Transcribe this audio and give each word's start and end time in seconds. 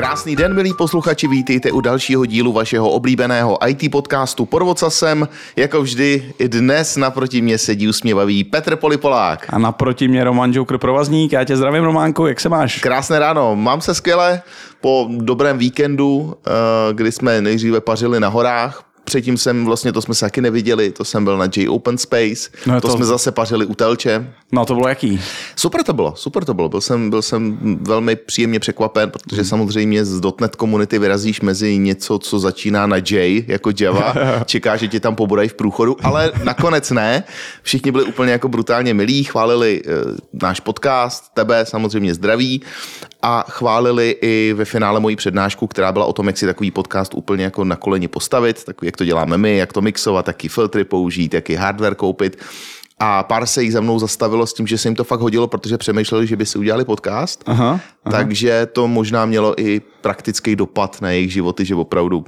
Krásný 0.00 0.36
den, 0.36 0.54
milí 0.54 0.72
posluchači, 0.74 1.28
vítejte 1.28 1.72
u 1.72 1.80
dalšího 1.80 2.26
dílu 2.26 2.52
vašeho 2.52 2.90
oblíbeného 2.90 3.58
IT 3.68 3.92
podcastu 3.92 4.46
pod 4.46 4.62
vocasem. 4.62 5.28
Jako 5.56 5.82
vždy, 5.82 6.32
i 6.38 6.48
dnes 6.48 6.96
naproti 6.96 7.42
mě 7.42 7.58
sedí 7.58 7.88
usměvavý 7.88 8.44
Petr 8.44 8.76
Polipolák. 8.76 9.46
A 9.48 9.58
naproti 9.58 10.08
mě 10.08 10.24
Roman 10.24 10.52
Joker 10.52 10.78
Provazník. 10.78 11.32
Já 11.32 11.44
tě 11.44 11.56
zdravím, 11.56 11.84
Románku, 11.84 12.26
jak 12.26 12.40
se 12.40 12.48
máš? 12.48 12.80
Krásné 12.80 13.18
ráno, 13.18 13.56
mám 13.56 13.80
se 13.80 13.94
skvěle 13.94 14.42
po 14.80 15.08
dobrém 15.10 15.58
víkendu, 15.58 16.34
eh, 16.46 16.50
kdy 16.92 17.12
jsme 17.12 17.40
nejdříve 17.40 17.80
pařili 17.80 18.20
na 18.20 18.28
horách, 18.28 18.89
Předtím 19.10 19.36
jsem, 19.38 19.64
vlastně 19.64 19.92
to 19.92 20.02
jsme 20.02 20.14
se 20.14 20.26
taky 20.26 20.40
neviděli, 20.40 20.90
to 20.90 21.04
jsem 21.04 21.24
byl 21.24 21.38
na 21.38 21.44
J 21.56 21.68
Open 21.68 21.98
Space, 21.98 22.50
No, 22.66 22.80
to, 22.80 22.88
to- 22.88 22.96
jsme 22.96 23.06
zase 23.06 23.32
pařili 23.32 23.66
u 23.66 23.74
Telče. 23.74 24.32
No 24.52 24.64
to 24.64 24.74
bylo 24.74 24.88
jaký? 24.88 25.20
Super 25.56 25.82
to 25.82 25.92
bylo, 25.92 26.12
super 26.16 26.44
to 26.44 26.54
bylo. 26.54 26.68
Byl 26.68 26.80
jsem, 26.80 27.10
byl 27.10 27.22
jsem 27.22 27.58
velmi 27.82 28.16
příjemně 28.16 28.60
překvapen, 28.60 29.10
protože 29.10 29.44
samozřejmě 29.44 30.04
z 30.04 30.20
.NET 30.40 30.56
komunity 30.56 30.98
vyrazíš 30.98 31.40
mezi 31.40 31.78
něco, 31.78 32.18
co 32.18 32.38
začíná 32.38 32.86
na 32.86 32.96
J, 32.96 33.44
jako 33.48 33.70
Java, 33.80 34.14
čeká, 34.44 34.76
že 34.76 34.88
tě 34.88 35.00
tam 35.00 35.14
pobodají 35.16 35.48
v 35.48 35.54
průchodu, 35.54 35.96
ale 36.02 36.32
nakonec 36.44 36.90
ne. 36.90 37.24
Všichni 37.62 37.92
byli 37.92 38.04
úplně 38.04 38.32
jako 38.32 38.48
brutálně 38.48 38.94
milí, 38.94 39.24
chválili 39.24 39.82
e, 39.86 39.90
náš 40.32 40.60
podcast, 40.60 41.24
tebe 41.34 41.66
samozřejmě 41.66 42.14
zdraví 42.14 42.62
a 43.22 43.44
chválili 43.48 44.16
i 44.20 44.52
ve 44.56 44.64
finále 44.64 45.00
moji 45.00 45.16
přednášku, 45.16 45.66
která 45.66 45.92
byla 45.92 46.04
o 46.04 46.12
tom, 46.12 46.26
jak 46.26 46.38
si 46.38 46.46
takový 46.46 46.70
podcast 46.70 47.14
úplně 47.14 47.44
jako 47.44 47.64
na 47.64 47.76
koleni 47.76 48.08
postavit, 48.08 48.64
takový, 48.64 48.86
jak 48.86 48.96
to 48.96 49.04
děláme 49.04 49.38
my, 49.38 49.56
jak 49.56 49.72
to 49.72 49.80
mixovat, 49.80 50.28
jaký 50.28 50.48
filtry 50.48 50.84
použít, 50.84 51.34
jaký 51.34 51.54
hardware 51.54 51.94
koupit. 51.94 52.38
A 52.98 53.22
pár 53.22 53.46
se 53.46 53.62
jich 53.62 53.72
za 53.72 53.80
mnou 53.80 53.98
zastavilo 53.98 54.46
s 54.46 54.54
tím, 54.54 54.66
že 54.66 54.78
se 54.78 54.88
jim 54.88 54.94
to 54.94 55.04
fakt 55.04 55.20
hodilo, 55.20 55.46
protože 55.46 55.78
přemýšleli, 55.78 56.26
že 56.26 56.36
by 56.36 56.46
si 56.46 56.58
udělali 56.58 56.84
podcast. 56.84 57.42
Aha, 57.46 57.68
aha. 57.68 57.80
Takže 58.10 58.66
to 58.72 58.88
možná 58.88 59.26
mělo 59.26 59.60
i 59.60 59.80
praktický 60.00 60.56
dopad 60.56 61.02
na 61.02 61.10
jejich 61.10 61.32
životy, 61.32 61.64
že 61.64 61.74
opravdu 61.74 62.24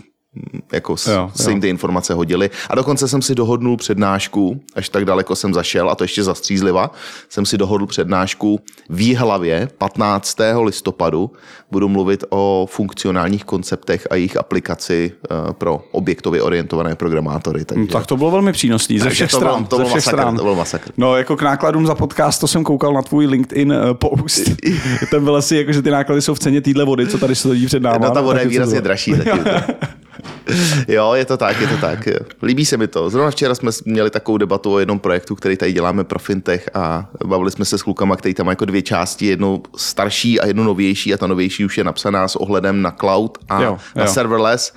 jako 0.73 0.95
Jo, 1.07 1.13
jo, 1.13 1.31
se 1.35 1.51
jim 1.51 1.61
ty 1.61 1.69
informace 1.69 2.15
hodily. 2.15 2.51
A 2.71 2.75
dokonce 2.75 3.09
jsem 3.09 3.23
si 3.23 3.35
dohodnul 3.35 3.77
přednášku, 3.77 4.61
až 4.75 4.89
tak 4.89 5.05
daleko 5.05 5.37
jsem 5.37 5.55
zašel, 5.55 5.91
a 5.91 5.95
to 5.95 6.05
ještě 6.05 6.23
zastřízliva, 6.25 6.91
jsem 7.29 7.47
si 7.47 7.59
dohodl 7.59 7.87
přednášku 7.87 8.61
v 8.89 9.01
Jihlavě 9.01 9.69
15. 9.79 10.37
listopadu. 10.63 11.31
Budu 11.71 11.89
mluvit 11.89 12.25
o 12.31 12.67
funkcionálních 12.71 13.45
konceptech 13.45 14.07
a 14.11 14.15
jejich 14.15 14.37
aplikaci 14.37 15.13
eh, 15.25 15.53
pro 15.53 15.85
objektově 15.93 16.43
orientované 16.43 16.95
programátory. 16.95 17.65
Takže... 17.65 17.81
No, 17.81 17.87
tak 17.87 18.07
to 18.07 18.17
bylo 18.17 18.31
velmi 18.31 18.53
přínosný 18.53 18.99
ze 18.99 19.05
Takže 19.05 19.15
všech 19.27 19.31
to 19.31 19.39
bylo- 19.39 19.51
stran. 19.53 19.65
to 19.67 19.77
ze 19.77 19.83
byl 19.83 19.89
všech 19.89 19.97
masakr, 19.97 20.17
stran. 20.17 20.37
to 20.37 20.43
byl 20.43 20.55
masakr. 20.55 20.91
No 20.97 21.17
jako 21.17 21.37
k 21.37 21.43
nákladům 21.43 21.87
za 21.87 21.95
podcast, 21.95 22.41
to 22.41 22.49
jsem 22.49 22.65
koukal 22.65 22.93
na 22.93 23.03
tvůj 23.03 23.27
LinkedIn 23.27 23.73
eh, 23.73 23.95
post. 23.95 24.41
Ten 25.11 25.25
byl 25.25 25.37
asi 25.37 25.57
jako, 25.57 25.73
že 25.73 25.83
ty 25.83 25.91
náklady 25.91 26.23
jsou 26.23 26.35
v 26.35 26.39
ceně 26.39 26.61
týdle 26.61 26.85
vody, 26.85 27.07
co 27.07 27.19
tady 27.19 27.35
stojí 27.35 27.67
před 27.67 27.83
náma. 27.83 27.99
No 28.09 28.11
ta 28.11 28.21
voda 28.21 28.41
je 28.41 28.47
výrazně 28.49 28.75
bylo? 28.75 28.85
dražší. 28.85 29.13
Taky. 29.13 29.31
jo, 30.89 31.13
je 31.15 31.25
to 31.25 31.37
tak, 31.37 31.61
je 31.61 31.67
to 31.67 31.77
tak. 31.77 32.09
Líbí 32.43 32.67
se 32.67 32.77
mi 32.77 32.89
to. 32.89 33.11
Zrovna 33.11 33.31
včera 33.31 33.55
jsme 33.55 33.71
měli 33.85 34.11
takovou 34.11 34.39
debatu 34.39 34.73
o 34.73 34.79
jednom 34.79 34.99
projektu, 34.99 35.35
který 35.35 35.57
tady 35.57 35.73
děláme 35.73 36.05
pro 36.05 36.19
fintech 36.19 36.71
a 36.75 37.09
bavili 37.25 37.51
jsme 37.51 37.65
se 37.65 37.79
s 37.79 37.83
klukama, 37.83 38.17
který 38.17 38.35
tam 38.35 38.47
má 38.47 38.53
jako 38.53 38.65
dvě 38.65 38.83
části, 38.83 39.27
jednu 39.27 39.63
starší 39.77 40.41
a 40.41 40.47
jednu 40.47 40.65
novější 40.65 41.15
a 41.15 41.17
ta 41.17 41.27
novější 41.27 41.65
už 41.65 41.79
je 41.79 41.85
napsaná 41.85 42.29
s 42.29 42.37
ohledem 42.37 42.83
na 42.83 42.91
cloud 42.91 43.39
a 43.49 43.63
Jo, 43.63 43.79
na 43.95 44.05
jo. 44.05 44.13
serverless 44.13 44.73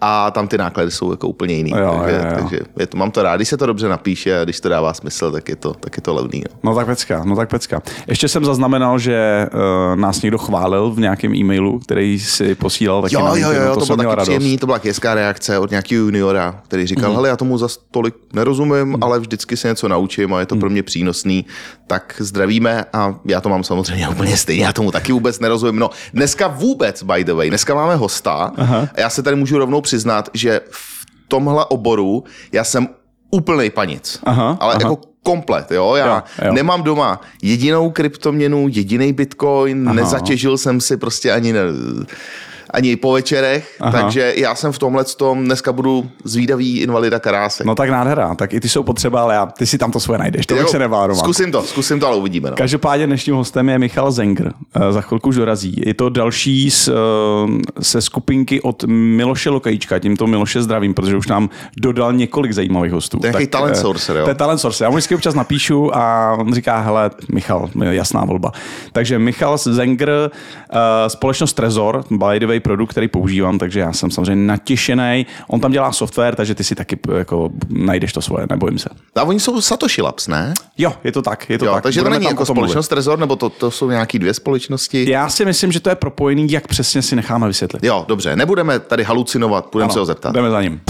a 0.00 0.30
tam 0.30 0.48
ty 0.48 0.58
náklady 0.58 0.90
jsou 0.90 1.10
jako 1.10 1.28
úplně 1.28 1.54
jiný. 1.54 1.70
Jo, 1.70 1.96
takže 1.98 2.16
jo, 2.16 2.22
jo. 2.24 2.36
takže 2.40 2.58
je 2.78 2.86
to, 2.86 2.96
mám 2.96 3.10
to 3.10 3.22
rád, 3.22 3.36
když 3.36 3.48
se 3.48 3.56
to 3.56 3.66
dobře 3.66 3.88
napíše 3.88 4.40
a 4.40 4.44
když 4.44 4.60
to 4.60 4.68
dává 4.68 4.94
smysl, 4.94 5.32
tak 5.32 5.48
je 5.48 5.56
to, 5.56 5.74
tak 5.74 5.96
je 5.96 6.02
to 6.02 6.14
levný. 6.14 6.42
No. 6.48 6.70
No 6.70 6.74
tak 6.74 6.86
pecka, 6.86 7.24
no 7.24 7.36
tak 7.36 7.50
pecka. 7.50 7.82
Ještě 8.06 8.28
jsem 8.28 8.44
zaznamenal, 8.44 8.98
že 8.98 9.46
uh, 9.54 9.96
nás 9.96 10.22
někdo 10.22 10.38
chválil 10.38 10.90
v 10.90 11.00
nějakém 11.00 11.34
e-mailu, 11.34 11.78
který 11.78 12.18
si 12.18 12.54
posílal 12.54 13.02
taky 13.02 13.14
Jo, 13.14 13.20
na 13.20 13.26
jo, 13.26 13.34
LinkedInu, 13.34 13.64
jo, 13.66 13.74
to, 13.74 13.86
jsem 13.86 13.96
bylo 13.96 13.96
taky 13.96 14.16
radost. 14.16 14.28
příjemný, 14.28 14.58
to 14.58 14.66
byla 14.66 14.80
hezká 14.84 15.14
reakce 15.14 15.58
od 15.58 15.70
nějakého 15.70 16.04
juniora, 16.04 16.60
který 16.68 16.86
říkal, 16.86 17.10
mm. 17.10 17.16
hele, 17.16 17.28
já 17.28 17.36
tomu 17.36 17.58
za 17.58 17.68
tolik 17.90 18.14
nerozumím, 18.32 18.84
mm. 18.84 18.96
ale 19.00 19.20
vždycky 19.20 19.56
se 19.56 19.68
něco 19.68 19.88
naučím 19.88 20.34
a 20.34 20.40
je 20.40 20.46
to 20.46 20.56
pro 20.56 20.70
mě 20.70 20.82
přínosný, 20.82 21.46
tak 21.86 22.14
zdravíme 22.18 22.84
a 22.92 23.14
já 23.24 23.40
to 23.40 23.48
mám 23.48 23.64
samozřejmě 23.64 24.08
úplně 24.08 24.36
stejně, 24.36 24.64
já 24.64 24.72
tomu 24.72 24.90
taky 24.90 25.12
vůbec 25.12 25.40
nerozumím. 25.40 25.80
No, 25.80 25.90
dneska 26.14 26.48
vůbec, 26.48 27.02
by 27.02 27.24
the 27.24 27.32
way, 27.32 27.48
dneska 27.48 27.74
máme 27.74 27.96
hosta 27.96 28.52
Aha. 28.56 28.88
a 28.94 29.00
já 29.00 29.10
se 29.10 29.22
tady 29.22 29.36
můžu 29.36 29.58
rovnou 29.58 29.80
přiznat, 29.88 30.28
že 30.34 30.60
v 30.70 31.04
tomhle 31.28 31.64
oboru 31.64 32.24
já 32.52 32.64
jsem 32.64 32.88
úplný 33.30 33.70
panic, 33.70 34.20
Aha, 34.24 34.56
ale 34.60 34.74
aha. 34.74 34.82
jako 34.82 35.00
komplet, 35.22 35.70
jo, 35.70 35.94
já 35.94 36.06
Jo, 36.38 36.44
jo. 36.46 36.52
nemám 36.52 36.82
doma 36.82 37.20
jedinou 37.42 37.90
kryptoměnu, 37.90 38.68
jediný 38.68 39.12
bitcoin, 39.12 39.88
Aha. 39.88 39.94
nezatěžil 39.94 40.58
jsem 40.58 40.80
si 40.80 40.96
prostě 40.96 41.32
ani 41.32 41.52
ne, 41.52 41.60
ani 42.70 42.96
po 42.96 43.12
večerech, 43.12 43.76
Aha. 43.80 43.92
Takže 43.92 44.32
já 44.36 44.54
jsem 44.54 44.72
v 44.72 44.78
tomhle 44.78 45.04
tom, 45.04 45.44
dneska 45.44 45.72
budu 45.72 46.10
zvídavý 46.24 46.80
invalida 46.80 47.18
Karásek. 47.18 47.66
No 47.66 47.74
tak 47.74 47.90
nádhera, 47.90 48.34
tak 48.34 48.52
i 48.52 48.60
ty 48.60 48.68
jsou 48.68 48.82
potřeba, 48.82 49.22
ale 49.22 49.34
já, 49.34 49.46
ty 49.46 49.66
si 49.66 49.78
tam 49.78 49.90
to 49.90 50.00
svoje 50.00 50.18
najdeš, 50.18 50.46
to 50.46 50.54
bych 50.54 50.62
Jo, 50.62 50.68
se 50.68 50.78
nebál. 50.78 51.14
Zkusím 51.14 51.52
to, 51.52 51.62
zkusím 51.62 52.00
to, 52.00 52.06
ale 52.06 52.16
uvidíme. 52.16 52.50
No. 52.50 52.56
Každopádně 52.56 53.06
dnešním 53.06 53.34
hostem 53.34 53.68
je 53.68 53.78
Michal 53.78 54.10
Zenger. 54.12 54.52
Eh, 54.74 54.92
Za 54.92 55.00
chvilku 55.00 55.28
už 55.28 55.36
dorazí. 55.36 55.82
Je 55.86 55.94
to 55.94 56.08
další 56.08 56.70
z, 56.70 56.88
eh, 56.88 56.92
se 57.82 58.00
skupinky 58.02 58.60
od 58.60 58.84
Miloše 58.86 59.50
Lokajíčka. 59.50 59.98
Tímto 59.98 60.26
Miloše 60.26 60.62
zdravím, 60.62 60.94
protože 60.94 61.16
už 61.16 61.26
nám 61.26 61.50
dodal 61.80 62.12
několik 62.12 62.52
zajímavých 62.52 62.92
hostů. 62.92 63.18
To 63.18 63.38
je 63.38 63.46
talent 63.46 63.76
eh, 63.76 63.80
sourcer, 63.80 64.16
jo? 64.16 64.24
To 64.24 64.30
je 64.30 64.34
talent 64.34 64.58
sourcer. 64.58 64.84
Já 64.84 64.90
mu 64.90 64.96
vždycky 64.96 65.14
občas 65.14 65.34
napíšu 65.34 65.96
a 65.96 66.32
on 66.38 66.54
říká, 66.54 66.80
hele, 66.80 67.10
Michal, 67.32 67.70
jasná 67.90 68.24
volba. 68.24 68.52
Takže 68.92 69.18
Michal 69.18 69.58
Zenger, 69.58 70.10
eh, 70.70 71.10
společnost 71.10 71.52
Trezor, 71.52 72.04
by 72.10 72.40
the 72.40 72.46
way 72.46 72.57
produkt, 72.60 72.90
který 72.90 73.08
používám, 73.08 73.58
takže 73.58 73.80
já 73.80 73.92
jsem 73.92 74.10
samozřejmě 74.10 74.46
natěšený. 74.46 75.26
On 75.48 75.60
tam 75.60 75.72
dělá 75.72 75.92
software, 75.92 76.34
takže 76.34 76.54
ty 76.54 76.64
si 76.64 76.74
taky 76.74 76.98
jako 77.16 77.50
najdeš 77.68 78.12
to 78.12 78.22
svoje, 78.22 78.46
nebojím 78.50 78.78
se. 78.78 78.88
A 79.16 79.22
oni 79.22 79.40
jsou 79.40 79.60
Satoshi 79.60 80.02
Labs, 80.02 80.28
ne? 80.28 80.54
Jo, 80.78 80.92
je 81.04 81.12
to 81.12 81.22
tak, 81.22 81.50
je 81.50 81.58
to 81.58 81.64
Jo, 81.64 81.72
tak. 81.72 81.82
takže 81.82 82.00
to 82.00 82.04
Budeme 82.04 82.16
není 82.16 82.26
tam 82.26 82.32
jako 82.32 82.46
společnost 82.46 82.88
Trezor, 82.88 83.18
nebo 83.18 83.36
to, 83.36 83.48
to 83.50 83.70
jsou 83.70 83.90
nějaký 83.90 84.18
dvě 84.18 84.34
společnosti? 84.34 85.10
Já 85.10 85.28
si 85.28 85.44
myslím, 85.44 85.72
že 85.72 85.80
to 85.80 85.88
je 85.90 85.94
propojený, 85.94 86.52
jak 86.52 86.66
přesně 86.68 87.02
si 87.02 87.16
necháme 87.16 87.46
vysvětlit. 87.46 87.84
Jo, 87.84 88.04
dobře, 88.08 88.36
nebudeme 88.36 88.78
tady 88.78 89.04
halucinovat, 89.04 89.66
půjdeme 89.66 89.92
se 89.92 89.98
ho 89.98 90.06
zeptat. 90.06 90.34
Jdeme 90.34 90.50
za 90.50 90.62
ním. 90.62 90.80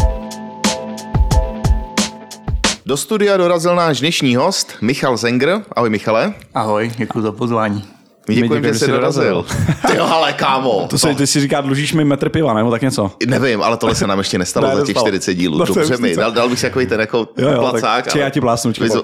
Do 2.86 2.96
studia 2.96 3.36
dorazil 3.36 3.76
náš 3.76 4.00
dnešní 4.00 4.36
host, 4.36 4.72
Michal 4.80 5.16
Zenger. 5.16 5.62
Ahoj 5.72 5.90
Michale. 5.90 6.34
Ahoj, 6.54 6.92
děkuji 6.96 7.20
za 7.20 7.32
pozvání. 7.32 7.84
Děkujeme, 8.28 8.72
že 8.72 8.78
jsi 8.78 8.90
dorazil. 8.90 9.44
Ty 9.86 9.96
jo, 9.96 10.04
ale 10.04 10.32
kámo. 10.32 10.86
To 10.90 10.98
se, 10.98 11.14
ty 11.14 11.26
si 11.26 11.40
říká, 11.40 11.60
dlužíš 11.60 11.92
mi 11.92 12.04
metr 12.04 12.28
piva, 12.28 12.54
nebo 12.54 12.70
tak 12.70 12.82
něco? 12.82 13.12
Nevím, 13.26 13.62
ale 13.62 13.76
tohle 13.76 13.94
se 13.94 14.06
nám 14.06 14.18
ještě 14.18 14.38
nestalo 14.38 14.68
Ne, 14.68 14.74
za 14.76 14.80
těch 14.80 14.88
nestalo. 14.88 15.06
40 15.08 15.34
dílů. 15.34 15.58
No 15.58 15.66
to 15.66 15.74
Dobře 15.74 15.96
mi, 15.96 16.16
dal, 16.16 16.32
dal 16.32 16.48
bych 16.48 16.58
si 16.58 16.66
takový 16.66 16.86
ten 16.86 17.00
jako 17.00 17.28
Jo, 17.36 17.50
jo, 17.50 17.60
placák. 17.60 18.04
tak 18.04 18.12
či 18.12 18.18
já 18.18 18.30
ti 18.30 18.40
plásnu, 18.40 18.72
či 18.72 18.82
jo. 18.84 19.02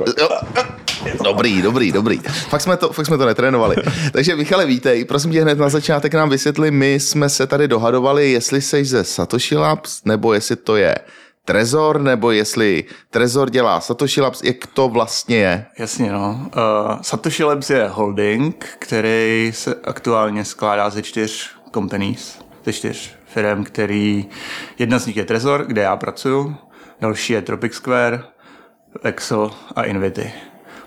Dobrý, 1.24 1.62
dobrý, 1.62 1.92
dobrý. 1.92 2.18
Fakt 2.48 2.60
jsme, 2.60 2.76
to, 2.76 2.92
fakt 2.92 3.06
jsme 3.06 3.18
to 3.18 3.26
netrénovali. 3.26 3.76
Takže 4.12 4.36
Michale, 4.36 4.66
vítej. 4.66 5.04
Prosím 5.04 5.32
tě 5.32 5.42
hned 5.42 5.58
na 5.58 5.68
začátek 5.68 6.14
nám 6.14 6.30
vysvětli, 6.30 6.70
my 6.70 6.94
jsme 6.94 7.28
se 7.28 7.46
tady 7.46 7.68
dohadovali, 7.68 8.30
jestli 8.32 8.60
jsi 8.62 8.84
ze 8.84 9.04
Satoshi 9.04 9.56
Labs, 9.56 10.04
nebo 10.04 10.34
jestli 10.34 10.56
to 10.56 10.76
je 10.76 10.94
Trezor, 11.44 12.00
nebo 12.00 12.30
jestli 12.30 12.84
Trezor 13.10 13.50
dělá 13.50 13.80
Satoshi 13.80 14.20
Labs, 14.20 14.42
jak 14.42 14.66
to 14.66 14.88
vlastně 14.88 15.36
je. 15.36 15.66
Jasně, 15.78 16.12
no. 16.12 16.50
Uh, 16.56 17.02
Satoshi 17.02 17.44
Labs 17.44 17.70
je 17.70 17.88
holding, 17.88 18.66
který 18.78 19.52
se 19.54 19.74
aktuálně 19.84 20.44
skládá 20.44 20.90
ze 20.90 21.02
čtyř 21.02 21.50
companies, 21.74 22.38
ze 22.64 22.72
čtyř 22.72 23.14
firm, 23.26 23.64
který, 23.64 24.26
jedna 24.78 24.98
z 24.98 25.06
nich 25.06 25.16
je 25.16 25.24
Trezor, 25.24 25.64
kde 25.66 25.82
já 25.82 25.96
pracuju, 25.96 26.56
další 27.00 27.32
je 27.32 27.42
Tropic 27.42 27.72
Square, 27.72 28.22
Exo 29.02 29.50
a 29.76 29.82
Invity. 29.82 30.32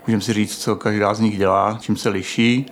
Můžeme 0.07 0.21
si 0.21 0.33
říct, 0.33 0.57
co 0.57 0.75
každá 0.75 1.13
z 1.13 1.19
nich 1.19 1.37
dělá, 1.37 1.77
čím 1.81 1.97
se 1.97 2.09
liší, 2.09 2.65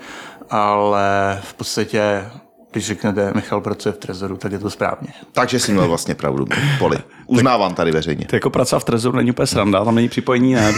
ale 0.49 1.39
v 1.43 1.53
podstatě 1.53 2.29
když 2.75 2.87
řeknete, 2.87 3.31
Michal 3.35 3.61
pracuje 3.61 3.93
v 3.93 3.97
Trezoru, 3.97 4.37
tak 4.37 4.51
je 4.51 4.59
to 4.59 4.69
správně. 4.69 5.07
Takže 5.31 5.59
jsi 5.59 5.71
měl 5.71 5.87
vlastně 5.87 6.15
pravdu, 6.15 6.45
Poli. 6.79 6.97
Uznávám 7.27 7.73
tady 7.73 7.91
veřejně. 7.91 8.25
To 8.25 8.35
jako 8.35 8.49
pracovat 8.49 8.79
v 8.79 8.83
Trezoru 8.83 9.17
není 9.17 9.31
úplně 9.31 9.47
sranda, 9.47 9.85
tam 9.85 9.95
není 9.95 10.09
připojení, 10.09 10.53
ne? 10.53 10.73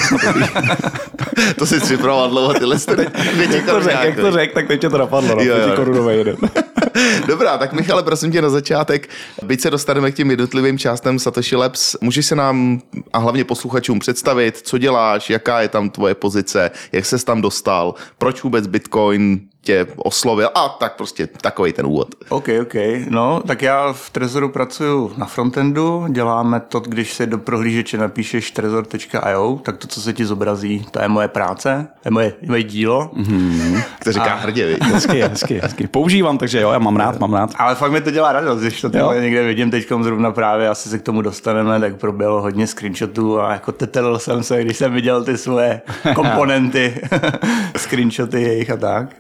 To 1.56 1.66
si 1.66 1.80
připravoval 1.80 2.30
dlouho 2.30 2.54
tyhle 2.54 2.80
strany. 2.80 3.08
jak 3.50 3.66
to 3.66 3.84
řek, 3.84 3.98
jak 4.04 4.16
to 4.16 4.32
řek, 4.32 4.54
tak 4.54 4.68
teď 4.68 4.82
tě 4.82 4.90
to 4.90 4.98
napadlo, 4.98 5.36
no, 5.36 5.42
Jo, 5.42 5.56
jo. 5.58 6.10
jeden. 6.10 6.38
Dobrá, 7.28 7.58
tak 7.58 7.74
Michale, 7.74 8.04
prosím 8.04 8.32
tě 8.32 8.42
na 8.42 8.50
začátek, 8.50 9.10
byť 9.44 9.62
se 9.62 9.70
dostaneme 9.70 10.12
k 10.12 10.16
těm 10.16 10.30
jednotlivým 10.30 10.78
částem 10.78 11.20
Satoshi 11.20 11.56
Labs, 11.56 11.96
můžeš 12.02 12.26
se 12.26 12.36
nám 12.36 12.82
a 13.14 13.18
hlavně 13.18 13.44
posluchačům 13.44 14.00
představit, 14.00 14.58
co 14.58 14.78
děláš, 14.78 15.30
jaká 15.30 15.62
je 15.62 15.68
tam 15.68 15.90
tvoje 15.90 16.16
pozice, 16.16 16.72
jak 16.92 17.06
ses 17.06 17.24
tam 17.24 17.42
dostal, 17.42 17.96
proč 18.18 18.44
vůbec 18.44 18.68
Bitcoin 18.68 19.40
tě 19.62 19.88
oslovil 19.95 20.50
a 20.56 20.69
tak 20.69 20.95
prostě 20.95 21.27
takový 21.27 21.74
ten 21.74 21.86
úvod. 21.86 22.07
OK, 22.30 22.48
OK. 22.62 22.74
No, 23.09 23.42
tak 23.48 23.62
já 23.62 23.94
v 23.94 24.09
Trezoru 24.09 24.50
pracuji 24.50 25.12
na 25.18 25.25
frontendu, 25.25 26.06
děláme 26.09 26.59
to, 26.59 26.80
když 26.80 27.13
se 27.13 27.25
do 27.25 27.38
prohlížeče 27.38 27.98
napíšeš 27.98 28.51
trezor.io, 28.51 29.59
tak 29.63 29.77
to, 29.77 29.88
co 29.88 30.01
se 30.01 30.13
ti 30.13 30.25
zobrazí, 30.25 30.86
to 30.92 31.01
je 31.01 31.07
moje 31.07 31.27
práce, 31.27 31.88
to 32.01 32.07
je 32.07 32.12
moje, 32.12 32.33
moje 32.48 32.63
dílo. 32.63 33.12
Mm-hmm. 33.18 33.83
To 34.04 34.12
říká 34.12 34.33
a... 34.33 34.36
hrdě? 34.36 34.77
Hezky, 34.81 35.21
hezky, 35.21 35.60
hezky. 35.60 35.88
Používám, 35.88 36.38
takže 36.38 36.62
jo, 36.62 36.71
já 36.71 36.80
mám 36.80 36.95
rád, 36.95 37.19
mám 37.19 37.33
rád. 37.33 37.53
Ale 37.56 37.75
fakt 37.75 37.92
mi 37.92 38.01
to 38.01 38.12
dělá 38.12 38.31
radost, 38.31 38.62
když 38.62 38.81
to 38.81 38.89
tady 38.89 39.21
někde 39.21 39.44
vidím 39.44 39.71
teď 39.71 39.88
zrovna 40.01 40.31
právě, 40.31 40.69
asi 40.69 40.89
se 40.89 41.00
k 41.00 41.01
tomu 41.01 41.21
dostaneme, 41.21 41.80
tak 41.80 41.95
proběhlo 41.95 42.42
hodně 42.42 42.68
screenshotů 42.68 43.42
a 43.42 43.51
jako 43.51 43.71
tetelil 43.71 44.19
jsem 44.19 44.44
se, 44.44 44.63
když 44.63 44.77
jsem 44.77 44.94
viděl 44.94 45.24
ty 45.24 45.38
svoje 45.38 45.81
komponenty, 46.15 47.01
screenshoty 47.77 48.42
jejich 48.42 48.69
a 48.69 48.77
tak. 48.77 49.15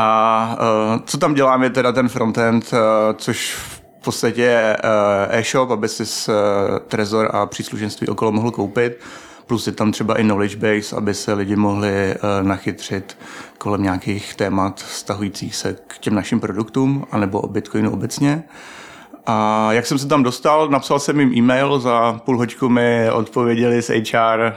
A 0.00 0.56
uh, 0.60 1.00
co 1.04 1.18
tam 1.18 1.34
dělám 1.34 1.62
je 1.62 1.70
teda 1.70 1.92
ten 1.92 2.08
frontend, 2.08 2.72
uh, 2.72 2.78
což 3.16 3.54
v 3.54 3.80
podstatě 4.04 4.42
je 4.42 4.76
uh, 4.84 5.36
e-shop, 5.36 5.70
aby 5.70 5.88
si 5.88 6.02
uh, 6.02 6.34
Trezor 6.78 7.30
a 7.32 7.46
příslušenství 7.46 8.08
okolo 8.08 8.32
mohl 8.32 8.50
koupit. 8.50 9.00
Plus 9.46 9.66
je 9.66 9.72
tam 9.72 9.92
třeba 9.92 10.18
i 10.18 10.22
knowledge 10.22 10.56
base, 10.56 10.96
aby 10.96 11.14
se 11.14 11.32
lidi 11.32 11.56
mohli 11.56 12.14
nachytřit 12.42 13.18
kolem 13.58 13.82
nějakých 13.82 14.34
témat 14.34 14.80
vztahujících 14.80 15.56
se 15.56 15.76
k 15.86 15.98
těm 15.98 16.14
našim 16.14 16.40
produktům, 16.40 17.06
anebo 17.10 17.40
o 17.40 17.48
Bitcoinu 17.48 17.92
obecně. 17.92 18.44
A 19.26 19.68
jak 19.72 19.86
jsem 19.86 19.98
se 19.98 20.08
tam 20.08 20.22
dostal, 20.22 20.68
napsal 20.68 20.98
jsem 20.98 21.20
jim 21.20 21.32
e-mail, 21.34 21.78
za 21.78 22.12
půl 22.24 22.38
hoďku 22.38 22.68
mi 22.68 23.10
odpověděli 23.10 23.82
z 23.82 23.88
HR, 23.88 24.52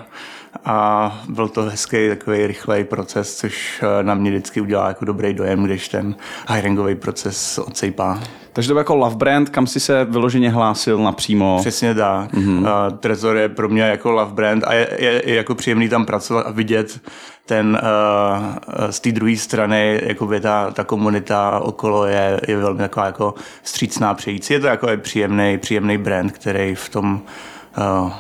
a 0.66 1.22
byl 1.30 1.48
to 1.48 1.64
hezký 1.64 2.10
takový 2.10 2.48
rychlej 2.48 2.84
proces, 2.84 3.38
což 3.38 3.84
eh, 3.84 4.04
na 4.04 4.16
mě 4.16 4.32
vždycky 4.32 4.62
udělá 4.62 4.88
jako 4.88 5.06
dobrý 5.06 5.34
dojem, 5.34 5.64
když 5.64 5.90
ten 5.90 6.16
hiringový 6.50 6.96
proces 6.96 7.58
odsejpá. 7.58 8.20
Takže 8.54 8.68
to 8.68 8.74
byl 8.74 8.80
jako 8.80 8.96
love 8.96 9.16
brand, 9.16 9.50
kam 9.50 9.68
si 9.68 9.80
se 9.80 10.06
vyloženě 10.06 10.50
hlásil 10.50 10.98
napřímo. 10.98 11.58
Přesně 11.60 11.96
tak. 11.96 12.34
Mm-hmm. 12.34 12.60
Uh, 12.60 12.98
Trezor 12.98 13.38
je 13.38 13.50
pro 13.50 13.70
mě 13.70 13.82
jako 13.82 14.12
love 14.12 14.34
brand 14.34 14.64
a 14.64 14.74
je, 14.74 14.90
je, 15.00 15.22
je 15.26 15.36
jako 15.36 15.56
příjemný 15.56 15.90
tam 15.90 16.06
pracovat 16.06 16.48
a 16.48 16.52
vidět 16.52 17.00
ten 17.46 17.80
uh, 17.84 18.90
z 18.90 19.00
té 19.00 19.12
druhé 19.12 19.38
strany, 19.38 20.02
jako 20.04 20.26
by 20.26 20.40
ta, 20.40 20.72
ta 20.72 20.84
komunita 20.84 21.60
okolo 21.60 22.06
je, 22.06 22.42
je 22.48 22.58
velmi 22.58 22.80
taková 22.80 23.06
jako 23.06 23.34
střícná 23.64 24.14
přející. 24.14 24.54
Je 24.54 24.60
to 24.60 24.68
jako 24.68 24.90
je 24.90 24.98
příjemný, 24.98 25.58
příjemný 25.58 25.98
brand, 25.98 26.32
který 26.32 26.76
v 26.76 26.90
tom 26.90 27.22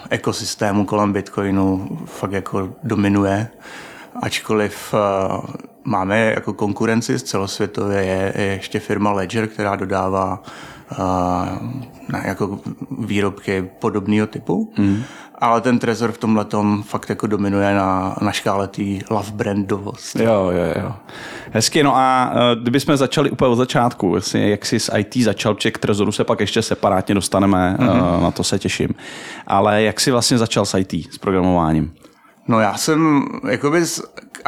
ekosystému 0.09 0.85
kolem 0.85 1.13
Bitcoinu 1.13 1.89
fakt 2.05 2.31
jako 2.31 2.69
dominuje. 2.83 3.47
Ačkoliv 4.21 4.93
uh, 4.93 5.43
máme 5.83 6.19
jako 6.19 6.53
konkurenci 6.53 7.19
z 7.19 7.23
celosvětově, 7.23 8.03
je, 8.03 8.33
je 8.35 8.45
ještě 8.45 8.79
firma 8.79 9.11
Ledger, 9.11 9.47
která 9.47 9.75
dodává 9.75 10.43
na, 12.09 12.25
jako 12.25 12.59
výrobky 12.99 13.69
podobného 13.79 14.27
typu. 14.27 14.73
Mm 14.77 15.03
ale 15.41 15.61
ten 15.61 15.79
Trezor 15.79 16.11
v 16.11 16.17
tomhle 16.17 16.45
tom 16.45 16.83
fakt 16.83 17.09
jako 17.09 17.27
dominuje 17.27 17.75
na, 17.75 18.15
na 18.21 18.31
škále 18.31 18.67
té 18.67 18.81
love 19.09 19.31
brandovosti. 19.31 20.23
Jo, 20.23 20.51
jo, 20.51 20.81
jo. 20.83 20.93
Hezky, 21.51 21.83
no 21.83 21.97
a 21.97 22.31
uh, 22.33 22.61
kdybychom 22.61 22.97
začali 22.97 23.31
úplně 23.31 23.51
od 23.51 23.55
začátku, 23.55 24.15
jestli, 24.15 24.49
jak 24.49 24.65
jsi 24.65 24.79
s 24.79 24.97
IT 24.97 25.15
začal, 25.17 25.55
či 25.55 25.71
k 25.71 25.77
Trezoru 25.77 26.11
se 26.11 26.23
pak 26.23 26.39
ještě 26.39 26.61
separátně 26.61 27.15
dostaneme, 27.15 27.75
mm-hmm. 27.79 28.21
na 28.21 28.31
to 28.31 28.43
se 28.43 28.59
těším. 28.59 28.89
Ale 29.47 29.83
jak 29.83 29.99
jsi 29.99 30.11
vlastně 30.11 30.37
začal 30.37 30.65
s 30.65 30.77
IT, 30.77 31.13
s 31.13 31.17
programováním? 31.17 31.93
No 32.47 32.59
já 32.59 32.77
jsem 32.77 33.25
jakoby 33.49 33.85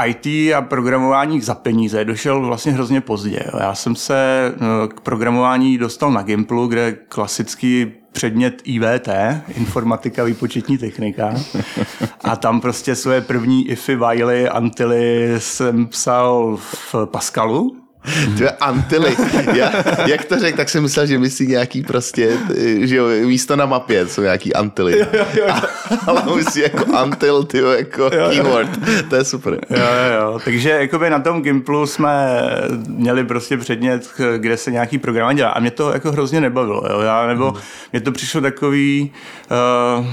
IT 0.06 0.54
a 0.54 0.62
programování 0.62 1.42
za 1.42 1.56
peníze 1.56 2.06
došel 2.06 2.46
vlastně 2.46 2.72
hrozně 2.72 3.02
pozdě. 3.02 3.44
Já 3.60 3.76
jsem 3.76 3.96
se 3.96 4.52
no, 4.60 4.88
k 4.88 5.02
programování 5.02 5.78
dostal 5.78 6.12
na 6.12 6.22
Gimplu, 6.22 6.68
kde 6.68 6.92
klasický 6.92 7.92
předmět 8.12 8.62
IVT, 8.66 9.10
informatika, 9.56 10.24
výpočetní 10.24 10.78
technika. 10.78 11.34
A 12.22 12.36
tam 12.36 12.62
prostě 12.62 12.96
své 12.96 13.22
první 13.22 13.70
ify, 13.70 13.96
while, 13.96 14.50
antily 14.50 15.34
jsem 15.38 15.88
psal 15.88 16.58
v 16.58 16.96
Pascalu. 17.06 17.83
To 18.38 18.44
je 18.44 18.50
Antily. 18.50 19.18
Já, 19.54 19.72
jak 20.08 20.26
to 20.26 20.40
řekl, 20.40 20.58
tak 20.58 20.70
jsem 20.70 20.84
myslel, 20.84 21.06
že 21.06 21.18
myslí 21.18 21.48
nějaký 21.48 21.84
prostě, 21.84 22.38
že 22.80 22.96
jo, 22.96 23.08
místo 23.08 23.56
na 23.56 23.66
mapě 23.66 24.08
jsou 24.08 24.22
nějaký 24.22 24.54
Antily. 24.54 25.00
Jo, 25.00 25.06
jo, 25.14 25.26
jo. 25.34 25.56
ale 26.08 26.24
myslí 26.36 26.62
jako 26.62 26.96
Antil, 26.96 27.44
ty 27.44 27.58
jako 27.78 28.02
jo, 28.04 28.30
keyword. 28.30 28.70
To 29.10 29.16
je 29.16 29.24
super. 29.24 29.54
Jo, 29.70 29.78
jo, 29.78 30.22
jo. 30.22 30.40
Takže 30.46 30.70
jakoby 30.70 31.10
na 31.10 31.20
tom 31.20 31.42
Gimplu 31.42 31.88
jsme 31.88 32.42
měli 32.88 33.24
prostě 33.24 33.58
předmět, 33.58 34.10
kde 34.38 34.58
se 34.58 34.72
nějaký 34.72 34.98
program 34.98 35.36
dělá. 35.36 35.50
A 35.50 35.60
mě 35.60 35.72
to 35.72 35.92
jako 35.92 36.12
hrozně 36.12 36.42
nebavilo. 36.42 36.84
Jo. 36.90 37.00
Já, 37.00 37.28
nebo 37.28 37.52
hmm. 37.52 37.62
mě 37.92 38.02
to 38.02 38.12
přišlo 38.12 38.42
takový... 38.42 39.12
Uh, 40.00 40.08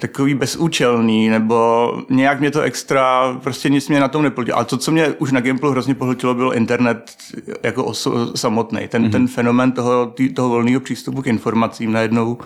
takový 0.00 0.34
bezúčelný, 0.34 1.28
nebo 1.28 1.92
nějak 2.10 2.40
mě 2.40 2.50
to 2.50 2.60
extra, 2.60 3.36
prostě 3.42 3.68
nic 3.68 3.88
mě 3.88 4.00
na 4.00 4.08
tom 4.08 4.22
neplotilo. 4.22 4.58
A 4.58 4.64
to, 4.64 4.76
co 4.76 4.92
mě 4.92 5.08
už 5.18 5.32
na 5.32 5.40
Gimplu 5.40 5.70
hrozně 5.70 5.94
pohltilo, 5.94 6.34
byl 6.34 6.52
internet 6.54 7.16
jako 7.62 7.84
oso, 7.84 8.36
samotný. 8.36 8.88
Ten, 8.88 9.04
mm-hmm. 9.04 9.10
ten 9.10 9.28
fenomén 9.28 9.72
toho, 9.72 10.06
tý, 10.06 10.28
toho 10.28 10.48
volného 10.48 10.80
přístupu 10.80 11.22
k 11.22 11.26
informacím 11.26 11.92
najednou 11.92 12.38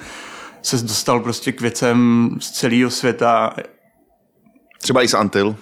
se 0.63 0.77
dostal 0.77 1.21
prostě 1.21 1.53
k 1.53 1.61
věcem 1.61 2.31
z 2.41 2.51
celého 2.51 2.91
světa. 2.91 3.55
Třeba 4.83 5.03
i 5.03 5.09
z 5.09 5.15
Antil. 5.15 5.57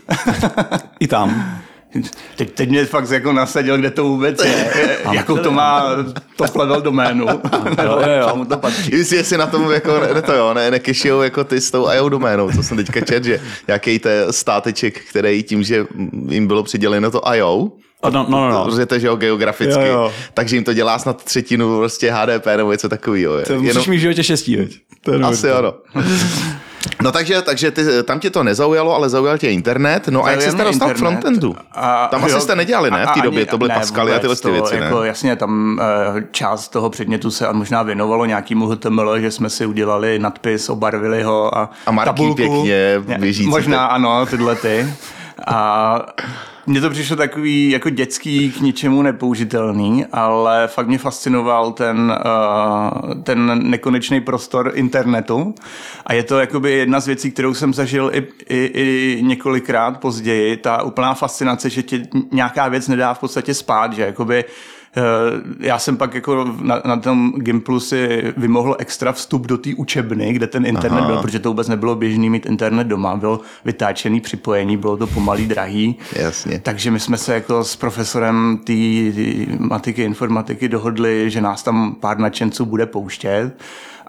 I 1.01 1.09
tam. 1.09 1.59
Teď, 2.37 2.53
teď 2.55 2.69
mě 2.69 2.85
fakt 2.85 3.11
jako 3.11 3.33
nasadil, 3.33 3.79
kde 3.79 3.91
to 3.91 4.05
vůbec 4.05 4.45
je. 4.45 4.99
Jakou 5.13 5.37
to 5.37 5.51
má 5.51 5.97
top 6.37 6.57
level 6.57 6.81
doménu. 6.81 7.27
jo, 7.85 8.01
jo, 8.01 8.29
jo. 8.29 8.45
to 8.49 8.57
patří. 8.57 8.91
Jestli 8.93 9.39
na 9.39 9.47
tom 9.47 9.73
jako, 9.73 10.01
ne, 10.15 10.23
to 10.23 10.33
jo, 10.33 10.55
ne, 10.55 10.71
nekešijou 10.71 11.23
jako 11.23 11.45
ty 11.45 11.61
s 11.61 11.71
tou 11.71 11.93
IO 11.93 12.09
doménou, 12.09 12.51
co 12.53 12.63
jsem 12.63 12.77
teďka 12.77 13.01
čet, 13.01 13.25
že 13.25 13.41
nějaký 13.67 13.99
ten 13.99 14.33
státeček, 14.33 15.01
který 15.11 15.43
tím, 15.43 15.63
že 15.63 15.87
jim 16.29 16.47
bylo 16.47 16.63
přiděleno 16.63 17.11
to 17.11 17.35
IO, 17.35 17.69
No, 18.05 18.11
no, 18.11 18.27
no, 18.29 18.51
no. 18.51 18.65
Rozumíte, 18.65 19.01
že 19.01 19.07
jo, 19.07 19.17
geograficky. 19.17 19.81
Jo, 19.81 19.87
jo. 19.87 20.13
Takže 20.35 20.57
jim 20.57 20.65
to 20.65 20.73
dělá 20.73 20.99
snad 20.99 21.25
třetinu 21.25 21.79
prostě 21.79 22.11
HDP 22.11 22.47
nebo 22.57 22.73
něco 22.73 22.89
takového. 22.89 23.43
To 23.43 23.55
musíš 23.55 23.69
Jenom... 23.69 23.85
mít 23.89 23.97
v 23.97 24.01
životě 24.01 24.23
štěstí, 24.23 24.57
veď? 24.57 24.79
Asi 25.23 25.51
ano. 25.51 25.75
No 27.03 27.13
takže, 27.13 27.43
takže 27.43 27.71
ty, 27.71 27.85
tam 28.03 28.21
tě 28.21 28.31
to 28.31 28.43
nezaujalo, 28.43 28.95
ale 28.95 29.09
zaujal 29.09 29.39
tě 29.39 29.51
internet. 29.51 30.09
No 30.09 30.25
a 30.25 30.31
jak 30.31 30.43
jsi 30.43 30.51
se 30.51 30.65
dostal 30.65 30.91
k 30.91 30.97
frontendu? 30.97 31.57
A, 31.73 32.07
tam 32.07 32.21
jo, 32.21 32.27
asi 32.27 32.41
jste 32.41 32.57
nedělali, 32.57 32.91
ne? 32.91 33.07
V 33.07 33.15
té 33.15 33.21
době 33.21 33.47
to 33.47 33.59
byly 33.59 33.69
ne, 33.69 33.75
Pascaly 33.75 34.15
a 34.15 34.19
tyhle 34.19 34.37
ty 34.37 34.51
věci, 34.51 34.77
jako, 34.77 35.01
ne? 35.01 35.09
Jasně, 35.09 35.37
tam 35.37 35.79
uh, 36.15 36.21
část 36.31 36.69
toho 36.69 36.91
předmětu 36.91 37.31
se 37.31 37.53
možná 37.53 37.83
věnovalo 37.83 38.25
nějakému 38.25 38.69
HTML, 38.69 39.19
že 39.19 39.31
jsme 39.31 39.51
si 39.51 39.67
udělali 39.67 40.19
nadpis, 40.19 40.69
obarvili 40.69 41.23
ho 41.23 41.59
a, 41.59 41.71
a 41.87 41.91
marky 41.91 42.09
tabulku. 42.09 42.37
pěkně 42.37 43.03
běžící. 43.19 43.49
Možná 43.49 43.87
ano, 43.87 44.27
tyhle 44.27 44.57
ty. 44.57 44.95
A 45.47 45.99
mně 46.67 46.81
to 46.81 46.91
přišlo 46.91 47.17
takový 47.17 47.71
jako 47.71 47.91
dětský, 47.91 48.53
k 48.53 48.61
ničemu 48.61 49.03
nepoužitelný, 49.03 50.07
ale 50.13 50.69
fakt 50.69 50.89
mě 50.89 50.99
fascinoval 50.99 51.73
ten, 51.73 52.19
uh, 52.25 53.23
ten 53.23 53.71
nekonečný 53.71 54.21
prostor 54.21 54.73
internetu. 54.75 55.55
A 56.07 56.13
je 56.13 56.23
to 56.23 56.41
jakoby 56.41 56.73
jedna 56.73 57.01
z 57.01 57.07
věcí, 57.07 57.31
kterou 57.31 57.55
jsem 57.55 57.75
zažil 57.75 58.11
i, 58.15 58.27
i, 58.49 58.65
i 58.65 59.23
několikrát 59.23 60.01
později, 60.01 60.57
ta 60.57 60.83
úplná 60.83 61.15
fascinace, 61.15 61.71
že 61.71 61.83
ti 61.83 62.03
nějaká 62.33 62.69
věc 62.69 62.89
nedá 62.89 63.15
v 63.15 63.19
podstatě 63.19 63.55
spát, 63.55 63.93
že 63.93 64.03
jakoby 64.03 64.45
já 65.61 65.79
jsem 65.79 65.97
pak 65.97 66.15
jako 66.15 66.57
na, 66.61 66.83
na 66.85 66.97
tom 66.97 67.33
Gimplu 67.37 67.81
si 67.81 68.33
vymohl 68.37 68.77
extra 68.79 69.13
vstup 69.13 69.47
do 69.47 69.59
té 69.59 69.71
učebny, 69.77 70.33
kde 70.33 70.47
ten 70.47 70.67
internet 70.67 70.99
Aha. 70.99 71.07
byl, 71.07 71.23
protože 71.23 71.39
to 71.39 71.49
vůbec 71.49 71.69
nebylo 71.69 71.95
běžný 71.95 72.31
mít 72.31 72.47
internet 72.47 72.85
doma, 72.85 73.17
byl 73.17 73.41
vytáčený 73.65 74.21
připojení, 74.21 74.77
bylo 74.77 74.97
to 74.97 75.07
pomalý, 75.07 75.47
drahý. 75.47 75.99
Jasně. 76.17 76.59
Takže 76.59 76.91
my 76.91 77.01
jsme 77.01 77.19
se 77.19 77.35
jako 77.35 77.65
s 77.65 77.77
profesorem 77.77 78.61
té 78.65 78.73
matiky, 79.59 80.03
informatiky 80.03 80.69
dohodli, 80.69 81.31
že 81.31 81.41
nás 81.41 81.63
tam 81.63 81.95
pár 82.01 82.19
nadšenců 82.19 82.65
bude 82.65 82.87
pouštět 82.87 83.53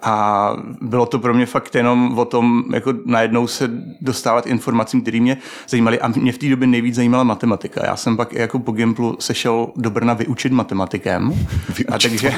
a 0.03 0.55
bylo 0.81 1.05
to 1.05 1.19
pro 1.19 1.33
mě 1.33 1.45
fakt 1.45 1.75
jenom 1.75 2.19
o 2.19 2.25
tom, 2.25 2.63
jako 2.73 2.93
najednou 3.05 3.47
se 3.47 3.71
dostávat 4.01 4.47
informacím, 4.47 5.01
které 5.01 5.19
mě 5.19 5.37
zajímaly. 5.67 5.99
A 5.99 6.07
mě 6.07 6.31
v 6.31 6.37
té 6.37 6.49
době 6.49 6.67
nejvíc 6.67 6.95
zajímala 6.95 7.23
matematika. 7.23 7.85
Já 7.85 7.95
jsem 7.95 8.17
pak 8.17 8.33
jako 8.33 8.59
po 8.59 8.71
Gimplu 8.71 9.15
sešel 9.19 9.67
do 9.75 9.89
Brna 9.89 10.13
vyučit 10.13 10.51
matematikem. 10.51 11.33
Vyučit 11.77 11.89
a 11.89 11.97
takže, 11.97 12.33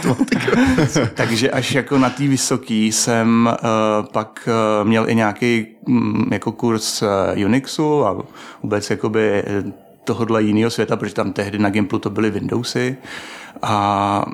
takže 1.14 1.52
až 1.52 1.72
jako 1.72 1.98
na 1.98 2.10
té 2.10 2.28
vysoký 2.28 2.92
jsem 2.92 3.50
uh, 3.52 4.06
pak 4.12 4.50
uh, 4.82 4.88
měl 4.88 5.10
i 5.10 5.16
nějaký 5.16 5.66
um, 5.88 6.30
jako 6.32 6.52
kurz 6.52 7.02
uh, 7.02 7.46
Unixu 7.46 8.06
a 8.06 8.24
vůbec 8.64 8.90
jakoby 8.90 9.44
tohohle 10.04 10.44
jiného 10.44 10.72
světa, 10.72 10.96
protože 10.96 11.14
tam 11.14 11.34
tehdy 11.34 11.60
na 11.60 11.70
Gimplu 11.70 12.00
to 12.00 12.10
byly 12.10 12.32
Windowsy 12.32 12.98
a 13.62 14.26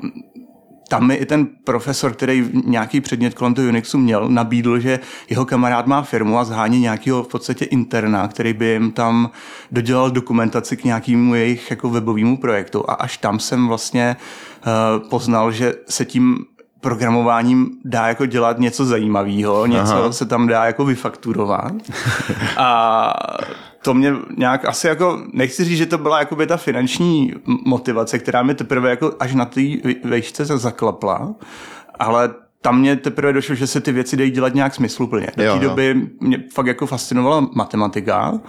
tam 0.88 1.06
mi 1.06 1.14
i 1.14 1.26
ten 1.26 1.46
profesor, 1.64 2.12
který 2.12 2.50
nějaký 2.64 3.00
předmět 3.00 3.34
kolem 3.34 3.54
toho 3.54 3.68
Unixu 3.68 3.98
měl, 3.98 4.28
nabídl, 4.28 4.78
že 4.78 5.00
jeho 5.30 5.44
kamarád 5.44 5.86
má 5.86 6.02
firmu 6.02 6.38
a 6.38 6.44
zhání 6.44 6.80
nějakého 6.80 7.22
v 7.22 7.28
podstatě 7.28 7.64
interna, 7.64 8.28
který 8.28 8.52
by 8.52 8.66
jim 8.66 8.92
tam 8.92 9.30
dodělal 9.70 10.10
dokumentaci 10.10 10.76
k 10.76 10.84
nějakému 10.84 11.34
jejich 11.34 11.70
jako 11.70 11.90
webovému 11.90 12.36
projektu. 12.36 12.90
A 12.90 12.94
až 12.94 13.16
tam 13.16 13.38
jsem 13.38 13.68
vlastně 13.68 14.16
uh, 14.16 15.08
poznal, 15.08 15.52
že 15.52 15.74
se 15.88 16.04
tím 16.04 16.38
programováním 16.80 17.70
dá 17.84 18.08
jako 18.08 18.26
dělat 18.26 18.58
něco 18.58 18.84
zajímavého, 18.84 19.66
něco 19.66 19.92
Aha. 19.92 20.12
se 20.12 20.26
tam 20.26 20.46
dá 20.46 20.64
jako 20.64 20.84
vyfakturovat. 20.84 21.72
A 22.56 23.12
to 23.82 23.94
mě 23.94 24.12
nějak 24.36 24.64
asi 24.64 24.86
jako, 24.86 25.22
nechci 25.32 25.64
říct, 25.64 25.78
že 25.78 25.86
to 25.86 25.98
byla 25.98 26.18
jako 26.18 26.36
by 26.36 26.46
ta 26.46 26.56
finanční 26.56 27.34
motivace, 27.64 28.18
která 28.18 28.42
mi 28.42 28.54
teprve 28.54 28.90
jako 28.90 29.12
až 29.20 29.34
na 29.34 29.44
té 29.44 29.60
vejšce 30.04 30.44
zaklapla, 30.44 31.34
ale 31.98 32.30
tam 32.60 32.80
mě 32.80 32.96
teprve 32.96 33.32
došlo, 33.32 33.54
že 33.54 33.66
se 33.66 33.80
ty 33.80 33.92
věci 33.92 34.16
dají 34.16 34.30
dělat 34.30 34.54
nějak 34.54 34.74
smysluplně. 34.74 35.26
Do 35.36 35.52
té 35.52 35.58
doby 35.58 36.08
mě 36.20 36.44
fakt 36.52 36.66
jako 36.66 36.86
fascinovala 36.86 37.48
matematika, 37.54 38.40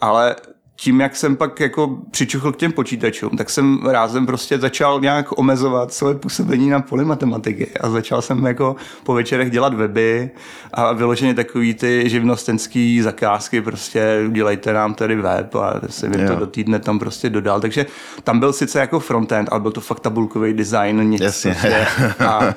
ale 0.00 0.36
tím, 0.84 1.00
jak 1.00 1.16
jsem 1.16 1.36
pak 1.36 1.60
jako 1.60 1.98
přičuchl 2.10 2.52
k 2.52 2.56
těm 2.56 2.72
počítačům, 2.72 3.30
tak 3.30 3.50
jsem 3.50 3.86
rázem 3.86 4.26
prostě 4.26 4.58
začal 4.58 5.00
nějak 5.00 5.38
omezovat 5.38 5.92
své 5.92 6.14
působení 6.14 6.70
na 6.70 6.80
poli 6.80 7.04
matematiky 7.04 7.70
a 7.80 7.90
začal 7.90 8.22
jsem 8.22 8.46
jako 8.46 8.76
po 9.04 9.14
večerech 9.14 9.50
dělat 9.50 9.74
weby 9.74 10.30
a 10.72 10.92
vyloženě 10.92 11.34
takový 11.34 11.74
ty 11.74 12.08
živnostenský 12.08 13.02
zakázky, 13.02 13.60
prostě 13.60 14.24
dělejte 14.30 14.72
nám 14.72 14.94
tady 14.94 15.16
web 15.16 15.54
a 15.54 15.80
jsem 15.88 16.12
jim 16.12 16.26
to 16.26 16.34
do 16.34 16.46
týdne 16.46 16.78
tam 16.78 16.98
prostě 16.98 17.30
dodal. 17.30 17.60
Takže 17.60 17.86
tam 18.24 18.40
byl 18.40 18.52
sice 18.52 18.80
jako 18.80 19.00
frontend, 19.00 19.48
ale 19.52 19.60
byl 19.60 19.70
to 19.70 19.80
fakt 19.80 20.00
tabulkový 20.00 20.52
design, 20.52 21.10
nic 21.10 21.20
Jasně. 21.20 21.50
Prostě. 21.50 21.86
A, 22.24 22.54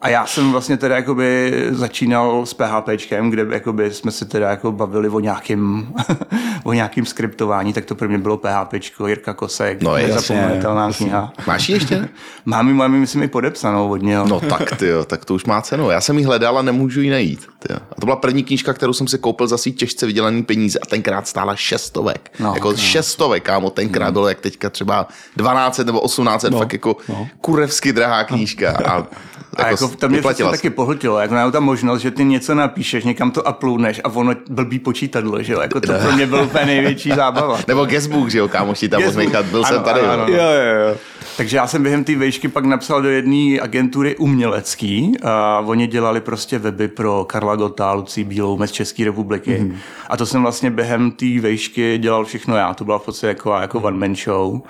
a 0.00 0.08
já 0.08 0.26
jsem 0.26 0.52
vlastně 0.52 0.76
teda 0.76 0.96
jakoby 0.96 1.52
začínal 1.70 2.46
s 2.46 2.54
PHPčkem, 2.54 3.30
kde 3.30 3.46
jakoby 3.50 3.90
jsme 3.90 4.10
se 4.10 4.24
teda 4.24 4.50
jako 4.50 4.72
bavili 4.72 5.08
o 5.08 5.20
nějakým, 5.20 5.94
o 6.64 6.72
nějakým 6.72 7.06
skriptování, 7.38 7.72
tak 7.72 7.84
to 7.84 7.94
pro 7.94 8.08
mě 8.08 8.18
bylo 8.18 8.36
PHP, 8.36 8.74
Jirka 9.06 9.34
Kosek, 9.34 9.82
No, 9.82 9.94
nezapomenutelná 9.94 10.92
kniha. 10.92 11.32
Máš 11.46 11.68
ji 11.68 11.74
ještě? 11.74 12.08
Mám 12.44 12.68
ji, 12.68 12.74
mám 12.74 12.94
ji, 12.94 13.00
myslím, 13.00 13.22
i 13.22 13.28
podepsanou 13.28 13.90
od 13.90 14.02
něho. 14.02 14.26
No 14.28 14.40
tak 14.40 14.76
ty 14.76 14.86
jo, 14.86 15.04
tak 15.04 15.24
to 15.24 15.34
už 15.34 15.44
má 15.44 15.62
cenu. 15.62 15.90
Já 15.90 16.00
jsem 16.00 16.18
ji 16.18 16.24
hledal 16.24 16.58
a 16.58 16.62
nemůžu 16.62 17.00
ji 17.00 17.10
najít. 17.10 17.46
Tyjo. 17.68 17.80
A 17.90 18.00
to 18.00 18.06
byla 18.06 18.16
první 18.16 18.44
knížka, 18.44 18.72
kterou 18.72 18.92
jsem 18.92 19.08
si 19.08 19.18
koupil 19.18 19.46
za 19.46 19.58
si 19.58 19.72
těžce 19.72 20.06
vydělaný 20.06 20.42
peníze 20.42 20.78
a 20.78 20.86
tenkrát 20.86 21.28
stála 21.28 21.56
šestovek. 21.56 22.32
No, 22.40 22.54
jako 22.54 22.70
no. 22.70 22.76
šestovek, 22.76 23.42
kámo, 23.42 23.70
tenkrát 23.70 24.12
bylo 24.12 24.28
jak 24.28 24.40
teďka 24.40 24.70
třeba 24.70 25.08
12 25.36 25.78
nebo 25.78 26.00
18, 26.00 26.42
no, 26.50 26.58
fakt 26.58 26.72
jako 26.72 26.96
no. 27.08 27.28
kurevsky 27.40 27.92
drahá 27.92 28.24
knížka. 28.24 28.78
A, 28.86 29.06
A 29.56 29.68
jako 29.68 29.88
to 29.88 30.08
mě 30.08 30.20
přesně 30.20 30.44
taky 30.44 30.70
pohltilo, 30.70 31.18
jako 31.18 31.34
na 31.34 31.50
ta 31.50 31.60
možnost, 31.60 32.00
že 32.00 32.10
ty 32.10 32.24
něco 32.24 32.54
napíšeš, 32.54 33.04
někam 33.04 33.30
to 33.30 33.42
uploadneš 33.42 34.00
a 34.04 34.08
ono 34.08 34.34
blbý 34.50 34.78
počítadlo, 34.78 35.42
že 35.42 35.52
jo, 35.52 35.60
jako 35.60 35.80
to 35.80 35.92
pro 36.02 36.12
mě 36.12 36.26
byl 36.26 36.42
úplně 36.42 36.66
největší 36.66 37.10
zábava. 37.10 37.58
Nebo 37.68 37.84
guestbook, 37.84 38.28
že 38.28 38.38
jo, 38.38 38.48
kámoš 38.48 38.78
ti 38.78 38.88
tam 38.88 39.04
odmíchat, 39.04 39.46
byl 39.46 39.64
Ano, 39.64 39.74
jsem 39.74 39.84
tady. 39.84 40.00
ano, 40.00 40.12
jo. 40.12 40.20
ano. 40.22 40.28
Jo, 40.28 40.42
jo, 40.42 40.88
jo. 40.88 40.96
Takže 41.36 41.56
já 41.56 41.66
jsem 41.66 41.82
během 41.82 42.04
té 42.04 42.16
vejšky 42.16 42.48
pak 42.48 42.64
napsal 42.64 43.02
do 43.02 43.08
jedné 43.08 43.60
agentury 43.60 44.16
umělecký 44.16 45.12
a 45.22 45.62
oni 45.66 45.86
dělali 45.86 46.20
prostě 46.20 46.58
weby 46.58 46.88
pro 46.88 47.24
Karla 47.24 47.56
Gota, 47.58 47.92
Lucí 47.92 48.24
Bílou, 48.24 48.66
z 48.66 48.70
České 48.70 49.04
republiky. 49.04 49.58
Mm. 49.60 49.76
A 50.08 50.16
to 50.16 50.26
jsem 50.26 50.42
vlastně 50.42 50.70
během 50.70 51.10
té 51.10 51.40
vejšky 51.40 51.98
dělal 51.98 52.24
všechno 52.24 52.56
já. 52.56 52.74
To 52.74 52.84
byla 52.84 52.98
v 52.98 53.04
podstatě 53.04 53.26
jako, 53.26 53.52
jako 53.52 53.80
one 53.80 53.98
man 53.98 54.16
show. 54.16 54.60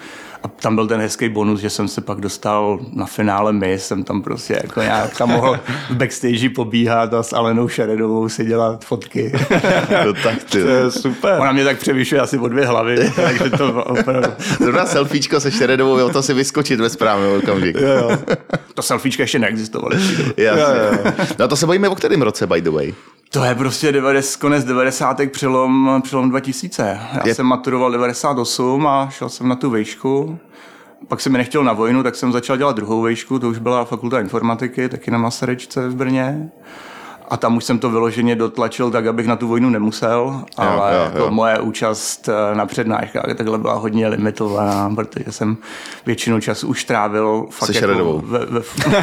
A 0.42 0.48
tam 0.48 0.74
byl 0.74 0.86
ten 0.86 1.00
hezký 1.00 1.28
bonus, 1.28 1.60
že 1.60 1.70
jsem 1.70 1.88
se 1.88 2.00
pak 2.00 2.20
dostal 2.20 2.78
na 2.92 3.06
finále 3.06 3.52
my, 3.52 3.78
jsem 3.78 4.04
tam 4.04 4.22
prostě 4.22 4.60
jako 4.62 4.80
nějak 4.80 5.16
tam 5.16 5.28
mohl 5.28 5.60
v 5.90 5.96
backstage 5.96 6.50
pobíhat 6.50 7.14
a 7.14 7.22
s 7.22 7.32
Alenou 7.32 7.68
Šeredovou 7.68 8.28
si 8.28 8.44
dělat 8.44 8.84
fotky. 8.84 9.32
No 10.06 10.12
tak 10.12 10.44
ty. 10.44 10.62
To 10.62 10.68
je 10.68 10.90
super. 10.90 11.40
Ona 11.40 11.52
mě 11.52 11.64
tak 11.64 11.78
převyšuje 11.78 12.20
asi 12.20 12.38
o 12.38 12.48
dvě 12.48 12.66
hlavy, 12.66 13.12
takže 13.16 13.50
to 13.50 13.84
opravdu... 13.84 14.28
Zrovna 14.60 14.86
selfiečko 14.86 15.40
se 15.40 15.50
Šeredovou, 15.50 15.98
jo, 15.98 16.08
to 16.08 16.22
si 16.22 16.34
vyskočit 16.34 16.80
ve 16.80 16.90
správný 16.90 17.26
okamžik. 17.36 17.76
Jo, 17.76 17.88
jo. 17.88 18.18
To 18.74 18.82
selfiečka 18.82 19.22
ještě 19.22 19.38
neexistovalo. 19.38 19.94
Jasně. 19.94 20.44
Jo, 20.44 20.54
jo. 21.04 21.12
No 21.38 21.48
to 21.48 21.56
se 21.56 21.66
bavíme 21.66 21.88
o 21.88 21.94
kterém 21.94 22.22
roce, 22.22 22.46
by 22.46 22.60
the 22.60 22.70
way. 22.70 22.94
To 23.30 23.44
je 23.44 23.54
prostě 23.54 23.92
90, 23.92 24.36
konec 24.40 24.64
90. 24.64 25.20
přelom, 25.30 26.00
přelom 26.04 26.30
2000. 26.30 27.00
Já 27.12 27.26
Je- 27.28 27.34
jsem 27.34 27.46
maturoval 27.46 27.90
98 27.92 28.86
a 28.86 29.08
šel 29.10 29.28
jsem 29.28 29.48
na 29.48 29.56
tu 29.56 29.70
vejšku. 29.70 30.38
Pak 31.08 31.20
se 31.20 31.30
mi 31.30 31.38
nechtěl 31.38 31.64
na 31.64 31.72
vojnu, 31.72 32.02
tak 32.02 32.14
jsem 32.14 32.32
začal 32.32 32.56
dělat 32.56 32.76
druhou 32.76 33.02
vejšku, 33.02 33.38
to 33.38 33.48
už 33.48 33.58
byla 33.58 33.84
fakulta 33.84 34.20
informatiky, 34.20 34.88
taky 34.88 35.10
na 35.10 35.18
Masarečce 35.18 35.88
v 35.88 35.94
Brně. 35.94 36.50
A 37.28 37.36
tam 37.36 37.56
už 37.56 37.64
jsem 37.64 37.78
to 37.78 37.90
vyloženě 37.90 38.36
dotlačil 38.36 38.90
tak, 38.90 39.06
abych 39.06 39.26
na 39.26 39.36
tu 39.36 39.48
vojnu 39.48 39.70
nemusel, 39.70 40.44
ale 40.56 40.94
jo, 40.94 41.02
jako 41.02 41.18
jo. 41.18 41.30
moje 41.30 41.58
účast 41.58 42.28
eh, 42.28 42.54
na 42.54 42.66
přednáškách 42.66 43.34
takhle 43.36 43.58
byla 43.58 43.74
hodně 43.74 44.08
limitovaná, 44.08 44.92
protože 44.94 45.32
jsem 45.32 45.56
většinu 46.06 46.40
času 46.40 46.68
už 46.68 46.84
trávil 46.84 47.46
fakt 47.50 47.72
Se 47.72 47.90
jako 47.90 48.22
ve, 48.24 48.46
ve... 48.46 48.60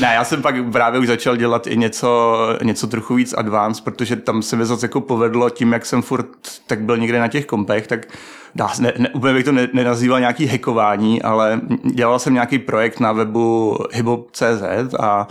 ne, 0.00 0.12
já 0.14 0.24
jsem 0.24 0.42
pak 0.42 0.54
právě 0.72 1.00
už 1.00 1.06
začal 1.06 1.36
dělat 1.36 1.66
i 1.66 1.76
něco, 1.76 2.38
něco 2.62 2.86
trochu 2.86 3.14
víc 3.14 3.34
advanced, 3.38 3.84
protože 3.84 4.16
tam 4.16 4.42
se 4.42 4.56
mi 4.56 4.66
zase 4.66 4.84
jako 4.84 5.00
povedlo 5.00 5.50
tím, 5.50 5.72
jak 5.72 5.86
jsem 5.86 6.02
furt 6.02 6.26
tak 6.66 6.80
byl 6.80 6.96
někde 6.96 7.20
na 7.20 7.28
těch 7.28 7.46
kompech, 7.46 7.86
tak 7.86 8.06
dá, 8.54 8.70
ne, 8.80 8.92
ne, 8.98 9.08
úplně 9.08 9.34
bych 9.34 9.44
to 9.44 9.52
ne, 9.52 9.68
nenazýval 9.72 10.20
nějaký 10.20 10.46
hackování, 10.46 11.22
ale 11.22 11.60
dělal 11.94 12.18
jsem 12.18 12.34
nějaký 12.34 12.58
projekt 12.58 13.00
na 13.00 13.12
webu 13.12 13.78
hybo.cz 13.92 14.94
a 15.00 15.28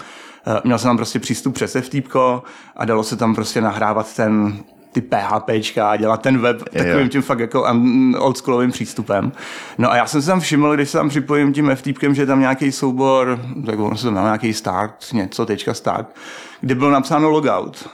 měl 0.64 0.78
jsem 0.78 0.90
tam 0.90 0.98
prostě 0.98 1.20
přístup 1.20 1.54
přes 1.54 1.78
FTP 1.82 2.16
a 2.76 2.86
dalo 2.86 3.04
se 3.04 3.16
tam 3.16 3.36
prostě 3.36 3.62
nahrávat 3.62 4.16
ten 4.16 4.58
ty 4.92 5.02
PHPčka 5.02 5.90
a 5.90 5.96
dělat 5.96 6.22
ten 6.22 6.38
web 6.38 6.70
takovým 6.78 7.10
tím 7.10 7.22
fakt 7.22 7.40
jako 7.40 7.66
oldschoolovým 8.18 8.72
přístupem. 8.72 9.32
No 9.78 9.92
a 9.92 9.96
já 9.96 10.08
jsem 10.08 10.22
si 10.22 10.28
tam 10.28 10.40
všiml, 10.40 10.76
když 10.76 10.90
se 10.90 10.98
tam 10.98 11.10
připojím 11.10 11.54
tím 11.54 11.76
FTPkem, 11.76 12.16
že 12.16 12.22
je 12.22 12.26
tam 12.26 12.40
nějaký 12.40 12.72
soubor, 12.72 13.40
tak 13.66 13.80
ono 13.80 13.98
se 13.98 14.06
tam 14.06 14.14
nějaký 14.14 14.54
start, 14.54 15.06
něco, 15.14 15.46
tečka 15.46 15.74
start, 15.74 16.16
kde 16.62 16.76
bylo 16.76 16.92
napsáno 16.92 17.30
logout. 17.30 17.90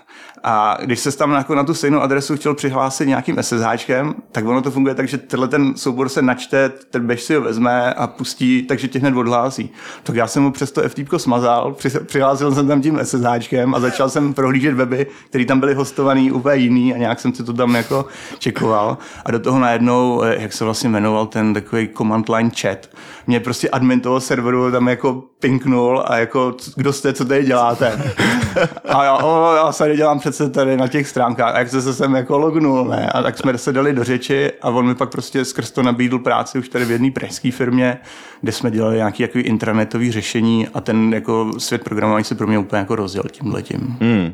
A 0.48 0.78
když 0.84 1.00
se 1.00 1.18
tam 1.18 1.32
jako 1.32 1.56
na 1.56 1.64
tu 1.64 1.74
stejnou 1.74 2.02
adresu 2.02 2.36
chtěl 2.36 2.54
přihlásit 2.54 3.06
nějakým 3.08 3.38
SSHčkem, 3.42 4.16
tak 4.32 4.46
ono 4.46 4.62
to 4.62 4.72
funguje 4.72 4.96
tak, 4.96 5.08
že 5.08 5.18
tenhle 5.18 5.48
ten 5.48 5.74
soubor 5.76 6.10
se 6.10 6.22
načte, 6.22 6.70
ten 6.70 7.08
bež 7.08 7.22
si 7.24 7.36
ho 7.36 7.42
vezme 7.42 7.94
a 7.94 8.08
pustí, 8.08 8.62
takže 8.64 8.88
tě 8.88 9.00
hned 9.00 9.16
odhlásí. 9.16 9.70
Tak 10.04 10.16
já 10.16 10.28
jsem 10.28 10.44
mu 10.44 10.52
přes 10.52 10.72
to 10.72 10.82
FTP 10.90 11.10
smazal, 11.20 11.74
při- 11.74 12.00
přihlásil 12.00 12.52
jsem 12.56 12.68
tam 12.68 12.82
tím 12.82 13.00
SSHčkem 13.04 13.76
a 13.76 13.80
začal 13.80 14.10
jsem 14.10 14.34
prohlížet 14.34 14.74
weby, 14.74 15.08
které 15.30 15.46
tam 15.46 15.60
byly 15.60 15.74
hostovaný 15.74 16.32
úplně 16.32 16.56
jiný 16.56 16.94
a 16.94 16.98
nějak 16.98 17.20
jsem 17.20 17.34
si 17.34 17.44
to 17.44 17.54
tam 17.54 17.76
jako 17.76 18.06
čekoval. 18.40 18.98
A 19.26 19.32
do 19.32 19.40
toho 19.40 19.60
najednou, 19.60 20.24
eh, 20.24 20.42
jak 20.42 20.54
se 20.54 20.64
vlastně 20.64 20.90
jmenoval 20.90 21.26
ten 21.26 21.54
takový 21.54 21.90
command 21.98 22.30
line 22.30 22.50
chat, 22.62 22.90
mě 23.28 23.40
prostě 23.40 23.70
admin 23.70 24.00
toho 24.02 24.20
serveru 24.20 24.72
tam 24.72 24.88
jako 24.88 25.24
pinknul 25.40 26.04
a 26.06 26.18
jako, 26.18 26.56
kdo 26.76 26.94
jste, 26.94 27.14
co 27.14 27.26
tady 27.26 27.44
děláte? 27.44 28.14
A 28.86 29.04
já, 29.04 29.18
o, 29.18 29.56
já 29.56 29.72
se 29.72 29.84
tady 29.84 29.98
dělám 29.98 30.20
přece 30.20 30.50
tady 30.50 30.78
na 30.78 30.88
těch 30.88 31.08
stránkách 31.08 31.56
a 31.56 31.60
jak 31.60 31.70
se 31.70 31.82
se 31.82 31.94
sem 31.94 32.16
jako 32.16 32.38
lognul, 32.38 32.86
ne? 32.86 33.10
A 33.10 33.22
tak 33.22 33.38
jsme 33.38 33.58
se 33.58 33.74
dali 33.74 33.94
do 33.94 34.04
řeči 34.04 34.52
a 34.62 34.70
on 34.70 34.88
mi 34.88 34.96
pak 34.96 35.12
prostě 35.12 35.46
skrz 35.46 35.72
to 35.72 35.84
nabídl 35.84 36.20
práci 36.20 36.60
už 36.60 36.70
tady 36.70 36.86
v 36.86 36.92
jedné 36.92 37.12
pražské 37.12 37.52
firmě, 37.52 37.98
kde 38.42 38.52
jsme 38.52 38.72
dělali 38.72 38.96
nějaký 38.96 39.24
jako 39.24 39.40
intranetový 39.40 40.12
řešení 40.12 40.68
a 40.74 40.82
ten 40.82 41.14
jako 41.14 41.52
svět 41.58 41.84
programování 41.84 42.24
se 42.24 42.36
pro 42.36 42.48
mě 42.48 42.60
úplně 42.60 42.80
jako 42.80 42.96
rozjel 42.96 43.24
tímhletím. 43.32 43.98
Hmm. 44.02 44.34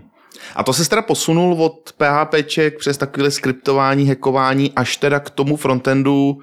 A 0.55 0.63
to 0.63 0.73
se 0.73 0.89
teda 0.89 1.01
posunul 1.01 1.63
od 1.63 1.93
PHPček 1.97 2.77
přes 2.77 2.97
takové 2.97 3.31
skriptování, 3.31 4.07
hackování 4.07 4.71
až 4.75 4.97
teda 4.97 5.19
k 5.19 5.29
tomu 5.29 5.55
frontendu. 5.55 6.37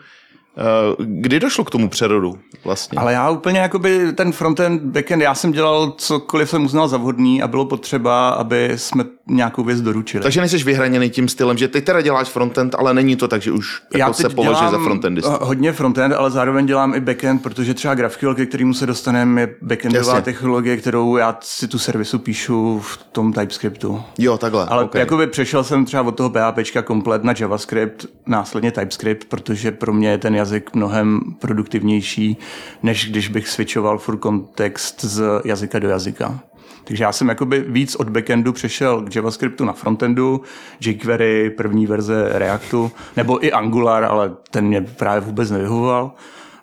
Eh, 0.59 0.97
Kdy 0.99 1.41
došlo 1.41 1.65
k 1.65 1.71
tomu 1.71 1.89
přerodu 1.89 2.39
vlastně? 2.65 2.99
Ale 2.99 3.13
já 3.13 3.31
úplně 3.31 3.59
jakoby 3.59 4.13
ten 4.13 4.33
frontend, 4.33 4.83
backend, 4.83 5.23
já 5.23 5.35
jsem 5.35 5.53
dělal 5.53 5.95
cokoliv 5.99 6.51
jsem 6.51 6.65
uznal 6.65 6.89
za 6.89 6.97
vhodný 6.97 7.43
a 7.43 7.49
bylo 7.49 7.65
potřeba, 7.65 8.29
aby 8.29 8.73
jsme 8.77 9.05
nějakou 9.27 9.65
věc 9.65 9.81
doručili. 9.81 10.23
Takže 10.23 10.41
nejsi 10.41 10.59
vyhraněný 10.59 11.11
tím 11.11 11.29
stylem, 11.29 11.59
že 11.59 11.69
ty 11.69 11.81
teda 11.81 12.01
děláš 12.01 12.29
frontend, 12.29 12.75
ale 12.79 12.95
není 12.95 13.17
to 13.17 13.29
tak, 13.29 13.43
že 13.43 13.53
už 13.53 13.83
jako 13.97 14.15
se 14.15 14.29
považuje 14.29 14.71
za 14.71 14.79
frontendistu. 14.79 15.31
eh, 15.33 15.39
Hodně 15.41 15.73
frontend, 15.73 16.15
ale 16.15 16.31
zároveň 16.31 16.67
dělám 16.67 16.95
i 16.95 17.01
backend, 17.01 17.43
protože 17.43 17.75
třeba 17.75 17.95
GraphQL, 17.95 18.35
ke 18.35 18.47
kterému 18.47 18.75
se 18.75 18.87
dostaneme, 18.87 19.41
je 19.41 19.55
backendová 19.63 20.07
Jasně. 20.07 20.23
technologie, 20.23 20.77
kterou 20.77 21.17
já 21.17 21.39
si 21.41 21.69
tu 21.69 21.79
servisu 21.79 22.19
píšu 22.19 22.81
v 22.81 22.97
tom 23.13 23.33
TypeScriptu. 23.33 24.03
Jo, 24.19 24.39
takhle. 24.39 24.67
Ale 24.67 24.85
okay. 24.85 25.01
jakoby 25.01 25.27
přešel 25.27 25.65
jsem 25.65 25.85
třeba 25.85 26.03
od 26.03 26.13
toho 26.17 26.31
PHPčka 26.31 26.83
komplet 26.83 27.25
na 27.25 27.35
JavaScript, 27.39 28.07
následně 28.27 28.71
TypeScript, 28.73 29.25
protože 29.29 29.71
pro 29.71 29.93
mě 29.93 30.09
je 30.09 30.19
ten 30.19 30.35
jazyk 30.35 30.48
mnohem 30.75 31.21
produktivnější, 31.39 32.37
než 32.83 33.11
když 33.11 33.29
bych 33.29 33.49
switchoval 33.49 33.99
furt 33.99 34.17
kontext 34.17 35.05
z 35.05 35.23
jazyka 35.45 35.79
do 35.79 35.89
jazyka. 35.89 36.41
Takže 36.85 37.05
já 37.05 37.13
jsem 37.13 37.29
jakoby 37.29 37.65
víc 37.69 37.95
od 37.95 38.09
backendu 38.09 38.53
přešel 38.53 39.03
k 39.03 39.17
JavaScriptu 39.17 39.65
na 39.65 39.73
frontendu, 39.73 40.41
jQuery, 40.81 41.51
první 41.51 41.87
verze 41.87 42.29
Reactu, 42.33 42.91
nebo 43.17 43.45
i 43.45 43.53
Angular, 43.53 44.05
ale 44.05 44.33
ten 44.51 44.67
mě 44.67 44.81
právě 44.81 45.21
vůbec 45.21 45.51
nevyhovoval. 45.51 46.13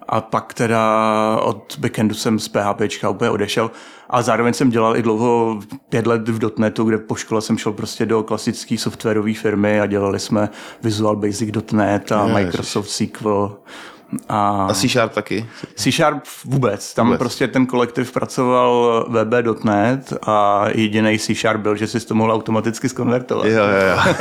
A 0.07 0.21
pak 0.21 0.53
teda 0.53 0.81
od 1.41 1.77
backendu 1.79 2.15
jsem 2.15 2.39
z 2.39 2.47
PHP 2.47 2.81
úplně 3.09 3.29
odešel. 3.29 3.71
A 4.09 4.21
zároveň 4.21 4.53
jsem 4.53 4.69
dělal 4.69 4.97
i 4.97 5.01
dlouho 5.01 5.59
pět 5.89 6.07
let 6.07 6.29
v 6.29 6.59
.NETu, 6.59 6.83
kde 6.83 6.97
po 6.97 7.15
škole 7.15 7.41
jsem 7.41 7.57
šel 7.57 7.73
prostě 7.73 8.05
do 8.05 8.23
klasické 8.23 8.77
softwarové 8.77 9.33
firmy 9.33 9.81
a 9.81 9.85
dělali 9.85 10.19
jsme 10.19 10.49
Visual 10.83 11.15
Basic 11.15 11.55
.NET 11.71 12.11
a 12.11 12.21
Ježiš. 12.21 12.45
Microsoft 12.45 12.89
SQL. 12.89 13.57
A, 14.29 14.67
A 14.69 14.73
C 14.73 14.87
Sharp 14.89 15.13
taky. 15.13 15.45
C 15.75 15.91
Sharp 15.91 16.23
vůbec. 16.45 16.93
Tam 16.93 17.05
Vůbec. 17.07 17.19
prostě 17.19 17.47
ten 17.47 17.65
kolektiv 17.65 18.11
pracoval 18.11 19.05
VB.NET 19.09 20.13
a 20.27 20.65
jediný 20.75 21.19
C 21.19 21.35
Sharp 21.35 21.61
byl, 21.61 21.75
že 21.75 21.87
si 21.87 21.99
to 22.07 22.15
mohl 22.15 22.33
automaticky 22.33 22.89
skonvertovat. 22.89 23.45
Jo, 23.45 23.51
jo, 23.63 23.87
jo. 23.89 24.13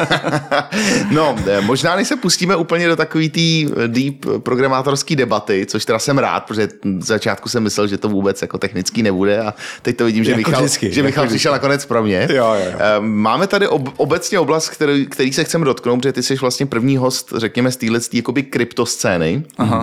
no, 1.11 1.37
eh, 1.47 1.61
možná 1.61 1.97
než 1.97 2.09
se 2.09 2.17
pustíme 2.17 2.57
úplně 2.57 2.89
do 2.89 2.97
takový 2.97 3.31
té 3.31 3.75
deep 3.87 4.27
programátorské 4.39 5.17
debaty, 5.17 5.67
což 5.69 5.85
teda 5.85 5.99
jsem 5.99 6.19
rád, 6.19 6.41
protože 6.45 6.69
z 6.99 7.07
začátku 7.07 7.49
jsem 7.49 7.63
myslel, 7.63 7.87
že 7.87 7.99
to 7.99 8.09
vůbec 8.09 8.43
jako 8.43 8.59
technický 8.59 9.03
nebude 9.03 9.41
a 9.41 9.55
teď 9.83 9.97
to 9.97 10.05
vidím, 10.05 10.25
že 10.25 10.31
Jako 10.31 10.39
Michal, 10.39 10.61
vždycky, 10.63 10.93
že 10.93 11.01
jako 11.01 11.07
Michal 11.07 11.27
přišel 11.27 11.53
nakonec 11.53 11.87
pro 11.87 12.03
mě. 12.03 12.29
Jo, 12.31 12.47
jo, 12.47 12.55
jo. 12.55 12.79
Eh, 12.79 13.01
Máme 13.01 13.47
tady 13.47 13.69
ob, 13.69 13.89
obecně 13.97 14.39
oblast, 14.39 14.69
který, 14.69 15.07
který 15.07 15.33
se 15.33 15.45
chceme 15.45 15.65
dotknout, 15.65 15.99
protože 16.01 16.13
ty 16.13 16.23
jsi 16.23 16.35
vlastně 16.37 16.67
první 16.67 16.97
host, 16.97 17.33
řekněme, 17.37 17.73
z 17.73 17.77
téhle 17.77 18.01
jakoby 18.13 18.43
kryptoscény. 18.43 19.45
Aha. 19.59 19.74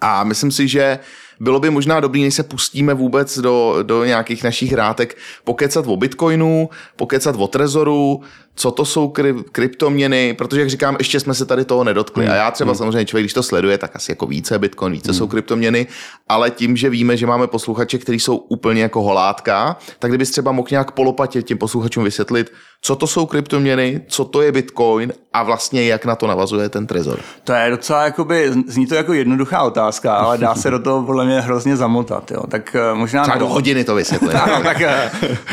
A 0.00 0.24
myslím 0.24 0.50
si, 0.50 0.68
že 0.68 0.98
bylo 1.40 1.60
by 1.60 1.70
možná 1.70 2.00
dobrý, 2.00 2.24
než 2.24 2.34
se 2.34 2.42
pustíme 2.42 2.94
vůbec 2.94 3.38
do, 3.38 3.78
do 3.82 4.04
nějakých 4.04 4.44
našich 4.44 4.72
hrátek, 4.72 5.16
pokecat 5.44 5.86
o 5.86 5.96
Bitcoinu, 5.96 6.70
pokecat 6.96 7.36
o 7.38 7.46
Trezoru, 7.46 8.22
co 8.56 8.70
to 8.70 8.84
jsou 8.84 9.08
kry, 9.08 9.34
kryptoměny, 9.52 10.34
protože 10.34 10.60
jak 10.60 10.70
říkám, 10.70 10.96
ještě 10.98 11.20
jsme 11.20 11.34
se 11.34 11.46
tady 11.46 11.64
toho 11.64 11.84
nedotkli. 11.84 12.24
Hmm. 12.24 12.32
A 12.32 12.36
já 12.36 12.50
třeba 12.50 12.70
hmm. 12.70 12.78
samozřejmě 12.78 13.04
člověk, 13.04 13.24
když 13.24 13.32
to 13.32 13.42
sleduje, 13.42 13.78
tak 13.78 13.96
asi 13.96 14.12
jako 14.12 14.26
více 14.26 14.58
Bitcoin, 14.58 14.92
více 14.92 15.10
hmm. 15.10 15.18
jsou 15.18 15.26
kryptoměny, 15.26 15.86
ale 16.28 16.50
tím, 16.50 16.76
že 16.76 16.90
víme, 16.90 17.16
že 17.16 17.26
máme 17.26 17.46
posluchače, 17.46 17.98
kteří 17.98 18.20
jsou 18.20 18.36
úplně 18.36 18.82
jako 18.82 19.02
holátka, 19.02 19.76
tak 19.98 20.10
kdybys 20.10 20.30
třeba 20.30 20.52
mohl 20.52 20.68
nějak 20.70 20.90
polopatě 20.90 21.42
těm 21.42 21.58
posluchačům 21.58 22.04
vysvětlit, 22.04 22.52
co 22.80 22.96
to 22.96 23.06
jsou 23.06 23.26
kryptoměny, 23.26 24.00
co 24.08 24.24
to 24.24 24.42
je 24.42 24.52
Bitcoin 24.52 25.12
a 25.32 25.42
vlastně 25.42 25.84
jak 25.84 26.04
na 26.04 26.16
to 26.16 26.26
navazuje 26.26 26.68
ten 26.68 26.86
Trezor. 26.86 27.18
To 27.44 27.52
je 27.52 27.70
docela, 27.70 28.04
jakoby, 28.04 28.52
zní 28.66 28.86
to 28.86 28.94
jako 28.94 29.12
jednoduchá 29.12 29.62
otázka, 29.62 30.14
ale 30.14 30.38
dá 30.38 30.54
se 30.54 30.70
do 30.70 30.78
toho 30.78 31.02
podle 31.02 31.24
mě 31.24 31.40
hrozně 31.40 31.76
zamotat. 31.76 32.30
Jo. 32.30 32.42
Tak 32.48 32.76
eh, 32.76 32.94
možná... 32.94 33.22
Třeba 33.22 33.38
do 33.38 33.48
hodiny 33.48 33.84
to 33.84 33.94
vysvětlí. 33.94 34.28
Ano, 34.28 34.60
tak 34.62 34.80
eh, 34.80 35.10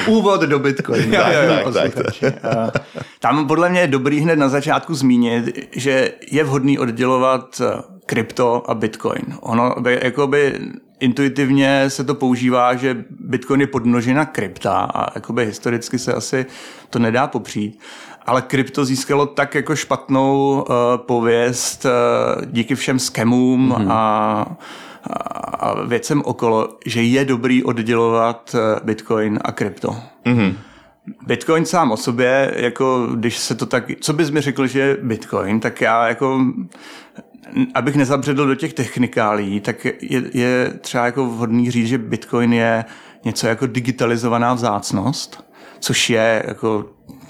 úvod 0.07 0.41
do 0.41 0.60
Bitcoinu. 0.60 1.12
Tak, 1.12 1.74
tak, 1.74 1.93
tak. 1.95 2.24
Eh, 2.24 2.92
Tam 3.19 3.47
podle 3.47 3.69
mě 3.69 3.79
je 3.79 3.88
dobrý 3.88 4.19
hned 4.19 4.35
na 4.35 4.50
začátku 4.50 4.93
zmínit, 4.93 5.69
že 5.71 6.13
je 6.31 6.43
vhodný 6.43 6.79
oddělovat 6.79 7.62
eh, 7.62 7.81
krypto 8.05 8.69
a 8.71 8.73
Bitcoin. 8.73 9.23
Ono 9.41 9.75
by, 9.79 10.00
jakoby 10.03 10.59
intuitivně 11.00 11.89
se 11.89 12.03
to 12.03 12.15
používá, 12.15 12.75
že 12.75 13.05
Bitcoin 13.09 13.62
je 13.62 13.67
podmnožina 13.67 14.25
krypta 14.25 14.73
a 14.73 15.12
jakoby 15.15 15.45
historicky 15.45 16.00
se 16.00 16.13
asi 16.13 16.45
to 16.89 17.00
nedá 17.00 17.27
popřít. 17.27 17.79
Ale 18.25 18.41
krypto 18.41 18.85
získalo 18.85 19.25
tak 19.25 19.55
jako 19.55 19.75
špatnou 19.75 20.62
uh, 20.62 20.75
pověst 20.97 21.85
uh, 21.85 22.45
díky 22.45 22.75
všem 22.75 23.00
skemům 23.00 23.71
mm-hmm. 23.71 23.91
a 23.91 24.57
a 25.59 25.83
věcem 25.85 26.21
okolo, 26.25 26.69
že 26.85 27.03
je 27.03 27.25
dobrý 27.25 27.63
oddělovat 27.63 28.55
Bitcoin 28.83 29.39
a 29.43 29.51
krypto. 29.51 29.95
Mm-hmm. 30.25 30.53
Bitcoin 31.27 31.65
sám 31.65 31.91
o 31.91 31.98
sobě, 31.98 32.53
jako 32.55 33.07
když 33.15 33.38
se 33.38 33.55
to 33.55 33.65
tak, 33.65 33.83
co 34.01 34.13
bys 34.13 34.29
mi 34.29 34.41
řekl, 34.41 34.67
že 34.67 34.79
je 34.79 34.98
Bitcoin, 35.01 35.60
tak 35.60 35.81
já 35.81 36.07
jako, 36.07 36.45
abych 37.74 37.95
nezabředl 37.95 38.48
do 38.48 38.55
těch 38.55 38.74
technikálí, 38.74 39.60
tak 39.60 39.86
je, 39.86 40.24
je 40.33 40.74
třeba 40.81 41.05
jako 41.05 41.25
vhodný 41.25 41.72
říct, 41.72 41.88
že 41.88 41.98
Bitcoin 41.98 42.53
je 42.53 42.86
něco 43.25 43.48
jako 43.48 43.67
digitalizovaná 43.67 44.53
vzácnost, 44.53 45.43
což 45.79 46.10
je 46.10 46.43
jako 46.48 46.86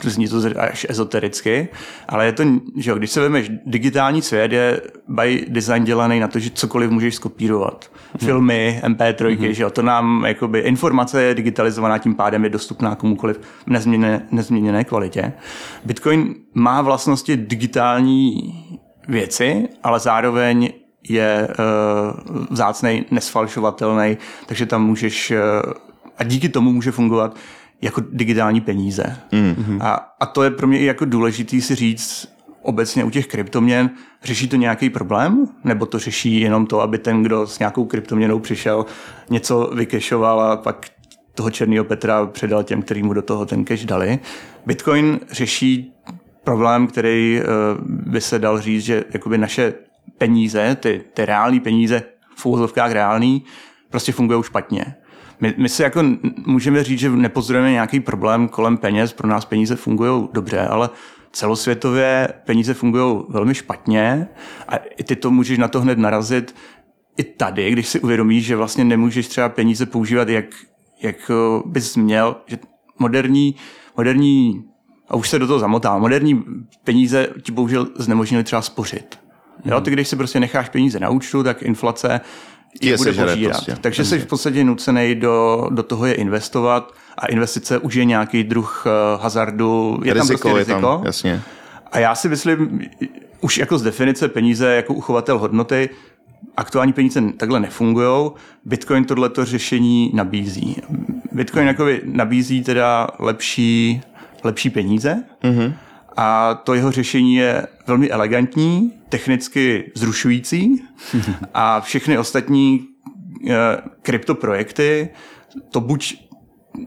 zní 0.10 0.28
to 0.28 0.38
až 0.58 0.86
ezotericky, 0.90 1.68
ale 2.10 2.26
je 2.26 2.32
to, 2.32 2.44
že 2.78 2.92
jo, 2.92 2.98
když 2.98 3.12
se 3.12 3.20
vezmeš, 3.20 3.52
digitální 3.66 4.22
svět 4.22 4.52
je 4.52 4.82
by 5.08 5.46
design 5.50 5.84
dělaný 5.84 6.20
na 6.20 6.28
to, 6.28 6.40
že 6.40 6.50
cokoliv 6.50 6.92
můžeš 6.92 7.16
skopírovat. 7.16 7.92
Filmy, 8.18 8.82
MP3, 8.84 9.16
mm-hmm. 9.16 9.50
že 9.50 9.64
jo, 9.64 9.70
to 9.70 9.82
nám, 9.82 10.24
jakoby, 10.28 10.60
informace 10.60 11.24
je 11.24 11.36
digitalizovaná, 11.36 11.98
tím 11.98 12.16
pádem 12.16 12.44
je 12.44 12.50
dostupná 12.50 12.96
komukoliv 12.96 13.38
v 13.38 13.68
nezměněné, 13.68 14.28
nezměněné 14.32 14.84
kvalitě. 14.84 15.34
Bitcoin 15.86 16.36
má 16.54 16.82
vlastnosti 16.82 17.38
digitální 17.38 18.54
věci, 19.08 19.68
ale 19.84 20.00
zároveň 20.00 20.70
je 21.10 21.48
uh, 21.48 22.46
vzácnej, 22.50 23.06
nesfalšovatelný, 23.12 24.18
takže 24.46 24.66
tam 24.66 24.86
můžeš, 24.86 25.32
uh, 25.32 25.74
a 26.18 26.24
díky 26.24 26.50
tomu 26.50 26.74
může 26.74 26.92
fungovat 26.92 27.36
jako 27.84 28.02
digitální 28.12 28.62
peníze. 28.62 29.18
Mm-hmm. 29.32 29.78
A, 29.82 30.16
a 30.20 30.26
to 30.26 30.44
je 30.44 30.52
pro 30.52 30.68
mě 30.68 30.80
i 30.80 30.86
jako 30.86 31.06
důležitý 31.06 31.62
si 31.62 31.76
říct 31.76 32.34
obecně 32.62 33.04
u 33.04 33.10
těch 33.10 33.28
kryptoměn, 33.28 33.90
řeší 34.24 34.48
to 34.48 34.56
nějaký 34.56 34.90
problém? 34.90 35.48
Nebo 35.64 35.86
to 35.86 36.00
řeší 36.00 36.42
jenom 36.42 36.66
to, 36.66 36.82
aby 36.82 36.98
ten, 36.98 37.24
kdo 37.24 37.48
s 37.48 37.60
nějakou 37.60 37.86
kryptoměnou 37.86 38.40
přišel, 38.40 38.86
něco 39.30 39.72
vykešoval 39.74 40.42
a 40.42 40.58
pak 40.58 40.86
toho 41.36 41.50
černého 41.50 41.86
Petra 41.86 42.26
předal 42.26 42.64
těm, 42.64 42.82
který 42.82 43.04
mu 43.04 43.14
do 43.14 43.22
toho 43.22 43.46
ten 43.46 43.66
cash 43.66 43.86
dali. 43.86 44.20
Bitcoin 44.66 45.20
řeší 45.32 45.94
problém, 46.44 46.88
který 46.88 47.42
uh, 47.42 47.48
by 47.88 48.22
se 48.22 48.40
dal 48.40 48.62
říct, 48.62 48.84
že 48.84 49.04
jakoby 49.14 49.38
naše 49.38 49.74
peníze, 50.18 50.78
ty, 50.80 51.02
ty 51.14 51.26
reální 51.26 51.60
peníze, 51.60 52.04
v 52.36 52.46
úvozovkách 52.46 52.92
reální, 52.92 53.44
prostě 53.90 54.12
fungují 54.12 54.44
špatně. 54.44 54.96
My, 55.42 55.54
my 55.58 55.70
si 55.70 55.84
jako 55.84 56.04
můžeme 56.46 56.84
říct, 56.84 57.00
že 57.00 57.10
nepozorujeme 57.10 57.72
nějaký 57.72 58.00
problém 58.00 58.48
kolem 58.48 58.78
peněz, 58.78 59.14
pro 59.14 59.28
nás 59.28 59.46
peníze 59.46 59.76
fungují 59.76 60.30
dobře, 60.34 60.60
ale 60.60 60.90
celosvětově 61.32 62.30
peníze 62.46 62.74
fungují 62.74 63.24
velmi 63.30 63.56
špatně 63.56 64.28
a 64.68 64.76
i 64.76 65.04
ty 65.04 65.16
to 65.16 65.32
můžeš 65.32 65.58
na 65.58 65.68
to 65.68 65.82
hned 65.82 65.98
narazit 65.98 66.56
i 67.18 67.24
tady, 67.24 67.72
když 67.72 67.88
si 67.88 68.00
uvědomíš, 68.00 68.46
že 68.46 68.56
vlastně 68.56 68.84
nemůžeš 68.84 69.28
třeba 69.28 69.50
peníze 69.50 69.86
používat, 69.86 70.30
jak, 70.30 70.46
jak 71.02 71.32
bys 71.66 71.96
měl, 71.96 72.36
že 72.46 72.58
moderní, 73.00 73.56
moderní 73.98 74.64
a 75.08 75.16
už 75.16 75.30
se 75.30 75.40
do 75.40 75.48
toho 75.48 75.60
zamotá, 75.60 75.98
moderní 75.98 76.44
peníze 76.84 77.28
ti 77.42 77.52
bohužel 77.52 77.88
znemožnili 77.96 78.44
třeba 78.44 78.62
spořit. 78.62 79.20
Jo, 79.66 79.82
ty 79.82 79.92
když 79.92 80.08
si 80.08 80.16
prostě 80.16 80.40
necháš 80.40 80.70
peníze 80.70 81.00
na 81.00 81.10
účtu, 81.10 81.44
tak 81.44 81.62
inflace 81.62 82.22
je, 82.82 82.90
Je 82.92 82.98
bude 82.98 83.14
požírat. 83.14 83.52
prostě. 83.54 83.76
Takže 83.82 84.06
jsi 84.06 84.20
v 84.20 84.26
podstatě 84.26 84.64
nucený 84.64 85.16
do, 85.16 85.68
do 85.72 85.84
toho 85.84 86.06
je 86.06 86.14
investovat 86.14 86.92
a 87.18 87.26
investice 87.26 87.78
už 87.78 87.96
je 87.96 88.06
nějaký 88.06 88.44
druh 88.44 88.86
uh, 88.86 89.22
hazardu. 89.22 90.00
Je 90.04 90.14
tam 90.14 90.22
riziko 90.22 90.50
prostě 90.50 90.60
je 90.60 90.76
riziko. 90.76 90.96
tam, 90.98 91.06
jasně. 91.06 91.42
A 91.92 92.00
já 92.00 92.16
si 92.16 92.30
myslím, 92.30 92.82
už 93.42 93.58
jako 93.58 93.78
z 93.78 93.84
definice 93.84 94.28
peníze 94.28 94.76
jako 94.76 94.94
uchovatel 94.94 95.38
hodnoty, 95.40 95.90
aktuální 96.58 96.94
peníze 96.94 97.22
takhle 97.38 97.60
nefungují, 97.60 98.32
Bitcoin 98.66 99.06
tohleto 99.06 99.46
řešení 99.46 100.12
nabízí. 100.14 100.82
Bitcoin 101.32 101.68
jako 101.68 101.86
nabízí 102.06 102.64
teda 102.64 103.08
lepší, 103.20 104.02
lepší 104.44 104.70
peníze 104.70 105.24
mm-hmm. 105.44 105.74
A 106.18 106.54
to 106.54 106.74
jeho 106.74 106.92
řešení 106.92 107.36
je 107.36 107.68
velmi 107.88 108.10
elegantní, 108.10 108.94
technicky 109.10 109.92
zrušující 109.96 110.84
a 111.54 111.82
všechny 111.82 112.18
ostatní 112.18 112.88
eh, 113.50 113.54
kryptoprojekty 114.02 115.10
to 115.72 115.82
buď 115.82 116.24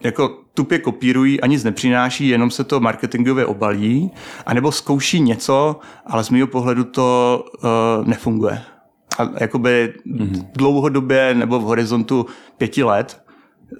jako 0.03 0.29
tupě 0.55 0.79
kopírují 0.79 1.41
a 1.41 1.47
nic 1.47 1.65
nepřináší, 1.65 2.29
jenom 2.29 2.51
se 2.51 2.65
to 2.65 2.81
marketingově 2.81 3.47
obalí, 3.47 4.11
anebo 4.47 4.73
zkouší 4.73 5.21
něco, 5.21 5.81
ale 6.07 6.25
z 6.25 6.31
mého 6.31 6.47
pohledu 6.47 6.85
to 6.85 7.45
uh, 7.65 8.07
nefunguje. 8.07 8.63
A 9.19 9.31
jakoby 9.41 9.95
mm-hmm. 10.07 10.47
dlouhodobě 10.55 11.35
nebo 11.35 11.59
v 11.59 11.63
horizontu 11.63 12.27
pěti 12.59 12.83
let 12.83 13.26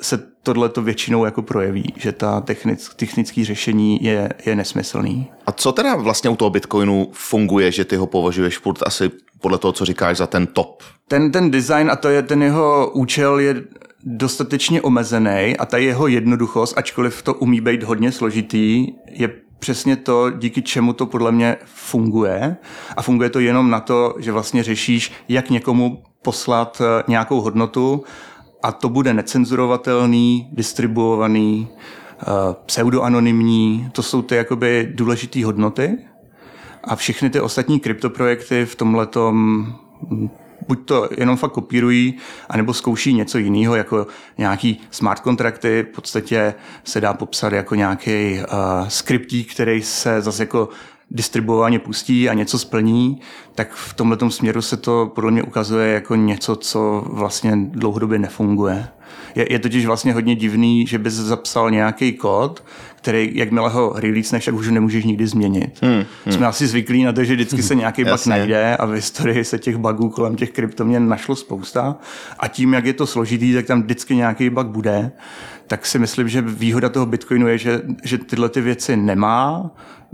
se 0.01 0.19
tohle 0.43 0.69
to 0.69 0.83
většinou 0.83 1.25
jako 1.25 1.43
projeví, 1.43 1.95
že 1.97 2.13
ta 2.13 2.41
technic, 2.41 2.91
technické 2.97 3.45
řešení 3.45 3.99
je, 4.03 4.29
je 4.47 4.57
nesmyslný. 4.57 5.31
A 5.47 5.53
co 5.53 5.73
teda 5.73 5.97
vlastně 5.97 6.31
u 6.31 6.37
toho 6.37 6.51
Bitcoinu 6.51 7.09
funguje, 7.13 7.73
že 7.73 7.85
ty 7.85 7.97
ho 7.97 8.07
považuješ 8.07 8.59
furt 8.59 8.79
asi 8.87 9.11
podle 9.41 9.59
toho, 9.59 9.73
co 9.73 9.85
říkáš, 9.85 10.17
za 10.17 10.27
ten 10.27 10.47
top? 10.47 10.83
Ten, 11.09 11.33
ten 11.33 11.51
design 11.51 11.91
a 11.91 11.97
to 11.97 12.09
je 12.09 12.23
ten 12.23 12.43
jeho 12.43 12.91
účel 12.95 13.39
je 13.39 13.63
dostatečně 14.05 14.83
omezený 14.83 15.57
a 15.59 15.67
ta 15.67 15.77
jeho 15.77 16.07
jednoduchost, 16.07 16.79
ačkoliv 16.79 17.23
to 17.23 17.35
umí 17.35 17.61
být 17.61 17.83
hodně 17.83 18.13
složitý, 18.13 18.87
je 19.11 19.29
přesně 19.59 19.97
to, 19.97 20.31
díky 20.31 20.63
čemu 20.63 20.93
to 20.93 21.07
podle 21.07 21.33
mě 21.33 21.57
funguje. 21.65 22.57
A 22.97 23.03
funguje 23.03 23.31
to 23.31 23.41
jenom 23.41 23.71
na 23.71 23.81
to, 23.81 24.15
že 24.19 24.33
vlastně 24.33 24.63
řešíš, 24.63 25.13
jak 25.29 25.51
někomu 25.51 26.03
poslat 26.23 26.83
nějakou 27.09 27.41
hodnotu 27.41 28.05
a 28.63 28.73
to 28.73 28.89
bude 28.89 29.15
necenzurovatelný, 29.15 30.49
distribuovaný 30.53 31.69
pseudoanonymní, 32.67 33.89
to 33.93 34.03
jsou 34.03 34.23
ty 34.23 34.35
jakoby 34.35 34.89
důležité 34.95 35.45
hodnoty. 35.45 35.99
A 36.85 36.97
všechny 36.97 37.31
ty 37.31 37.41
ostatní 37.41 37.81
kryptoprojekty 37.81 38.67
v 38.67 38.75
tomhletom 38.75 39.67
buď 40.69 40.87
to 40.87 41.09
jenom 41.19 41.37
fakt 41.37 41.53
kopírují, 41.53 42.15
anebo 42.49 42.75
zkouší 42.75 43.15
něco 43.15 43.39
jiného, 43.39 43.75
jako 43.75 44.07
nějaký 44.39 44.81
smart 44.91 45.21
kontrakty, 45.21 45.87
v 45.91 45.95
podstatě 45.95 46.55
se 46.85 47.01
dá 47.01 47.15
popsat 47.15 47.53
jako 47.53 47.75
nějaký 47.75 48.39
uh, 48.39 48.89
skriptík, 48.89 49.55
který 49.55 49.83
se 49.83 50.21
zase 50.21 50.43
jako 50.43 50.69
distribuovaně 51.11 51.79
pustí 51.79 52.29
a 52.29 52.35
něco 52.35 52.59
splní, 52.59 53.21
tak 53.55 53.73
v 53.73 53.95
tomto 53.95 54.31
směru 54.31 54.63
se 54.63 54.77
to 54.77 55.13
podle 55.15 55.31
mě 55.31 55.43
ukazuje 55.43 55.93
jako 55.93 56.15
něco, 56.15 56.57
co 56.57 57.05
vlastně 57.07 57.53
dlouhodobě 57.57 58.19
nefunguje. 58.19 58.89
Je, 59.35 59.53
je 59.53 59.59
totiž 59.59 59.87
vlastně 59.87 60.13
hodně 60.13 60.35
divný, 60.35 60.87
že 60.87 60.99
bys 60.99 61.15
zapsal 61.15 61.71
nějaký 61.71 62.13
kód, 62.13 62.65
který 62.97 63.31
jakmile 63.35 63.71
ho 63.71 63.93
release 63.97 64.39
tak 64.41 64.55
už 64.55 64.67
ho 64.67 64.75
nemůžeš 64.75 65.05
nikdy 65.05 65.27
změnit. 65.27 65.79
Hmm, 65.83 66.05
hmm. 66.25 66.35
Jsme 66.35 66.47
asi 66.47 66.67
zvyklí 66.67 67.05
na 67.05 67.13
to, 67.13 67.25
že 67.25 67.35
vždycky 67.35 67.63
se 67.63 67.75
nějaký 67.75 68.05
bug 68.05 68.27
najde 68.27 68.77
a 68.77 68.87
v 68.87 68.91
historii 68.91 69.45
se 69.45 69.59
těch 69.59 69.77
bugů 69.77 70.11
kolem 70.11 70.37
těch 70.37 70.51
kryptoměn 70.51 71.09
našlo 71.09 71.37
spousta 71.37 71.97
a 72.39 72.49
tím, 72.49 72.73
jak 72.73 72.85
je 72.85 72.93
to 72.93 73.07
složitý, 73.07 73.55
tak 73.55 73.67
tam 73.67 73.83
vždycky 73.83 74.17
nějaký 74.17 74.51
bug 74.51 74.67
bude 74.67 75.13
tak 75.67 75.87
si 75.87 75.99
myslím, 75.99 76.29
že 76.29 76.43
výhoda 76.43 76.89
toho 76.89 77.07
Bitcoinu 77.07 77.49
je, 77.49 77.59
že, 77.59 77.83
že 78.05 78.19
tyhle 78.19 78.49
ty 78.49 78.61
věci 78.61 78.97
nemá, 78.97 79.71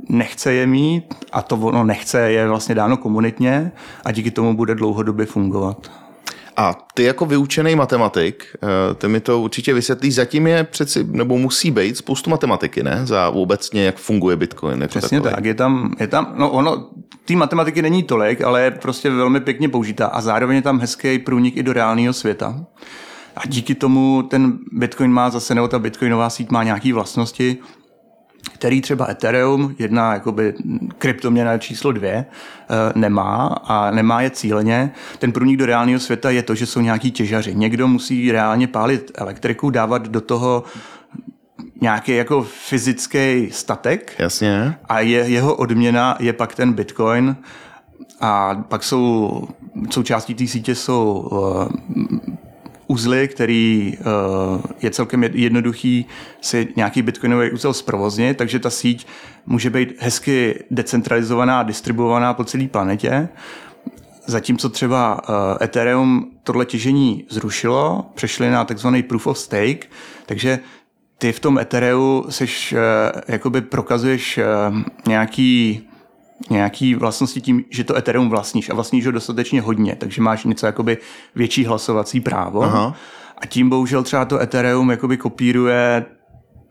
nechce 0.08 0.52
je 0.52 0.66
mít 0.66 1.14
a 1.32 1.42
to 1.42 1.56
ono 1.56 1.84
nechce 1.84 2.32
je 2.32 2.48
vlastně 2.48 2.74
dáno 2.74 2.96
komunitně 2.96 3.72
a 4.04 4.12
díky 4.12 4.30
tomu 4.30 4.56
bude 4.56 4.74
dlouhodobě 4.74 5.26
fungovat. 5.26 5.90
A 6.56 6.74
ty 6.94 7.02
jako 7.02 7.26
vyučený 7.26 7.74
matematik, 7.74 8.44
eh, 8.54 8.94
ty 8.94 9.08
mi 9.08 9.20
to 9.20 9.40
určitě 9.40 9.74
vysvětlíš, 9.74 10.14
zatím 10.14 10.46
je 10.46 10.64
přeci, 10.64 11.06
nebo 11.10 11.38
musí 11.38 11.70
být 11.70 11.96
spoustu 11.96 12.30
matematiky, 12.30 12.82
ne? 12.82 13.00
Za 13.04 13.30
obecně, 13.30 13.84
jak 13.84 13.96
funguje 13.96 14.36
Bitcoin. 14.36 14.82
Jako 14.82 14.88
Přesně 14.88 15.20
takový. 15.20 15.34
tak, 15.34 15.44
je 15.44 15.54
tam, 15.54 15.94
je 16.00 16.06
tam, 16.06 16.34
no 16.36 16.50
ono, 16.50 16.90
té 17.24 17.36
matematiky 17.36 17.82
není 17.82 18.02
tolik, 18.02 18.42
ale 18.42 18.62
je 18.62 18.70
prostě 18.70 19.10
velmi 19.10 19.40
pěkně 19.40 19.68
použitá 19.68 20.06
a 20.06 20.20
zároveň 20.20 20.56
je 20.56 20.62
tam 20.62 20.80
hezký 20.80 21.18
průnik 21.18 21.56
i 21.56 21.62
do 21.62 21.72
reálného 21.72 22.12
světa. 22.12 22.64
A 23.36 23.46
díky 23.46 23.74
tomu 23.74 24.22
ten 24.22 24.58
Bitcoin 24.72 25.12
má 25.12 25.30
zase, 25.30 25.54
nebo 25.54 25.68
ta 25.68 25.78
Bitcoinová 25.78 26.30
síť 26.30 26.50
má 26.50 26.62
nějaké 26.62 26.92
vlastnosti, 26.92 27.58
který 28.54 28.80
třeba 28.80 29.10
Ethereum, 29.10 29.74
jedna 29.78 30.14
jakoby 30.14 30.54
kryptoměna 30.98 31.58
číslo 31.58 31.92
dvě, 31.92 32.14
eh, 32.14 32.92
nemá 32.94 33.46
a 33.46 33.90
nemá 33.90 34.20
je 34.22 34.30
cíleně. 34.30 34.92
Ten 35.18 35.32
průnik 35.32 35.58
do 35.58 35.66
reálného 35.66 36.00
světa 36.00 36.30
je 36.30 36.42
to, 36.42 36.54
že 36.54 36.66
jsou 36.66 36.80
nějaký 36.80 37.10
těžaři. 37.10 37.54
Někdo 37.54 37.88
musí 37.88 38.32
reálně 38.32 38.68
pálit 38.68 39.10
elektriku, 39.14 39.70
dávat 39.70 40.08
do 40.08 40.20
toho 40.20 40.64
nějaký 41.80 42.12
jako 42.16 42.42
fyzický 42.42 43.48
statek. 43.50 44.14
Jasně. 44.18 44.74
A 44.88 45.00
je, 45.00 45.18
jeho 45.18 45.54
odměna 45.54 46.16
je 46.20 46.32
pak 46.32 46.54
ten 46.54 46.72
Bitcoin. 46.72 47.36
A 48.20 48.54
pak 48.68 48.82
jsou 48.82 49.48
součástí 49.90 50.34
té 50.34 50.46
sítě 50.46 50.74
jsou 50.74 51.28
uh, 51.32 51.68
uzly, 52.92 53.28
který 53.28 53.94
uh, 53.98 54.60
je 54.82 54.90
celkem 54.90 55.24
jednoduchý 55.24 56.06
si 56.40 56.68
nějaký 56.76 57.02
bitcoinový 57.02 57.50
úzel 57.50 57.72
zprovoznit, 57.72 58.36
takže 58.36 58.58
ta 58.58 58.70
síť 58.70 59.06
může 59.46 59.70
být 59.70 59.94
hezky 59.98 60.64
decentralizovaná, 60.70 61.62
distribuovaná 61.62 62.34
po 62.34 62.44
celé 62.44 62.68
planetě. 62.68 63.28
Zatímco 64.26 64.68
třeba 64.68 65.28
uh, 65.28 65.34
Ethereum 65.60 66.30
tohle 66.42 66.64
těžení 66.64 67.24
zrušilo, 67.28 68.10
přešli 68.14 68.50
na 68.50 68.64
takzvaný 68.64 69.02
proof 69.02 69.26
of 69.26 69.38
stake, 69.38 69.88
takže 70.26 70.58
ty 71.18 71.32
v 71.32 71.40
tom 71.40 71.58
Ethereu 71.58 72.24
seš, 72.28 72.72
uh, 72.72 72.78
jakoby 73.28 73.60
prokazuješ 73.60 74.40
nějaký 75.08 75.88
nějaký 76.50 76.94
vlastnosti 76.94 77.40
tím, 77.40 77.64
že 77.70 77.84
to 77.84 77.96
Ethereum 77.96 78.30
vlastníš 78.30 78.70
a 78.70 78.74
vlastníš 78.74 79.06
ho 79.06 79.12
dostatečně 79.12 79.60
hodně, 79.60 79.96
takže 79.96 80.22
máš 80.22 80.44
něco 80.44 80.66
jakoby 80.66 80.98
větší 81.34 81.64
hlasovací 81.64 82.20
právo. 82.20 82.62
Aha. 82.62 82.94
A 83.38 83.46
tím 83.46 83.68
bohužel 83.68 84.02
třeba 84.02 84.24
to 84.24 84.40
Ethereum 84.40 84.90
jakoby 84.90 85.16
kopíruje 85.16 86.04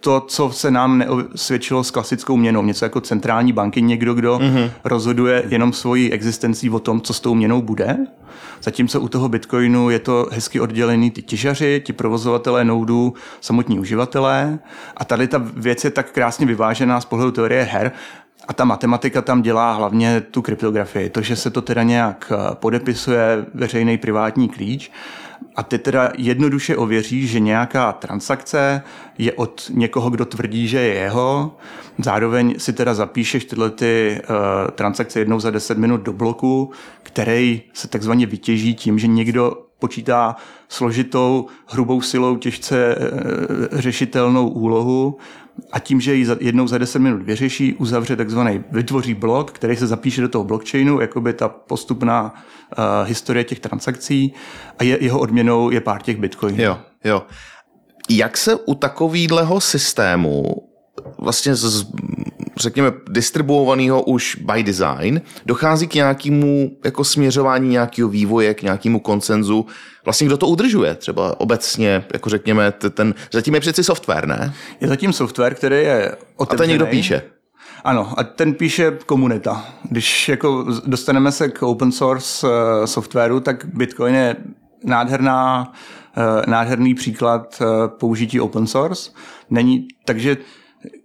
to, 0.02 0.21
co 0.21 0.52
se 0.52 0.71
nám 0.71 0.97
neosvědčilo 0.97 1.84
s 1.84 1.91
klasickou 1.91 2.38
měnou, 2.38 2.63
něco 2.63 2.86
jako 2.86 3.02
centrální 3.02 3.54
banky, 3.54 3.82
někdo, 3.82 4.13
kdo 4.13 4.38
mm-hmm. 4.38 4.71
rozhoduje 4.84 5.43
jenom 5.47 5.74
svoji 5.74 6.12
existencí 6.12 6.69
o 6.69 6.80
tom, 6.80 7.02
co 7.02 7.13
s 7.13 7.19
tou 7.19 7.36
měnou 7.36 7.62
bude. 7.62 7.97
Zatímco 8.62 9.02
u 9.02 9.08
toho 9.08 9.30
Bitcoinu 9.30 9.89
je 9.89 10.00
to 10.00 10.28
hezky 10.32 10.60
oddělený 10.60 11.12
ty 11.12 11.21
těžaři, 11.21 11.82
ti 11.86 11.93
provozovatelé 11.93 12.65
noudů, 12.65 13.13
samotní 13.41 13.80
uživatelé. 13.80 14.60
A 14.97 15.06
tady 15.06 15.28
ta 15.28 15.41
věc 15.56 15.84
je 15.84 15.91
tak 15.91 16.12
krásně 16.12 16.45
vyvážená 16.45 17.02
z 17.02 17.06
pohledu 17.06 17.32
teorie 17.32 17.63
her, 17.63 17.91
a 18.47 18.54
ta 18.54 18.65
matematika 18.65 19.21
tam 19.21 19.41
dělá 19.41 19.73
hlavně 19.73 20.21
tu 20.21 20.41
kryptografii, 20.41 21.10
to, 21.10 21.21
že 21.21 21.36
se 21.36 21.49
to 21.49 21.62
teda 21.62 21.84
nějak 21.84 22.34
eh, 22.36 22.56
podepisuje 22.56 23.45
veřejný 23.54 23.97
privátní 23.97 24.49
klíč. 24.49 24.91
A 25.56 25.63
ty 25.63 25.77
teda 25.77 26.12
jednoduše 26.17 26.77
ověříš, 26.77 27.30
že 27.30 27.39
nějaká 27.39 27.93
transakce 27.93 28.82
je 29.17 29.34
od 29.34 29.71
někoho, 29.73 30.10
kdo 30.10 30.25
tvrdí, 30.25 30.67
že 30.67 30.80
je 30.80 30.93
jeho. 30.93 31.58
Zároveň 31.97 32.56
si 32.58 32.73
teda 32.73 32.93
zapíšeš 32.93 33.45
tyhle 33.45 33.69
ty, 33.69 34.21
uh, 34.21 34.71
transakce 34.71 35.19
jednou 35.19 35.39
za 35.39 35.51
10 35.51 35.77
minut 35.77 36.01
do 36.01 36.13
bloku, 36.13 36.71
který 37.04 37.62
se 37.73 37.88
takzvaně 37.88 38.25
vytěží 38.25 38.75
tím, 38.75 38.99
že 38.99 39.08
někdo 39.08 39.58
počítá 39.80 40.36
složitou, 40.69 41.47
hrubou 41.67 42.01
silou, 42.01 42.38
těžce 42.38 42.95
uh, 42.95 43.80
řešitelnou 43.80 44.47
úlohu 44.47 45.17
a 45.71 45.80
tím, 45.80 46.02
že 46.02 46.15
ji 46.15 46.28
jednou 46.39 46.67
za 46.67 46.78
10 46.78 47.00
minut 47.00 47.21
vyřeší, 47.21 47.74
uzavře 47.74 48.15
takzvaný, 48.15 48.63
vytvoří 48.71 49.13
blok, 49.13 49.52
který 49.52 49.76
se 49.76 49.88
zapíše 49.88 50.21
do 50.21 50.30
toho 50.30 50.43
blockchainu, 50.43 51.02
jako 51.02 51.21
by 51.21 51.34
ta 51.34 51.50
postupná 51.50 52.34
uh, 52.34 52.84
historie 53.08 53.43
těch 53.43 53.60
transakcí 53.60 54.34
a 54.80 54.84
je, 54.84 55.04
jeho 55.04 55.19
odměnou 55.19 55.69
je 55.69 55.82
pár 55.82 56.02
těch 56.02 56.17
bitcoinů. 56.17 56.63
Jo, 56.63 56.80
jo. 57.04 57.24
Jak 58.10 58.38
se 58.38 58.56
u 58.56 58.76
takového 58.76 59.62
systému 59.62 60.43
vlastně 61.17 61.56
z, 61.56 61.86
řekněme, 62.58 62.92
distribuovaného 63.10 64.04
už 64.04 64.36
by 64.36 64.64
design, 64.64 65.22
dochází 65.46 65.88
k 65.88 65.94
nějakému 65.94 66.72
jako 66.86 67.04
směřování 67.04 67.70
nějakého 67.70 68.10
vývoje, 68.10 68.54
k 68.54 68.62
nějakému 68.62 69.00
koncenzu. 69.00 69.66
Vlastně 70.06 70.28
kdo 70.28 70.38
to 70.38 70.48
udržuje? 70.48 70.96
Třeba 70.96 71.40
obecně, 71.40 72.06
jako 72.14 72.30
řekněme, 72.30 72.72
ten, 72.72 73.14
zatím 73.32 73.54
je 73.54 73.60
přeci 73.60 73.84
software, 73.84 74.28
ne? 74.28 74.54
Je 74.82 74.88
zatím 74.88 75.14
software, 75.14 75.54
který 75.54 75.76
je 75.76 76.16
otevřený. 76.36 76.56
A 76.56 76.58
ten 76.58 76.70
někdo 76.70 76.86
píše. 76.86 77.22
Ano, 77.84 78.14
a 78.18 78.24
ten 78.24 78.54
píše 78.54 78.98
komunita. 79.06 79.66
Když 79.90 80.30
jako 80.30 80.66
dostaneme 80.86 81.32
se 81.32 81.50
k 81.50 81.64
open 81.64 81.92
source 81.92 82.48
eh, 82.48 82.88
softwaru, 82.88 83.40
tak 83.40 83.66
Bitcoin 83.66 84.16
je 84.16 84.36
nádherná, 84.84 85.74
eh, 86.18 86.52
nádherný 86.52 86.94
příklad 86.96 87.62
eh, 87.62 87.66
použití 87.88 88.40
open 88.40 88.68
source. 88.68 89.12
Není, 89.50 89.88
takže 90.06 90.38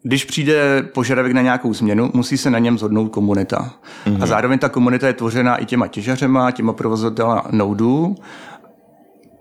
když 0.03 0.25
přijde 0.25 0.83
požadavek 0.83 1.33
na 1.33 1.43
nějakou 1.43 1.75
změnu, 1.75 2.11
musí 2.15 2.39
se 2.39 2.51
na 2.51 2.59
něm 2.59 2.79
zhodnout 2.79 3.09
komunita. 3.09 3.59
Mm-hmm. 3.59 4.15
A 4.15 4.19
mhm. 4.19 4.27
zároveň 4.27 4.59
ta 4.59 4.69
komunita 4.69 5.07
je 5.07 5.13
tvořená 5.13 5.57
i 5.57 5.65
těma 5.65 5.87
těžařema, 5.89 6.51
těma 6.51 6.73
provozovateli 6.73 7.41
nodů. 7.51 8.15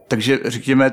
Takže 0.08 0.39
řekněme, 0.45 0.91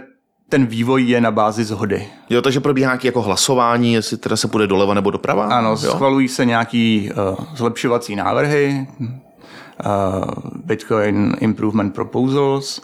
ten 0.48 0.66
vývoj 0.66 1.02
je 1.02 1.20
na 1.20 1.30
bázi 1.30 1.64
zhody. 1.64 2.06
Jo, 2.30 2.42
takže 2.42 2.60
probíhá 2.60 2.88
nějaké 2.90 3.08
jako 3.08 3.22
hlasování, 3.22 3.94
jestli 3.94 4.16
teda 4.16 4.36
se 4.36 4.48
půjde 4.48 4.66
doleva 4.66 4.94
nebo 4.94 5.10
doprava? 5.10 5.44
Ano, 5.44 5.70
jo? 5.70 5.76
schvalují 5.76 6.28
se 6.28 6.44
nějaký 6.44 7.10
uh, 7.10 7.44
zlepšovací 7.54 8.16
návrhy, 8.16 8.86
uh, 9.00 9.08
Bitcoin 10.64 11.36
Improvement 11.40 11.94
Proposals, 11.94 12.80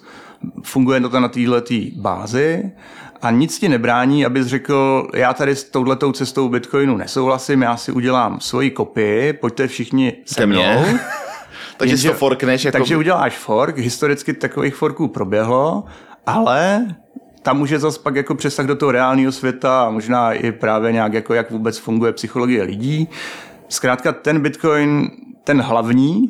funguje 0.63 1.01
to 1.01 1.21
na 1.21 1.29
této 1.29 1.75
bázi 1.97 2.73
a 3.23 3.31
nic 3.31 3.59
ti 3.59 3.69
nebrání, 3.69 4.27
abys 4.27 4.47
řekl, 4.47 5.09
já 5.15 5.35
tady 5.35 5.57
s 5.57 5.65
touhletou 5.65 6.13
cestou 6.13 6.49
Bitcoinu 6.49 6.97
nesouhlasím, 6.97 7.63
já 7.63 7.77
si 7.77 7.93
udělám 7.93 8.41
svoji 8.41 8.71
kopii, 8.71 9.33
pojďte 9.33 9.67
všichni 9.67 10.13
se 10.25 10.47
mnou. 10.47 10.85
takže 11.77 11.99
si 11.99 12.09
to 12.09 12.15
forkneš. 12.15 12.65
Jako... 12.65 12.79
Takže 12.79 12.97
uděláš 12.97 13.39
fork, 13.39 13.79
historicky 13.79 14.33
takových 14.33 14.75
forků 14.75 15.09
proběhlo, 15.09 15.85
ale 16.27 16.87
tam 17.43 17.59
může 17.59 17.79
zase 17.79 18.01
pak 18.01 18.17
jako 18.17 18.35
přesah 18.35 18.67
do 18.67 18.77
toho 18.77 18.93
reálného 18.93 19.33
světa 19.33 19.83
a 19.83 19.91
možná 19.91 20.33
i 20.33 20.53
právě 20.53 20.93
nějak 20.93 21.13
jako 21.13 21.35
jak 21.35 21.51
vůbec 21.51 21.79
funguje 21.79 22.13
psychologie 22.13 22.63
lidí. 22.63 23.09
Zkrátka 23.69 24.13
ten 24.13 24.41
Bitcoin, 24.41 25.11
ten 25.49 25.61
hlavní, 25.61 26.29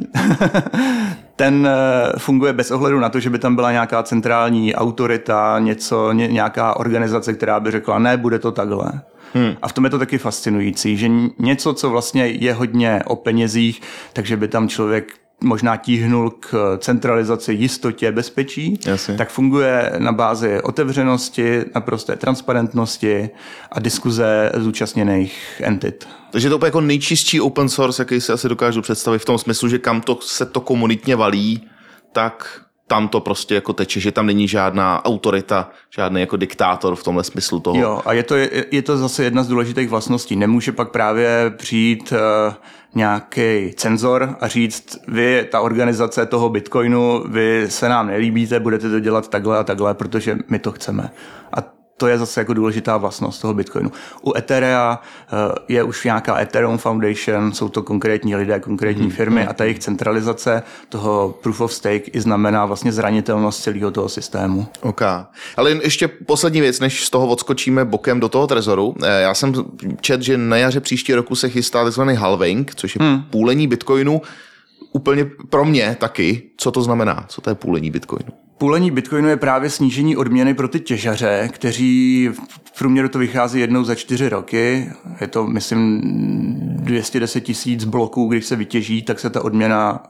ten 1.36 1.68
eh, 1.70 2.18
funguje 2.18 2.52
bez 2.52 2.70
ohledu 2.70 3.00
na 3.00 3.08
to, 3.08 3.20
že 3.20 3.30
by 3.30 3.38
tam 3.38 3.54
byla 3.54 3.72
nějaká 3.72 4.02
centrální 4.02 4.74
autorita, 4.74 5.58
něco, 5.58 6.12
ně, 6.12 6.28
nějaká 6.28 6.76
organizace, 6.76 7.34
která 7.34 7.60
by 7.60 7.70
řekla, 7.70 7.98
ne, 7.98 8.16
bude 8.16 8.38
to 8.38 8.52
takhle. 8.52 8.92
Hmm. 9.34 9.54
A 9.62 9.68
v 9.68 9.72
tom 9.72 9.84
je 9.84 9.90
to 9.90 9.98
taky 9.98 10.18
fascinující, 10.18 10.96
že 10.96 11.08
něco, 11.38 11.74
co 11.74 11.90
vlastně 11.90 12.26
je 12.26 12.54
hodně 12.54 13.02
o 13.06 13.16
penězích, 13.16 13.82
takže 14.12 14.36
by 14.36 14.48
tam 14.48 14.68
člověk 14.68 15.12
možná 15.40 15.76
tíhnul 15.76 16.30
k 16.30 16.78
centralizaci, 16.78 17.52
jistotě, 17.52 18.12
bezpečí, 18.12 18.80
Jasně. 18.86 19.14
tak 19.14 19.30
funguje 19.30 19.92
na 19.98 20.12
bázi 20.12 20.62
otevřenosti, 20.62 21.64
naprosté 21.74 22.16
transparentnosti 22.16 23.30
a 23.72 23.80
diskuze 23.80 24.52
zúčastněných 24.56 25.62
entit. 25.64 26.08
Takže 26.30 26.48
to 26.48 26.52
je 26.52 26.56
úplně 26.56 26.66
jako 26.66 26.80
nejčistší 26.80 27.40
open 27.40 27.68
source, 27.68 28.02
jaký 28.02 28.20
si 28.20 28.32
asi 28.32 28.48
dokážu 28.48 28.82
představit 28.82 29.18
v 29.18 29.24
tom 29.24 29.38
smyslu, 29.38 29.68
že 29.68 29.78
kam 29.78 30.00
to 30.00 30.18
se 30.22 30.46
to 30.46 30.60
komunitně 30.60 31.16
valí, 31.16 31.68
tak 32.12 32.60
tam 32.88 33.08
to 33.08 33.20
prostě 33.20 33.54
jako 33.54 33.72
teče, 33.72 34.00
že 34.00 34.12
tam 34.12 34.26
není 34.26 34.48
žádná 34.48 35.04
autorita, 35.04 35.70
žádný 35.90 36.20
jako 36.20 36.36
diktátor 36.36 36.96
v 36.96 37.04
tomhle 37.04 37.24
smyslu 37.24 37.60
toho. 37.60 37.80
Jo, 37.80 38.02
a 38.04 38.12
je 38.12 38.22
to, 38.22 38.36
je, 38.36 38.64
je 38.70 38.82
to 38.82 38.96
zase 38.96 39.24
jedna 39.24 39.42
z 39.42 39.48
důležitých 39.48 39.88
vlastností. 39.88 40.36
Nemůže 40.36 40.72
pak 40.72 40.90
právě 40.90 41.52
přijít 41.56 42.12
uh, 42.12 42.54
nějaký 42.94 43.72
cenzor 43.76 44.36
a 44.40 44.48
říct, 44.48 44.98
vy, 45.08 45.48
ta 45.50 45.60
organizace 45.60 46.26
toho 46.26 46.48
Bitcoinu, 46.48 47.24
vy 47.28 47.66
se 47.68 47.88
nám 47.88 48.06
nelíbíte, 48.06 48.60
budete 48.60 48.90
to 48.90 49.00
dělat 49.00 49.28
takhle 49.28 49.58
a 49.58 49.64
takhle, 49.64 49.94
protože 49.94 50.38
my 50.48 50.58
to 50.58 50.72
chceme. 50.72 51.10
A 51.52 51.77
to 51.98 52.06
je 52.06 52.18
zase 52.18 52.40
jako 52.40 52.54
důležitá 52.54 52.96
vlastnost 52.96 53.42
toho 53.42 53.54
Bitcoinu. 53.54 53.92
U 54.22 54.36
Etherea 54.36 55.00
uh, 55.32 55.38
je 55.68 55.82
už 55.82 56.04
nějaká 56.04 56.40
Ethereum 56.40 56.78
Foundation, 56.78 57.52
jsou 57.52 57.68
to 57.68 57.82
konkrétní 57.82 58.36
lidé, 58.36 58.60
konkrétní 58.60 59.10
firmy 59.10 59.46
a 59.46 59.52
ta 59.52 59.64
jejich 59.64 59.78
centralizace 59.78 60.62
toho 60.88 61.38
proof 61.42 61.60
of 61.60 61.72
stake 61.72 62.08
i 62.12 62.20
znamená 62.20 62.66
vlastně 62.66 62.92
zranitelnost 62.92 63.62
celého 63.62 63.90
toho 63.90 64.08
systému. 64.08 64.66
OK. 64.80 65.02
Ale 65.56 65.70
ještě 65.70 66.08
poslední 66.08 66.60
věc, 66.60 66.80
než 66.80 67.04
z 67.04 67.10
toho 67.10 67.26
odskočíme 67.26 67.84
bokem 67.84 68.20
do 68.20 68.28
toho 68.28 68.46
trezoru. 68.46 68.94
Eh, 69.02 69.20
Já 69.22 69.34
jsem 69.34 69.54
čet, 70.00 70.22
že 70.22 70.38
na 70.38 70.56
jaře 70.56 70.80
příští 70.80 71.14
roku 71.14 71.34
se 71.34 71.48
chystá 71.48 71.84
takzvaný 71.84 72.14
halving, 72.14 72.74
což 72.74 72.94
je 72.94 73.06
hmm. 73.06 73.22
půlení 73.22 73.66
bitcoinu. 73.66 74.22
Úplně 74.92 75.24
pro 75.50 75.64
mě 75.64 75.96
taky. 76.00 76.42
Co 76.56 76.70
to 76.70 76.82
znamená? 76.82 77.24
Co 77.28 77.40
to 77.40 77.50
je 77.50 77.54
půlení 77.54 77.90
bitcoinu? 77.90 78.47
Půlení 78.58 78.90
Bitcoinu 78.90 79.28
je 79.28 79.36
právě 79.36 79.70
snížení 79.70 80.16
odměny 80.16 80.54
pro 80.54 80.68
ty 80.68 80.80
těžaře, 80.80 81.48
kteří 81.52 82.28
v 82.64 82.78
průměru 82.78 83.08
to 83.08 83.18
vychází 83.18 83.60
jednou 83.60 83.84
za 83.84 83.94
čtyři 83.94 84.28
roky. 84.28 84.92
Je 85.20 85.26
to, 85.26 85.46
myslím, 85.46 86.00
210 86.88 87.40
tisíc 87.40 87.84
bloků, 87.84 88.26
když 88.28 88.46
se 88.46 88.56
vytěží, 88.56 89.02
tak 89.02 89.20
se 89.20 89.30
ta 89.30 89.44
odměna 89.44 90.02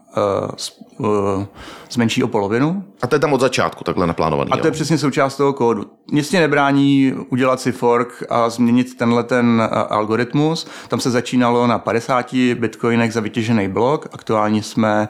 uh, 0.98 1.06
uh, 1.06 1.44
zmenší 1.90 2.22
o 2.22 2.28
polovinu. 2.28 2.84
A 3.02 3.06
to 3.06 3.14
je 3.14 3.18
tam 3.18 3.32
od 3.32 3.40
začátku 3.40 3.84
takhle 3.84 4.06
naplánovaný. 4.06 4.50
A 4.50 4.56
to 4.56 4.66
je 4.66 4.68
jo? 4.68 4.72
přesně 4.72 4.98
součást 4.98 5.36
toho 5.36 5.52
kódu. 5.52 5.86
Nic 6.12 6.30
mě 6.30 6.40
nebrání 6.40 7.14
udělat 7.28 7.60
si 7.60 7.72
fork 7.72 8.22
a 8.30 8.48
změnit 8.50 8.96
tenhle 8.96 9.24
ten 9.24 9.46
uh, 9.46 9.78
algoritmus. 9.88 10.66
Tam 10.88 11.00
se 11.00 11.10
začínalo 11.10 11.66
na 11.66 11.78
50 11.78 12.34
bitcoinech 12.34 13.12
za 13.12 13.20
vytěžený 13.20 13.68
blok. 13.68 14.08
Aktuálně 14.12 14.62
jsme, 14.62 15.08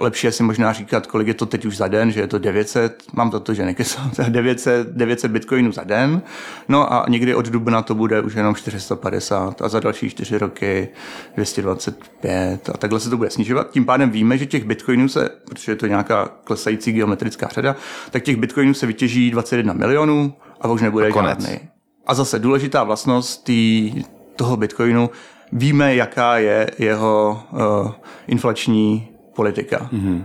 lepší 0.00 0.26
je 0.26 0.32
si 0.32 0.42
možná 0.42 0.72
říkat, 0.72 1.06
kolik 1.06 1.28
je 1.28 1.34
to 1.34 1.46
teď 1.46 1.64
už 1.64 1.76
za 1.76 1.88
den, 1.88 2.10
že 2.10 2.20
je 2.20 2.26
to 2.26 2.38
900, 2.52 3.02
mám 3.12 3.32
za 3.32 3.40
to, 3.40 3.54
že 3.54 3.64
nekesám, 3.64 4.10
900, 4.28 4.88
900 4.88 5.30
bitcoinů 5.30 5.72
za 5.72 5.84
den. 5.84 6.22
No 6.68 6.92
a 6.92 7.04
někdy 7.08 7.34
od 7.34 7.46
dubna 7.46 7.82
to 7.82 7.94
bude 7.94 8.20
už 8.20 8.34
jenom 8.34 8.54
450 8.54 9.62
a 9.62 9.68
za 9.68 9.80
další 9.80 10.10
čtyři 10.10 10.38
roky 10.38 10.88
225 11.34 12.70
a 12.74 12.76
takhle 12.78 13.00
se 13.00 13.10
to 13.10 13.16
bude 13.16 13.30
snižovat. 13.30 13.70
Tím 13.70 13.84
pádem 13.84 14.10
víme, 14.10 14.38
že 14.38 14.46
těch 14.46 14.64
bitcoinů 14.64 15.08
se, 15.08 15.28
protože 15.48 15.72
je 15.72 15.76
to 15.76 15.86
nějaká 15.86 16.28
klesající 16.44 16.92
geometrická 16.92 17.48
řada, 17.48 17.76
tak 18.10 18.22
těch 18.22 18.36
bitcoinů 18.36 18.74
se 18.74 18.86
vytěží 18.86 19.30
21 19.30 19.72
milionů 19.72 20.34
a 20.60 20.68
už 20.68 20.82
nebude 20.82 21.08
A 21.08 21.12
konec. 21.12 21.40
žádný. 21.40 21.60
A 22.06 22.14
zase 22.14 22.38
důležitá 22.38 22.84
vlastnost 22.84 23.44
tý, 23.44 23.92
toho 24.36 24.56
bitcoinu, 24.56 25.10
víme, 25.52 25.94
jaká 25.94 26.38
je 26.38 26.70
jeho 26.78 27.42
uh, 27.52 27.90
inflační 28.26 29.11
politika. 29.34 29.88
Mm-hmm. 29.92 30.24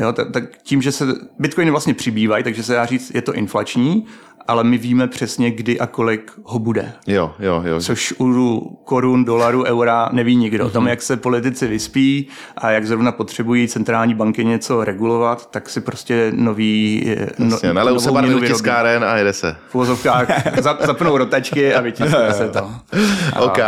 Jo, 0.00 0.12
tak, 0.12 0.30
tak 0.30 0.44
tím, 0.62 0.82
že 0.82 0.92
se 0.92 1.06
bitcoiny 1.38 1.70
vlastně 1.70 1.94
přibývají, 1.94 2.44
takže 2.44 2.62
se 2.62 2.72
dá 2.72 2.86
říct, 2.86 3.14
je 3.14 3.22
to 3.22 3.34
inflační, 3.34 4.04
ale 4.48 4.64
my 4.64 4.78
víme 4.78 5.06
přesně, 5.06 5.50
kdy 5.50 5.80
a 5.80 5.86
kolik 5.86 6.32
ho 6.44 6.58
bude. 6.58 6.92
Jo, 7.06 7.34
jo, 7.38 7.62
jo. 7.66 7.80
Což 7.80 8.14
u 8.20 8.60
korun, 8.84 9.24
dolarů, 9.24 9.64
eura 9.64 10.08
neví 10.12 10.36
nikdo. 10.36 10.64
Mhm. 10.64 10.72
Tam, 10.72 10.86
jak 10.88 11.02
se 11.02 11.16
politici 11.16 11.66
vyspí 11.66 12.28
a 12.56 12.70
jak 12.70 12.86
zrovna 12.86 13.12
potřebují 13.12 13.68
centrální 13.68 14.14
banky 14.14 14.44
něco 14.44 14.84
regulovat, 14.84 15.50
tak 15.50 15.68
si 15.68 15.80
prostě 15.80 16.32
nový... 16.34 17.04
No, 17.38 17.46
Jasně, 17.46 17.74
nalejou 17.74 17.98
se 17.98 18.12
barvy 18.12 18.34
do 18.34 18.40
tiskáren 18.40 19.04
a 19.04 19.16
jede 19.16 19.32
se. 19.32 19.56
V 19.72 19.74
zapnou 20.86 21.18
rotačky 21.18 21.74
a 21.74 21.80
vytiskne 21.80 22.32
se 22.32 22.48
to. 22.48 22.58
A- 23.32 23.40
OK. 23.40 23.58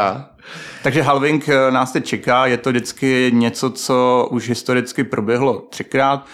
Takže 0.82 1.02
halving 1.02 1.48
eh, 1.48 1.70
nás 1.70 1.92
teď 1.92 2.04
čeká, 2.04 2.46
je 2.46 2.56
to 2.56 2.70
vždycky 2.70 3.30
něco, 3.34 3.70
co 3.70 4.28
už 4.30 4.48
historicky 4.48 5.04
proběhlo 5.04 5.66
třikrát 5.70 6.26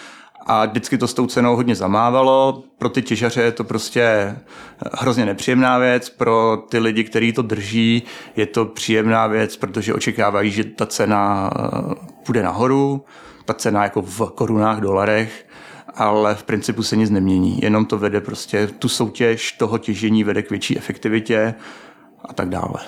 a 0.46 0.66
vždycky 0.66 0.98
to 0.98 1.08
s 1.08 1.14
tou 1.14 1.26
cenou 1.26 1.56
hodně 1.56 1.74
zamávalo. 1.74 2.62
Pro 2.78 2.88
ty 2.88 3.02
těžaře 3.02 3.42
je 3.42 3.52
to 3.52 3.64
prostě 3.64 4.02
eh, 4.02 4.36
hrozně 4.98 5.26
nepříjemná 5.26 5.78
věc, 5.78 6.10
pro 6.10 6.64
ty 6.68 6.78
lidi, 6.78 7.04
kteří 7.04 7.32
to 7.32 7.42
drží, 7.42 8.02
je 8.36 8.46
to 8.46 8.64
příjemná 8.64 9.26
věc, 9.26 9.56
protože 9.56 9.94
očekávají, 9.94 10.50
že 10.50 10.64
ta 10.64 10.86
cena 10.86 11.50
eh, 11.56 11.94
půjde 12.26 12.42
nahoru, 12.42 13.04
ta 13.44 13.54
cena 13.54 13.82
jako 13.82 14.02
v 14.02 14.30
korunách, 14.34 14.80
dolarech, 14.80 15.46
ale 15.94 16.34
v 16.34 16.42
principu 16.42 16.82
se 16.82 16.96
nic 16.96 17.10
nemění, 17.10 17.58
jenom 17.62 17.86
to 17.86 17.98
vede 17.98 18.20
prostě, 18.20 18.66
tu 18.66 18.88
soutěž 18.88 19.52
toho 19.52 19.78
těžení 19.78 20.24
vede 20.24 20.42
k 20.42 20.50
větší 20.50 20.78
efektivitě 20.78 21.54
a 22.24 22.32
tak 22.32 22.48
dále. 22.48 22.80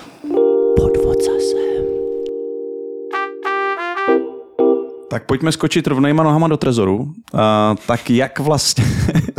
Tak 5.11 5.25
pojďme 5.25 5.53
skočit 5.53 5.87
rovnejma 5.87 6.23
nohama 6.23 6.49
do 6.49 6.57
trezoru. 6.57 6.97
Uh, 6.97 7.11
tak 7.87 8.11
jak 8.11 8.39
vlastně, 8.39 8.85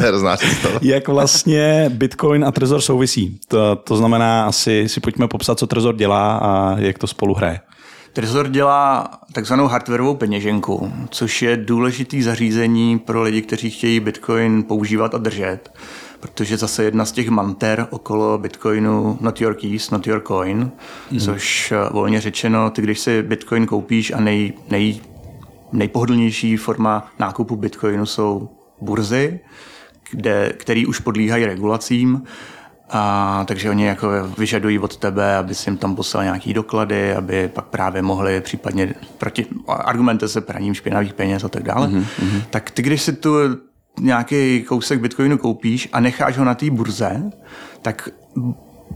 jak 0.82 1.08
vlastně 1.08 1.86
Bitcoin 1.94 2.46
a 2.46 2.52
trezor 2.52 2.82
souvisí? 2.82 3.40
To, 3.48 3.76
to 3.76 3.98
znamená, 3.98 4.46
asi 4.46 4.90
si 4.90 5.00
pojďme 5.00 5.28
popsat, 5.28 5.60
co 5.60 5.68
trezor 5.68 5.96
dělá 5.96 6.38
a 6.38 6.80
jak 6.80 6.98
to 6.98 7.08
spolu 7.08 7.34
hraje. 7.34 7.60
Trezor 8.14 8.48
dělá 8.48 9.10
takzvanou 9.34 9.68
hardwareovou 9.68 10.16
peněženku, 10.16 10.94
což 11.10 11.42
je 11.42 11.58
důležitý 11.58 12.22
zařízení 12.22 13.00
pro 13.00 13.22
lidi, 13.22 13.42
kteří 13.42 13.70
chtějí 13.70 14.00
Bitcoin 14.00 14.64
používat 14.64 15.16
a 15.16 15.18
držet. 15.18 15.72
Protože 16.20 16.58
zase 16.58 16.84
jedna 16.84 17.06
z 17.06 17.12
těch 17.12 17.30
manter 17.30 17.88
okolo 17.90 18.38
Bitcoinu 18.38 19.18
not 19.22 19.42
your 19.42 19.54
keys, 19.54 19.92
not 19.92 20.08
your 20.08 20.22
coin, 20.28 20.72
mm. 21.12 21.20
což 21.20 21.72
eh, 21.72 21.90
volně 21.92 22.22
řečeno, 22.22 22.70
ty 22.70 22.82
když 22.82 23.00
si 23.00 23.24
Bitcoin 23.24 23.66
koupíš 23.66 24.12
a 24.12 24.20
nej, 24.20 24.54
nej, 24.70 25.00
nejpohodlnější 25.72 26.58
forma 26.58 27.12
nákupu 27.20 27.56
Bitcoinu 27.56 28.06
jsou 28.06 28.50
burzy, 28.82 29.40
kde, 30.12 30.54
který 30.58 30.86
už 30.86 31.00
podlíhají 31.00 31.46
regulacím, 31.46 32.24
a, 32.92 33.44
takže 33.48 33.70
oni 33.70 33.86
jako 33.86 34.08
vyžadují 34.38 34.80
od 34.80 34.98
tebe, 34.98 35.38
aby 35.38 35.56
si 35.56 35.70
jim 35.70 35.78
tam 35.78 35.96
poslal 35.96 36.24
nějaký 36.24 36.54
doklady, 36.54 37.16
aby 37.16 37.48
pak 37.48 37.66
právě 37.66 38.02
mohli 38.02 38.42
případně 38.42 38.94
proti 39.18 39.46
argumente 39.68 40.28
se 40.28 40.42
praním 40.42 40.74
špinavých 40.74 41.14
peněz 41.14 41.44
a 41.44 41.50
tak 41.50 41.64
dále. 41.64 41.88
Mm-hmm. 41.88 42.42
Tak 42.50 42.72
ty, 42.72 42.82
když 42.82 43.02
si 43.02 43.14
tu 43.14 43.36
nějaký 44.00 44.64
kousek 44.64 45.00
Bitcoinu 45.00 45.38
koupíš 45.38 45.90
a 45.94 46.00
necháš 46.00 46.38
ho 46.38 46.46
na 46.46 46.56
té 46.56 46.70
burze, 46.70 47.24
tak 47.82 48.10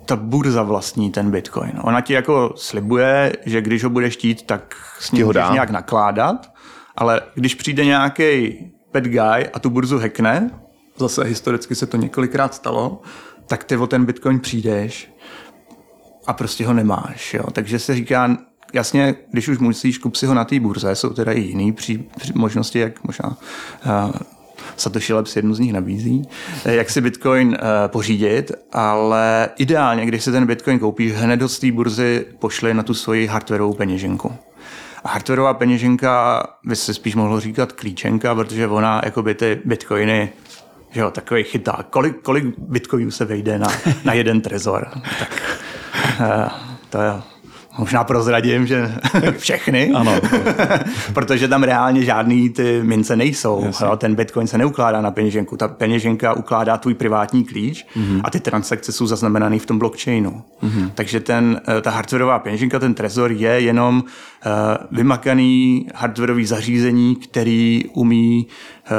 ta 0.06 0.16
burza 0.16 0.64
vlastní 0.64 1.12
ten 1.12 1.32
Bitcoin. 1.32 1.72
Ona 1.82 2.02
ti 2.02 2.14
jako 2.14 2.54
slibuje, 2.56 3.34
že 3.46 3.62
když 3.62 3.84
ho 3.84 3.90
budeš 3.90 4.14
chtít, 4.14 4.42
tak 4.42 4.76
s 5.00 5.12
ním 5.12 5.26
ho 5.26 5.32
dá. 5.32 5.50
nějak 5.54 5.70
nakládat, 5.70 6.54
ale 6.96 7.22
když 7.36 7.56
přijde 7.56 7.86
nějaký 7.86 8.58
bad 8.94 9.04
guy 9.04 9.48
a 9.54 9.60
tu 9.60 9.70
burzu 9.70 10.00
hackne, 10.00 10.50
zase 10.98 11.24
historicky 11.24 11.76
se 11.76 11.86
to 11.86 11.98
několikrát 11.98 12.54
stalo, 12.56 13.02
tak 13.48 13.64
ty 13.64 13.78
o 13.78 13.88
ten 13.88 14.06
Bitcoin 14.06 14.40
přijdeš 14.40 15.14
a 16.28 16.34
prostě 16.34 16.66
ho 16.68 16.74
nemáš. 16.74 17.34
Jo? 17.34 17.44
Takže 17.52 17.80
se 17.80 17.96
říká, 17.96 18.38
jasně, 18.74 19.16
když 19.32 19.48
už 19.48 19.58
musíš, 19.60 19.98
kup 19.98 20.16
si 20.16 20.26
ho 20.26 20.34
na 20.34 20.46
té 20.46 20.60
burze, 20.60 20.96
jsou 20.96 21.10
teda 21.10 21.32
i 21.32 21.40
jiné 21.40 21.74
při, 21.74 22.04
při, 22.18 22.34
možnosti, 22.36 22.80
jak 22.80 23.04
možná 23.04 23.38
uh, 23.86 24.12
Satoshi 24.78 25.14
Labs 25.14 25.36
jednu 25.36 25.54
z 25.54 25.60
nich 25.60 25.74
nabízí, 25.74 26.28
eh, 26.66 26.76
jak 26.76 26.90
si 26.90 27.02
Bitcoin 27.02 27.48
uh, 27.48 27.58
pořídit, 27.88 28.52
ale 28.72 29.50
ideálně, 29.58 30.06
když 30.06 30.24
si 30.24 30.32
ten 30.32 30.46
Bitcoin 30.46 30.80
koupíš, 30.80 31.14
hned 31.14 31.42
z 31.42 31.60
té 31.60 31.72
burzy 31.72 32.26
pošli 32.40 32.74
na 32.74 32.84
tu 32.84 32.94
svoji 32.94 33.28
hardwareovou 33.28 33.74
peněženku. 33.74 34.34
Hardwareová 35.04 35.54
peněženka 35.54 36.44
by 36.64 36.76
se 36.76 36.94
spíš 36.94 37.16
mohlo 37.16 37.40
říkat 37.40 37.72
klíčenka, 37.72 38.36
protože 38.36 38.68
ona 38.68 39.02
jakoby 39.06 39.36
ty 39.36 39.62
bitcoiny 39.66 40.30
že 40.94 41.02
jo, 41.02 41.12
takový 41.12 41.44
chyták. 41.44 41.88
Kolik, 41.90 42.22
kolik 42.22 42.46
bitcoinů 42.58 43.12
se 43.12 43.26
vejde 43.26 43.60
na, 43.60 43.68
na 44.04 44.14
jeden 44.14 44.42
trezor? 44.42 44.88
Tak 45.20 45.42
uh, 46.20 46.50
to 46.90 47.02
je 47.02 47.33
Možná 47.78 48.04
prozradím, 48.04 48.68
že 48.68 48.96
všechny. 49.38 49.92
Ano. 49.92 50.22
Protože 51.14 51.48
tam 51.48 51.64
reálně 51.64 52.04
žádný 52.04 52.50
ty 52.50 52.84
mince 52.84 53.16
nejsou. 53.16 53.72
Jo, 53.82 53.98
ten 53.98 54.16
Bitcoin 54.16 54.48
se 54.48 54.58
neukládá 54.58 55.02
na 55.02 55.12
peněženku. 55.12 55.58
Ta 55.58 55.68
peněženka 55.68 56.34
ukládá 56.34 56.78
tvůj 56.78 56.94
privátní 56.94 57.44
klíč 57.44 57.86
mm-hmm. 57.96 58.22
a 58.24 58.30
ty 58.30 58.40
transakce 58.40 58.92
jsou 58.92 59.08
zaznamenány 59.08 59.60
v 59.60 59.66
tom 59.66 59.80
blockchainu. 59.80 60.44
Mm-hmm. 60.64 60.92
Takže 60.96 61.20
ten, 61.20 61.62
eh, 61.78 61.82
ta 61.82 61.92
hardwareová 61.92 62.40
peněženka, 62.40 62.80
ten 62.80 62.94
trezor 62.94 63.32
je 63.32 63.50
jenom 63.50 64.04
uh, 64.46 64.52
vymakaný 64.92 65.88
hardwareový 65.96 66.46
zařízení, 66.46 67.16
který 67.16 67.84
umí 67.94 68.48
uh, 68.48 68.98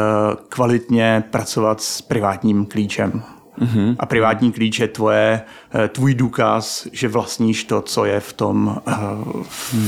kvalitně 0.49 1.25
pracovat 1.31 1.81
s 1.81 2.03
privátním 2.03 2.67
klíčem. 2.67 3.23
Mm-hmm. 3.61 3.97
A 3.99 4.07
privátní 4.07 4.53
klíč 4.53 4.79
je 4.79 4.89
tvoje, 4.89 5.43
eh, 5.75 5.89
tvůj 5.89 6.15
důkaz, 6.15 6.87
že 6.93 7.09
vlastníš 7.09 7.65
to, 7.65 7.83
co 7.83 8.05
je 8.05 8.21
v 8.21 8.33
tom, 8.33 8.77
eh, 8.87 8.93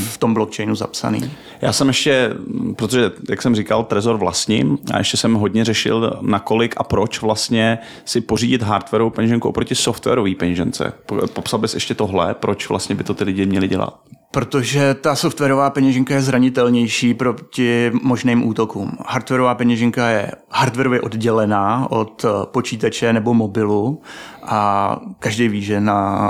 v 0.05 0.19
tom 0.19 0.35
blockchainu 0.35 0.75
zapsaný. 0.75 1.31
Já 1.61 1.73
jsem 1.73 1.89
ještě, 1.89 2.31
protože, 2.77 3.11
jak 3.31 3.43
jsem 3.43 3.57
říkal, 3.57 3.85
Trezor 3.85 4.17
vlastním 4.17 4.79
a 4.93 4.99
ještě 4.99 5.17
jsem 5.17 5.35
hodně 5.35 5.65
řešil, 5.65 6.19
nakolik 6.21 6.75
a 6.77 6.85
proč 6.85 7.23
vlastně 7.23 7.79
si 8.05 8.21
pořídit 8.21 8.63
hardwareovou 8.63 9.11
peněženku 9.11 9.49
oproti 9.49 9.75
softwarové 9.75 10.35
peněžence. 10.35 10.93
Popsal 11.33 11.61
bys 11.61 11.75
ještě 11.75 11.95
tohle, 11.95 12.35
proč 12.35 12.69
vlastně 12.69 12.95
by 12.95 13.05
to 13.05 13.15
ty 13.15 13.25
lidi 13.25 13.47
měli 13.47 13.69
dělat? 13.69 13.99
Protože 14.31 14.95
ta 14.95 15.15
softwarová 15.15 15.71
peněženka 15.71 16.15
je 16.15 16.23
zranitelnější 16.23 17.15
proti 17.15 17.93
možným 18.03 18.49
útokům. 18.49 18.99
Hardwarová 19.07 19.55
peněženka 19.55 20.09
je 20.09 20.33
hardwarově 20.51 21.01
oddělená 21.01 21.91
od 21.91 22.25
eh, 22.25 22.29
počítače 22.45 23.13
nebo 23.13 23.35
mobilu 23.35 24.03
a 24.43 25.01
každý 25.19 25.49
ví, 25.49 25.63
že 25.63 25.81
na, 25.81 26.21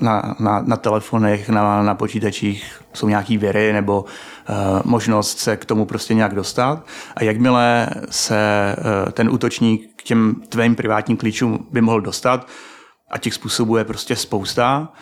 na, 0.00 0.34
na, 0.40 0.62
na 0.66 0.76
telefonech, 0.76 1.48
na, 1.48 1.82
na 1.82 1.94
počítačích 1.94 2.82
jsou 2.92 3.08
nějaký 3.08 3.38
věry 3.38 3.72
nebo 3.72 4.02
uh, 4.02 4.56
možnost 4.84 5.38
se 5.38 5.56
k 5.56 5.64
tomu 5.64 5.84
prostě 5.84 6.14
nějak 6.14 6.34
dostat. 6.34 6.86
A 7.16 7.24
jakmile 7.24 7.88
se 8.10 8.76
uh, 8.78 9.10
ten 9.12 9.30
útočník 9.30 9.90
k 9.96 10.02
těm 10.02 10.34
tvým 10.48 10.74
privátním 10.74 11.16
klíčům 11.16 11.66
by 11.70 11.80
mohl 11.80 12.00
dostat, 12.00 12.46
a 13.10 13.18
těch 13.18 13.34
způsobů 13.34 13.76
je 13.76 13.84
prostě 13.84 14.16
spousta, 14.16 14.92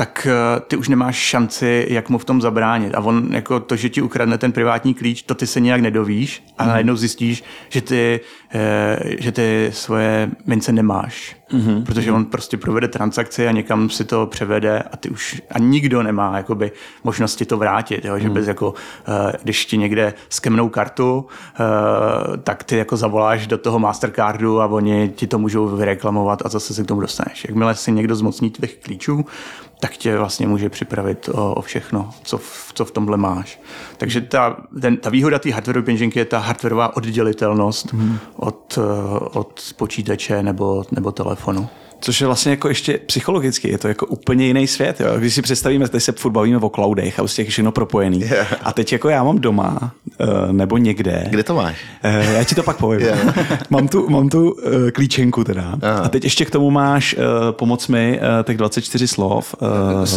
tak 0.00 0.26
eh, 0.30 0.60
ty 0.60 0.76
už 0.76 0.88
nemáš 0.88 1.16
šanci, 1.16 1.86
jak 1.88 2.08
mu 2.08 2.18
v 2.18 2.24
tom 2.24 2.40
zabránit. 2.40 2.94
A 2.94 3.00
on, 3.00 3.28
jako 3.32 3.60
to, 3.60 3.76
že 3.76 3.88
ti 3.88 4.02
ukradne 4.02 4.38
ten 4.38 4.52
privátní 4.52 4.94
klíč, 4.94 5.22
to 5.22 5.34
ty 5.34 5.46
se 5.46 5.60
nějak 5.60 5.80
nedovíš 5.80 6.44
a 6.58 6.64
mm. 6.64 6.68
najednou 6.68 6.96
zjistíš, 6.96 7.44
že 7.68 7.80
ty, 7.80 8.20
eh, 8.54 8.98
že 9.18 9.32
ty 9.32 9.70
svoje 9.72 10.30
mince 10.46 10.72
nemáš. 10.72 11.36
Mm-hmm. 11.52 11.84
Protože 11.84 12.12
on 12.12 12.24
prostě 12.24 12.56
provede 12.56 12.88
transakci 12.88 13.48
a 13.48 13.52
někam 13.52 13.90
si 13.90 14.04
to 14.04 14.26
převede 14.26 14.82
a 14.82 14.96
ty 14.96 15.10
už 15.10 15.42
a 15.50 15.58
nikdo 15.58 16.02
nemá 16.02 16.36
jakoby 16.36 16.72
možnosti 17.04 17.44
to 17.44 17.56
vrátit. 17.56 18.04
Jo? 18.04 18.18
Že 18.18 18.28
mm. 18.28 18.34
bez 18.34 18.48
jako, 18.48 18.74
eh, 19.08 19.32
když 19.42 19.66
ti 19.66 19.78
někde 19.78 20.14
skemnou 20.28 20.68
kartu, 20.68 21.26
tak 22.42 22.64
ty 22.64 22.76
jako 22.76 22.96
zavoláš 22.96 23.46
do 23.46 23.58
toho 23.58 23.78
Mastercardu 23.78 24.60
a 24.60 24.66
oni 24.66 25.08
ti 25.08 25.26
to 25.26 25.38
můžou 25.38 25.68
vyreklamovat 25.68 26.46
a 26.46 26.48
zase 26.48 26.74
se 26.74 26.84
k 26.84 26.86
tomu 26.86 27.00
dostaneš. 27.00 27.44
Jakmile 27.44 27.74
si 27.74 27.92
někdo 27.92 28.16
zmocní 28.16 28.50
tvých 28.50 28.76
klíčů, 28.76 29.24
tak 29.80 29.96
tě 29.96 30.16
vlastně 30.16 30.46
může 30.46 30.68
připravit 30.68 31.28
o, 31.28 31.54
o 31.54 31.62
všechno, 31.62 32.10
co 32.22 32.38
v, 32.38 32.70
co 32.74 32.84
v 32.84 32.90
tomhle 32.90 33.16
máš. 33.16 33.60
Takže 33.96 34.20
ta, 34.20 34.56
ten, 34.80 34.96
ta 34.96 35.10
výhoda 35.10 35.38
té 35.38 35.50
hardwareové 35.52 35.84
peněženky 35.84 36.18
je 36.18 36.24
ta 36.24 36.38
hardwareová 36.38 36.96
oddělitelnost 36.96 37.92
hmm. 37.92 38.18
od, 38.36 38.78
od 39.32 39.60
počítače 39.76 40.42
nebo, 40.42 40.84
nebo 40.90 41.12
telefonu. 41.12 41.68
Což 42.00 42.20
je 42.20 42.26
vlastně 42.26 42.50
jako 42.50 42.68
ještě 42.68 42.98
psychologicky, 43.06 43.70
je 43.70 43.78
to 43.78 43.88
jako 43.88 44.06
úplně 44.06 44.46
jiný 44.46 44.66
svět. 44.66 45.00
Jo? 45.00 45.18
Když 45.18 45.34
si 45.34 45.42
představíme, 45.42 45.88
teď 45.88 46.02
se 46.02 46.12
furt 46.12 46.30
bavíme 46.30 46.56
o 46.56 46.68
cloudech 46.68 47.18
a 47.18 47.22
prostě 47.22 47.44
všechno 47.44 47.72
propojený. 47.72 48.20
Yeah. 48.20 48.54
A 48.62 48.72
teď 48.72 48.92
jako 48.92 49.08
já 49.08 49.24
mám 49.24 49.38
doma 49.38 49.92
eh, 50.20 50.52
nebo 50.52 50.76
někde. 50.76 51.26
Kde 51.30 51.42
to 51.42 51.54
máš? 51.54 51.76
Eh, 52.02 52.32
já 52.34 52.44
ti 52.44 52.54
to 52.54 52.62
pak 52.62 52.76
povím. 52.76 53.00
Yeah. 53.00 53.36
mám 53.70 53.88
tu, 53.88 54.10
mám 54.10 54.28
tu 54.28 54.56
eh, 54.64 54.90
klíčenku 54.90 55.44
teda. 55.44 55.78
Aha. 55.82 56.00
A 56.00 56.08
teď 56.08 56.24
ještě 56.24 56.44
k 56.44 56.50
tomu 56.50 56.70
máš, 56.70 57.16
pomoc 57.50 57.88
mi, 57.88 58.20
těch 58.44 58.56
24 58.56 59.08
slov. 59.08 59.54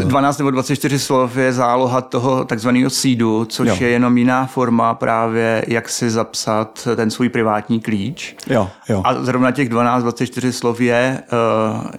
12 0.04 0.38
nebo 0.38 0.52
24 0.52 1.00
slov 1.00 1.38
je 1.38 1.54
záloha 1.54 2.02
toho 2.02 2.46
takzvaného 2.46 2.89
seedu, 2.89 3.46
což 3.46 3.67
jo. 3.67 3.76
je 3.80 3.89
jenom 3.89 4.17
jiná 4.17 4.46
forma 4.46 4.93
právě, 4.93 5.65
jak 5.67 5.89
si 5.89 6.10
zapsat 6.10 6.88
ten 6.96 7.12
svůj 7.12 7.30
privátní 7.30 7.80
klíč. 7.80 8.36
Jo, 8.50 8.69
jo. 8.89 9.02
A 9.06 9.24
zrovna 9.24 9.52
těch 9.52 9.69
12-24 9.69 10.50
slov 10.50 10.82
je 10.82 11.24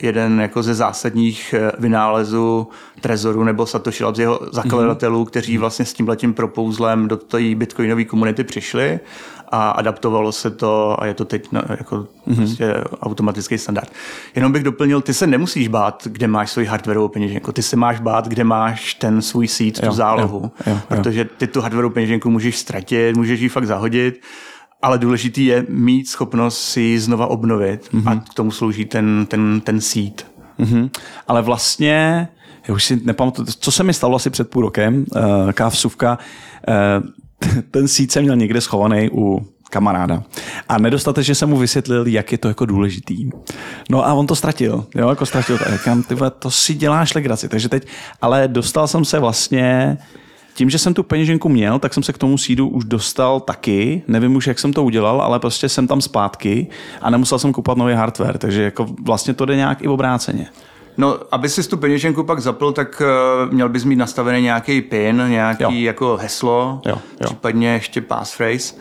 jeden 0.03 0.41
jako 0.41 0.63
ze 0.63 0.75
zásadních 0.75 1.55
eh, 1.55 1.73
vynálezů 1.79 2.69
Trezoru 3.01 3.45
nebo 3.45 3.67
Satoshi 3.67 4.05
Labs, 4.05 4.19
jeho 4.19 4.41
zakladatelů, 4.53 5.23
mm-hmm. 5.23 5.29
kteří 5.29 5.59
vlastně 5.59 5.85
s 5.85 5.93
tím 5.93 6.09
letím 6.09 6.35
propouzlem 6.35 7.09
do 7.09 7.17
té 7.17 7.55
bitcoinové 7.55 8.05
komunity 8.05 8.45
přišli 8.45 9.01
a 9.49 9.71
adaptovalo 9.71 10.33
se 10.33 10.51
to 10.51 11.03
a 11.03 11.07
je 11.07 11.15
to 11.15 11.25
teď 11.25 11.53
na, 11.53 11.65
jako 11.71 11.97
mm-hmm. 11.97 12.37
prostě 12.37 12.75
automatický 13.01 13.59
standard. 13.59 13.93
Jenom 14.35 14.53
bych 14.53 14.63
doplnil, 14.63 15.01
ty 15.01 15.15
se 15.15 15.27
nemusíš 15.27 15.69
bát, 15.69 16.03
kde 16.11 16.27
máš 16.27 16.51
svůj 16.51 16.65
hardwareovou 16.65 17.09
peněženku, 17.09 17.53
ty 17.53 17.63
se 17.63 17.77
máš 17.77 18.01
bát, 18.01 18.29
kde 18.29 18.45
máš 18.45 18.95
ten 18.95 19.23
svůj 19.23 19.49
seed, 19.49 19.81
tu 19.81 19.93
zálohu, 19.93 20.41
jo, 20.43 20.51
jo, 20.67 20.73
jo. 20.73 20.81
protože 20.89 21.25
ty 21.25 21.47
tu 21.47 21.61
hardwareovou 21.61 21.95
peněženku 21.95 22.31
můžeš 22.31 22.59
ztratit, 22.59 23.17
můžeš 23.17 23.41
ji 23.41 23.49
fakt 23.49 23.67
zahodit 23.67 24.21
ale 24.83 24.99
důležitý 24.99 25.47
je 25.47 25.67
mít 25.69 26.09
schopnost 26.09 26.63
si 26.63 27.01
znova 27.01 27.27
obnovit 27.27 27.89
mm-hmm. 27.93 28.11
a 28.11 28.21
k 28.31 28.35
tomu 28.35 28.51
slouží 28.51 28.85
ten, 28.85 29.27
ten, 29.27 29.61
ten 29.61 29.81
seed. 29.81 30.27
Mm-hmm. 30.61 30.91
Ale 31.29 31.43
vlastně, 31.43 32.29
já 32.69 32.75
už 32.75 32.85
si 32.85 33.01
nepamatuju, 33.05 33.49
co 33.59 33.73
se 33.73 33.83
mi 33.83 33.95
stalo 33.95 34.17
asi 34.17 34.31
před 34.31 34.51
půl 34.51 34.63
rokem, 34.63 35.05
uh, 35.17 35.53
kávsuvka, 35.53 36.19
uh, 36.69 37.61
ten 37.71 37.89
seed 37.89 38.13
jsem 38.13 38.23
měl 38.23 38.37
někde 38.37 38.61
schovaný 38.61 39.11
u 39.13 39.47
kamaráda. 39.71 40.23
A 40.69 40.79
nedostatečně 40.79 41.35
jsem 41.35 41.49
mu 41.49 41.57
vysvětlil, 41.57 42.07
jak 42.07 42.33
je 42.33 42.39
to 42.39 42.49
jako 42.49 42.67
důležitý. 42.67 43.31
No 43.91 44.07
a 44.07 44.15
on 44.15 44.27
to 44.27 44.37
ztratil, 44.37 44.87
jo, 44.95 45.09
jako 45.09 45.27
ztratil. 45.27 45.59
Tak 45.59 45.73
říkám, 45.73 46.03
ty 46.03 46.17
to 46.39 46.51
si 46.51 46.75
děláš 46.75 47.15
legraci. 47.15 47.49
Takže 47.49 47.69
teď, 47.69 47.87
ale 48.23 48.49
dostal 48.49 48.87
jsem 48.87 49.05
se 49.05 49.19
vlastně 49.19 49.99
tím, 50.55 50.71
že 50.71 50.79
jsem 50.79 50.95
tu 50.95 51.03
peněženku 51.03 51.49
měl, 51.49 51.79
tak 51.79 51.95
jsem 51.95 52.03
se 52.03 52.13
k 52.13 52.19
tomu 52.19 52.39
sídu 52.39 52.69
už 52.69 52.85
dostal 52.85 53.41
taky. 53.41 54.03
Nevím 54.09 54.37
už, 54.37 54.47
jak 54.47 54.59
jsem 54.59 54.73
to 54.73 54.85
udělal, 54.85 55.23
ale 55.23 55.41
prostě 55.41 55.69
jsem 55.69 55.87
tam 55.87 56.01
zpátky 56.01 56.67
a 57.01 57.11
nemusel 57.11 57.39
jsem 57.39 57.53
kupovat 57.53 57.79
nový 57.79 57.95
hardware, 57.95 58.39
takže 58.39 58.63
jako 58.63 58.87
vlastně 59.03 59.35
to 59.35 59.45
jde 59.45 59.57
nějak 59.57 59.83
i 59.83 59.89
obráceně. 59.89 60.47
No, 60.97 61.19
aby 61.31 61.49
si 61.49 61.69
tu 61.69 61.77
peněženku 61.77 62.25
pak 62.25 62.41
zapl, 62.41 62.73
tak 62.73 63.03
uh, 63.47 63.53
měl 63.53 63.69
bys 63.69 63.85
mít 63.85 63.97
nastavený 63.97 64.43
nějaký 64.43 64.81
pin, 64.81 65.23
nějaký 65.29 65.63
jo. 65.63 65.71
jako 65.73 66.17
heslo, 66.17 66.81
jo, 66.87 66.99
jo. 67.21 67.25
případně 67.25 67.69
ještě 67.69 68.01
passphrase. 68.01 68.75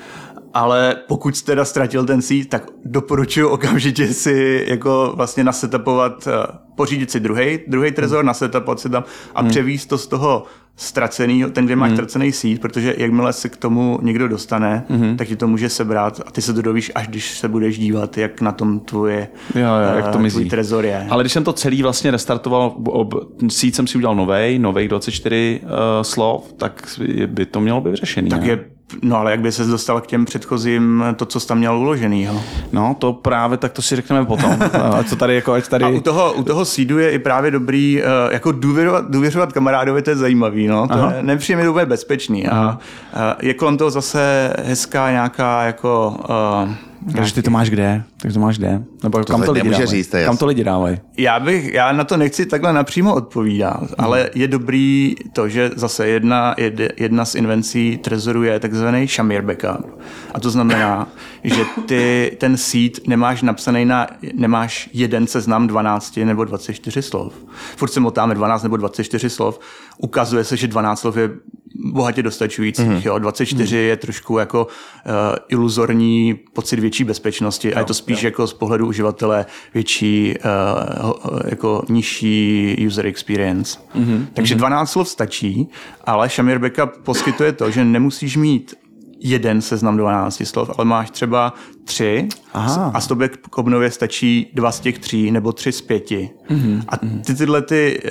Ale 0.54 0.96
pokud 1.08 1.38
jste 1.38 1.52
teda 1.52 1.66
ztratil 1.66 2.06
ten 2.06 2.22
seed, 2.22 2.50
tak 2.50 2.64
doporučuji 2.86 3.46
okamžitě 3.46 4.08
si 4.08 4.66
jako 4.68 5.14
vlastně 5.16 5.44
nasetapovat, 5.44 6.28
uh, 6.28 6.34
pořídit 6.76 7.12
si 7.12 7.20
druhý, 7.20 7.60
druhý 7.68 7.92
trezor, 7.92 8.20
hmm. 8.20 8.28
nasetapovat 8.28 8.80
si 8.80 8.90
tam 8.90 9.04
a 9.36 9.42
hmm. 9.42 9.50
převíst 9.50 9.90
to 9.90 9.98
z 9.98 10.08
toho 10.08 10.46
ztracený, 10.76 11.46
ten, 11.52 11.66
kde 11.66 11.76
máš 11.76 11.90
mm. 11.90 11.96
ztracený 11.96 12.32
síť, 12.32 12.62
protože 12.62 12.96
jakmile 12.98 13.34
se 13.34 13.50
k 13.50 13.58
tomu 13.58 14.00
někdo 14.02 14.28
dostane, 14.28 14.86
mm-hmm. 14.90 15.16
tak 15.16 15.28
ti 15.28 15.36
to 15.36 15.48
může 15.48 15.70
sebrat 15.70 16.22
a 16.26 16.32
ty 16.32 16.42
se 16.42 16.54
to 16.54 16.62
dovíš, 16.62 16.92
až 16.96 17.08
když 17.08 17.38
se 17.38 17.48
budeš 17.48 17.80
dívat, 17.80 18.18
jak 18.18 18.42
na 18.42 18.52
tom 18.52 18.80
tvoje, 18.80 19.28
jo, 19.56 19.62
jo, 19.62 19.96
jak 19.96 20.08
to 20.08 20.20
mizí. 20.20 20.36
tvůj 20.36 20.50
trezor 20.50 20.86
je. 20.86 21.08
Ale 21.10 21.24
když 21.24 21.34
jsem 21.34 21.44
to 21.44 21.54
celý 21.54 21.84
vlastně 21.84 22.12
restartoval, 22.12 22.76
ob, 22.86 23.14
síť 23.50 23.76
jsem 23.76 23.88
si 23.88 23.98
udělal 23.98 24.16
novej, 24.16 24.60
novej 24.60 24.88
24 24.88 25.62
uh, 25.64 25.70
slov, 26.02 26.54
tak 26.54 27.00
by 27.26 27.46
to 27.46 27.62
mělo 27.62 27.82
být 27.82 27.90
vyřešený. 27.90 28.30
Tak 28.30 28.42
ne? 28.42 28.48
je 28.48 28.66
No 29.02 29.18
ale 29.18 29.32
jak 29.32 29.40
by 29.40 29.52
se 29.52 29.64
dostal 29.64 30.02
k 30.02 30.08
těm 30.08 30.26
předchozím, 30.26 31.04
to, 31.16 31.26
co 31.26 31.40
jsi 31.40 31.48
tam 31.48 31.58
měl 31.58 31.78
uložený, 31.78 32.24
jo? 32.24 32.42
No, 32.72 32.96
to 33.00 33.14
právě, 33.14 33.58
tak 33.58 33.72
to 33.72 33.82
si 33.82 33.96
řekneme 33.96 34.26
potom. 34.26 34.58
ať 35.00 35.10
to 35.10 35.16
tady, 35.16 35.36
jako, 35.36 35.54
ať 35.54 35.68
tady... 35.68 35.86
A 35.86 35.88
u 35.88 36.02
toho, 36.02 36.34
u 36.34 36.44
toho 36.44 36.66
seedu 36.66 37.00
je 37.00 37.12
i 37.12 37.20
právě 37.20 37.52
dobrý, 37.52 38.02
uh, 38.02 38.34
jako 38.34 38.52
důvěřovat, 38.52 39.06
důvěřovat 39.10 39.54
kamarádovi, 39.54 40.02
to 40.02 40.10
je 40.10 40.16
zajímavý, 40.16 40.68
no. 40.68 40.88
To 40.88 40.94
Aha. 40.94 41.14
je, 41.14 41.24
nepříjemně 41.24 41.70
úplně 41.70 41.86
bezpečný. 41.86 42.48
A, 42.48 42.78
uh, 43.16 43.20
je 43.42 43.54
kolem 43.54 43.78
toho 43.78 43.92
zase 43.92 44.54
hezká 44.64 45.12
nějaká 45.12 45.64
jako... 45.64 46.18
Uh, 46.64 46.70
takže 47.16 47.34
ty 47.34 47.42
to 47.42 47.52
máš 47.52 47.70
kde? 47.70 48.04
Takže 48.18 48.34
to 48.34 48.40
máš 48.40 48.58
kde? 48.58 48.84
Nebo 49.04 49.24
to 49.24 49.34
kam 49.34 49.42
to 49.42 49.52
lidi 49.52 49.70
dávají? 49.70 49.88
Říct, 49.88 50.16
kam 50.26 50.38
to 50.38 50.46
lidi 50.46 50.64
dávají? 50.64 50.98
Já 51.18 51.40
bych, 51.40 51.74
já 51.74 51.92
na 51.92 52.04
to 52.04 52.18
nechci 52.18 52.46
takhle 52.46 52.74
napřímo 52.74 53.16
odpovídat, 53.16 53.80
hmm. 53.80 53.90
ale 53.98 54.30
je 54.36 54.48
dobrý 54.48 55.16
to, 55.34 55.50
že 55.50 55.72
zase 55.76 56.08
jedna, 56.08 56.56
jedna 56.98 57.26
z 57.26 57.36
invencí 57.36 57.98
Trezoru 57.98 58.44
je 58.44 58.60
takzvaný 58.60 59.08
Shamir 59.08 59.42
backup. 59.42 60.00
A 60.34 60.40
to 60.40 60.50
znamená, 60.50 61.08
že 61.44 61.66
ty 61.86 62.38
ten 62.40 62.58
seed 62.58 63.08
nemáš 63.08 63.42
napsaný 63.42 63.86
na, 63.86 64.08
nemáš 64.34 64.90
jeden 64.94 65.28
seznam 65.28 65.68
12 65.68 66.18
nebo 66.18 66.46
24 66.46 67.02
slov. 67.02 67.34
Furt 67.78 67.90
se 67.90 68.00
motáme 68.00 68.36
12 68.36 68.64
nebo 68.64 68.78
24 68.78 69.30
slov. 69.30 69.60
Ukazuje 69.98 70.44
se, 70.44 70.58
že 70.58 70.68
12 70.68 71.00
slov 71.00 71.18
je 71.18 71.30
bohatě 71.76 72.24
dostačujících. 72.24 72.88
Mm. 72.88 73.02
Jo. 73.06 73.20
24 73.20 73.76
mm. 73.76 73.82
je 73.82 73.98
trošku 73.98 74.38
jako 74.38 74.66
uh, 74.66 75.12
iluzorní 75.48 76.40
pocit 76.54 76.80
větší 76.80 77.04
bezpečnosti 77.04 77.68
jo, 77.68 77.74
a 77.76 77.80
je 77.80 77.86
to 77.86 77.94
spíš 77.94 78.24
jo. 78.24 78.28
jako 78.28 78.48
z 78.48 78.54
pohledu 78.54 78.88
uživatele 78.88 79.46
větší, 79.74 80.34
uh, 80.46 81.40
jako 81.46 81.84
nižší 81.90 82.76
user 82.88 83.06
experience. 83.06 83.80
Mm. 83.96 84.28
Takže 84.34 84.56
12 84.56 84.92
slov 84.92 85.10
stačí, 85.10 85.70
ale 86.04 86.30
Shamir 86.30 86.60
Backup 86.60 87.04
poskytuje 87.04 87.52
to, 87.52 87.72
že 87.72 87.86
nemusíš 87.86 88.38
mít 88.38 88.76
jeden 89.24 89.62
seznam 89.62 89.98
12 89.98 90.42
slov, 90.46 90.70
ale 90.78 90.86
máš 90.86 91.12
třeba 91.12 91.54
tři 91.86 92.28
Aha. 92.54 92.92
a 92.94 93.02
s 93.02 93.08
tobě 93.08 93.30
k 93.30 93.58
obnově 93.58 93.92
stačí 93.92 94.52
dva 94.54 94.72
z 94.72 94.80
těch 94.80 95.00
tří 95.00 95.32
nebo 95.32 95.52
tři 95.52 95.72
z 95.72 95.82
pěti. 95.82 96.30
Mm-hmm. 96.50 96.84
A 96.88 96.98
ty 96.98 97.36
tyhle 97.36 97.62
ty 97.62 98.02
uh, 98.04 98.10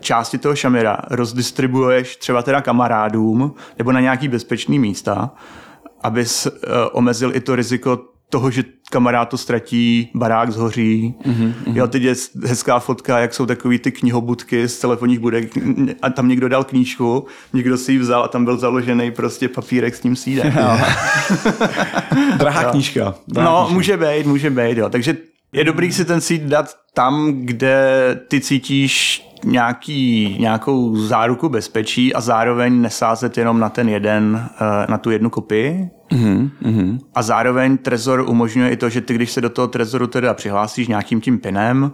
části 0.00 0.38
toho 0.38 0.56
šamira 0.56 0.98
rozdistribuješ 1.10 2.16
třeba 2.16 2.42
teda 2.42 2.60
kamarádům 2.60 3.54
nebo 3.78 3.92
na 3.92 4.00
nějaký 4.00 4.28
bezpečný 4.28 4.78
místa, 4.78 5.30
abys 6.02 6.46
uh, 6.46 6.52
omezil 6.92 7.36
i 7.36 7.40
to 7.40 7.56
riziko 7.56 7.98
toho, 8.30 8.50
že 8.50 8.64
kamarád 8.90 9.28
to 9.28 9.38
ztratí, 9.38 10.10
barák 10.14 10.50
zhoří. 10.50 11.14
Mm-hmm. 11.24 11.54
Jo, 11.66 11.86
teď 11.86 12.02
je 12.02 12.14
hezká 12.44 12.78
fotka, 12.78 13.18
jak 13.18 13.34
jsou 13.34 13.46
takový 13.46 13.78
ty 13.78 13.92
knihobudky 13.92 14.68
z 14.68 14.78
telefonních 14.78 15.18
budek 15.18 15.52
a 16.02 16.10
tam 16.10 16.28
někdo 16.28 16.48
dal 16.48 16.64
knížku, 16.64 17.26
někdo 17.52 17.76
si 17.76 17.92
ji 17.92 17.98
vzal 17.98 18.24
a 18.24 18.28
tam 18.28 18.44
byl 18.44 18.56
založený 18.56 19.10
prostě 19.10 19.48
papírek 19.48 19.96
s 19.96 20.00
tím 20.00 20.16
sídem. 20.16 20.52
Drahá 22.36 22.70
knížka. 22.70 23.14
Drahá 23.28 23.50
no, 23.50 23.56
knížka. 23.58 23.74
může 23.74 23.96
být, 23.96 24.26
může 24.26 24.50
být, 24.50 24.78
jo. 24.78 24.88
Takže 24.88 25.16
je 25.52 25.64
dobrý 25.64 25.92
si 25.92 26.04
ten 26.04 26.20
seed 26.20 26.42
dát 26.42 26.74
tam, 26.94 27.32
kde 27.32 28.20
ty 28.28 28.40
cítíš 28.40 29.22
nějaký, 29.44 30.36
nějakou 30.40 30.96
záruku 30.96 31.48
bezpečí 31.48 32.14
a 32.14 32.20
zároveň 32.20 32.80
nesázet 32.80 33.38
jenom 33.38 33.60
na 33.60 33.68
ten 33.68 33.88
jeden, 33.88 34.48
eh, 34.60 34.86
na 34.88 34.98
tu 34.98 35.10
jednu 35.10 35.30
kopii. 35.30 35.90
Mm-hmm. 36.10 36.98
A 37.14 37.22
zároveň 37.22 37.78
Trezor 37.78 38.20
umožňuje 38.20 38.70
i 38.70 38.76
to, 38.76 38.88
že 38.88 39.00
ty, 39.00 39.14
když 39.14 39.32
se 39.32 39.40
do 39.40 39.50
toho 39.50 39.68
Trezoru 39.68 40.06
teda 40.06 40.34
přihlásíš 40.34 40.88
nějakým 40.88 41.20
tím 41.20 41.38
pinem, 41.38 41.92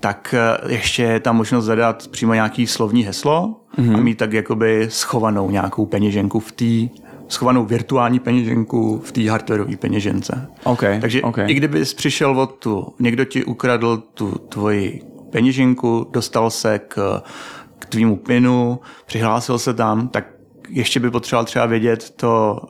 tak 0.00 0.34
eh, 0.38 0.72
ještě 0.72 1.02
je 1.02 1.20
tam 1.20 1.36
možnost 1.36 1.64
zadat 1.64 2.08
přímo 2.08 2.34
nějaký 2.34 2.66
slovní 2.66 3.02
heslo 3.04 3.60
mm-hmm. 3.78 3.94
a 3.94 4.00
mít 4.00 4.18
tak 4.18 4.32
jakoby 4.32 4.86
schovanou 4.90 5.50
nějakou 5.50 5.86
peněženku 5.86 6.40
v 6.40 6.52
té 6.52 7.00
schovanou 7.28 7.64
virtuální 7.64 8.18
peněženku 8.18 9.00
v 9.04 9.12
té 9.12 9.30
hardwareové 9.30 9.76
peněžence. 9.76 10.48
Okay, 10.64 11.00
Takže 11.00 11.22
okay. 11.22 11.50
i 11.50 11.54
kdyby 11.54 11.84
přišel 11.84 12.40
od 12.40 12.54
tu, 12.54 12.94
někdo 12.98 13.24
ti 13.24 13.44
ukradl 13.44 13.96
tu 14.14 14.30
tvoji 14.30 15.02
peněženku, 15.30 16.06
dostal 16.10 16.50
se 16.50 16.78
k, 16.78 17.22
k 17.78 17.86
tvýmu 17.86 18.16
pinu, 18.16 18.80
přihlásil 19.06 19.58
se 19.58 19.74
tam, 19.74 20.08
tak 20.08 20.26
ještě 20.68 21.00
by 21.00 21.10
potřeboval 21.10 21.44
třeba 21.44 21.66
vědět 21.66 22.10
to 22.16 22.60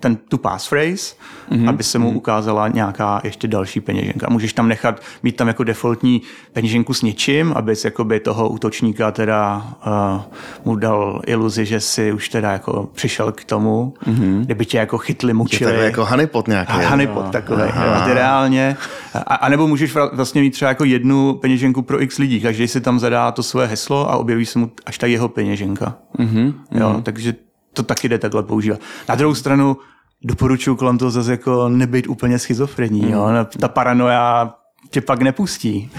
ten, 0.00 0.16
tu 0.16 0.38
passphrase, 0.38 1.14
mm-hmm. 1.50 1.68
aby 1.68 1.82
se 1.82 1.98
mu 1.98 2.10
mm-hmm. 2.10 2.16
ukázala 2.16 2.68
nějaká 2.68 3.20
ještě 3.24 3.48
další 3.48 3.80
peněženka. 3.80 4.26
Můžeš 4.30 4.52
tam 4.52 4.68
nechat, 4.68 5.00
mít 5.22 5.36
tam 5.36 5.48
jako 5.48 5.64
defaultní 5.64 6.22
peněženku 6.52 6.94
s 6.94 7.02
něčím, 7.02 7.52
abys 7.56 7.84
jakoby 7.84 8.20
toho 8.20 8.48
útočníka 8.48 9.10
teda 9.10 9.66
uh, 9.86 10.22
mu 10.64 10.76
dal 10.76 11.22
iluzi, 11.26 11.66
že 11.66 11.80
si 11.80 12.12
už 12.12 12.28
teda 12.28 12.52
jako 12.52 12.88
přišel 12.94 13.32
k 13.32 13.44
tomu, 13.44 13.94
mm-hmm. 14.06 14.40
kdyby 14.40 14.64
tě 14.64 14.78
jako 14.78 14.98
chytli, 14.98 15.32
mučili. 15.32 15.74
Je 15.74 15.84
jako 15.84 16.04
honeypot 16.04 16.48
nějaký. 16.48 16.72
A 16.72 16.88
honeypot 16.88 17.30
takový. 17.30 17.62
A 17.62 18.04
ty 18.04 18.14
reálně. 18.14 18.76
A, 19.14 19.34
a, 19.34 19.48
nebo 19.48 19.66
můžeš 19.66 19.94
vlastně 20.12 20.40
mít 20.40 20.50
třeba 20.50 20.68
jako 20.68 20.84
jednu 20.84 21.34
peněženku 21.34 21.82
pro 21.82 22.02
x 22.02 22.18
lidí. 22.18 22.40
Každý 22.40 22.68
si 22.68 22.80
tam 22.80 22.98
zadá 22.98 23.32
to 23.32 23.42
své 23.42 23.66
heslo 23.66 24.10
a 24.10 24.16
objeví 24.16 24.46
se 24.46 24.58
mu 24.58 24.70
až 24.86 24.98
ta 24.98 25.06
jeho 25.06 25.28
peněženka. 25.28 25.96
Mm-hmm. 26.18 26.54
Jo, 26.70 27.00
takže 27.02 27.34
to 27.74 27.82
taky 27.82 28.08
jde 28.08 28.18
takhle 28.18 28.42
používat. 28.42 28.80
Na 29.08 29.14
druhou 29.14 29.34
stranu 29.34 29.76
doporučuji 30.22 30.76
kolem 30.76 30.98
toho 30.98 31.10
zase 31.10 31.30
jako 31.30 31.68
nebyt 31.68 32.06
úplně 32.08 32.38
schizofrenní. 32.38 33.02
Mm. 33.02 33.12
Jo? 33.12 33.28
Ta 33.60 33.68
paranoja 33.68 34.54
tě 34.90 35.00
pak 35.00 35.22
nepustí. 35.22 35.90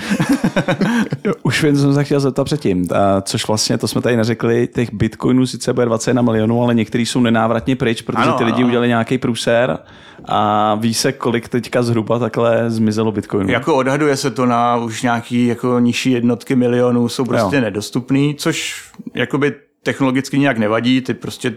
Už 1.43 1.63
vím, 1.63 1.78
jsem 1.78 1.93
se 1.93 2.03
chtěl 2.03 2.19
zeptat 2.19 2.43
předtím, 2.43 2.88
a 2.93 3.21
což 3.21 3.47
vlastně, 3.47 3.78
to 3.78 3.88
jsme 3.88 4.01
tady 4.01 4.17
neřekli, 4.17 4.67
těch 4.67 4.93
bitcoinů 4.93 5.47
sice 5.47 5.73
bude 5.73 5.86
21 5.86 6.21
milionů, 6.21 6.63
ale 6.63 6.76
některý 6.76 7.05
jsou 7.05 7.21
nenávratně 7.21 7.76
pryč, 7.76 8.01
protože 8.01 8.23
ano, 8.23 8.38
ty 8.38 8.43
lidi 8.43 8.57
ano. 8.57 8.67
udělali 8.67 8.88
nějaký 8.88 9.17
průser 9.17 9.80
a 10.26 10.76
ví 10.76 10.93
se, 10.93 11.11
kolik 11.11 11.49
teďka 11.49 11.84
zhruba 11.84 12.19
takhle 12.19 12.69
zmizelo 12.69 13.11
bitcoinů. 13.11 13.51
Jako 13.51 13.76
odhaduje 13.76 14.17
se 14.17 14.32
to 14.32 14.45
na 14.45 14.78
už 14.78 15.01
nějaký 15.01 15.47
jako 15.47 15.80
nižší 15.80 16.11
jednotky 16.11 16.55
milionů, 16.55 17.09
jsou 17.09 17.26
prostě 17.26 17.55
jo. 17.55 17.61
nedostupný, 17.61 18.36
což 18.36 18.84
jakoby 19.13 19.53
technologicky 19.86 20.39
nějak 20.39 20.57
nevadí, 20.57 21.01
ty 21.01 21.13
prostě 21.13 21.53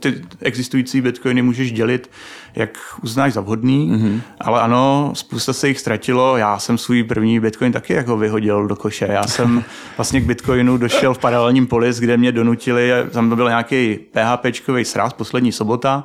ty 0.00 0.22
existující 0.40 1.00
bitcoiny 1.00 1.42
můžeš 1.42 1.72
dělit, 1.72 2.10
jak 2.54 2.78
uznáš 3.02 3.32
za 3.32 3.40
vhodný, 3.40 3.90
mm-hmm. 3.90 4.20
ale 4.40 4.60
ano, 4.60 5.12
spousta 5.14 5.52
se 5.52 5.68
jich 5.68 5.80
ztratilo, 5.80 6.36
já 6.36 6.58
jsem 6.58 6.78
svůj 6.78 7.02
první 7.02 7.40
bitcoin 7.40 7.72
taky 7.72 7.92
jako 7.92 8.16
vyhodil 8.16 8.66
do 8.66 8.76
koše, 8.76 9.08
já 9.10 9.26
jsem 9.26 9.64
vlastně 9.96 10.20
k 10.20 10.24
bitcoinu 10.24 10.76
došel 10.76 11.14
v 11.14 11.18
paralelním 11.18 11.66
polis, 11.66 12.00
kde 12.00 12.16
mě 12.16 12.32
donutili, 12.32 12.90
tam 13.10 13.36
byl 13.36 13.48
nějaký 13.48 13.98
PHPčkový 14.12 14.84
sraz, 14.84 15.12
poslední 15.12 15.52
sobota, 15.52 16.04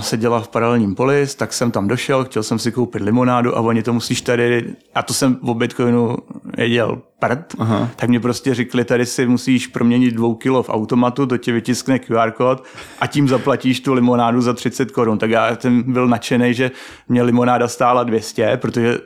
seděla 0.00 0.40
v 0.40 0.48
paralelním 0.48 0.94
polis, 0.94 1.34
tak 1.34 1.52
jsem 1.52 1.70
tam 1.70 1.88
došel, 1.88 2.24
chtěl 2.24 2.42
jsem 2.42 2.58
si 2.58 2.72
koupit 2.72 3.02
limonádu 3.02 3.56
a 3.56 3.60
oni 3.60 3.82
to 3.82 3.92
musíš 3.92 4.20
tady, 4.20 4.64
a 4.94 5.02
to 5.02 5.14
jsem 5.14 5.38
v 5.42 5.54
Bitcoinu 5.54 6.16
věděl 6.56 7.02
prd, 7.18 7.54
Aha. 7.58 7.88
tak 7.96 8.08
mě 8.08 8.20
prostě 8.20 8.54
řekli, 8.54 8.84
tady 8.84 9.06
si 9.06 9.26
musíš 9.26 9.66
proměnit 9.66 10.14
dvou 10.14 10.34
kilo 10.34 10.62
v 10.62 10.68
automatu, 10.68 11.26
to 11.26 11.38
ti 11.38 11.52
vytiskne 11.52 11.98
QR 11.98 12.30
kód 12.30 12.64
a 13.00 13.06
tím 13.06 13.28
zaplatíš 13.28 13.80
tu 13.80 13.92
limonádu 13.92 14.40
za 14.40 14.52
30 14.52 14.90
korun. 14.90 15.18
Tak 15.18 15.30
já 15.30 15.56
jsem 15.56 15.92
byl 15.92 16.08
nadšený, 16.08 16.54
že 16.54 16.70
mě 17.08 17.22
limonáda 17.22 17.68
stála 17.68 18.04
200, 18.04 18.56
protože 18.56 18.98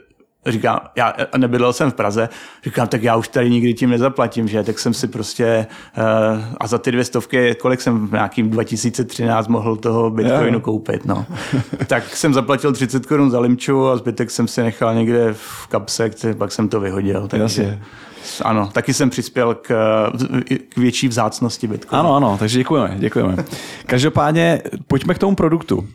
říkám, 0.47 0.80
já 0.97 1.14
nebydlel 1.36 1.72
jsem 1.72 1.91
v 1.91 1.95
Praze, 1.95 2.28
říkám, 2.64 2.88
tak 2.88 3.03
já 3.03 3.16
už 3.16 3.28
tady 3.28 3.51
nikdy 3.51 3.74
tím 3.74 3.91
nezaplatím, 3.91 4.49
že, 4.49 4.62
tak 4.62 4.78
jsem 4.78 4.95
si 4.95 5.09
prostě 5.09 5.66
uh, 5.99 6.45
a 6.61 6.66
za 6.66 6.78
ty 6.78 6.93
dvě 6.93 7.05
stovky, 7.05 7.55
kolik 7.55 7.80
jsem 7.80 8.09
v 8.09 8.12
nějakým 8.12 8.51
2013 8.51 9.49
mohl 9.49 9.76
toho 9.76 10.11
Bitcoinu 10.11 10.61
koupit, 10.61 11.05
no. 11.05 11.26
tak 11.86 12.16
jsem 12.16 12.34
zaplatil 12.34 12.72
30 12.72 13.07
korun 13.07 13.30
za 13.30 13.41
limču 13.41 13.88
a 13.88 13.97
zbytek 13.97 14.30
jsem 14.30 14.49
si 14.49 14.62
nechal 14.62 14.95
někde 14.95 15.32
v 15.32 15.66
kapse, 15.66 16.11
pak 16.38 16.53
jsem 16.53 16.68
to 16.68 16.80
vyhodil. 16.80 17.28
Takže... 17.28 17.62
Jasně. 17.62 17.82
Ano, 18.42 18.70
taky 18.72 18.94
jsem 18.94 19.10
přispěl 19.10 19.54
k, 19.54 19.68
k 20.68 20.76
větší 20.76 21.08
vzácnosti 21.08 21.66
Bitcoinu. 21.66 22.00
Ano, 22.00 22.16
ano, 22.16 22.36
takže 22.38 22.58
děkujeme, 22.58 22.96
děkujeme. 22.98 23.36
Každopádně 23.86 24.62
pojďme 24.86 25.14
k 25.14 25.18
tomu 25.18 25.36
produktu. 25.36 25.88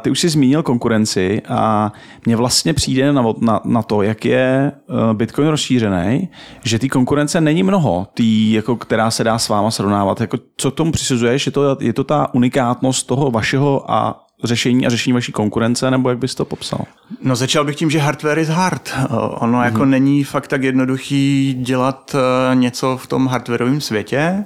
Ty 0.00 0.10
už 0.10 0.20
jsi 0.20 0.28
zmínil 0.28 0.62
konkurenci 0.62 1.42
a 1.48 1.92
mně 2.26 2.36
vlastně 2.36 2.74
přijde 2.74 3.12
na, 3.12 3.24
na, 3.40 3.60
na 3.64 3.82
to, 3.82 4.02
jak 4.02 4.24
je 4.24 4.72
eh, 4.74 5.14
Bitcoin 5.14 5.48
rozšířený, 5.48 6.28
že 6.64 6.78
ty 6.78 6.88
konkurence 6.88 7.40
není 7.40 7.62
mnoho, 7.62 8.06
tý, 8.14 8.52
jako, 8.52 8.76
která 8.76 9.10
se 9.10 9.24
dá 9.24 9.38
s 9.38 9.48
váma 9.48 9.70
srovnávat. 9.70 10.20
Jako, 10.20 10.38
co 10.56 10.70
k 10.70 10.74
tomu 10.74 10.92
přisuzuješ? 10.92 11.46
Je 11.46 11.52
to, 11.52 11.76
je 11.80 11.92
to 11.92 12.04
ta 12.04 12.34
unikátnost 12.34 13.06
toho 13.06 13.30
vašeho 13.30 13.90
a 13.90 14.26
řešení 14.44 14.86
a 14.86 14.90
řešení 14.90 15.14
vaší 15.14 15.32
konkurence, 15.32 15.90
nebo 15.90 16.08
jak 16.08 16.18
bys 16.18 16.34
to 16.34 16.44
popsal? 16.44 16.80
No 17.22 17.36
začal 17.36 17.64
bych 17.64 17.76
tím, 17.76 17.90
že 17.90 17.98
hardware 17.98 18.38
is 18.38 18.48
hard. 18.48 18.94
Ono 19.10 19.58
mm-hmm. 19.58 19.64
jako 19.64 19.84
není 19.84 20.24
fakt 20.24 20.46
tak 20.46 20.62
jednoduchý 20.62 21.54
dělat 21.58 22.14
eh, 22.14 22.54
něco 22.54 22.96
v 22.96 23.06
tom 23.06 23.26
hardwareovém 23.26 23.80
světě 23.80 24.44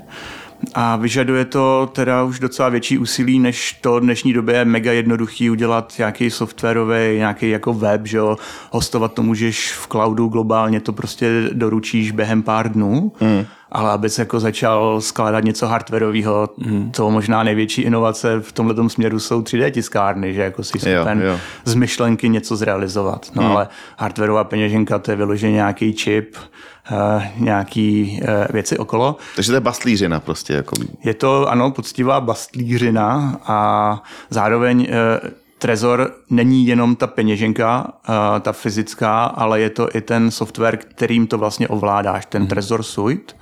a 0.75 0.97
vyžaduje 0.97 1.45
to 1.45 1.91
teda 1.93 2.23
už 2.23 2.41
docela 2.41 2.69
větší 2.69 2.99
úsilí, 2.99 3.39
než 3.39 3.73
to 3.73 3.97
v 3.97 4.01
dnešní 4.01 4.33
době 4.33 4.55
je 4.55 4.65
mega 4.65 4.93
jednoduchý 4.93 5.51
udělat 5.51 5.95
nějaký 5.99 6.31
softwarový, 6.31 7.17
nějaký 7.17 7.51
jako 7.51 7.75
web, 7.75 8.07
že 8.07 8.17
jo, 8.17 8.37
hostovat 8.71 9.13
to 9.13 9.23
můžeš 9.23 9.73
v 9.73 9.87
cloudu 9.87 10.29
globálně, 10.29 10.81
to 10.81 10.93
prostě 10.93 11.51
doručíš 11.53 12.11
během 12.11 12.43
pár 12.43 12.73
dnů. 12.73 13.13
Mm 13.21 13.45
ale 13.75 13.91
aby 13.91 14.11
se 14.11 14.23
jako 14.23 14.41
začal 14.41 15.01
skládat 15.01 15.45
něco 15.45 15.67
hardwareového, 15.67 16.49
mm. 16.57 16.91
to 16.91 17.11
možná 17.11 17.43
největší 17.43 17.83
inovace 17.83 18.41
v 18.41 18.53
tomhle 18.53 18.91
směru 18.91 19.21
jsou 19.21 19.43
3D 19.43 19.71
tiskárny, 19.71 20.35
že 20.35 20.43
jako 20.43 20.65
si 20.65 20.79
schopen 20.79 21.39
z 21.65 21.75
myšlenky 21.75 22.29
něco 22.29 22.57
zrealizovat. 22.57 23.31
No 23.35 23.43
mm. 23.43 23.49
ale 23.49 23.69
hardwareová 23.99 24.45
peněženka 24.45 24.99
to 24.99 25.11
je 25.11 25.17
vyloženě 25.17 25.53
nějaký 25.53 25.95
čip, 25.95 26.37
uh, 26.37 27.23
nějaký 27.37 28.21
uh, 28.23 28.29
věci 28.51 28.79
okolo. 28.79 29.17
Takže 29.37 29.51
to 29.51 29.57
je 29.57 29.61
bastlířina 29.61 30.21
prostě. 30.21 30.53
Jako... 30.53 30.75
Je 31.05 31.15
to, 31.15 31.51
ano, 31.51 31.71
poctivá 31.71 32.21
bastlířina 32.21 33.41
a 33.47 34.03
zároveň 34.31 34.81
uh, 34.81 35.31
Trezor 35.59 36.13
není 36.31 36.67
jenom 36.67 36.97
ta 36.97 37.07
peněženka, 37.07 37.93
ta 38.41 38.53
fyzická, 38.53 39.25
ale 39.25 39.61
je 39.61 39.71
to 39.71 39.89
i 39.97 40.01
ten 40.01 40.31
software, 40.31 40.77
kterým 40.77 41.27
to 41.27 41.39
vlastně 41.39 41.69
ovládáš, 41.69 42.27
ten 42.27 42.43
mm. 42.43 42.49
Trezor 42.49 42.83
Suite. 42.83 43.35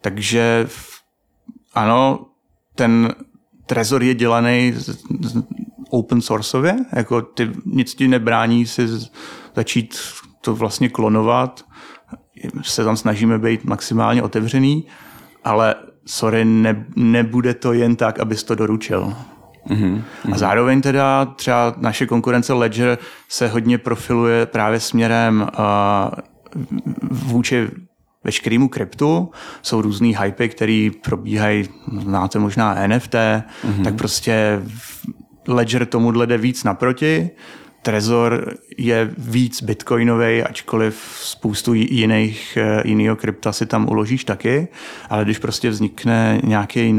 Takže 0.00 0.68
ano, 1.74 2.26
ten 2.74 3.14
Trezor 3.66 4.02
je 4.02 4.14
dělaný 4.14 4.74
open 5.90 6.20
sourceově, 6.20 6.76
jako 6.92 7.22
ty, 7.22 7.50
nic 7.64 7.94
ti 7.94 8.08
nebrání 8.08 8.66
si 8.66 8.88
začít 9.54 9.98
to 10.40 10.54
vlastně 10.54 10.88
klonovat, 10.88 11.64
se 12.62 12.84
tam 12.84 12.96
snažíme 12.96 13.38
být 13.38 13.64
maximálně 13.64 14.22
otevřený, 14.22 14.86
ale 15.44 15.74
sorry, 16.06 16.44
ne, 16.44 16.86
nebude 16.96 17.54
to 17.54 17.72
jen 17.72 17.96
tak, 17.96 18.18
abys 18.18 18.44
to 18.44 18.54
doručil. 18.54 19.14
Mm-hmm. 19.68 20.02
A 20.32 20.38
zároveň 20.38 20.80
teda 20.80 21.24
třeba 21.24 21.74
naše 21.76 22.06
konkurence 22.06 22.52
Ledger 22.52 22.98
se 23.28 23.48
hodně 23.48 23.78
profiluje 23.78 24.46
právě 24.46 24.80
směrem 24.80 25.48
uh, 25.58 26.14
vůči 27.10 27.68
veškerému 28.24 28.68
kryptu. 28.68 29.30
Jsou 29.62 29.82
různý 29.82 30.16
hypy, 30.22 30.48
které 30.48 30.90
probíhají, 31.02 31.68
znáte 32.00 32.38
možná 32.38 32.86
NFT, 32.86 33.14
mm-hmm. 33.14 33.84
tak 33.84 33.94
prostě 33.94 34.62
Ledger 35.48 35.86
tomuhle 35.86 36.26
jde 36.26 36.38
víc 36.38 36.64
naproti. 36.64 37.30
Trezor 37.82 38.54
je 38.78 39.10
víc 39.18 39.62
bitcoinový, 39.62 40.42
ačkoliv 40.42 40.96
spoustu 41.14 41.74
jiných, 41.74 42.58
jiného 42.84 43.16
krypta 43.16 43.52
si 43.52 43.66
tam 43.66 43.88
uložíš 43.88 44.24
taky, 44.24 44.68
ale 45.10 45.24
když 45.24 45.38
prostě 45.38 45.70
vznikne 45.70 46.40
nějaký 46.44 46.92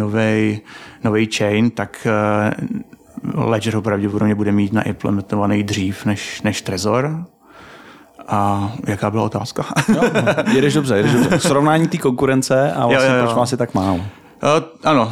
nový 1.04 1.30
chain, 1.38 1.72
tak 1.72 2.08
Ledger 3.34 3.76
ho 3.76 3.82
pravděpodobně 3.82 4.36
bude 4.36 4.52
mít 4.52 4.74
naimplementovaný 4.74 5.64
dřív 5.64 6.06
než, 6.06 6.42
než 6.42 6.62
Trezor. 6.62 7.26
A 8.30 8.72
jaká 8.88 9.10
byla 9.10 9.24
otázka? 9.24 9.66
jo, 9.96 10.02
no, 10.14 10.54
jedeš 10.54 10.74
dobře, 10.74 10.96
jedeš 10.98 11.14
dobře. 11.14 11.40
Srovnání 11.48 11.88
té 11.88 11.98
konkurence 11.98 12.72
a 12.74 12.88
vlastně 12.88 13.10
jo, 13.10 13.14
jo, 13.14 13.20
jo. 13.20 13.26
proč 13.26 13.36
má 13.36 13.44
asi 13.44 13.58
tak 13.58 13.74
málo. 13.74 13.96
Uh, 13.96 14.02
ano, 14.84 15.12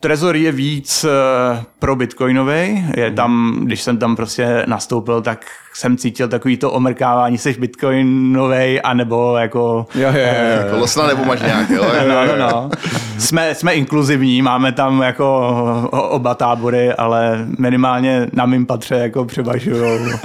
Trezor 0.00 0.36
je 0.36 0.52
víc 0.52 1.04
uh, 1.04 1.62
pro 1.78 1.96
bitcoinový. 1.96 2.86
Je 2.96 3.10
tam, 3.10 3.60
když 3.62 3.82
jsem 3.82 3.98
tam 3.98 4.16
prostě 4.16 4.64
nastoupil, 4.66 5.22
tak 5.22 5.46
jsem 5.78 5.96
cítil 5.96 6.28
takový 6.28 6.56
to 6.56 6.70
omrkávání, 6.70 7.38
seš 7.38 7.58
bitcoinovej, 7.58 8.80
anebo 8.84 9.36
jako... 9.36 9.86
Jo, 9.94 10.08
jo, 10.08 10.18
jo. 10.18 10.50
jo. 10.50 10.62
Jako 10.64 10.76
losna 10.76 11.06
nebo 11.06 11.24
máš 11.24 11.40
nějak, 11.40 11.70
jo? 11.76 11.84
no, 12.08 12.26
no, 12.26 12.36
no. 12.36 12.70
Jsme, 13.18 13.54
jsme 13.54 13.74
inkluzivní, 13.74 14.42
máme 14.42 14.72
tam 14.72 15.02
jako 15.02 15.48
oba 15.90 16.34
tábory, 16.34 16.92
ale 16.92 17.46
minimálně 17.58 18.26
na 18.32 18.46
mým 18.46 18.66
patře 18.66 18.94
jako 18.94 19.24
převažují 19.24 20.00
uh, 20.00 20.16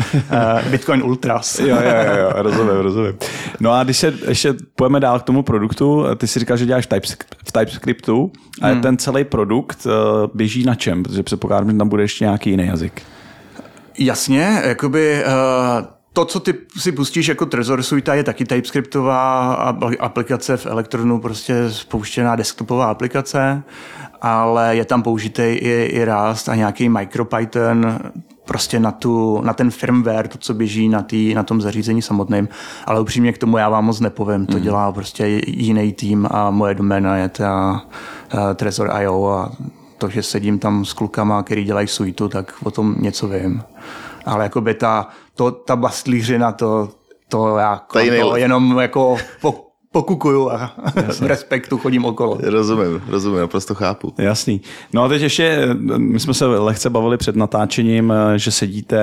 Bitcoin 0.72 1.04
Ultras. 1.04 1.60
jo, 1.60 1.68
jo, 1.68 2.16
jo, 2.20 2.32
rozumím, 2.34 2.76
rozumím. 2.76 3.14
No 3.60 3.72
a 3.72 3.84
když 3.84 3.97
se 3.97 4.14
ještě 4.28 4.54
pojeme 4.76 4.99
dál 4.99 5.20
k 5.20 5.24
tomu 5.24 5.43
produktu, 5.43 6.06
ty 6.18 6.28
si 6.28 6.39
říkal, 6.39 6.58
že 6.58 6.66
děláš 6.66 6.88
v 7.45 7.51
TypeScriptu 7.51 8.32
a 8.62 8.68
hmm. 8.68 8.82
ten 8.82 8.97
celý 8.97 9.24
produkt 9.24 9.86
uh, 9.86 9.91
běží 10.34 10.64
na 10.64 10.76
čem? 10.76 11.04
Protože 11.04 11.24
předpokládám, 11.24 11.72
že 11.72 11.78
tam 11.78 11.89
bude 11.89 12.04
ještě 12.04 12.26
nějaký 12.26 12.49
jiný 12.49 12.68
jazyk. 12.68 13.01
Jasně, 13.98 14.62
jakoby 14.64 15.24
uh, 15.26 15.86
to, 16.14 16.26
co 16.26 16.39
ty 16.39 16.54
si 16.78 16.91
pustíš 16.91 17.28
jako 17.28 17.46
Trezor 17.46 17.84
Suite, 17.84 18.16
je 18.16 18.24
taky 18.24 18.46
TypeScriptová 18.46 19.54
aplikace 20.00 20.58
v 20.58 20.66
Elektronu, 20.66 21.20
prostě 21.20 21.56
spouštěná 21.70 22.36
desktopová 22.36 22.86
aplikace, 22.86 23.64
ale 24.22 24.76
je 24.76 24.86
tam 24.86 25.04
použitý 25.04 25.41
i, 25.41 25.89
i 25.91 26.06
Rust 26.06 26.50
a 26.50 26.56
nějaký 26.56 26.89
MicroPython, 26.89 28.00
prostě 28.46 28.80
na, 28.80 28.91
tu, 28.91 29.41
na 29.41 29.54
ten 29.54 29.72
firmware, 29.72 30.28
to, 30.28 30.38
co 30.38 30.54
běží 30.54 30.89
na, 30.89 31.02
tý, 31.02 31.34
na 31.34 31.44
tom 31.44 31.62
zařízení 31.62 32.02
samotným. 32.02 32.50
Ale 32.86 33.02
upřímně 33.02 33.34
k 33.34 33.38
tomu 33.38 33.58
já 33.58 33.70
vám 33.70 33.86
moc 33.86 34.00
nepovím. 34.00 34.46
To 34.46 34.58
mm. 34.58 34.64
dělá 34.64 34.91
prostě 34.91 35.41
jiný 35.48 35.94
tým 35.94 36.28
a 36.32 36.52
moje 36.52 36.76
doména 36.76 37.18
je 37.18 37.30
ta 37.30 37.82
uh, 38.34 38.39
Trezor.io 38.54 39.28
a 39.28 39.52
to, 40.04 40.10
že 40.10 40.24
sedím 40.24 40.60
tam 40.60 40.86
s 40.86 40.93
klukama, 40.93 41.43
který 41.43 41.64
dělají 41.64 41.88
suitu, 41.88 42.30
tak 42.30 42.54
o 42.64 42.72
tom 42.72 42.95
něco 42.99 43.28
vím. 43.28 43.64
Ale 44.26 44.43
jako 44.43 44.62
by 44.62 44.74
ta, 44.74 45.08
to, 45.36 45.51
ta 45.51 45.76
bastlířina, 45.76 46.51
to, 46.51 46.89
to 47.30 47.58
já 47.58 47.82
to 47.93 47.99
jenom 48.36 48.80
jako 48.80 49.18
po, 49.41 49.68
pokukuju 49.91 50.51
a 50.51 50.72
v 51.20 51.22
respektu 51.22 51.78
chodím 51.78 52.06
okolo. 52.06 52.38
Rozumím, 52.43 53.01
rozumím, 53.08 53.39
naprosto 53.39 53.76
chápu. 53.76 54.14
Jasný. 54.18 54.62
No 54.93 55.04
a 55.04 55.08
teď 55.08 55.22
ještě, 55.22 55.68
my 55.97 56.20
jsme 56.20 56.34
se 56.34 56.45
lehce 56.45 56.89
bavili 56.89 57.18
před 57.18 57.36
natáčením, 57.36 58.14
že 58.36 58.51
sedíte 58.51 59.01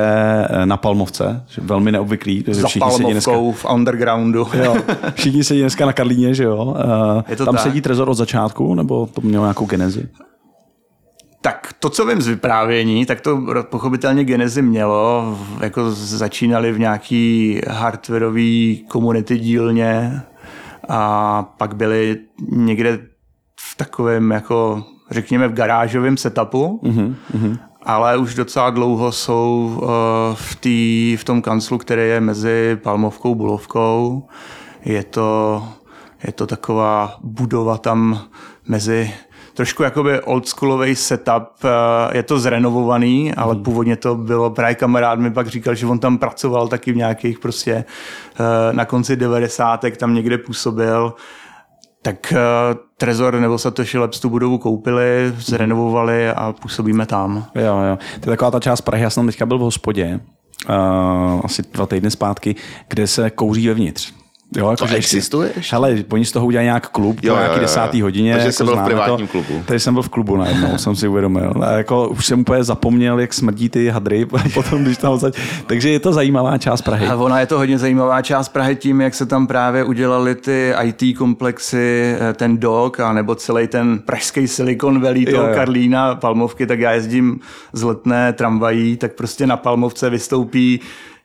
na 0.65 0.77
Palmovce, 0.77 1.45
že 1.49 1.61
velmi 1.61 1.93
neobvyklý. 1.93 2.45
Za 2.49 2.69
Palmovkou 2.79 3.13
dneska, 3.13 3.33
v 3.69 3.75
undergroundu. 3.75 4.47
Jo, 4.65 4.77
všichni 5.15 5.45
sedí 5.45 5.61
dneska 5.61 5.87
na 5.87 5.93
Karlíně, 5.93 6.35
že 6.35 6.45
jo? 6.45 6.77
Je 7.29 7.37
to 7.37 7.45
Tam 7.45 7.55
tak. 7.55 7.63
sedí 7.63 7.81
Trezor 7.81 8.09
od 8.09 8.15
začátku, 8.15 8.75
nebo 8.75 9.07
to 9.07 9.21
mělo 9.21 9.45
nějakou 9.45 9.67
genezi? 9.67 10.09
Tak 11.43 11.75
to, 11.79 11.91
co 11.91 12.07
vím 12.07 12.23
z 12.23 12.27
vyprávění, 12.27 13.07
tak 13.07 13.21
to 13.21 13.43
pochopitelně 13.63 14.25
Genezi 14.25 14.63
mělo. 14.63 15.39
Jako 15.61 15.91
začínali 15.93 16.73
v 16.73 16.79
nějaký 16.79 17.61
hardwareový 17.69 18.85
komunity 18.89 19.39
dílně 19.39 20.23
a 20.89 21.43
pak 21.43 21.77
byli 21.77 22.19
někde 22.49 22.99
v 23.61 23.77
takovém 23.77 24.31
jako 24.31 24.85
řekněme 25.11 25.49
v 25.49 25.53
garážovém 25.53 26.17
setupu, 26.17 26.81
mm-hmm. 26.83 27.59
ale 27.83 28.17
už 28.17 28.35
docela 28.35 28.71
dlouho 28.71 29.13
jsou 29.13 29.79
uh, 29.83 29.89
v, 30.35 30.55
tý, 30.55 31.17
v 31.17 31.25
tom 31.25 31.43
kanclu, 31.43 31.79
který 31.79 32.03
je 32.03 32.21
mezi 32.21 32.79
Palmovkou 32.83 33.33
a 33.33 33.35
Bulovkou. 33.35 34.29
Je 34.85 35.05
to, 35.05 35.63
je 36.25 36.33
to 36.33 36.47
taková 36.47 37.19
budova 37.23 37.79
tam 37.79 38.21
mezi 38.69 39.15
trošku 39.61 39.83
jakoby 39.83 40.21
oldschoolový 40.21 40.97
setup, 40.97 41.49
eh, 41.65 42.17
je 42.17 42.23
to 42.23 42.39
zrenovovaný, 42.39 43.35
ale 43.35 43.55
hmm. 43.55 43.63
původně 43.63 43.97
to 43.97 44.15
bylo, 44.15 44.51
právě 44.51 44.75
kamarád 44.75 45.19
mi 45.19 45.31
pak 45.31 45.47
říkal, 45.47 45.75
že 45.75 45.87
on 45.87 45.99
tam 45.99 46.19
pracoval 46.19 46.69
taky 46.69 46.93
v 46.93 46.97
nějakých 46.97 47.39
prostě 47.39 47.73
eh, 47.75 48.73
na 48.73 48.85
konci 48.85 49.17
90. 49.17 49.85
tam 49.97 50.15
někde 50.15 50.39
působil, 50.39 51.15
tak 52.03 52.33
uh, 52.33 52.39
Trezor 52.97 53.35
nebo 53.35 53.59
Satoshi 53.59 53.99
Labs 53.99 54.21
tu 54.21 54.31
budovu 54.31 54.59
koupili, 54.59 55.33
zrenovovali 55.37 56.31
a 56.31 56.53
působíme 56.53 57.07
tam. 57.07 57.47
Jo, 57.55 57.81
jo. 57.91 57.99
To 58.21 58.31
je 58.31 58.37
taková 58.37 58.51
ta 58.51 58.61
část 58.61 58.81
Prahy, 58.81 59.03
já 59.03 59.11
jsem 59.11 59.27
teďka 59.27 59.47
byl 59.47 59.59
v 59.59 59.61
hospodě, 59.61 60.21
uh, 60.69 61.41
asi 61.45 61.63
dva 61.73 61.87
týdny 61.87 62.11
zpátky, 62.11 62.55
kde 62.89 63.07
se 63.07 63.31
kouří 63.31 63.69
vevnitř. 63.69 64.20
Jo, 64.57 64.71
jako, 64.71 64.87
to 64.87 64.95
existuje 64.95 65.53
ještě? 65.57 65.77
Hele, 65.77 65.97
oni 66.09 66.25
z 66.25 66.33
toho 66.33 66.47
udělají 66.47 66.67
nějak 66.67 66.89
klub 66.89 67.19
jo, 67.23 67.35
po 67.35 67.41
nějaký 67.41 67.61
desátý 67.61 68.03
hodině. 68.03 68.33
Takže 68.33 68.49
jako 68.49 68.57
jsem 68.57 68.67
byl 68.67 68.77
v 68.77 68.85
privátním 68.85 69.27
to, 69.27 69.33
klubu. 69.33 69.63
Tady 69.67 69.81
jsem 69.81 69.95
byl 69.95 70.03
v 70.03 70.09
klubu 70.09 70.37
najednou, 70.37 70.79
jsem 70.79 70.97
si 70.97 71.09
uvědomil. 71.09 71.53
A 71.63 71.71
jako 71.71 72.09
už 72.09 72.27
jsem 72.27 72.41
úplně 72.41 72.65
zapomněl, 72.65 73.21
jak 73.21 73.35
smrdí 73.35 73.69
ty 73.69 73.89
hadry 73.89 74.27
potom, 74.55 74.85
když 74.85 74.99
tam 74.99 75.13
odsaď. 75.13 75.37
Takže 75.67 75.91
je 75.91 76.01
to 76.01 76.13
zajímavá 76.13 76.59
část 76.59 76.83
Prahy. 76.83 77.07
A 77.07 77.17
ona 77.17 77.41
je 77.41 77.47
to 77.47 77.59
hodně 77.59 77.79
zajímavá 77.79 78.23
část 78.23 78.49
Prahy 78.49 78.77
tím, 78.77 79.01
jak 79.01 79.15
se 79.15 79.27
tam 79.27 79.47
právě 79.47 79.85
udělali 79.85 80.35
ty 80.35 80.75
IT 80.83 81.19
komplexy, 81.19 82.17
eh, 82.21 82.33
ten 82.33 82.59
dok 82.59 83.01
a 83.01 83.13
nebo 83.13 83.35
celý 83.35 83.67
ten 83.67 83.99
pražský 83.99 84.49
Silicon 84.49 85.01
Valley 85.01 85.27
toho 85.27 85.43
jo, 85.43 85.49
jo. 85.49 85.55
Karlína, 85.55 86.15
Palmovky, 86.15 86.67
tak 86.67 86.81
já 86.81 86.93
jezdím 86.93 87.41
z 87.73 87.83
letné 87.83 88.33
tramvají, 88.33 88.97
tak 88.97 89.13
prostě 89.13 89.47
na 89.47 89.57
Palmovce 89.57 90.11
vystoupí 90.11 90.81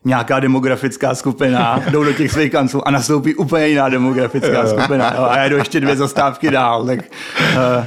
nějaká 0.06 0.40
demografická 0.40 1.16
skupina, 1.16 1.82
jdou 1.90 2.04
do 2.04 2.14
těch 2.14 2.32
svých 2.32 2.52
kanců 2.52 2.88
a 2.88 2.92
nastoupí 2.92 3.36
úplně 3.36 3.68
jiná 3.68 3.90
demografická 3.90 4.68
skupina. 4.68 5.08
a 5.08 5.38
já 5.38 5.50
jdu 5.50 5.58
ještě 5.58 5.80
dvě 5.80 5.96
zastávky 5.96 6.52
dál. 6.52 6.86
Tak, 6.86 7.00
uh, 7.00 7.86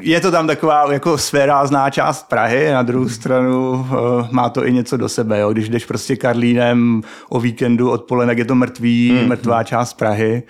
je 0.00 0.20
to 0.20 0.30
tam 0.30 0.46
taková 0.46 0.92
jako 0.92 1.18
svérázná 1.18 1.90
část 1.90 2.28
Prahy, 2.28 2.72
na 2.72 2.82
druhou 2.82 3.08
stranu 3.08 3.70
uh, 3.70 3.86
má 4.30 4.48
to 4.48 4.66
i 4.66 4.72
něco 4.72 4.96
do 4.96 5.08
sebe. 5.08 5.40
Jo? 5.40 5.52
Když 5.52 5.68
jdeš 5.68 5.84
prostě 5.84 6.16
Karlínem 6.16 7.02
o 7.28 7.40
víkendu 7.40 7.90
odpoledne, 7.90 8.34
je 8.36 8.44
to 8.44 8.54
mrtvý, 8.54 9.12
mm. 9.12 9.28
mrtvá 9.28 9.62
část 9.62 9.94
Prahy. 9.94 10.42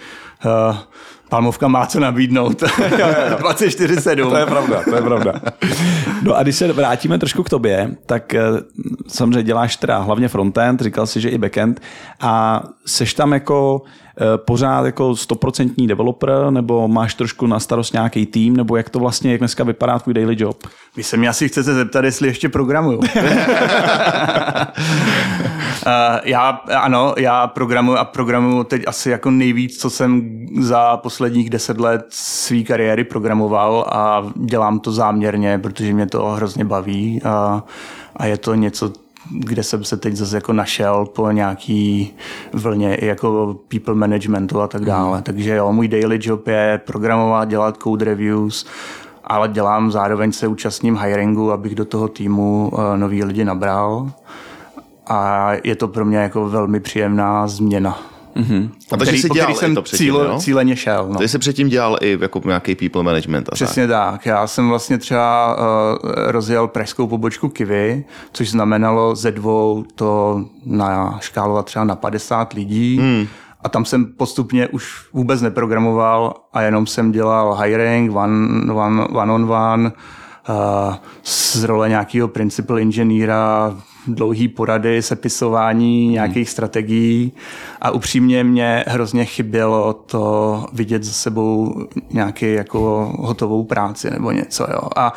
Uh, 0.44 0.76
Palmovka 1.32 1.68
má 1.68 1.86
co 1.86 2.00
nabídnout. 2.00 2.62
24-7. 2.62 4.28
to 4.30 4.36
je 4.36 4.46
pravda, 4.46 4.82
to 4.84 4.94
je 4.94 5.02
pravda. 5.02 5.40
No 6.22 6.36
a 6.36 6.42
když 6.42 6.56
se 6.56 6.72
vrátíme 6.72 7.18
trošku 7.18 7.42
k 7.42 7.50
tobě, 7.50 7.96
tak 8.06 8.34
eh, 8.34 8.42
samozřejmě 9.08 9.42
děláš 9.42 9.76
teda 9.76 9.98
hlavně 9.98 10.28
frontend, 10.28 10.80
říkal 10.80 11.06
si, 11.06 11.20
že 11.20 11.28
i 11.28 11.38
backend 11.38 11.80
a 12.20 12.62
seš 12.86 13.14
tam 13.14 13.32
jako 13.32 13.82
pořád 14.36 14.86
jako 14.86 15.16
stoprocentní 15.16 15.86
developer, 15.86 16.50
nebo 16.50 16.88
máš 16.88 17.14
trošku 17.14 17.46
na 17.46 17.60
starost 17.60 17.92
nějaký 17.92 18.26
tým, 18.26 18.56
nebo 18.56 18.76
jak 18.76 18.90
to 18.90 18.98
vlastně, 18.98 19.32
jak 19.32 19.40
dneska 19.40 19.64
vypadá 19.64 19.98
tvůj 19.98 20.14
daily 20.14 20.36
job? 20.38 20.66
Vy 20.96 21.02
se 21.02 21.16
mě 21.16 21.28
asi 21.28 21.48
chcete 21.48 21.74
zeptat, 21.74 22.04
jestli 22.04 22.28
ještě 22.28 22.48
programuju. 22.48 22.98
uh, 22.98 23.04
já, 26.24 26.48
ano, 26.80 27.14
já 27.18 27.46
programuji 27.46 27.98
a 27.98 28.04
programuji 28.04 28.64
teď 28.64 28.82
asi 28.86 29.10
jako 29.10 29.30
nejvíc, 29.30 29.78
co 29.78 29.90
jsem 29.90 30.22
za 30.60 30.96
posledních 30.96 31.50
deset 31.50 31.80
let 31.80 32.06
své 32.08 32.62
kariéry 32.62 33.04
programoval 33.04 33.86
a 33.88 34.22
dělám 34.34 34.80
to 34.80 34.92
záměrně, 34.92 35.58
protože 35.58 35.94
mě 35.94 36.06
to 36.06 36.24
hrozně 36.26 36.64
baví 36.64 37.22
a, 37.24 37.64
a 38.16 38.26
je 38.26 38.36
to 38.36 38.54
něco, 38.54 38.92
kde 39.30 39.62
jsem 39.62 39.84
se 39.84 39.96
teď 39.96 40.14
zase 40.14 40.36
jako 40.36 40.52
našel 40.52 41.06
po 41.06 41.30
nějaký 41.30 42.14
vlně 42.52 42.94
i 42.94 43.06
jako 43.06 43.56
people 43.68 43.94
managementu 43.94 44.60
a 44.60 44.68
tak 44.68 44.84
dále. 44.84 45.16
Mm. 45.18 45.22
Takže 45.22 45.54
jo, 45.54 45.72
můj 45.72 45.88
daily 45.88 46.18
job 46.22 46.48
je 46.48 46.80
programovat, 46.86 47.48
dělat 47.48 47.76
code 47.82 48.04
reviews, 48.04 48.66
ale 49.24 49.48
dělám 49.48 49.90
zároveň 49.90 50.32
se 50.32 50.46
účastním 50.46 50.96
hiringu, 50.96 51.52
abych 51.52 51.74
do 51.74 51.84
toho 51.84 52.08
týmu 52.08 52.70
uh, 52.72 52.96
nový 52.96 53.24
lidi 53.24 53.44
nabral. 53.44 54.10
A 55.06 55.50
je 55.64 55.76
to 55.76 55.88
pro 55.88 56.04
mě 56.04 56.18
jako 56.18 56.48
velmi 56.48 56.80
příjemná 56.80 57.48
změna. 57.48 58.11
Mm-hmm. 58.36 58.70
A 58.92 58.96
takže 58.96 59.12
který, 59.12 59.28
po 59.28 59.34
dělal 59.34 59.54
jsem 59.54 59.74
to 59.74 59.82
předtím, 59.82 60.06
cílo, 60.06 60.24
jo? 60.24 60.38
cíleně 60.38 60.76
šel. 60.76 61.06
No. 61.08 61.14
Takže 61.14 61.28
jsi 61.28 61.38
předtím 61.38 61.68
dělal 61.68 61.96
i 62.00 62.18
jako 62.20 62.40
nějaký 62.44 62.74
people 62.74 63.02
management. 63.02 63.48
A 63.48 63.54
Přesně 63.54 63.88
tak. 63.88 64.26
Já 64.26 64.46
jsem 64.46 64.68
vlastně 64.68 64.98
třeba 64.98 65.56
uh, 65.56 66.08
rozjel 66.14 66.68
pražskou 66.68 67.06
pobočku 67.06 67.48
Kivy, 67.48 68.04
což 68.32 68.50
znamenalo 68.50 69.16
ze 69.16 69.30
dvou 69.30 69.84
to 69.94 70.44
na 70.66 71.18
škálovat 71.20 71.66
třeba 71.66 71.84
na 71.84 71.96
50 71.96 72.52
lidí. 72.52 72.98
Hmm. 72.98 73.26
A 73.60 73.68
tam 73.68 73.84
jsem 73.84 74.04
postupně 74.06 74.68
už 74.68 75.06
vůbec 75.12 75.42
neprogramoval 75.42 76.34
a 76.52 76.62
jenom 76.62 76.86
jsem 76.86 77.12
dělal 77.12 77.54
hiring, 77.54 78.16
one, 78.16 78.72
one, 78.72 79.06
one 79.06 79.32
on 79.32 79.52
one, 79.52 79.92
uh, 80.48 80.94
z 81.22 81.64
role 81.64 81.88
nějakého 81.88 82.28
principal 82.28 82.78
inženýra, 82.78 83.74
dlouhý 84.06 84.48
porady, 84.48 85.02
sepisování 85.02 86.08
nějakých 86.08 86.48
hmm. 86.48 86.52
strategií 86.52 87.32
a 87.80 87.90
upřímně 87.90 88.44
mě 88.44 88.84
hrozně 88.88 89.24
chybělo 89.24 89.92
to 89.92 90.66
vidět 90.72 91.02
za 91.04 91.12
sebou 91.12 91.86
nějaký 92.10 92.52
jako 92.52 93.12
hotovou 93.18 93.64
práci 93.64 94.10
nebo 94.10 94.30
něco. 94.30 94.66
Jo. 94.72 94.88
A 94.96 95.12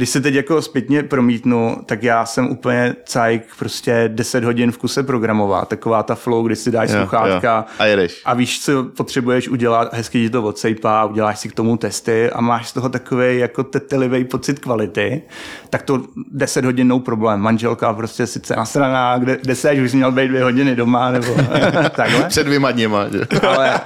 když 0.00 0.10
se 0.10 0.20
teď 0.20 0.34
jako 0.34 0.62
zpětně 0.62 1.02
promítnu, 1.02 1.76
tak 1.86 2.02
já 2.02 2.26
jsem 2.26 2.50
úplně 2.50 2.94
cajk 3.04 3.42
prostě 3.58 4.04
10 4.08 4.44
hodin 4.44 4.72
v 4.72 4.78
kuse 4.78 5.02
programovat. 5.02 5.68
Taková 5.68 6.02
ta 6.02 6.14
flow, 6.14 6.46
kdy 6.46 6.56
si 6.56 6.70
dáš 6.70 6.90
Jo, 6.90 6.96
sluchátka 6.96 7.56
jo. 7.56 7.74
A 7.78 7.86
jedeš. 7.86 8.22
a 8.24 8.34
víš, 8.34 8.64
co 8.64 8.84
potřebuješ 8.84 9.48
udělat, 9.48 9.88
a 9.92 9.96
hezky 9.96 10.22
ti 10.22 10.30
to 10.30 10.42
odsejpá, 10.42 11.04
uděláš 11.04 11.38
si 11.38 11.48
k 11.48 11.54
tomu 11.54 11.76
testy 11.76 12.30
a 12.30 12.40
máš 12.40 12.68
z 12.68 12.72
toho 12.72 12.88
takový 12.88 13.38
jako 13.38 13.62
tetelivý 13.62 14.24
pocit 14.24 14.58
kvality, 14.58 15.22
tak 15.70 15.82
to 15.82 16.02
10 16.32 16.64
hodin 16.64 16.88
no 16.88 16.98
problém. 16.98 17.40
Manželka 17.40 17.92
prostě 17.92 18.26
sice 18.26 18.56
nasraná, 18.56 19.18
kde, 19.18 19.38
kde 19.42 19.54
seš, 19.54 19.78
už 19.78 19.90
jsi 19.90 19.96
měl 19.96 20.12
být 20.12 20.28
dvě 20.28 20.42
hodiny 20.42 20.76
doma, 20.76 21.10
nebo 21.10 21.34
takhle. 21.96 22.24
Před 22.28 22.44
dvěma 22.44 22.70
dněma, 22.70 23.08
že? 23.08 23.20
Ale 23.48 23.80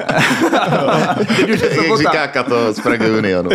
teď 1.37 1.51
už 1.51 1.61
je 1.61 1.89
Jak 1.89 1.99
říká 1.99 2.27
Kato 2.27 2.73
z 2.73 2.81
Prague 2.81 3.19
Unionu. 3.19 3.51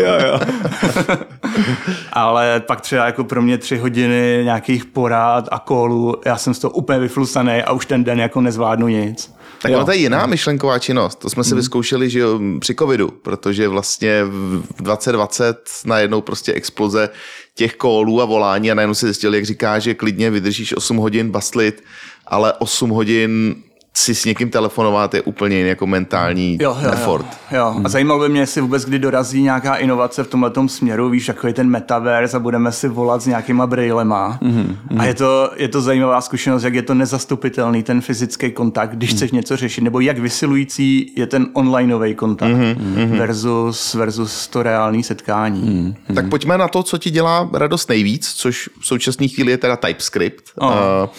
Ale 2.14 2.49
pak 2.60 2.82
třeba 2.82 3.06
jako 3.06 3.24
pro 3.24 3.42
mě 3.42 3.58
tři 3.58 3.78
hodiny 3.78 4.42
nějakých 4.44 4.86
porád 4.86 5.48
a 5.52 5.60
kolů, 5.60 6.16
já 6.26 6.38
jsem 6.38 6.54
z 6.54 6.60
toho 6.60 6.72
úplně 6.72 7.00
vyflusaný 7.00 7.62
a 7.62 7.72
už 7.72 7.86
ten 7.86 8.04
den 8.04 8.20
jako 8.20 8.42
nezvládnu 8.42 8.88
nic. 8.88 9.34
Tak 9.62 9.72
ono 9.72 9.86
to 9.86 9.92
je 9.92 9.98
jiná 9.98 10.26
myšlenková 10.26 10.80
činnost. 10.80 11.16
To 11.16 11.30
jsme 11.30 11.44
si 11.44 11.56
vyzkoušeli 11.56 12.10
že 12.10 12.20
jo, 12.20 12.40
při 12.60 12.76
covidu, 12.76 13.08
protože 13.08 13.68
vlastně 13.68 14.24
v 14.24 14.84
2020 14.84 15.70
najednou 15.86 16.22
prostě 16.22 16.54
exploze 16.54 17.10
těch 17.56 17.76
kólů 17.76 18.22
a 18.22 18.26
volání 18.26 18.72
a 18.72 18.74
najednou 18.74 18.94
si 18.94 19.06
zjistil, 19.06 19.36
jak 19.36 19.46
říká, 19.46 19.80
že 19.80 19.94
klidně 19.94 20.32
vydržíš 20.32 20.78
8 20.78 20.98
hodin 20.98 21.32
bastlit, 21.32 21.84
ale 22.28 22.54
8 22.54 22.90
hodin 22.90 23.56
si 24.00 24.16
s 24.16 24.26
někým 24.26 24.50
telefonovat 24.50 25.14
je 25.14 25.22
úplně 25.22 25.58
jiný 25.58 25.70
jako 25.70 25.88
mentální 25.88 26.58
Jo, 26.62 26.78
jo, 26.82 26.92
effort. 26.92 27.26
Jo, 27.52 27.58
jo. 27.58 27.82
A 27.84 27.90
zajímalo 27.90 28.20
by 28.20 28.30
mě, 28.30 28.40
jestli 28.40 28.62
vůbec 28.62 28.86
kdy 28.86 29.00
dorazí 29.00 29.42
nějaká 29.42 29.76
inovace 29.76 30.24
v 30.24 30.28
tomhle 30.28 30.52
směru, 30.68 31.10
víš, 31.10 31.28
jako 31.28 31.48
je 31.48 31.54
ten 31.54 31.70
metaverse 31.70 32.38
a 32.38 32.40
budeme 32.40 32.72
si 32.72 32.88
volat 32.88 33.22
s 33.22 33.26
nějakýma 33.26 33.68
brailema. 33.68 34.40
Mm-hmm. 34.42 34.76
A 34.98 35.06
je 35.06 35.14
to, 35.14 35.52
je 35.56 35.68
to 35.68 35.82
zajímavá 35.82 36.22
zkušenost, 36.22 36.64
jak 36.64 36.74
je 36.74 36.82
to 36.82 36.94
nezastupitelný, 36.94 37.84
ten 37.84 38.02
fyzický 38.02 38.52
kontakt, 38.52 38.92
když 38.92 39.10
chceš 39.10 39.32
něco 39.32 39.58
řešit, 39.58 39.82
nebo 39.82 40.00
jak 40.00 40.20
vysilující 40.20 41.14
je 41.16 41.28
ten 41.28 41.48
onlineový 41.54 42.16
kontakt 42.16 42.52
mm-hmm. 42.52 43.18
versus, 43.18 43.94
versus 43.94 44.48
to 44.48 44.64
reální 44.64 45.04
setkání. 45.04 45.62
Mm. 45.62 46.16
Tak 46.16 46.30
pojďme 46.30 46.58
na 46.58 46.68
to, 46.68 46.84
co 46.84 46.98
ti 46.98 47.12
dělá 47.12 47.50
radost 47.54 47.90
nejvíc, 47.90 48.34
což 48.34 48.70
v 48.80 48.88
současné 48.88 49.28
chvíli 49.28 49.52
je 49.52 49.58
teda 49.58 49.76
TypeScript. 49.76 50.44
Oh. 50.56 50.70
Uh, 50.70 51.10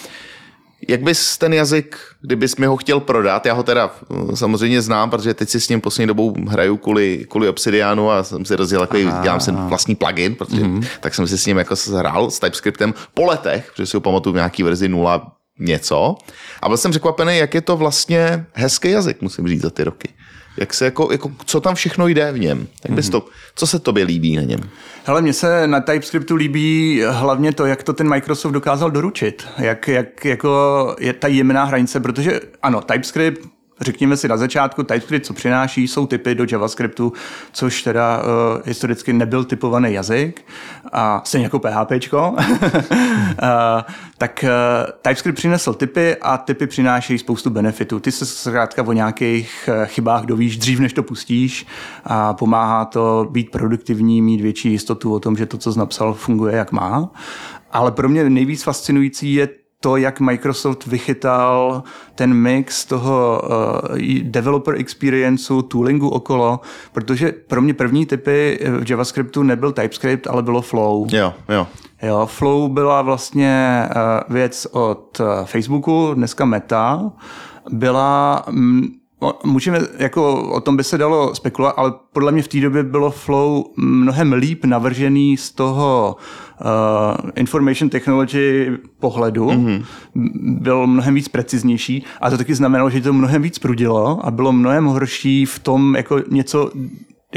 jak 0.88 1.02
bys 1.02 1.38
ten 1.38 1.52
jazyk, 1.52 1.98
kdybys 2.20 2.56
mi 2.56 2.66
ho 2.66 2.76
chtěl 2.76 3.00
prodat, 3.00 3.46
já 3.46 3.54
ho 3.54 3.62
teda 3.62 3.90
uh, 4.08 4.34
samozřejmě 4.34 4.82
znám, 4.82 5.10
protože 5.10 5.34
teď 5.34 5.48
si 5.48 5.60
s 5.60 5.68
ním 5.68 5.80
poslední 5.80 6.06
dobou 6.06 6.34
hraju 6.48 6.76
kvůli, 6.76 7.26
kvůli 7.28 7.48
Obsidianu 7.48 8.10
a 8.10 8.24
jsem 8.24 8.44
si 8.44 8.56
rozjel 8.56 8.80
takový, 8.80 9.08
dělám 9.22 9.40
si 9.40 9.50
vlastní 9.52 9.94
plugin, 9.94 10.34
protože 10.34 10.62
mm-hmm. 10.62 10.86
tak 11.00 11.14
jsem 11.14 11.26
si 11.26 11.38
s 11.38 11.46
ním 11.46 11.58
jako 11.58 11.74
hrál 11.94 12.30
s 12.30 12.38
TypeScriptem 12.38 12.94
po 13.14 13.24
letech, 13.24 13.70
protože 13.72 13.86
si 13.86 13.96
ho 13.96 14.00
pamatuju 14.00 14.32
v 14.32 14.36
nějaký 14.36 14.62
verzi 14.62 14.88
0 14.88 15.32
něco. 15.60 16.16
A 16.62 16.68
byl 16.68 16.76
jsem 16.76 16.90
překvapený, 16.90 17.38
jak 17.38 17.54
je 17.54 17.60
to 17.60 17.76
vlastně 17.76 18.46
hezký 18.52 18.90
jazyk, 18.90 19.22
musím 19.22 19.48
říct, 19.48 19.62
za 19.62 19.70
ty 19.70 19.84
roky. 19.84 20.08
Jak 20.56 20.74
se 20.74 20.84
jako, 20.84 21.08
jako, 21.12 21.32
co 21.44 21.60
tam 21.60 21.74
všechno 21.74 22.08
jde 22.08 22.32
v 22.32 22.38
něm? 22.38 22.66
Jak 22.84 22.92
bys 22.92 23.08
to, 23.08 23.26
co 23.54 23.66
se 23.66 23.78
tobě 23.78 24.04
líbí 24.04 24.36
na 24.36 24.42
něm? 24.42 24.60
Hele, 25.04 25.22
mně 25.22 25.32
se 25.32 25.66
na 25.66 25.80
TypeScriptu 25.80 26.36
líbí 26.36 27.02
hlavně 27.08 27.52
to, 27.52 27.66
jak 27.66 27.82
to 27.82 27.92
ten 27.92 28.08
Microsoft 28.08 28.52
dokázal 28.52 28.90
doručit. 28.90 29.46
Jak, 29.58 29.88
jak 29.88 30.24
jako 30.24 30.96
je 30.98 31.12
ta 31.12 31.28
jemná 31.28 31.64
hranice, 31.64 32.00
protože 32.00 32.40
ano, 32.62 32.80
TypeScript 32.80 33.48
Řekněme 33.80 34.16
si 34.16 34.28
na 34.28 34.36
začátku, 34.36 34.82
TypeScript, 34.82 35.26
co 35.26 35.34
přináší, 35.34 35.88
jsou 35.88 36.06
typy 36.06 36.34
do 36.34 36.46
JavaScriptu, 36.52 37.12
což 37.52 37.82
teda 37.82 38.18
uh, 38.18 38.24
historicky 38.64 39.12
nebyl 39.12 39.44
typovaný 39.44 39.92
jazyk, 39.92 40.44
a 40.92 41.22
stejně 41.24 41.46
jako 41.46 41.58
PHP. 41.58 42.12
uh, 42.12 42.38
tak 44.18 44.44
uh, 44.44 44.90
TypeScript 45.02 45.36
přinesl 45.38 45.74
typy 45.74 46.16
a 46.16 46.38
typy 46.38 46.66
přinášejí 46.66 47.18
spoustu 47.18 47.50
benefitů. 47.50 48.00
Ty 48.00 48.12
se 48.12 48.26
zkrátka 48.26 48.82
o 48.82 48.92
nějakých 48.92 49.68
chybách 49.84 50.24
dovíš 50.24 50.56
dřív, 50.56 50.80
než 50.80 50.92
to 50.92 51.02
pustíš 51.02 51.66
a 52.04 52.34
pomáhá 52.34 52.84
to 52.84 53.28
být 53.30 53.50
produktivní, 53.50 54.22
mít 54.22 54.40
větší 54.40 54.70
jistotu 54.70 55.14
o 55.14 55.20
tom, 55.20 55.36
že 55.36 55.46
to, 55.46 55.58
co 55.58 55.72
jsi 55.72 55.78
napsal, 55.78 56.14
funguje 56.14 56.56
jak 56.56 56.72
má. 56.72 57.10
Ale 57.72 57.92
pro 57.92 58.08
mě 58.08 58.30
nejvíc 58.30 58.62
fascinující 58.62 59.34
je 59.34 59.48
to, 59.80 59.96
jak 59.96 60.20
Microsoft 60.20 60.86
vychytal 60.86 61.82
ten 62.14 62.34
mix 62.34 62.84
toho 62.84 63.42
uh, 63.42 63.98
developer 64.22 64.74
experienceu, 64.74 65.62
toolingu 65.62 66.08
okolo, 66.08 66.60
protože 66.92 67.32
pro 67.32 67.60
mě 67.60 67.74
první 67.74 68.06
typy 68.06 68.60
v 68.80 68.90
JavaScriptu 68.90 69.42
nebyl 69.42 69.72
TypeScript, 69.72 70.26
ale 70.26 70.42
bylo 70.42 70.62
Flow. 70.62 71.06
Jo, 71.10 71.34
jo. 71.48 71.66
Jo, 72.02 72.26
Flow 72.26 72.68
byla 72.68 73.02
vlastně 73.02 73.84
uh, 73.88 74.34
věc 74.34 74.66
od 74.70 75.20
uh, 75.20 75.44
Facebooku, 75.44 76.10
dneska 76.14 76.44
Meta. 76.44 77.10
Byla 77.70 78.44
mm, 78.50 78.99
Můžeme, 79.44 79.78
jako 79.98 80.50
o 80.50 80.60
tom 80.60 80.76
by 80.76 80.84
se 80.84 80.98
dalo 80.98 81.34
spekulovat, 81.34 81.74
ale 81.78 81.92
podle 82.12 82.32
mě 82.32 82.42
v 82.42 82.48
té 82.48 82.60
době 82.60 82.82
bylo 82.82 83.10
Flow 83.10 83.64
mnohem 83.76 84.32
líp 84.32 84.64
navržený 84.64 85.36
z 85.36 85.50
toho 85.50 86.16
uh, 86.60 87.30
information 87.36 87.90
technology 87.90 88.70
pohledu. 88.98 89.46
Mm-hmm. 89.46 89.84
Byl 90.60 90.86
mnohem 90.86 91.14
víc 91.14 91.28
preciznější 91.28 92.04
a 92.20 92.30
to 92.30 92.38
taky 92.38 92.54
znamenalo, 92.54 92.90
že 92.90 93.00
to 93.00 93.12
mnohem 93.12 93.42
víc 93.42 93.58
prudilo 93.58 94.26
a 94.26 94.30
bylo 94.30 94.52
mnohem 94.52 94.84
horší 94.84 95.46
v 95.46 95.58
tom 95.58 95.96
jako 95.96 96.20
něco 96.30 96.70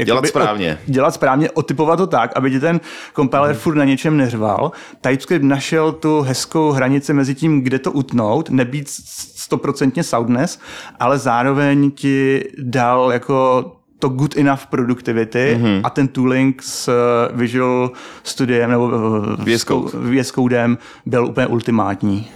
dělat 0.04 0.26
správně. 0.26 0.78
O, 0.88 0.92
dělat 0.92 1.14
správně, 1.14 1.50
otypovat 1.50 1.96
to 1.96 2.06
tak, 2.06 2.32
aby 2.36 2.50
ti 2.50 2.60
ten 2.60 2.80
kompiler 3.12 3.50
hmm. 3.50 3.58
furt 3.58 3.74
na 3.74 3.84
něčem 3.84 4.16
neřval. 4.16 4.72
TypeScript 5.00 5.44
našel 5.44 5.92
tu 5.92 6.20
hezkou 6.20 6.70
hranici 6.70 7.12
mezi 7.12 7.34
tím, 7.34 7.60
kde 7.60 7.78
to 7.78 7.92
utnout, 7.92 8.50
nebýt 8.50 8.88
stoprocentně 9.36 10.02
soundness, 10.02 10.58
ale 11.00 11.18
zároveň 11.18 11.90
ti 11.90 12.44
dal 12.58 13.12
jako 13.12 13.64
to 13.98 14.08
good 14.08 14.36
enough 14.36 14.66
productivity 14.66 15.58
mm-hmm. 15.60 15.80
a 15.84 15.90
ten 15.90 16.08
tooling 16.08 16.62
s 16.62 16.90
Visual 17.32 17.90
Studiem 18.22 18.70
nebo 18.70 18.90
VS 19.36 19.64
Code. 19.64 19.90
VS 19.92 20.30
Codem 20.30 20.78
byl 21.06 21.26
úplně 21.26 21.46
ultimátní. 21.46 22.28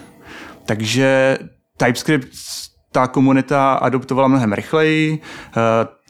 Takže 0.66 1.38
TypeScript 1.76 2.28
ta 2.92 3.06
komunita 3.06 3.72
adoptovala 3.72 4.28
mnohem 4.28 4.52
rychleji, 4.52 5.20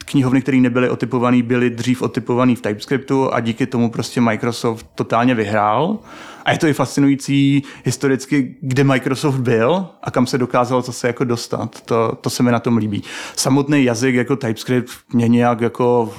knihovny, 0.09 0.41
které 0.41 0.57
nebyly 0.57 0.89
otypované, 0.89 1.43
byly 1.43 1.69
dřív 1.69 2.01
otypované 2.01 2.55
v 2.55 2.61
TypeScriptu 2.61 3.33
a 3.33 3.39
díky 3.39 3.65
tomu 3.65 3.89
prostě 3.89 4.21
Microsoft 4.21 4.85
totálně 4.95 5.35
vyhrál. 5.35 5.99
A 6.45 6.51
je 6.51 6.57
to 6.57 6.67
i 6.67 6.73
fascinující 6.73 7.63
historicky, 7.85 8.55
kde 8.61 8.83
Microsoft 8.83 9.39
byl 9.39 9.87
a 10.03 10.11
kam 10.11 10.27
se 10.27 10.37
dokázal 10.37 10.81
zase 10.81 11.07
jako 11.07 11.23
dostat. 11.23 11.81
To, 11.81 12.17
to 12.21 12.29
se 12.29 12.43
mi 12.43 12.51
na 12.51 12.59
tom 12.59 12.77
líbí. 12.77 13.03
Samotný 13.35 13.83
jazyk 13.83 14.15
jako 14.15 14.35
TypeScript 14.35 14.91
mě 15.13 15.27
nějak 15.27 15.61
jako 15.61 16.13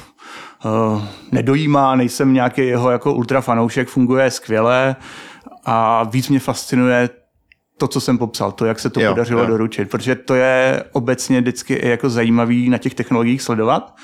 uh, 0.64 1.02
nedojímá, 1.32 1.96
nejsem 1.96 2.34
nějaký 2.34 2.66
jeho 2.66 2.90
jako 2.90 3.14
ultra 3.14 3.40
fanoušek, 3.40 3.88
funguje 3.88 4.30
skvěle 4.30 4.96
a 5.64 6.04
víc 6.04 6.28
mě 6.28 6.40
fascinuje 6.40 7.08
to, 7.80 7.88
co 7.88 8.00
jsem 8.00 8.18
popsal, 8.18 8.52
to, 8.52 8.66
jak 8.66 8.80
se 8.80 8.90
to 8.90 9.00
jo, 9.00 9.10
podařilo 9.10 9.40
jo. 9.40 9.46
doručit, 9.46 9.90
protože 9.90 10.14
to 10.14 10.34
je 10.34 10.84
obecně 10.92 11.40
vždycky 11.40 11.88
jako 11.88 12.10
zajímavý 12.10 12.70
na 12.70 12.78
těch 12.78 12.94
technologiích 12.94 13.42
sledovat. 13.42 13.96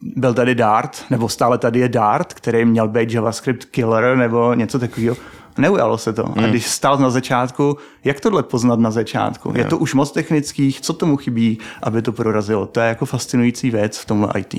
Byl 0.00 0.34
tady 0.34 0.54
Dart, 0.54 1.04
nebo 1.10 1.28
stále 1.28 1.58
tady 1.58 1.80
je 1.80 1.88
Dart, 1.88 2.34
který 2.34 2.64
měl 2.64 2.88
být 2.88 3.12
JavaScript 3.12 3.64
killer 3.64 4.16
nebo 4.16 4.54
něco 4.54 4.78
takového. 4.78 5.16
Neujalo 5.58 5.98
se 5.98 6.12
to. 6.12 6.24
Hmm. 6.26 6.44
A 6.44 6.48
když 6.48 6.66
stál 6.66 6.98
na 6.98 7.10
začátku, 7.10 7.78
jak 8.04 8.20
tohle 8.20 8.42
poznat 8.42 8.78
na 8.78 8.90
začátku? 8.90 9.48
Jo. 9.48 9.54
Je 9.56 9.64
to 9.64 9.78
už 9.78 9.94
moc 9.94 10.12
technických, 10.12 10.80
co 10.80 10.92
tomu 10.92 11.16
chybí, 11.16 11.58
aby 11.82 12.02
to 12.02 12.12
prorazilo? 12.12 12.66
To 12.66 12.80
je 12.80 12.88
jako 12.88 13.06
fascinující 13.06 13.70
věc 13.70 13.98
v 13.98 14.04
tomhle 14.04 14.28
IT. 14.38 14.54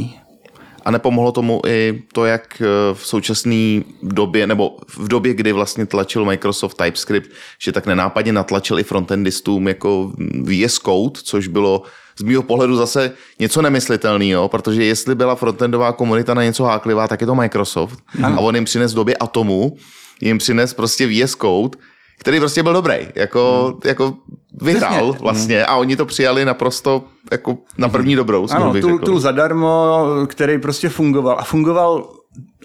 A 0.85 0.91
nepomohlo 0.91 1.31
tomu 1.31 1.61
i 1.67 2.03
to, 2.13 2.25
jak 2.25 2.61
v 2.93 3.07
současné 3.07 3.81
době, 4.03 4.47
nebo 4.47 4.77
v 4.97 5.07
době, 5.07 5.33
kdy 5.33 5.51
vlastně 5.51 5.85
tlačil 5.85 6.25
Microsoft 6.25 6.77
TypeScript, 6.77 7.31
že 7.59 7.71
tak 7.71 7.85
nenápadně 7.85 8.33
natlačil 8.33 8.79
i 8.79 8.83
frontendistům 8.83 9.67
jako 9.67 10.11
VS 10.43 10.73
Code, 10.73 11.19
což 11.23 11.47
bylo 11.47 11.81
z 12.19 12.23
mého 12.23 12.43
pohledu 12.43 12.75
zase 12.75 13.11
něco 13.39 13.61
nemyslitelného, 13.61 14.49
protože 14.49 14.83
jestli 14.83 15.15
byla 15.15 15.35
frontendová 15.35 15.91
komunita 15.91 16.33
na 16.33 16.43
něco 16.43 16.63
háklivá, 16.63 17.07
tak 17.07 17.21
je 17.21 17.27
to 17.27 17.35
Microsoft. 17.35 17.99
A 18.23 18.39
on 18.39 18.55
jim 18.55 18.65
přines 18.65 18.91
v 18.91 18.95
době 18.95 19.15
Atomu, 19.15 19.77
jim 20.21 20.37
přines 20.37 20.73
prostě 20.73 21.07
VS 21.07 21.35
Code, 21.35 21.77
který 22.19 22.39
prostě 22.39 22.63
byl 22.63 22.73
dobrý, 22.73 22.95
jako, 23.15 23.63
hmm. 23.67 23.81
jako 23.85 24.13
vyhrál 24.61 25.11
Přesně. 25.11 25.23
vlastně 25.23 25.65
a 25.65 25.75
oni 25.75 25.95
to 25.95 26.05
přijali 26.05 26.45
naprosto 26.45 27.03
jako 27.31 27.57
na 27.77 27.89
první 27.89 28.15
dobrou. 28.15 28.47
skoro 28.47 28.63
Ano, 28.63 28.73
řekl. 28.73 28.99
tool 28.99 29.19
zadarmo, 29.19 29.97
který 30.27 30.57
prostě 30.57 30.89
fungoval. 30.89 31.35
A 31.39 31.43
fungoval 31.43 32.09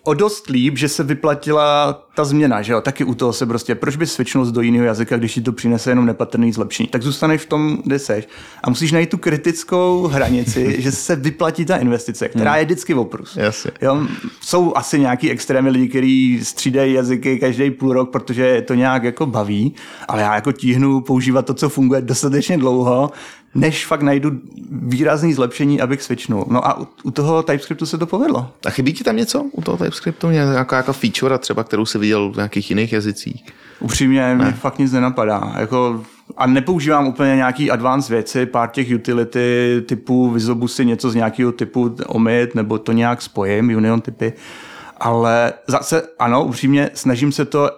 o 0.08 0.14
dost 0.14 0.48
líp, 0.48 0.78
že 0.78 0.88
se 0.88 1.04
vyplatila 1.04 2.02
ta 2.14 2.24
změna, 2.24 2.62
že 2.62 2.72
jo? 2.72 2.80
Taky 2.80 3.04
u 3.04 3.14
toho 3.14 3.32
se 3.32 3.46
prostě, 3.46 3.74
proč 3.74 3.96
by 3.96 4.06
switchnul 4.06 4.46
do 4.46 4.60
jiného 4.60 4.84
jazyka, 4.84 5.16
když 5.16 5.34
ti 5.34 5.40
to 5.40 5.52
přinese 5.52 5.90
jenom 5.90 6.06
nepatrný 6.06 6.52
zlepšení. 6.52 6.88
Tak 6.88 7.02
zůstaneš 7.02 7.42
v 7.42 7.46
tom, 7.46 7.78
kde 7.84 7.98
seš. 7.98 8.28
A 8.62 8.70
musíš 8.70 8.92
najít 8.92 9.10
tu 9.10 9.18
kritickou 9.18 10.06
hranici, 10.06 10.76
že 10.82 10.92
se 10.92 11.16
vyplatí 11.16 11.64
ta 11.64 11.76
investice, 11.76 12.28
která 12.28 12.56
je 12.56 12.64
vždycky 12.64 12.94
oprus. 12.94 13.36
Jasně. 13.36 13.70
Jo, 13.82 14.06
jsou 14.40 14.76
asi 14.76 15.00
nějaký 15.00 15.30
extrémy 15.30 15.70
lidi, 15.70 15.88
kteří 15.88 16.40
střídají 16.44 16.92
jazyky 16.92 17.38
každý 17.38 17.70
půl 17.70 17.92
rok, 17.92 18.10
protože 18.10 18.46
je 18.46 18.62
to 18.62 18.74
nějak 18.74 19.02
jako 19.04 19.26
baví, 19.26 19.74
ale 20.08 20.22
já 20.22 20.34
jako 20.34 20.52
tíhnu 20.52 21.00
používat 21.00 21.46
to, 21.46 21.54
co 21.54 21.68
funguje 21.68 22.00
dostatečně 22.00 22.58
dlouho, 22.58 23.10
než 23.60 23.86
fakt 23.86 24.02
najdu 24.02 24.30
výrazný 24.70 25.34
zlepšení, 25.34 25.80
abych 25.80 26.02
switchnul. 26.02 26.46
No 26.50 26.66
a 26.66 26.80
u, 26.80 26.86
u 27.02 27.10
toho 27.10 27.42
TypeScriptu 27.42 27.86
se 27.86 27.98
to 27.98 28.06
povedlo. 28.06 28.50
A 28.66 28.70
chybí 28.70 28.92
ti 28.92 29.04
tam 29.04 29.16
něco 29.16 29.44
u 29.52 29.62
toho 29.62 29.76
TypeScriptu? 29.76 30.30
Nějaká 30.30 30.76
jako 30.76 30.92
feature 30.92 31.38
třeba, 31.38 31.64
kterou 31.64 31.86
jsi 31.86 31.98
viděl 31.98 32.32
v 32.32 32.36
nějakých 32.36 32.70
jiných 32.70 32.92
jazycích? 32.92 33.44
Upřímně 33.80 34.34
mě 34.34 34.52
fakt 34.52 34.78
nic 34.78 34.92
nenapadá. 34.92 35.54
Jako, 35.58 36.04
a 36.36 36.46
nepoužívám 36.46 37.06
úplně 37.06 37.36
nějaký 37.36 37.70
advanced 37.70 38.10
věci, 38.10 38.46
pár 38.46 38.68
těch 38.68 38.88
utility 38.94 39.82
typu 39.88 40.30
vyzobu 40.30 40.68
si 40.68 40.84
něco 40.84 41.10
z 41.10 41.14
nějakého 41.14 41.52
typu 41.52 41.96
omit, 42.06 42.54
nebo 42.54 42.78
to 42.78 42.92
nějak 42.92 43.22
spojím, 43.22 43.68
union 43.76 44.00
typy. 44.00 44.32
Ale 44.96 45.52
zase 45.66 46.02
ano, 46.18 46.44
upřímně 46.44 46.90
snažím 46.94 47.32
se 47.32 47.44
to 47.44 47.70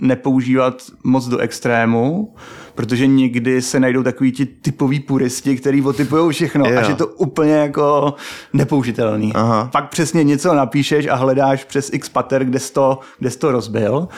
nepoužívat 0.00 0.82
moc 1.04 1.28
do 1.28 1.38
extrému, 1.38 2.34
protože 2.74 3.06
někdy 3.06 3.62
se 3.62 3.80
najdou 3.80 4.02
takový 4.02 4.32
ti 4.32 4.46
typoví 4.46 5.00
puristi, 5.00 5.56
který 5.56 5.82
otypují 5.82 6.32
všechno 6.32 6.66
Jo. 6.66 6.80
až 6.80 6.88
je 6.88 6.94
to 6.94 7.06
úplně 7.06 7.52
jako 7.52 8.14
nepoužitelný. 8.52 9.32
Aha. 9.34 9.68
Pak 9.72 9.88
přesně 9.88 10.24
něco 10.24 10.54
napíšeš 10.54 11.06
a 11.06 11.14
hledáš 11.14 11.64
přes 11.64 11.90
x 11.92 12.08
pater, 12.08 12.44
kde 12.44 12.58
jsi 12.58 12.72
to, 12.72 12.98
kde 13.18 13.30
jsi 13.30 13.38
to 13.38 13.52
rozbil 13.52 14.08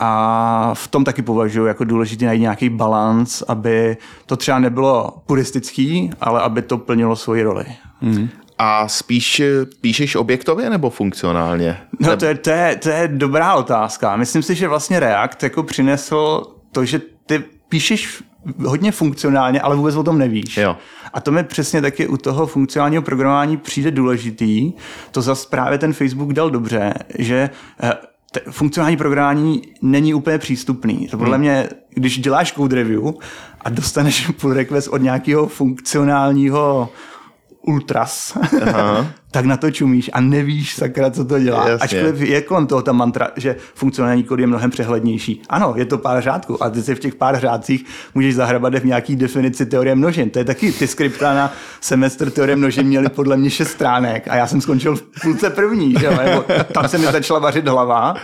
a 0.00 0.70
v 0.74 0.88
tom 0.88 1.04
taky 1.04 1.22
považuji 1.22 1.66
jako 1.66 1.84
důležitý 1.84 2.24
najít 2.24 2.40
nějaký 2.40 2.68
balans, 2.68 3.42
aby 3.48 3.96
to 4.26 4.36
třeba 4.36 4.58
nebylo 4.58 5.14
puristický, 5.26 6.10
ale 6.20 6.40
aby 6.40 6.62
to 6.62 6.78
plnilo 6.78 7.16
svoji 7.16 7.42
roli. 7.42 7.64
A 8.58 8.88
spíš 8.88 9.42
píšeš 9.80 10.14
objektově 10.16 10.70
nebo 10.70 10.90
funkcionálně? 10.90 11.78
No 12.00 12.16
to 12.16 12.24
je, 12.24 12.34
to, 12.34 12.50
je, 12.50 12.76
to 12.76 12.88
je 12.88 13.08
dobrá 13.08 13.54
otázka. 13.54 14.16
Myslím 14.16 14.42
si, 14.42 14.54
že 14.54 14.68
vlastně 14.68 15.00
React 15.00 15.42
jako 15.42 15.62
přinesl 15.62 16.42
to, 16.72 16.84
že 16.84 17.00
ty 17.26 17.42
píšeš 17.70 18.22
hodně 18.66 18.92
funkcionálně, 18.92 19.60
ale 19.60 19.76
vůbec 19.76 19.96
o 19.96 20.02
tom 20.02 20.18
nevíš. 20.18 20.56
Jo. 20.56 20.76
A 21.12 21.20
to 21.20 21.32
mi 21.32 21.44
přesně 21.44 21.80
taky 21.82 22.06
u 22.06 22.16
toho 22.16 22.46
funkcionálního 22.46 23.02
programování 23.02 23.56
přijde 23.56 23.90
důležitý. 23.90 24.72
To 25.10 25.22
zase 25.22 25.48
právě 25.50 25.78
ten 25.78 25.92
Facebook 25.92 26.32
dal 26.32 26.50
dobře, 26.50 26.94
že 27.18 27.50
eh, 27.82 27.92
te- 28.32 28.40
funkcionální 28.50 28.96
programování 28.96 29.62
není 29.82 30.14
úplně 30.14 30.38
přístupný. 30.38 31.08
To 31.10 31.18
podle 31.18 31.38
mě, 31.38 31.68
když 31.94 32.18
děláš 32.18 32.52
code 32.52 32.76
review 32.76 33.02
a 33.60 33.70
dostaneš 33.70 34.26
pull 34.40 34.52
request 34.52 34.88
od 34.88 35.02
nějakého 35.02 35.46
funkcionálního 35.46 36.88
ultras, 37.62 38.38
tak 39.30 39.44
na 39.44 39.56
to 39.56 39.70
čumíš 39.70 40.10
a 40.12 40.20
nevíš 40.20 40.74
sakra, 40.74 41.10
co 41.10 41.24
to 41.24 41.38
dělá. 41.38 41.68
Jasně. 41.68 41.84
Ačkoliv 41.84 42.20
je 42.20 42.42
kolem 42.42 42.66
toho 42.66 42.82
ta 42.82 42.92
mantra, 42.92 43.30
že 43.36 43.56
funkcionální 43.74 44.24
kód 44.24 44.40
je 44.40 44.46
mnohem 44.46 44.70
přehlednější. 44.70 45.42
Ano, 45.48 45.74
je 45.76 45.84
to 45.84 45.98
pár 45.98 46.22
řádků 46.22 46.62
a 46.62 46.70
ty 46.70 46.82
si 46.82 46.94
v 46.94 46.98
těch 46.98 47.14
pár 47.14 47.40
řádcích 47.40 47.84
můžeš 48.14 48.34
zahrabat 48.34 48.74
v 48.74 48.84
nějaký 48.84 49.16
definici 49.16 49.66
teorie 49.66 49.94
množin. 49.94 50.30
To 50.30 50.38
je 50.38 50.44
taky, 50.44 50.72
ty 50.72 50.86
skripta 50.86 51.34
na 51.34 51.52
semestr 51.80 52.30
teorie 52.30 52.56
množin 52.56 52.86
měly 52.86 53.08
podle 53.08 53.36
mě 53.36 53.50
šest 53.50 53.70
stránek 53.70 54.28
a 54.28 54.36
já 54.36 54.46
jsem 54.46 54.60
skončil 54.60 54.96
v 54.96 55.02
půlce 55.22 55.50
první. 55.50 55.94
Že? 56.00 56.06
jo, 56.06 56.44
tam 56.72 56.88
se 56.88 56.98
mi 56.98 57.04
začala 57.04 57.40
vařit 57.40 57.68
hlava 57.68 58.14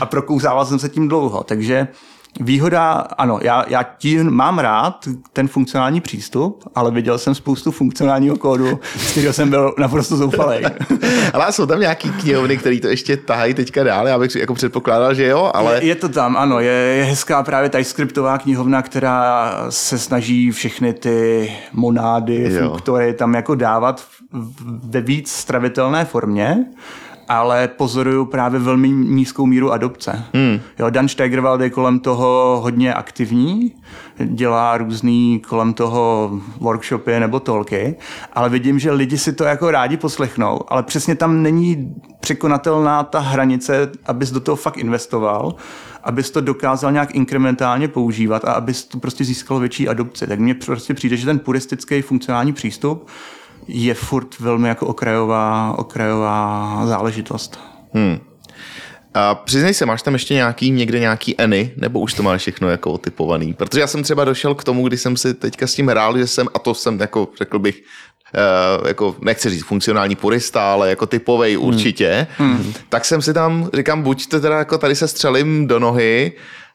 a 0.00 0.06
prokouzával 0.06 0.66
jsem 0.66 0.78
se 0.78 0.88
tím 0.88 1.08
dlouho. 1.08 1.44
Takže 1.44 1.88
Výhoda, 2.40 2.92
ano, 2.92 3.38
já, 3.42 3.64
já 3.68 3.82
tím 3.82 4.30
mám 4.30 4.58
rád 4.58 5.08
ten 5.32 5.48
funkcionální 5.48 6.00
přístup, 6.00 6.64
ale 6.74 6.90
viděl 6.90 7.18
jsem 7.18 7.34
spoustu 7.34 7.70
funkcionálního 7.70 8.36
kódu, 8.36 8.80
z 8.96 9.10
kterého 9.10 9.32
jsem 9.32 9.50
byl 9.50 9.74
naprosto 9.78 10.16
zoufalý. 10.16 10.64
Ale 11.32 11.52
jsou 11.52 11.66
tam 11.66 11.80
nějaký 11.80 12.10
knihovny, 12.10 12.56
které 12.56 12.80
to 12.80 12.88
ještě 12.88 13.16
tahají 13.16 13.54
teďka 13.54 13.82
dál. 13.84 14.08
Já 14.08 14.18
bych 14.18 14.32
si 14.32 14.38
jako 14.40 14.54
předpokládal, 14.54 15.14
že 15.14 15.26
jo, 15.26 15.50
ale 15.54 15.74
Je, 15.74 15.84
je 15.84 15.94
to 15.94 16.08
tam, 16.08 16.36
ano, 16.36 16.60
je, 16.60 16.72
je 16.72 17.04
hezká 17.04 17.42
právě 17.42 17.68
TypeScriptová 17.70 18.38
knihovna, 18.38 18.82
která 18.82 19.52
se 19.68 19.98
snaží 19.98 20.50
všechny 20.50 20.92
ty 20.92 21.50
monády, 21.72 22.52
Jo. 22.52 22.68
funktory 22.68 23.14
tam 23.14 23.34
jako 23.34 23.54
dávat 23.54 24.04
ve 24.84 25.00
víc 25.00 25.30
stravitelné 25.30 26.04
formě, 26.04 26.64
ale 27.28 27.68
pozoruju 27.68 28.24
právě 28.24 28.60
velmi 28.60 28.88
nízkou 28.88 29.46
míru 29.46 29.72
adopce. 29.72 30.24
Hmm. 30.34 30.60
Jo, 30.78 30.90
Dan 30.90 31.08
Steigerwald 31.08 31.60
je 31.60 31.70
kolem 31.70 32.00
toho 32.00 32.60
hodně 32.62 32.94
aktivní, 32.94 33.74
dělá 34.24 34.78
různý 34.78 35.42
kolem 35.48 35.74
toho 35.74 36.30
workshopy 36.60 37.20
nebo 37.20 37.40
tolky, 37.40 37.96
ale 38.32 38.48
vidím, 38.48 38.78
že 38.78 38.92
lidi 38.92 39.18
si 39.18 39.32
to 39.32 39.44
jako 39.44 39.70
rádi 39.70 39.96
poslechnou, 39.96 40.60
ale 40.68 40.82
přesně 40.82 41.14
tam 41.14 41.42
není 41.42 41.94
překonatelná 42.20 43.02
ta 43.02 43.18
hranice, 43.18 43.90
abys 44.06 44.30
do 44.30 44.40
toho 44.40 44.56
fakt 44.56 44.76
investoval, 44.76 45.54
abys 46.04 46.30
to 46.30 46.40
dokázal 46.40 46.92
nějak 46.92 47.14
inkrementálně 47.14 47.88
používat 47.88 48.44
a 48.44 48.52
abys 48.52 48.84
to 48.84 48.98
prostě 48.98 49.24
získal 49.24 49.58
větší 49.58 49.88
adopci. 49.88 50.26
Tak 50.26 50.38
mně 50.38 50.54
prostě 50.54 50.94
přijde, 50.94 51.16
že 51.16 51.26
ten 51.26 51.38
puristický 51.38 52.02
funkcionální 52.02 52.52
přístup 52.52 53.08
je 53.68 53.94
furt 53.94 54.38
velmi 54.38 54.68
jako 54.68 54.86
okrajová, 54.86 55.74
okrajová 55.78 56.82
záležitost. 56.86 57.60
a 59.14 59.34
přiznej 59.34 59.74
se, 59.74 59.86
máš 59.86 60.02
tam 60.02 60.14
ještě 60.14 60.34
nějaký, 60.34 60.70
někde 60.70 60.98
nějaký 60.98 61.34
eny, 61.38 61.72
nebo 61.76 62.00
už 62.00 62.14
to 62.14 62.22
máš 62.22 62.40
všechno 62.40 62.68
jako 62.68 62.92
otypovaný? 62.92 63.54
Protože 63.54 63.80
já 63.80 63.86
jsem 63.86 64.02
třeba 64.02 64.24
došel 64.24 64.54
k 64.54 64.64
tomu, 64.64 64.88
kdy 64.88 64.96
jsem 64.96 65.16
si 65.16 65.34
teďka 65.34 65.66
s 65.66 65.74
tím 65.74 65.88
hrál, 65.88 66.18
že 66.18 66.26
jsem, 66.26 66.48
a 66.54 66.58
to 66.58 66.74
jsem 66.74 67.00
jako 67.00 67.28
řekl 67.38 67.58
bych, 67.58 67.82
Uh, 68.80 68.88
jako 68.88 69.16
nechci 69.20 69.50
říct 69.50 69.64
funkcionální 69.64 70.16
purista, 70.16 70.72
ale 70.72 70.90
jako 70.90 71.06
typovej 71.06 71.58
určitě, 71.58 72.26
hmm. 72.38 72.72
tak 72.88 73.04
jsem 73.04 73.22
si 73.22 73.34
tam, 73.34 73.70
říkám, 73.74 74.02
buď 74.02 74.26
to 74.26 74.40
teda 74.40 74.58
jako 74.58 74.78
tady 74.78 74.94
se 74.94 75.08
střelím 75.08 75.66
do 75.66 75.78
nohy 75.78 76.32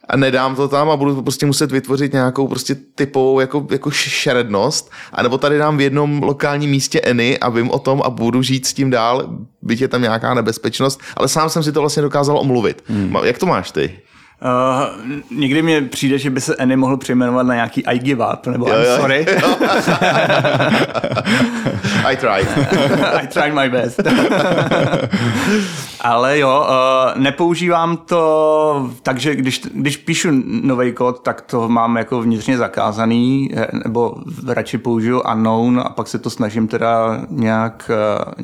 a 0.09 0.17
nedám 0.17 0.55
to 0.55 0.67
tam 0.67 0.89
a 0.89 0.97
budu 0.97 1.21
prostě 1.21 1.45
muset 1.45 1.71
vytvořit 1.71 2.13
nějakou 2.13 2.47
prostě 2.47 2.75
typovou 2.95 3.39
jako, 3.39 3.67
jako 3.71 3.91
šerednost, 3.91 4.91
anebo 5.13 5.37
tady 5.37 5.57
dám 5.57 5.77
v 5.77 5.81
jednom 5.81 6.23
lokálním 6.23 6.69
místě 6.69 7.01
Eny 7.01 7.39
a 7.39 7.49
vím 7.49 7.71
o 7.71 7.79
tom 7.79 8.01
a 8.05 8.09
budu 8.09 8.41
žít 8.41 8.65
s 8.65 8.73
tím 8.73 8.89
dál, 8.89 9.29
byť 9.61 9.81
je 9.81 9.87
tam 9.87 10.01
nějaká 10.01 10.33
nebezpečnost, 10.33 11.01
ale 11.17 11.27
sám 11.27 11.49
jsem 11.49 11.63
si 11.63 11.71
to 11.71 11.79
vlastně 11.79 12.01
dokázal 12.01 12.37
omluvit. 12.37 12.83
Hmm. 12.87 13.15
Jak 13.23 13.37
to 13.37 13.45
máš 13.45 13.71
ty? 13.71 13.99
Uh, 14.43 14.83
někdy 15.37 15.61
mi 15.61 15.81
přijde, 15.81 16.17
že 16.17 16.29
by 16.29 16.41
se 16.41 16.55
Annie 16.55 16.77
mohl 16.77 16.97
přejmenovat 16.97 17.47
na 17.47 17.53
nějaký 17.53 17.85
I 17.85 17.99
give 17.99 18.25
up, 18.33 18.47
nebo 18.47 18.67
Jo, 18.69 18.75
I'm 18.75 18.83
jo. 18.85 18.97
sorry, 18.97 19.25
I 22.05 22.17
tried. 22.17 22.47
I 23.13 23.27
tried 23.27 23.53
my 23.53 23.69
best. 23.69 23.99
Ale 26.01 26.39
jo, 26.39 26.67
uh, 26.69 27.21
nepoužívám 27.21 27.97
to, 27.97 28.89
takže 29.03 29.35
když, 29.35 29.61
když 29.73 29.97
píšu 29.97 30.29
nový 30.45 30.91
kód, 30.91 31.19
tak 31.19 31.41
to 31.41 31.69
mám 31.69 31.97
jako 31.97 32.21
vnitřně 32.21 32.57
zakázaný, 32.57 33.49
eh, 33.55 33.67
nebo 33.83 34.15
radši 34.47 34.77
použiju 34.77 35.21
unknown 35.33 35.81
a 35.85 35.89
pak 35.89 36.07
se 36.07 36.19
to 36.19 36.29
snažím 36.29 36.67
teda 36.67 37.21
nějak, 37.29 37.91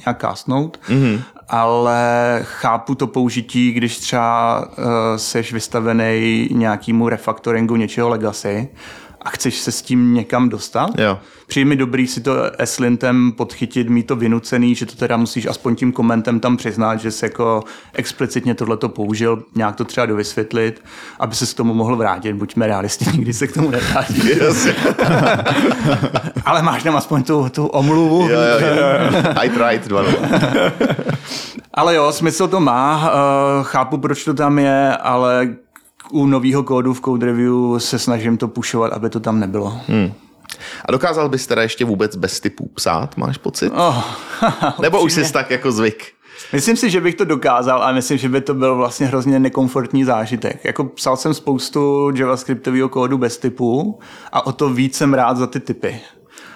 nějak 0.06 0.22
castnout. 0.22 0.80
Mm-hmm. 0.90 1.22
Ale 1.50 2.40
chápu 2.44 2.96
to 2.96 3.08
použití, 3.08 3.72
když 3.72 3.98
třeba 3.98 4.60
uh, 4.60 4.86
seš 5.16 5.54
vystavený 5.54 6.48
nějakému 6.52 7.10
refaktoringu 7.10 7.76
něčeho 7.76 8.10
legacy 8.10 8.70
a 9.22 9.30
chceš 9.30 9.58
se 9.58 9.72
s 9.72 9.82
tím 9.82 10.14
někam 10.14 10.50
dostat. 10.50 10.90
Jo. 10.98 11.20
Přijde 11.48 11.70
mi 11.70 11.76
dobrý 11.76 12.08
si 12.08 12.22
to 12.22 12.34
S-lintem 12.58 13.32
podchytit, 13.32 13.90
mít 13.90 14.08
to 14.08 14.16
vynucený, 14.16 14.76
že 14.76 14.86
to 14.86 14.96
teda 14.96 15.18
musíš 15.18 15.46
aspoň 15.46 15.76
tím 15.76 15.92
komentem 15.92 16.40
tam 16.40 16.58
přiznat, 16.58 16.96
že 16.96 17.12
jsi 17.12 17.26
jako 17.26 17.64
explicitně 17.94 18.56
tohleto 18.56 18.90
použil, 18.90 19.44
nějak 19.56 19.76
to 19.76 19.86
třeba 19.86 20.06
dovysvětlit, 20.06 20.84
aby 21.20 21.36
se 21.36 21.46
s 21.46 21.54
tomu 21.54 21.74
mohl 21.74 21.96
vrátit. 21.96 22.34
Buďme 22.34 22.68
realisti, 22.68 23.06
nikdy 23.14 23.34
se 23.34 23.48
k 23.48 23.54
tomu 23.54 23.70
nevrátí. 23.70 24.22
Ale 26.46 26.62
máš 26.62 26.84
tam 26.84 26.96
aspoň 26.96 27.24
tu, 27.24 27.50
tu 27.50 27.66
omluvu. 27.66 28.30
Jo, 28.30 28.40
jo, 28.40 28.68
jo. 28.76 29.34
I 29.36 29.50
tried. 29.50 29.88
Dva. 29.88 30.04
Ale 31.74 31.96
jo, 31.96 32.12
smysl 32.12 32.48
to 32.48 32.60
má, 32.60 32.98
uh, 32.98 33.64
chápu, 33.64 33.98
proč 33.98 34.24
to 34.24 34.34
tam 34.34 34.60
je, 34.60 34.98
ale 34.98 35.48
u 36.12 36.26
nového 36.26 36.64
kódu 36.64 36.94
v 36.94 37.02
Code 37.02 37.26
Review 37.26 37.78
se 37.78 38.00
snažím 38.00 38.38
to 38.38 38.48
pušovat, 38.48 38.94
aby 38.94 39.10
to 39.10 39.20
tam 39.20 39.40
nebylo. 39.40 39.82
Hmm. 39.88 40.14
A 40.86 40.92
dokázal 40.92 41.30
bys 41.30 41.48
teda 41.48 41.62
ještě 41.62 41.86
vůbec 41.86 42.16
bez 42.16 42.40
typů 42.40 42.72
psát, 42.76 43.18
máš 43.18 43.38
pocit? 43.38 43.72
Oh, 43.76 44.04
Nebo 44.82 45.02
už 45.02 45.14
jsi 45.14 45.34
tak 45.34 45.52
jako 45.52 45.72
zvyk? 45.72 46.14
Myslím 46.54 46.76
si, 46.76 46.90
že 46.90 47.02
bych 47.02 47.16
to 47.16 47.26
dokázal 47.26 47.84
a 47.84 47.92
myslím, 47.92 48.18
že 48.18 48.30
by 48.30 48.42
to 48.42 48.54
byl 48.54 48.76
vlastně 48.76 49.08
hrozně 49.08 49.40
nekomfortní 49.40 50.04
zážitek. 50.04 50.66
Jako 50.66 50.84
psal 50.84 51.18
jsem 51.18 51.34
spoustu 51.34 52.12
javascriptového 52.16 52.90
kódu 52.90 53.18
bez 53.18 53.38
typů 53.38 54.00
a 54.32 54.46
o 54.46 54.52
to 54.52 54.70
víc 54.70 54.98
jsem 54.98 55.14
rád 55.14 55.38
za 55.38 55.48
ty 55.48 55.60
typy. 55.60 56.02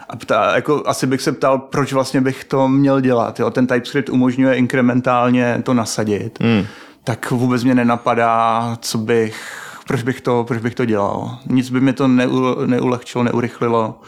A 0.09 0.15
ptá, 0.15 0.55
jako 0.55 0.83
asi 0.85 1.07
bych 1.07 1.21
se 1.21 1.31
ptal, 1.31 1.59
proč 1.59 1.93
vlastně 1.93 2.21
bych 2.21 2.43
to 2.43 2.67
měl 2.67 3.01
dělat. 3.01 3.39
Jo? 3.39 3.49
Ten 3.49 3.67
TypeScript 3.67 4.09
umožňuje 4.09 4.55
inkrementálně 4.55 5.61
to 5.63 5.73
nasadit. 5.73 6.39
Hmm. 6.41 6.65
Tak 7.03 7.31
vůbec 7.31 7.63
mě 7.63 7.75
nenapadá, 7.75 8.77
co 8.81 8.97
bych, 8.97 9.59
proč 9.87 10.03
bych 10.03 10.21
to, 10.21 10.43
proč 10.43 10.61
bych 10.61 10.75
to 10.75 10.85
dělal. 10.85 11.37
Nic 11.49 11.69
by 11.69 11.81
mi 11.81 11.93
to 11.93 12.07
neu, 12.07 12.65
neulehčilo, 12.65 13.23
neurychlilo. 13.23 13.99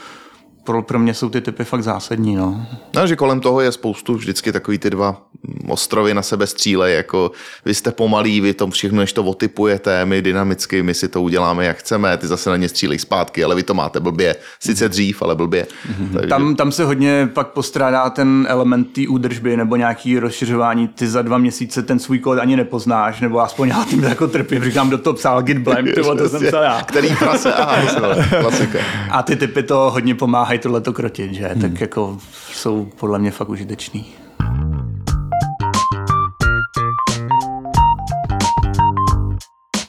Pro, 0.65 0.81
pro 0.81 0.99
mě 0.99 1.13
jsou 1.13 1.29
ty 1.29 1.41
typy 1.41 1.63
fakt 1.63 1.83
zásadní. 1.83 2.35
No. 2.35 2.65
No, 2.95 3.07
že 3.07 3.15
kolem 3.15 3.39
toho 3.39 3.61
je 3.61 3.71
spoustu 3.71 4.13
vždycky 4.15 4.51
takový 4.51 4.77
ty 4.77 4.89
dva 4.89 5.21
ostrovy 5.67 6.13
na 6.13 6.21
sebe 6.21 6.47
stříle, 6.47 6.91
jako 6.91 7.31
vy 7.65 7.73
jste 7.73 7.91
pomalí, 7.91 8.41
vy 8.41 8.53
to 8.53 8.67
všechno, 8.67 8.99
než 8.99 9.13
to 9.13 9.23
otypujete, 9.23 10.05
my 10.05 10.21
dynamicky, 10.21 10.83
my 10.83 10.93
si 10.93 11.07
to 11.07 11.21
uděláme, 11.21 11.65
jak 11.65 11.77
chceme, 11.77 12.17
ty 12.17 12.27
zase 12.27 12.49
na 12.49 12.57
ně 12.57 12.69
střílej 12.69 12.99
zpátky, 12.99 13.43
ale 13.43 13.55
vy 13.55 13.63
to 13.63 13.73
máte 13.73 13.99
blbě. 13.99 14.35
Sice 14.59 14.89
dřív, 14.89 15.21
ale 15.21 15.35
blbě. 15.35 15.67
Takže, 16.13 16.27
Tam, 16.29 16.55
tam 16.55 16.71
se 16.71 16.85
hodně 16.85 17.29
pak 17.33 17.47
postrádá 17.47 18.09
ten 18.09 18.47
element 18.49 18.93
té 18.93 19.01
údržby 19.09 19.57
nebo 19.57 19.75
nějaký 19.75 20.19
rozšiřování. 20.19 20.87
Ty 20.87 21.07
za 21.07 21.21
dva 21.21 21.37
měsíce 21.37 21.83
ten 21.83 21.99
svůj 21.99 22.19
kód 22.19 22.39
ani 22.39 22.55
nepoznáš, 22.55 23.21
nebo 23.21 23.39
aspoň 23.39 23.69
já 23.69 23.85
tím 23.89 24.03
jako 24.03 24.27
trpím. 24.27 24.63
Říkám, 24.63 24.89
do 24.89 24.97
toho 24.97 25.13
psal 25.13 25.41
git 25.41 25.57
blame, 25.57 25.91
to 25.91 26.29
jsem 26.29 26.47
psal 26.47 26.63
já. 26.63 26.81
Který 26.81 27.15
prase, 27.15 27.53
aha, 27.53 27.75
klasika. 28.39 28.79
A 29.11 29.23
ty 29.23 29.35
typy 29.35 29.63
to 29.63 29.91
hodně 29.91 30.15
pomáhají 30.15 30.54
tohleto 30.59 30.93
krotit, 30.93 31.33
že? 31.33 31.47
Hmm. 31.47 31.61
Tak 31.61 31.81
jako 31.81 32.17
jsou 32.51 32.85
podle 32.99 33.19
mě 33.19 33.31
fakt 33.31 33.49
užitečný. 33.49 34.05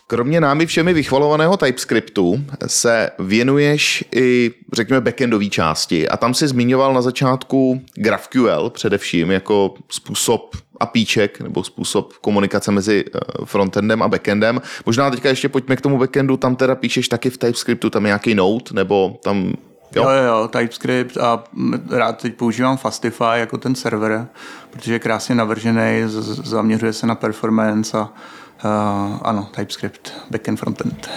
Kromě 0.09 0.41
námi 0.41 0.67
všemi 0.67 0.93
vychvalovaného 0.93 1.57
TypeScriptu 1.57 2.45
se 2.67 3.11
věnuješ 3.19 4.05
i, 4.15 4.51
řekněme, 4.73 5.01
backendové 5.01 5.47
části 5.47 6.09
a 6.09 6.17
tam 6.17 6.35
si 6.35 6.49
zmiňoval 6.49 6.95
na 6.95 7.03
začátku 7.03 7.83
GraphQL 7.95 8.71
především 8.71 9.31
jako 9.31 9.75
způsob 9.89 10.57
APIček 10.81 11.41
nebo 11.41 11.65
způsob 11.65 12.13
komunikace 12.13 12.73
mezi 12.73 13.05
eh, 13.07 13.19
frontendem 13.45 14.03
a 14.03 14.09
backendem. 14.09 14.61
Možná 14.87 15.11
teďka 15.11 15.29
ještě 15.29 15.49
pojďme 15.49 15.77
k 15.77 15.81
tomu 15.81 15.99
backendu, 15.99 16.37
tam 16.37 16.57
teda 16.57 16.75
píšeš 16.75 17.09
taky 17.09 17.31
v 17.31 17.39
TypeScriptu, 17.39 17.91
tam 17.91 18.05
je 18.05 18.09
nějaký 18.09 18.35
node, 18.35 18.65
nebo 18.73 19.19
tam 19.23 19.53
Jo, 19.97 20.11
jo, 20.11 20.23
jo, 20.25 20.49
TypeScript 20.49 21.17
a 21.17 21.45
rád 21.91 22.23
teď 22.23 22.35
používám 22.35 22.77
Fastify 22.77 23.25
jako 23.35 23.59
ten 23.59 23.75
server, 23.75 24.29
protože 24.71 24.93
je 24.93 24.99
krásně 24.99 25.35
navržený, 25.35 26.03
z- 26.07 26.47
zaměřuje 26.49 26.93
se 26.93 27.07
na 27.07 27.15
performance 27.15 27.99
a 27.99 28.03
uh, 28.65 29.19
ano, 29.23 29.49
TypeScript, 29.57 30.13
backend, 30.31 30.59
frontend. 30.59 31.11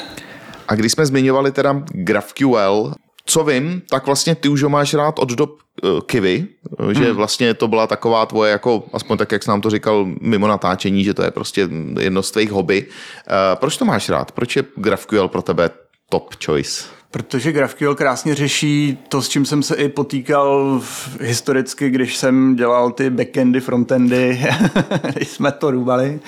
A 0.67 0.75
když 0.75 0.91
jsme 0.91 1.05
zmiňovali 1.05 1.51
teda 1.51 1.83
GraphQL, 1.87 2.93
co 3.25 3.43
vím, 3.43 3.81
tak 3.89 4.05
vlastně 4.05 4.35
ty 4.35 4.49
už 4.49 4.63
ho 4.63 4.69
máš 4.69 4.93
rád 4.93 5.19
od 5.19 5.29
dob 5.29 5.49
uh, 5.83 5.99
Kivy, 5.99 6.47
uh, 6.79 6.89
že 6.89 7.13
vlastně 7.13 7.53
to 7.53 7.67
byla 7.67 7.87
taková 7.87 8.25
tvoje, 8.25 8.51
jako 8.51 8.83
aspoň 8.93 9.17
tak, 9.17 9.31
jak 9.31 9.43
jsi 9.43 9.49
nám 9.49 9.61
to 9.61 9.69
říkal 9.69 10.07
mimo 10.21 10.47
natáčení, 10.47 11.03
že 11.03 11.13
to 11.13 11.23
je 11.23 11.31
prostě 11.31 11.69
jedno 11.99 12.23
z 12.23 12.31
tvých 12.31 12.51
hobby. 12.51 12.85
Uh, 12.85 13.33
proč 13.55 13.77
to 13.77 13.85
máš 13.85 14.09
rád? 14.09 14.31
Proč 14.31 14.55
je 14.55 14.63
GraphQL 14.75 15.27
pro 15.27 15.41
tebe 15.41 15.69
top 16.09 16.33
choice? 16.45 16.83
Protože 17.11 17.51
GraphQL 17.51 17.95
krásně 17.95 18.35
řeší 18.35 18.97
to, 19.07 19.21
s 19.21 19.29
čím 19.29 19.45
jsem 19.45 19.63
se 19.63 19.75
i 19.75 19.89
potýkal 19.89 20.81
historicky, 21.21 21.89
když 21.89 22.17
jsem 22.17 22.55
dělal 22.55 22.91
ty 22.91 23.09
backendy, 23.09 23.59
frontendy, 23.59 24.45
když 25.13 25.27
jsme 25.27 25.51
to 25.51 25.71
růbali. 25.71 26.19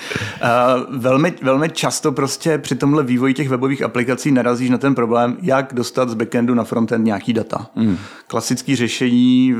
Velmi, 0.90 1.34
velmi 1.42 1.70
často 1.70 2.12
prostě 2.12 2.58
při 2.58 2.74
tomhle 2.74 3.02
vývoji 3.02 3.34
těch 3.34 3.48
webových 3.48 3.82
aplikací 3.82 4.30
narazíš 4.30 4.70
na 4.70 4.78
ten 4.78 4.94
problém, 4.94 5.36
jak 5.42 5.74
dostat 5.74 6.08
z 6.08 6.14
backendu 6.14 6.54
na 6.54 6.64
frontend 6.64 7.04
nějaký 7.04 7.32
data. 7.32 7.70
Mm. 7.76 7.98
Klasický 8.26 8.76
řešení, 8.76 9.54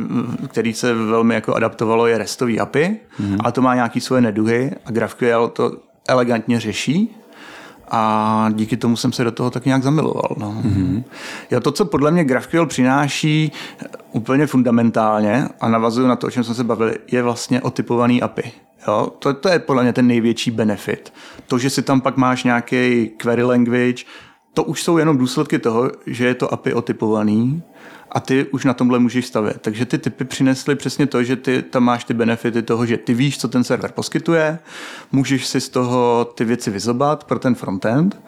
který 0.48 0.74
se 0.74 0.94
velmi 0.94 1.34
jako 1.34 1.54
adaptovalo, 1.54 2.06
je 2.06 2.18
REStový 2.18 2.60
API, 2.60 2.96
mm. 3.18 3.38
a 3.44 3.50
to 3.52 3.62
má 3.62 3.74
nějaký 3.74 4.00
svoje 4.00 4.22
neduhy 4.22 4.70
a 4.84 4.90
GraphQL 4.90 5.48
to 5.48 5.72
elegantně 6.08 6.60
řeší 6.60 7.16
a 7.92 8.50
díky 8.54 8.76
tomu 8.76 8.96
jsem 8.96 9.12
se 9.12 9.24
do 9.24 9.32
toho 9.32 9.50
tak 9.50 9.64
nějak 9.64 9.82
zamiloval. 9.82 10.36
No. 10.36 10.62
Mm-hmm. 10.64 11.04
Jo, 11.50 11.60
to, 11.60 11.72
co 11.72 11.84
podle 11.84 12.10
mě 12.10 12.24
GraphQL 12.24 12.66
přináší 12.66 13.52
eh, 13.52 13.86
úplně 14.12 14.46
fundamentálně 14.46 15.48
a 15.60 15.68
navazuju 15.68 16.06
na 16.06 16.16
to, 16.16 16.26
o 16.26 16.30
čem 16.30 16.44
jsme 16.44 16.54
se 16.54 16.64
bavili, 16.64 16.94
je 17.12 17.22
vlastně 17.22 17.60
otypovaný 17.60 18.22
API. 18.22 18.52
Jo, 18.88 19.12
to, 19.18 19.34
to 19.34 19.48
je 19.48 19.58
podle 19.58 19.82
mě 19.82 19.92
ten 19.92 20.06
největší 20.06 20.50
benefit. 20.50 21.12
To, 21.46 21.58
že 21.58 21.70
si 21.70 21.82
tam 21.82 22.00
pak 22.00 22.16
máš 22.16 22.44
nějaký 22.44 23.10
query 23.16 23.42
language, 23.42 24.04
to 24.54 24.64
už 24.64 24.82
jsou 24.82 24.98
jenom 24.98 25.18
důsledky 25.18 25.58
toho, 25.58 25.90
že 26.06 26.26
je 26.26 26.34
to 26.34 26.52
API 26.52 26.74
otypovaný 26.74 27.62
a 28.12 28.20
ty 28.20 28.46
už 28.46 28.64
na 28.64 28.74
tomhle 28.74 28.98
můžeš 28.98 29.26
stavět. 29.26 29.58
Takže 29.60 29.86
ty 29.86 29.98
typy 29.98 30.24
přinesly 30.24 30.74
přesně 30.74 31.06
to, 31.06 31.24
že 31.24 31.36
ty 31.36 31.62
tam 31.62 31.82
máš 31.82 32.04
ty 32.04 32.14
benefity 32.14 32.62
toho, 32.62 32.86
že 32.86 32.96
ty 32.96 33.14
víš, 33.14 33.38
co 33.38 33.48
ten 33.48 33.64
server 33.64 33.92
poskytuje, 33.92 34.58
můžeš 35.12 35.46
si 35.46 35.60
z 35.60 35.68
toho 35.68 36.24
ty 36.34 36.44
věci 36.44 36.70
vyzobat 36.70 37.24
pro 37.24 37.38
ten 37.38 37.54
frontend 37.54 38.22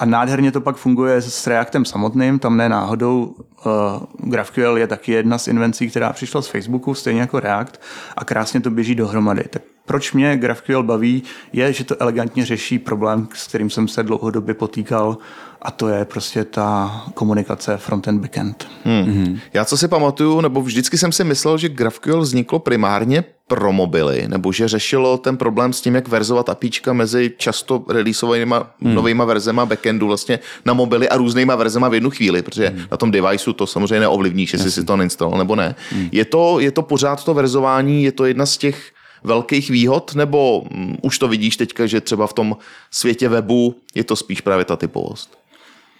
a 0.00 0.04
nádherně 0.04 0.52
to 0.52 0.60
pak 0.60 0.76
funguje 0.76 1.22
s 1.22 1.46
Reactem 1.46 1.84
samotným, 1.84 2.38
tam 2.38 2.56
ne 2.56 2.68
náhodou 2.68 3.24
uh, 3.24 4.30
GraphQL 4.30 4.78
je 4.78 4.86
taky 4.86 5.12
jedna 5.12 5.38
z 5.38 5.48
invencí, 5.48 5.90
která 5.90 6.12
přišla 6.12 6.42
z 6.42 6.46
Facebooku, 6.46 6.94
stejně 6.94 7.20
jako 7.20 7.40
React 7.40 7.80
a 8.16 8.24
krásně 8.24 8.60
to 8.60 8.70
běží 8.70 8.94
dohromady. 8.94 9.44
Tak 9.50 9.62
proč 9.84 10.12
mě 10.12 10.36
GraphQL 10.36 10.82
baví, 10.82 11.22
je, 11.52 11.72
že 11.72 11.84
to 11.84 12.02
elegantně 12.02 12.46
řeší 12.46 12.78
problém, 12.78 13.28
s 13.34 13.46
kterým 13.46 13.70
jsem 13.70 13.88
se 13.88 14.02
dlouhodobě 14.02 14.54
potýkal 14.54 15.18
a 15.62 15.70
to 15.70 15.88
je 15.88 16.04
prostě 16.04 16.44
ta 16.44 16.90
komunikace 17.14 17.76
front-end, 17.76 18.20
backend. 18.20 18.68
Hmm. 18.84 19.38
Já 19.52 19.64
co 19.64 19.76
si 19.76 19.88
pamatuju, 19.88 20.40
nebo 20.40 20.62
vždycky 20.62 20.98
jsem 20.98 21.12
si 21.12 21.24
myslel, 21.24 21.58
že 21.58 21.68
GraphQL 21.68 22.20
vzniklo 22.20 22.58
primárně 22.58 23.24
pro 23.50 23.72
mobily, 23.72 24.28
nebo 24.28 24.52
že 24.52 24.68
řešilo 24.68 25.18
ten 25.18 25.36
problém 25.36 25.72
s 25.72 25.80
tím, 25.80 25.94
jak 25.94 26.08
verzovat 26.08 26.48
apíčka 26.48 26.92
mezi 26.92 27.32
často 27.36 27.84
releaseovanýma 27.88 28.70
hmm. 28.82 28.94
novýma 28.94 29.24
verzema 29.24 29.66
backendu 29.66 30.06
vlastně 30.06 30.38
na 30.64 30.74
mobily 30.74 31.08
a 31.08 31.16
různýma 31.16 31.56
verzema 31.56 31.88
v 31.88 31.94
jednu 31.94 32.10
chvíli, 32.10 32.42
protože 32.42 32.68
hmm. 32.68 32.86
na 32.90 32.96
tom 32.96 33.10
deviceu 33.10 33.52
to 33.52 33.66
samozřejmě 33.66 34.00
neovlivníš, 34.00 34.52
jestli 34.52 34.70
si 34.70 34.84
to 34.84 34.96
neinstaloval 34.96 35.38
nebo 35.38 35.56
ne. 35.56 35.74
Hmm. 35.90 36.08
Je, 36.12 36.24
to, 36.24 36.60
je 36.60 36.70
to 36.70 36.82
pořád 36.82 37.24
to 37.24 37.34
verzování, 37.34 38.04
je 38.04 38.12
to 38.12 38.24
jedna 38.24 38.46
z 38.46 38.56
těch 38.56 38.92
velkých 39.24 39.70
výhod, 39.70 40.14
nebo 40.14 40.60
um, 40.60 40.96
už 41.02 41.18
to 41.18 41.28
vidíš 41.28 41.56
teďka, 41.56 41.86
že 41.86 42.00
třeba 42.00 42.26
v 42.26 42.32
tom 42.32 42.56
světě 42.90 43.28
webu 43.28 43.74
je 43.94 44.04
to 44.04 44.16
spíš 44.16 44.40
právě 44.40 44.64
ta 44.64 44.76
typovost? 44.76 45.39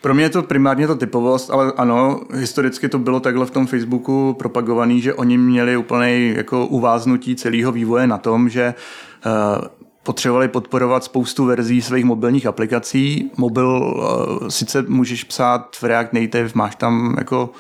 Pro 0.01 0.15
mě 0.15 0.25
je 0.25 0.31
to 0.31 0.43
primárně 0.43 0.87
ta 0.87 0.95
typovost, 0.95 1.51
ale 1.51 1.73
ano, 1.77 2.21
historicky 2.35 2.89
to 2.89 2.99
bylo 2.99 3.21
takhle 3.21 3.47
v 3.47 3.51
tom 3.51 3.67
Facebooku 3.67 4.37
propagovaný, 4.39 5.01
že 5.01 5.15
oni 5.15 5.39
měli 5.39 5.77
úplný 5.77 6.33
jako 6.37 6.67
uváznutí 6.67 7.37
celého 7.37 7.73
vývoje 7.73 8.07
na 8.07 8.19
tom, 8.19 8.49
že 8.49 8.75
uh, 9.27 9.69
potřebovali 10.03 10.49
podporovat 10.49 11.05
spoustu 11.05 11.45
verzí 11.45 11.83
svých 11.83 12.05
mobilních 12.05 12.47
aplikací. 12.47 13.31
Mobil 13.37 13.69
uh, 13.69 14.49
sice 14.49 14.85
můžeš 14.89 15.25
psát 15.25 15.77
v 15.77 15.83
React 15.83 16.13
Native, 16.13 16.51
máš 16.55 16.77
tam 16.77 17.15
jako 17.19 17.51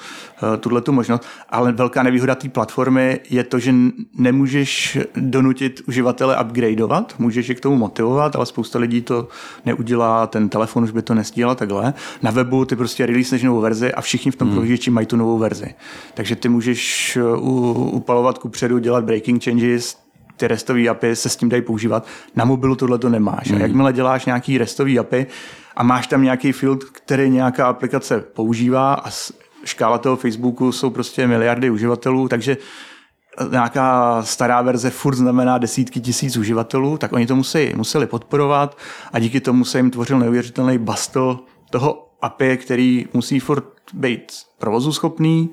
uh, 0.42 0.56
tuhle 0.56 0.80
tu 0.80 0.92
možnost, 0.92 1.26
ale 1.48 1.72
velká 1.72 2.02
nevýhoda 2.02 2.34
té 2.34 2.48
platformy 2.48 3.20
je 3.30 3.44
to, 3.44 3.58
že 3.58 3.74
nemůžeš 4.14 4.98
donutit 5.16 5.80
uživatele 5.88 6.44
upgradeovat, 6.44 7.14
můžeš 7.18 7.48
je 7.48 7.54
k 7.54 7.60
tomu 7.60 7.76
motivovat, 7.76 8.36
ale 8.36 8.46
spousta 8.46 8.78
lidí 8.78 9.02
to 9.02 9.28
neudělá, 9.66 10.26
ten 10.26 10.48
telefon 10.48 10.84
už 10.84 10.90
by 10.90 11.02
to 11.02 11.14
nestíhal 11.14 11.54
takhle. 11.54 11.94
Na 12.22 12.30
webu 12.30 12.64
ty 12.64 12.76
prostě 12.76 13.06
releaseneš 13.06 13.42
novou 13.42 13.60
verzi 13.60 13.92
a 13.92 14.00
všichni 14.00 14.30
v 14.30 14.36
tom 14.36 14.48
hmm. 14.48 14.54
prohlížeči 14.54 14.90
mají 14.90 15.06
tu 15.06 15.16
novou 15.16 15.38
verzi. 15.38 15.74
Takže 16.14 16.36
ty 16.36 16.48
můžeš 16.48 17.18
uh, 17.22 17.94
upalovat 17.94 18.38
kupředu, 18.38 18.78
dělat 18.78 19.04
breaking 19.04 19.44
changes, 19.44 19.96
ty 20.40 20.48
restové 20.48 20.88
API 20.88 21.16
se 21.16 21.28
s 21.28 21.36
tím 21.36 21.48
dají 21.48 21.62
používat. 21.62 22.06
Na 22.36 22.44
mobilu 22.44 22.76
tohle 22.76 22.98
to 22.98 23.08
nemáš. 23.08 23.50
Mm. 23.50 23.56
A 23.56 23.60
jakmile 23.60 23.92
děláš 23.92 24.26
nějaký 24.26 24.58
restový 24.58 24.98
API 24.98 25.26
a 25.76 25.82
máš 25.82 26.06
tam 26.06 26.22
nějaký 26.22 26.52
field, 26.52 26.84
který 26.84 27.30
nějaká 27.30 27.66
aplikace 27.66 28.20
používá 28.20 28.94
a 28.94 29.10
škála 29.64 29.98
toho 29.98 30.16
Facebooku 30.16 30.72
jsou 30.72 30.90
prostě 30.90 31.26
miliardy 31.26 31.70
uživatelů, 31.70 32.28
takže 32.28 32.56
nějaká 33.50 34.22
stará 34.22 34.62
verze 34.62 34.90
furt 34.90 35.14
znamená 35.14 35.58
desítky 35.58 36.00
tisíc 36.00 36.36
uživatelů, 36.36 36.98
tak 36.98 37.12
oni 37.12 37.26
to 37.26 37.36
musí, 37.36 37.72
museli 37.76 38.06
podporovat 38.06 38.78
a 39.12 39.18
díky 39.18 39.40
tomu 39.40 39.64
se 39.64 39.78
jim 39.78 39.90
tvořil 39.90 40.18
neuvěřitelný 40.18 40.78
bastl 40.78 41.40
toho 41.70 42.08
API, 42.22 42.56
který 42.56 43.06
musí 43.12 43.40
furt 43.40 43.64
být 43.94 44.32
provozu 44.58 44.92
schopný, 44.92 45.50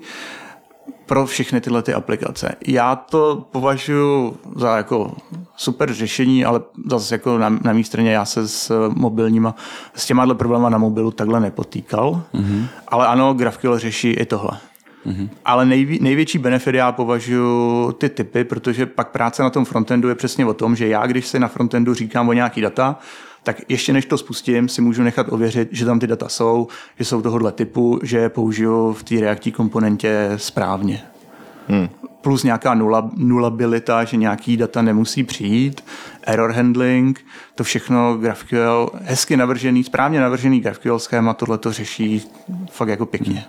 pro 1.08 1.26
všechny 1.26 1.60
tyhle 1.60 1.82
ty 1.82 1.94
aplikace. 1.94 2.54
Já 2.66 2.96
to 2.96 3.46
považuji 3.52 4.36
za 4.56 4.76
jako 4.76 5.16
super 5.56 5.94
řešení, 5.94 6.44
ale 6.44 6.60
zase 6.90 7.14
jako 7.14 7.38
na, 7.38 7.48
na 7.48 7.72
mé 7.72 7.84
straně 7.84 8.12
já 8.12 8.24
se 8.24 8.48
s 8.48 8.88
mobilníma, 8.88 9.54
s 9.94 10.06
těma 10.06 10.34
problémy 10.34 10.66
na 10.68 10.78
mobilu 10.78 11.10
takhle 11.10 11.40
nepotýkal. 11.40 12.22
Mm-hmm. 12.34 12.66
Ale 12.88 13.06
ano, 13.06 13.34
GraphQL 13.34 13.78
řeší 13.78 14.10
i 14.10 14.26
tohle. 14.26 14.50
Mm-hmm. 15.06 15.28
Ale 15.44 15.66
nejví, 15.66 15.98
největší 16.02 16.38
benefit 16.38 16.74
já 16.74 16.92
považuji 16.92 17.92
ty 17.92 18.08
typy, 18.08 18.44
protože 18.44 18.86
pak 18.86 19.08
práce 19.08 19.42
na 19.42 19.50
tom 19.50 19.64
frontendu 19.64 20.08
je 20.08 20.14
přesně 20.14 20.46
o 20.46 20.54
tom, 20.54 20.76
že 20.76 20.88
já, 20.88 21.06
když 21.06 21.26
si 21.26 21.38
na 21.38 21.48
frontendu 21.48 21.94
říkám 21.94 22.28
o 22.28 22.32
nějaký 22.32 22.60
data, 22.60 22.96
tak 23.48 23.62
ještě 23.68 23.92
než 23.92 24.06
to 24.06 24.18
spustím, 24.18 24.68
si 24.68 24.82
můžu 24.82 25.02
nechat 25.02 25.26
ověřit, 25.30 25.68
že 25.72 25.84
tam 25.84 26.00
ty 26.00 26.06
data 26.06 26.28
jsou, 26.28 26.68
že 26.98 27.04
jsou 27.04 27.22
tohohle 27.22 27.52
typu, 27.52 28.00
že 28.02 28.18
je 28.18 28.28
použiju 28.28 28.92
v 28.92 29.02
té 29.02 29.20
reaktí 29.20 29.52
komponentě 29.52 30.32
správně. 30.36 31.02
Hmm. 31.68 31.88
Plus 32.28 32.42
nějaká 32.42 32.74
nula, 32.74 33.10
nulabilita, 33.16 34.04
že 34.04 34.16
nějaký 34.16 34.56
data 34.56 34.82
nemusí 34.82 35.24
přijít, 35.24 35.84
error 36.22 36.52
handling, 36.52 37.24
to 37.54 37.64
všechno 37.64 38.16
GraphQL, 38.16 38.90
hezky 39.02 39.36
navržený, 39.36 39.84
správně 39.84 40.20
navržený 40.20 40.60
GraphQL 40.60 40.98
schéma 40.98 41.34
tohle 41.34 41.58
to 41.58 41.72
řeší 41.72 42.22
fakt 42.70 42.88
jako 42.88 43.06
pěkně. 43.06 43.44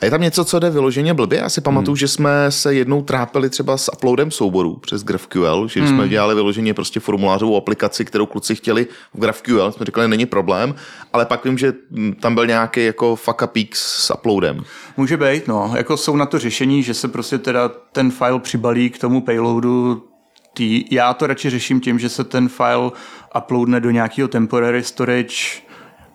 A 0.00 0.04
je 0.04 0.10
tam 0.10 0.20
něco, 0.20 0.44
co 0.44 0.58
jde 0.58 0.70
vyloženě 0.70 1.14
blbě? 1.14 1.38
Já 1.38 1.48
si 1.48 1.60
pamatuju, 1.60 1.92
hmm. 1.92 1.96
že 1.96 2.08
jsme 2.08 2.30
se 2.50 2.74
jednou 2.74 3.02
trápili 3.02 3.50
třeba 3.50 3.76
s 3.76 3.92
uploadem 3.92 4.30
souborů 4.30 4.76
přes 4.76 5.04
GraphQL, 5.04 5.68
že 5.68 5.80
hmm. 5.80 5.88
jsme 5.88 6.08
dělali 6.08 6.34
vyloženě 6.34 6.74
prostě 6.74 7.00
formulářovou 7.00 7.56
aplikaci, 7.56 8.04
kterou 8.04 8.26
kluci 8.26 8.54
chtěli 8.54 8.86
v 9.14 9.20
GraphQL, 9.20 9.72
jsme 9.72 9.86
říkali, 9.86 10.08
není 10.08 10.26
problém, 10.26 10.74
ale 11.12 11.26
pak 11.26 11.44
vím, 11.44 11.58
že 11.58 11.72
tam 12.20 12.34
byl 12.34 12.46
nějaký 12.46 12.84
jako 12.84 13.16
fuck 13.16 13.42
up 13.42 13.56
s 13.74 14.14
uploadem. 14.14 14.64
Může 14.96 15.16
být, 15.16 15.48
no. 15.48 15.72
Jako 15.76 15.96
jsou 15.96 16.16
na 16.16 16.26
to 16.26 16.38
řešení, 16.38 16.82
že 16.82 16.94
se 16.94 17.08
prostě 17.08 17.38
teda 17.38 17.68
ten 17.68 18.10
file 18.16 18.40
přibalí 18.40 18.90
k 18.90 18.98
tomu 18.98 19.20
payloadu 19.20 20.04
tý, 20.54 20.84
já 20.90 21.14
to 21.14 21.26
radši 21.26 21.50
řeším 21.50 21.80
tím, 21.80 21.98
že 21.98 22.08
se 22.08 22.24
ten 22.24 22.48
file 22.48 22.90
uploadne 23.38 23.80
do 23.80 23.90
nějakého 23.90 24.28
temporary 24.28 24.82
storage 24.82 25.36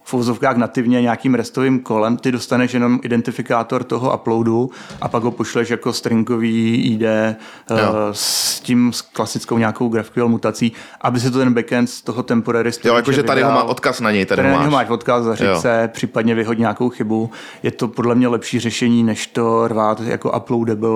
v 0.03 0.13
uvozovkách 0.13 0.57
nativně 0.57 1.01
nějakým 1.01 1.35
restovým 1.35 1.79
kolem, 1.79 2.17
ty 2.17 2.31
dostaneš 2.31 2.73
jenom 2.73 2.99
identifikátor 3.03 3.83
toho 3.83 4.15
uploadu 4.15 4.69
a 5.01 5.07
pak 5.07 5.23
ho 5.23 5.31
pošleš 5.31 5.69
jako 5.69 5.93
stringový 5.93 6.75
ID 6.93 7.01
uh, 7.01 7.77
s 8.11 8.59
tím 8.59 8.93
s 8.93 9.01
klasickou 9.01 9.57
nějakou 9.57 9.89
GraphQL 9.89 10.27
mutací, 10.27 10.71
aby 11.01 11.19
se 11.19 11.31
to 11.31 11.37
ten 11.37 11.53
backend 11.53 11.89
z 11.89 12.01
toho 12.01 12.23
temporary 12.23 12.71
Jo, 12.83 12.95
jakože 12.95 13.23
tady 13.23 13.41
ho 13.41 13.51
má 13.51 13.63
odkaz 13.63 13.99
na 14.01 14.11
něj, 14.11 14.25
tady, 14.25 14.41
tady 14.41 14.53
ho 14.53 14.59
máš. 14.61 14.71
máš 14.71 14.89
odkaz, 14.89 15.23
zařiď 15.23 15.47
se, 15.59 15.89
případně 15.93 16.35
vyhodí 16.35 16.59
nějakou 16.61 16.89
chybu. 16.89 17.31
Je 17.63 17.71
to 17.71 17.87
podle 17.87 18.15
mě 18.15 18.27
lepší 18.27 18.59
řešení, 18.59 19.03
než 19.03 19.27
to 19.27 19.67
rvát 19.67 19.99
jako 19.99 20.31
uploadable 20.31 20.89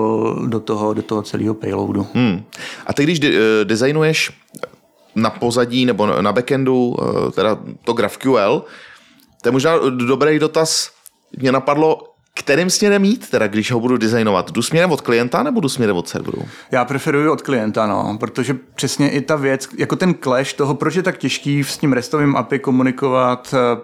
do 0.48 0.60
toho, 0.60 0.94
do 0.94 1.02
toho 1.02 1.22
celého 1.22 1.54
payloadu. 1.54 2.08
Hmm. 2.14 2.44
A 2.88 2.94
ty, 2.94 3.04
když 3.04 3.20
de- 3.20 3.30
eh, 3.62 3.66
designuješ 3.66 4.32
na 5.16 5.30
pozadí 5.30 5.86
nebo 5.86 6.22
na 6.22 6.32
backendu, 6.34 6.96
eh, 7.28 7.32
teda 7.32 7.58
to 7.84 7.94
GraphQL, 7.94 8.66
to 9.46 9.50
je 9.50 9.52
možná 9.52 9.78
dobrý 10.08 10.40
dotaz. 10.40 10.92
Mě 11.38 11.52
napadlo, 11.52 12.04
kterým 12.34 12.70
směrem 12.70 13.06
jít, 13.06 13.30
teda, 13.30 13.48
když 13.48 13.72
ho 13.72 13.80
budu 13.80 13.98
designovat? 13.98 14.52
Jdu 14.52 14.62
směrem 14.62 14.92
od 14.92 15.02
klienta 15.02 15.44
nebo 15.44 15.60
jdu 15.60 15.70
směrem 15.70 15.98
od 15.98 16.10
serveru? 16.10 16.42
Já 16.72 16.86
preferuji 16.86 17.30
od 17.30 17.42
klienta, 17.42 17.88
no, 17.88 18.18
protože 18.20 18.58
přesně 18.76 19.10
i 19.10 19.22
ta 19.22 19.36
věc, 19.36 19.70
jako 19.78 19.96
ten 19.96 20.16
clash 20.24 20.54
toho, 20.54 20.76
proč 20.76 20.96
je 20.96 21.04
tak 21.04 21.18
těžký 21.18 21.64
s 21.64 21.78
tím 21.78 21.94
restovým 21.94 22.36
API 22.36 22.60
komunikovat 22.60 23.54
eh, 23.54 23.82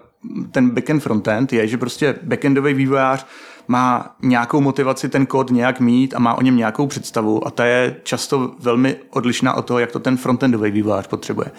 ten 0.50 0.70
backend 0.70 1.02
frontend, 1.02 1.52
je, 1.52 1.66
že 1.66 1.78
prostě 1.78 2.14
backendový 2.22 2.74
vývojář 2.74 3.26
má 3.72 4.14
nějakou 4.22 4.60
motivaci 4.60 5.08
ten 5.08 5.26
kód 5.26 5.50
nějak 5.50 5.80
mít 5.80 6.14
a 6.14 6.18
má 6.18 6.34
o 6.34 6.42
něm 6.42 6.56
nějakou 6.56 6.86
představu 6.86 7.46
a 7.46 7.50
ta 7.50 7.64
je 7.64 7.96
často 8.02 8.54
velmi 8.58 8.96
odlišná 9.10 9.54
od 9.54 9.62
toho, 9.62 9.78
jak 9.78 9.92
to 9.92 9.98
ten 9.98 10.16
frontendový 10.16 10.70
vývojář 10.70 11.06
potřebuje. 11.06 11.50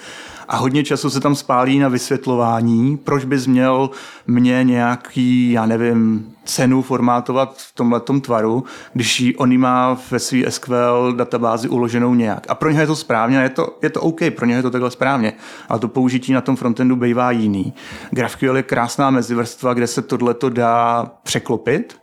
A 0.48 0.58
hodně 0.58 0.84
času 0.84 1.10
se 1.10 1.20
tam 1.20 1.36
spálí 1.36 1.80
na 1.80 1.88
vysvětlování, 1.88 2.98
proč 2.98 3.26
bys 3.26 3.48
měl 3.48 3.90
mě 4.28 4.64
nějaký, 4.64 5.52
já 5.52 5.66
nevím, 5.66 6.34
cenu 6.46 6.82
formátovat 6.82 7.58
v 7.58 7.76
tomhle 7.76 8.02
tvaru, 8.22 8.64
když 8.94 9.20
ji 9.20 9.36
on 9.36 9.58
má 9.58 9.98
ve 10.12 10.20
své 10.20 10.52
SQL 10.52 11.14
databázi 11.16 11.70
uloženou 11.70 12.14
nějak. 12.14 12.46
A 12.50 12.56
pro 12.56 12.72
ně 12.72 12.80
je 12.80 12.88
to 12.88 12.96
správně, 12.96 13.38
je 13.38 13.50
to, 13.50 13.78
je 13.82 13.90
to 13.90 14.02
OK, 14.02 14.20
pro 14.36 14.46
ně 14.46 14.56
je 14.56 14.62
to 14.62 14.72
takhle 14.72 14.92
správně. 14.92 15.34
Ale 15.70 15.80
to 15.80 15.88
použití 15.88 16.34
na 16.34 16.42
tom 16.42 16.56
frontendu 16.56 16.96
bývá 16.96 17.32
jiný. 17.32 17.74
GraphQL 18.12 18.58
je 18.58 18.64
krásná 18.64 19.10
mezivrstva, 19.10 19.74
kde 19.74 19.88
se 19.88 20.02
tohleto 20.02 20.50
dá 20.50 21.06
překlopit, 21.24 22.03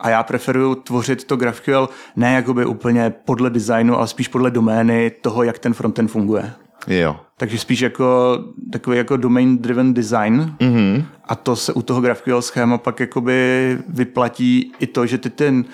a 0.00 0.08
já 0.10 0.22
preferuju 0.22 0.74
tvořit 0.74 1.24
to 1.24 1.36
GraphQL 1.36 1.88
ne 2.16 2.34
jakoby 2.34 2.66
úplně 2.66 3.14
podle 3.24 3.50
designu, 3.50 3.98
ale 3.98 4.08
spíš 4.08 4.28
podle 4.28 4.50
domény 4.50 5.10
toho, 5.20 5.42
jak 5.42 5.58
ten 5.58 5.74
frontend 5.74 6.10
funguje. 6.10 6.52
Jo. 6.86 7.16
Takže 7.36 7.58
spíš 7.58 7.80
jako 7.80 8.38
takový 8.72 8.96
jako 8.96 9.16
domain 9.16 9.58
driven 9.58 9.94
design 9.94 10.54
mm-hmm. 10.58 11.04
a 11.24 11.34
to 11.34 11.56
se 11.56 11.72
u 11.72 11.82
toho 11.82 12.00
GraphQL 12.00 12.42
schéma 12.42 12.78
pak 12.78 13.00
jakoby 13.00 13.78
vyplatí 13.88 14.72
i 14.78 14.86
to, 14.86 15.06
že 15.06 15.18
ty, 15.18 15.30
ten, 15.30 15.64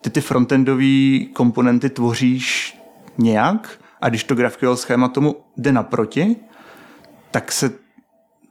ty, 0.00 0.10
ty 0.10 0.20
frontendové 0.20 1.18
komponenty 1.32 1.90
tvoříš 1.90 2.78
nějak 3.18 3.78
a 4.00 4.08
když 4.08 4.24
to 4.24 4.34
GraphQL 4.34 4.76
schéma 4.76 5.08
tomu 5.08 5.36
jde 5.56 5.72
naproti, 5.72 6.36
tak 7.30 7.52
se 7.52 7.85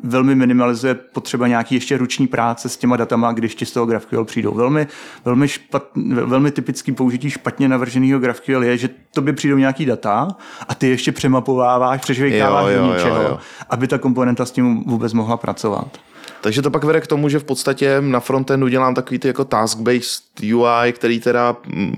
velmi 0.04 0.36
minimalizuje 0.36 0.94
potřeba 0.94 1.48
nějaký 1.48 1.76
ještě 1.76 1.98
ruční 1.98 2.28
práce 2.28 2.70
s 2.70 2.78
těma 2.78 2.98
datama, 2.98 3.32
když 3.32 3.56
ti 3.56 3.66
z 3.66 3.72
toho 3.72 3.86
GraphQL 3.86 4.26
přijdou. 4.26 4.54
Velmi, 4.54 4.88
velmi, 5.26 5.48
špat, 5.48 5.84
velmi 6.26 6.52
typický 6.52 6.92
použití 6.92 7.30
špatně 7.30 7.68
navrženého 7.68 8.20
GraphQL 8.20 8.64
je, 8.64 8.78
že 8.78 8.90
tobě 9.14 9.34
přijdou 9.34 9.58
nějaký 9.58 9.86
data 9.86 10.28
a 10.68 10.76
ty 10.76 10.90
ještě 10.90 11.12
přemapováváš, 11.12 12.02
přežvejkáváš 12.02 12.76
do 12.76 12.94
něčeho, 12.94 13.22
jo, 13.22 13.28
jo. 13.30 13.40
aby 13.70 13.88
ta 13.88 13.98
komponenta 13.98 14.46
s 14.46 14.52
tím 14.52 14.84
vůbec 14.84 15.14
mohla 15.14 15.38
pracovat. 15.38 15.98
Takže 16.42 16.62
to 16.62 16.72
pak 16.72 16.84
vede 16.84 17.02
k 17.02 17.08
tomu, 17.08 17.30
že 17.30 17.40
v 17.40 17.44
podstatě 17.44 17.98
na 18.02 18.20
frontendu 18.20 18.68
dělám 18.68 18.96
takový 18.96 19.20
ty 19.20 19.28
jako 19.28 19.44
task-based 19.44 20.56
UI, 20.56 20.94
který 20.94 21.20
teda 21.20 21.56
mm, 21.68 21.94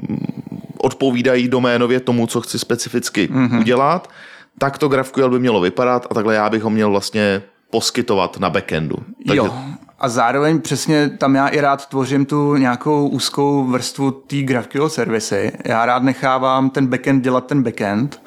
odpovídají 0.78 1.48
doménově 1.48 2.00
tomu, 2.00 2.28
co 2.28 2.42
chci 2.42 2.60
specificky 2.60 3.28
mm-hmm. 3.28 3.60
udělat. 3.60 4.10
Tak 4.58 4.78
to 4.78 4.88
GraphQL 4.88 5.30
by 5.30 5.40
mělo 5.40 5.62
vypadat 5.62 6.08
a 6.10 6.14
takhle 6.14 6.36
já 6.36 6.50
bych 6.50 6.64
ho 6.64 6.70
měl 6.70 6.92
vlastně 6.92 7.42
poskytovat 7.70 8.40
na 8.40 8.50
backendu. 8.50 8.96
Takže... 9.28 9.38
Jo, 9.38 9.56
a 10.00 10.10
zároveň 10.10 10.62
přesně 10.62 11.10
tam 11.10 11.36
já 11.36 11.48
i 11.48 11.62
rád 11.62 11.86
tvořím 11.86 12.26
tu 12.26 12.56
nějakou 12.56 13.08
úzkou 13.08 13.64
vrstvu 13.64 14.12
té 14.12 14.42
GraphQL 14.42 14.90
servisy. 14.90 15.52
Já 15.66 15.86
rád 15.86 16.04
nechávám 16.04 16.70
ten 16.70 16.88
backend 16.88 17.24
dělat 17.24 17.48
ten 17.48 17.64
backend, 17.64 18.22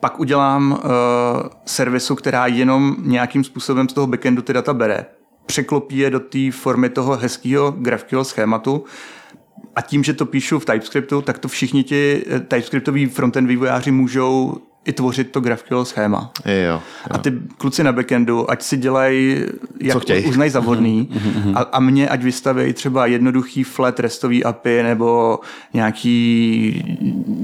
pak 0.00 0.20
udělám 0.20 0.72
uh, 0.72 0.78
servisu, 1.66 2.14
která 2.14 2.46
jenom 2.46 2.96
nějakým 3.02 3.44
způsobem 3.44 3.88
z 3.88 3.92
toho 3.92 4.06
backendu 4.06 4.42
ty 4.42 4.52
data 4.52 4.74
bere, 4.74 5.06
překlopí 5.46 5.98
je 5.98 6.10
do 6.10 6.20
té 6.20 6.50
formy 6.50 6.88
toho 6.88 7.16
hezkého 7.16 7.70
GraphQL 7.70 8.24
schématu 8.24 8.84
a 9.76 9.80
tím, 9.80 10.04
že 10.04 10.12
to 10.12 10.26
píšu 10.26 10.58
v 10.58 10.64
TypeScriptu, 10.64 11.22
tak 11.22 11.38
to 11.38 11.48
všichni 11.48 11.84
ti 11.84 12.24
eh, 12.30 12.40
TypeScriptoví 12.40 13.06
frontend 13.06 13.48
vývojáři 13.48 13.90
můžou 13.90 14.56
i 14.84 14.92
tvořit 14.92 15.32
to 15.32 15.40
GraphQL 15.40 15.84
schéma. 15.84 16.32
Jo, 16.46 16.54
jo. 16.54 16.82
A 17.10 17.18
ty 17.18 17.32
kluci 17.58 17.84
na 17.84 17.92
backendu, 17.92 18.50
ať 18.50 18.62
si 18.62 18.76
dělají, 18.76 19.36
jak 19.80 20.02
uznají 20.28 20.50
za 20.50 20.60
vhodný 20.60 21.08
a, 21.54 21.60
a 21.60 21.80
mě 21.80 22.08
ať 22.08 22.22
vystaví 22.22 22.72
třeba 22.72 23.06
jednoduchý 23.06 23.64
flat 23.64 24.00
restový 24.00 24.44
API 24.44 24.82
nebo 24.82 25.38
nějaký 25.74 26.98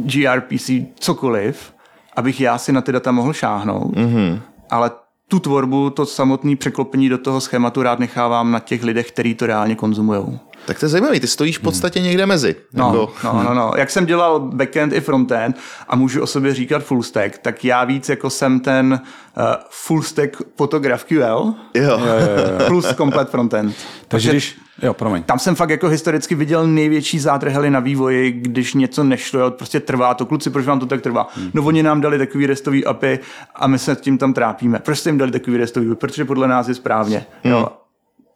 gRPC, 0.05 0.71
cokoliv, 0.99 1.73
abych 2.17 2.41
já 2.41 2.59
si 2.59 2.73
na 2.73 2.81
ty 2.81 2.93
data 2.93 3.13
mohl 3.13 3.33
šáhnout. 3.33 3.97
Mm-hmm. 3.97 4.41
Ale 4.71 4.91
tu 5.29 5.41
tvorbu, 5.41 5.91
to 5.91 6.07
samotné 6.07 6.57
překlopení 6.57 7.09
do 7.09 7.19
toho 7.19 7.41
schématu 7.41 7.83
rád 7.83 7.99
nechávám 7.99 8.53
na 8.53 8.61
těch 8.61 8.83
lidech, 8.83 9.11
kteří 9.11 9.35
to 9.35 9.47
reálně 9.47 9.75
konzumují. 9.75 10.39
Tak 10.67 10.79
to 10.79 10.85
je 10.85 10.89
zajímavé, 10.89 11.21
ty 11.21 11.27
stojíš 11.27 11.59
v 11.59 11.63
podstatě 11.63 12.01
někde 12.01 12.27
mezi. 12.27 12.57
No, 12.73 12.87
jako... 12.87 13.13
no, 13.25 13.43
no, 13.43 13.55
no. 13.55 13.73
Jak 13.77 13.91
jsem 13.91 14.07
dělal 14.07 14.41
backend 14.41 14.93
i 14.93 15.01
frontend 15.01 15.57
a 15.89 15.97
můžu 15.97 16.23
o 16.23 16.27
sobě 16.27 16.55
říkat 16.55 16.83
full 16.83 17.03
stack, 17.03 17.39
tak 17.39 17.65
já 17.65 17.85
víc 17.85 18.09
jako 18.09 18.31
jsem 18.31 18.61
ten 18.61 19.01
uh, 19.37 19.43
full 19.71 20.03
stack 20.03 20.37
fotograf 20.57 21.05
QL 21.05 21.17
jo. 21.17 21.55
Jo, 21.75 21.83
jo, 21.83 21.99
jo. 21.99 22.67
plus 22.67 22.93
komplet 22.93 23.31
frontend. 23.31 23.77
Takže 24.09 24.31
když, 24.31 24.59
jo, 24.83 24.95
promiň. 24.95 25.23
Tam 25.23 25.39
jsem 25.39 25.55
fakt 25.55 25.71
jako 25.71 25.89
historicky 25.89 26.35
viděl 26.35 26.67
největší 26.67 27.19
zádrhely 27.19 27.71
na 27.71 27.81
vývoji, 27.81 28.33
když 28.33 28.75
něco 28.75 29.05
nešlo, 29.05 29.41
jo, 29.41 29.51
prostě 29.51 29.81
trvá 29.81 30.15
to. 30.15 30.27
Kluci, 30.27 30.51
proč 30.51 30.67
vám 30.67 30.81
to 30.81 30.87
tak 30.87 31.01
trvá? 31.01 31.29
Hmm. 31.35 31.51
No 31.55 31.63
oni 31.63 31.83
nám 31.83 32.01
dali 32.01 32.19
takový 32.19 32.47
restový 32.47 32.85
API 32.85 33.19
a 33.55 33.67
my 33.67 33.79
se 33.79 33.95
s 33.95 34.01
tím 34.01 34.19
tam 34.19 34.33
trápíme. 34.33 34.79
Proč 34.79 34.99
jste 34.99 35.09
jim 35.09 35.19
dali 35.19 35.31
takový 35.31 35.57
restový 35.57 35.87
API? 35.87 35.97
Protože 35.97 36.25
podle 36.25 36.49
nás 36.49 36.69
je 36.69 36.75
správně. 36.75 37.27
Hmm. 37.43 37.53
Jo 37.53 37.69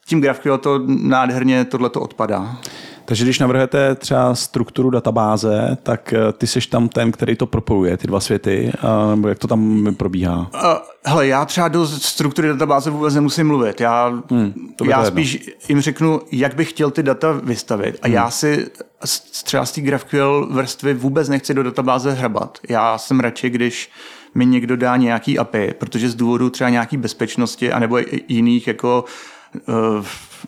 tím 0.07 0.21
GraphQL 0.21 0.59
to 0.59 0.81
nádherně 0.87 1.65
tohleto 1.65 2.01
odpadá. 2.01 2.57
Takže 3.11 3.25
když 3.25 3.39
navrhujete 3.39 3.95
třeba 3.95 4.35
strukturu 4.35 4.91
databáze, 4.91 5.77
tak 5.83 6.13
eh, 6.13 6.33
ty 6.33 6.47
seš 6.47 6.67
tam 6.67 6.89
ten, 6.89 7.13
který 7.13 7.37
to 7.37 7.47
propojuje, 7.47 7.97
ty 7.97 8.07
dva 8.07 8.21
světy, 8.21 8.73
nebo 9.11 9.29
jak 9.29 9.39
to 9.39 9.47
tam 9.47 9.95
probíhá? 9.97 10.51
Uh, 10.55 10.61
hele, 11.05 11.27
já 11.27 11.45
třeba 11.45 11.69
do 11.69 11.87
struktury 11.87 12.49
databáze 12.49 12.91
vůbec 12.91 13.15
nemusím 13.15 13.47
mluvit. 13.47 13.81
Já, 13.81 14.09
hmm, 14.31 14.55
to 14.77 14.85
já 14.85 15.05
spíš 15.05 15.33
jedno. 15.33 15.53
jim 15.69 15.81
řeknu, 15.81 16.21
jak 16.33 16.55
bych 16.55 16.71
chtěl 16.71 16.91
ty 16.91 17.03
data 17.03 17.33
vystavit. 17.33 17.99
A 18.03 18.07
hmm. 18.07 18.15
já 18.15 18.31
si 18.31 18.67
třeba 19.45 19.65
z 19.65 19.73
té 19.73 19.81
GraphQL 19.81 20.49
vrstvy 20.51 20.95
vůbec 20.95 21.29
nechci 21.29 21.55
do 21.55 21.63
databáze 21.63 22.13
hrabat. 22.13 22.59
Já 22.69 22.99
jsem 22.99 23.21
radši, 23.21 23.51
když 23.51 23.91
mi 24.35 24.47
někdo 24.47 24.77
dá 24.77 24.97
nějaký 24.97 25.39
API, 25.39 25.75
protože 25.79 26.11
z 26.11 26.15
důvodu 26.15 26.51
třeba 26.51 26.71
nějaký 26.71 26.97
bezpečnosti 26.97 27.73
anebo 27.73 27.99
jiných 28.29 28.67
jako 28.67 29.05
uh, 29.05 29.11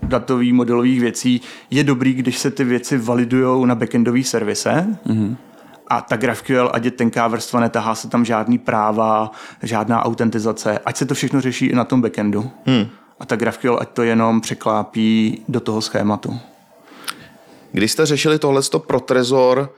datových 0.02 0.52
modelových 0.52 1.00
věcí 1.00 1.40
je 1.70 1.84
dobrý, 1.84 2.14
když 2.14 2.38
se 2.38 2.50
ty 2.50 2.64
věci 2.64 2.98
validují 2.98 3.66
na 3.66 3.74
backendový 3.74 4.24
servise. 4.24 4.98
Mm-hmm. 5.06 5.36
A 5.88 6.00
ta 6.00 6.16
GraphQL, 6.16 6.70
ať 6.72 6.84
je 6.84 6.90
tenká 6.90 7.28
vrstva, 7.28 7.60
netahá 7.60 7.94
se 7.94 8.08
tam 8.08 8.24
žádný 8.24 8.58
práva, 8.58 9.30
žádná 9.62 10.04
autentizace, 10.04 10.78
ať 10.78 10.96
se 10.96 11.06
to 11.06 11.14
všechno 11.14 11.40
řeší 11.40 11.66
i 11.66 11.74
na 11.74 11.84
tom 11.84 12.00
backendu. 12.00 12.50
Hmm. 12.66 12.86
A 13.20 13.26
ta 13.26 13.36
GraphQL, 13.36 13.78
ať 13.80 13.88
to 13.88 14.02
jenom 14.02 14.40
překlápí 14.40 15.42
do 15.48 15.60
toho 15.60 15.80
schématu. 15.80 16.40
Když 17.72 17.92
jste 17.92 18.06
řešili 18.06 18.38
tohle 18.38 18.62
pro 18.86 19.00
Trezor, 19.00 19.74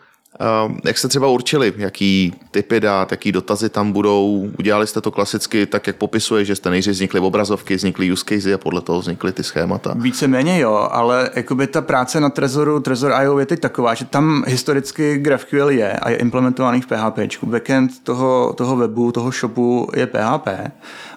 jak 0.84 0.98
jste 0.98 1.08
třeba 1.08 1.28
určili, 1.28 1.72
jaký 1.76 2.34
typy 2.50 2.80
dát, 2.80 3.10
jaký 3.10 3.32
dotazy 3.32 3.68
tam 3.68 3.92
budou? 3.92 4.50
Udělali 4.58 4.86
jste 4.86 5.00
to 5.00 5.10
klasicky 5.10 5.66
tak, 5.66 5.86
jak 5.86 5.96
popisuje, 5.96 6.44
že 6.44 6.56
jste 6.56 6.70
nejdřív 6.70 6.92
vznikly 6.92 7.20
obrazovky, 7.20 7.76
vznikly 7.76 8.12
use 8.12 8.24
casey 8.28 8.54
a 8.54 8.58
podle 8.58 8.80
toho 8.80 9.00
vznikly 9.00 9.32
ty 9.32 9.42
schémata? 9.42 9.94
Víceméně 9.96 10.60
jo, 10.60 10.88
ale 10.90 11.30
jakoby 11.36 11.66
ta 11.66 11.80
práce 11.80 12.20
na 12.20 12.30
Trezoru, 12.30 12.80
Trezor.io 12.80 13.38
je 13.38 13.46
teď 13.46 13.60
taková, 13.60 13.94
že 13.94 14.04
tam 14.04 14.44
historicky 14.46 15.18
GraphQL 15.18 15.70
je 15.70 15.92
a 15.92 16.10
je 16.10 16.16
implementovaný 16.16 16.80
v 16.80 16.86
PHP. 16.86 17.18
Backend 17.42 17.90
toho, 18.02 18.52
toho 18.56 18.76
webu, 18.76 19.12
toho 19.12 19.30
shopu 19.30 19.88
je 19.96 20.06
PHP 20.06 20.48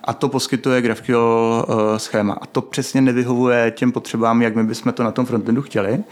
a 0.03 0.13
to 0.13 0.29
poskytuje 0.29 0.81
GraphQL 0.81 1.65
uh, 1.67 1.97
schéma. 1.97 2.37
A 2.41 2.45
to 2.45 2.61
přesně 2.61 3.01
nevyhovuje 3.01 3.71
těm 3.71 3.91
potřebám, 3.91 4.41
jak 4.41 4.55
my 4.55 4.63
bychom 4.63 4.93
to 4.93 5.03
na 5.03 5.11
tom 5.11 5.25
frontendu 5.25 5.61
chtěli. 5.61 6.03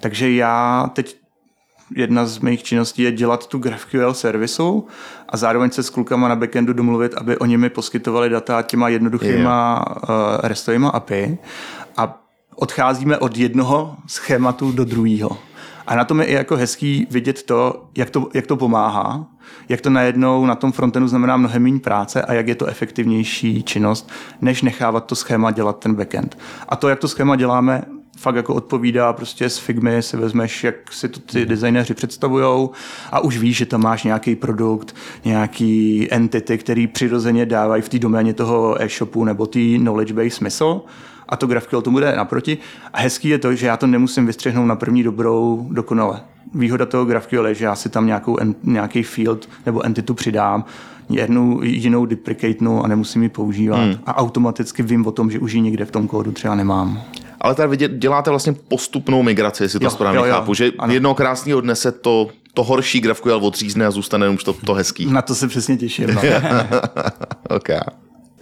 Takže 0.00 0.30
já 0.30 0.90
teď 0.94 1.23
jedna 1.96 2.26
z 2.26 2.38
mých 2.38 2.62
činností 2.62 3.02
je 3.02 3.12
dělat 3.12 3.46
tu 3.46 3.58
GraphQL 3.58 4.14
servisu 4.14 4.86
a 5.28 5.36
zároveň 5.36 5.70
se 5.70 5.82
s 5.82 5.90
klukama 5.90 6.28
na 6.28 6.36
backendu 6.36 6.72
domluvit, 6.72 7.14
aby 7.14 7.38
oni 7.38 7.56
mi 7.56 7.70
poskytovali 7.70 8.28
data 8.28 8.62
těma 8.62 8.88
jednoduchýma 8.88 9.84
yeah. 9.86 10.10
uh, 10.10 10.40
restovýma 10.42 10.88
API 10.88 11.38
a 11.96 12.22
odcházíme 12.56 13.18
od 13.18 13.36
jednoho 13.36 13.96
schématu 14.06 14.72
do 14.72 14.84
druhého. 14.84 15.38
A 15.86 15.96
na 15.96 16.04
tom 16.04 16.20
je 16.20 16.26
i 16.26 16.32
jako 16.32 16.56
hezký 16.56 17.06
vidět 17.10 17.42
to 17.42 17.84
jak, 17.96 18.10
to, 18.10 18.28
jak 18.34 18.46
to 18.46 18.56
pomáhá, 18.56 19.26
jak 19.68 19.80
to 19.80 19.90
najednou 19.90 20.46
na 20.46 20.54
tom 20.54 20.72
frontendu 20.72 21.08
znamená 21.08 21.36
mnohem 21.36 21.62
méně 21.62 21.80
práce 21.80 22.22
a 22.22 22.32
jak 22.32 22.48
je 22.48 22.54
to 22.54 22.66
efektivnější 22.66 23.62
činnost, 23.62 24.10
než 24.40 24.62
nechávat 24.62 25.04
to 25.04 25.14
schéma 25.14 25.50
dělat 25.50 25.78
ten 25.78 25.94
backend. 25.94 26.38
A 26.68 26.76
to, 26.76 26.88
jak 26.88 26.98
to 26.98 27.08
schéma 27.08 27.36
děláme, 27.36 27.82
fakt 28.18 28.36
jako 28.36 28.54
odpovídá 28.54 29.12
prostě 29.12 29.48
z 29.48 29.58
Figmy 29.58 30.02
si 30.02 30.16
vezmeš, 30.16 30.64
jak 30.64 30.92
si 30.92 31.08
to 31.08 31.20
ty 31.20 31.46
designéři 31.46 31.94
představujou 31.94 32.70
a 33.12 33.20
už 33.20 33.38
víš, 33.38 33.56
že 33.56 33.66
tam 33.66 33.82
máš 33.82 34.04
nějaký 34.04 34.36
produkt, 34.36 34.96
nějaký 35.24 36.08
entity, 36.10 36.58
který 36.58 36.86
přirozeně 36.86 37.46
dávají 37.46 37.82
v 37.82 37.88
té 37.88 37.98
doméně 37.98 38.34
toho 38.34 38.82
e-shopu 38.82 39.24
nebo 39.24 39.46
té 39.46 39.78
knowledge 39.78 40.14
base 40.14 40.30
smysl 40.30 40.80
a 41.28 41.36
to 41.36 41.46
GraphQL 41.46 41.82
tomu 41.82 42.00
jde 42.00 42.16
naproti. 42.16 42.58
A 42.92 43.00
hezký 43.00 43.28
je 43.28 43.38
to, 43.38 43.54
že 43.54 43.66
já 43.66 43.76
to 43.76 43.86
nemusím 43.86 44.26
vystřihnout 44.26 44.66
na 44.66 44.76
první 44.76 45.02
dobrou 45.02 45.68
dokonale. 45.70 46.20
Výhoda 46.54 46.86
toho 46.86 47.04
GraphQL 47.04 47.46
je, 47.46 47.54
že 47.54 47.64
já 47.64 47.74
si 47.74 47.88
tam 47.88 48.06
nějakou, 48.06 48.36
nějaký 48.62 49.02
field 49.02 49.48
nebo 49.66 49.86
entitu 49.86 50.14
přidám, 50.14 50.64
jednu 51.10 51.60
jinou 51.62 52.06
deprecatenu 52.06 52.84
a 52.84 52.88
nemusím 52.88 53.22
ji 53.22 53.28
používat. 53.28 53.76
Hmm. 53.76 53.94
A 54.06 54.16
automaticky 54.16 54.82
vím 54.82 55.06
o 55.06 55.12
tom, 55.12 55.30
že 55.30 55.38
už 55.38 55.52
ji 55.52 55.60
někde 55.60 55.84
v 55.84 55.90
tom 55.90 56.08
kódu 56.08 56.32
třeba 56.32 56.54
nemám 56.54 57.02
ale 57.44 57.54
tady 57.54 57.88
děláte 57.88 58.30
vlastně 58.30 58.52
postupnou 58.52 59.22
migraci, 59.22 59.62
jestli 59.62 59.78
to 59.78 59.84
jo, 59.84 59.90
správně 59.90 60.18
jo, 60.18 60.24
jo, 60.24 60.32
chápu, 60.32 60.54
že 60.54 60.70
ano. 60.78 60.92
jednoho 60.92 61.14
krásného 61.14 61.60
dne 61.60 61.74
se 61.74 61.92
to, 61.92 62.28
to 62.54 62.64
horší 62.64 63.00
GraphQL 63.00 63.40
odřízne 63.42 63.86
a 63.86 63.90
zůstane 63.90 64.28
už 64.28 64.44
to, 64.44 64.52
to 64.52 64.74
hezký. 64.74 65.06
Na 65.06 65.22
to 65.22 65.34
se 65.34 65.48
přesně 65.48 65.76
těším. 65.76 66.14
No. 66.14 66.20
okay. 67.56 67.80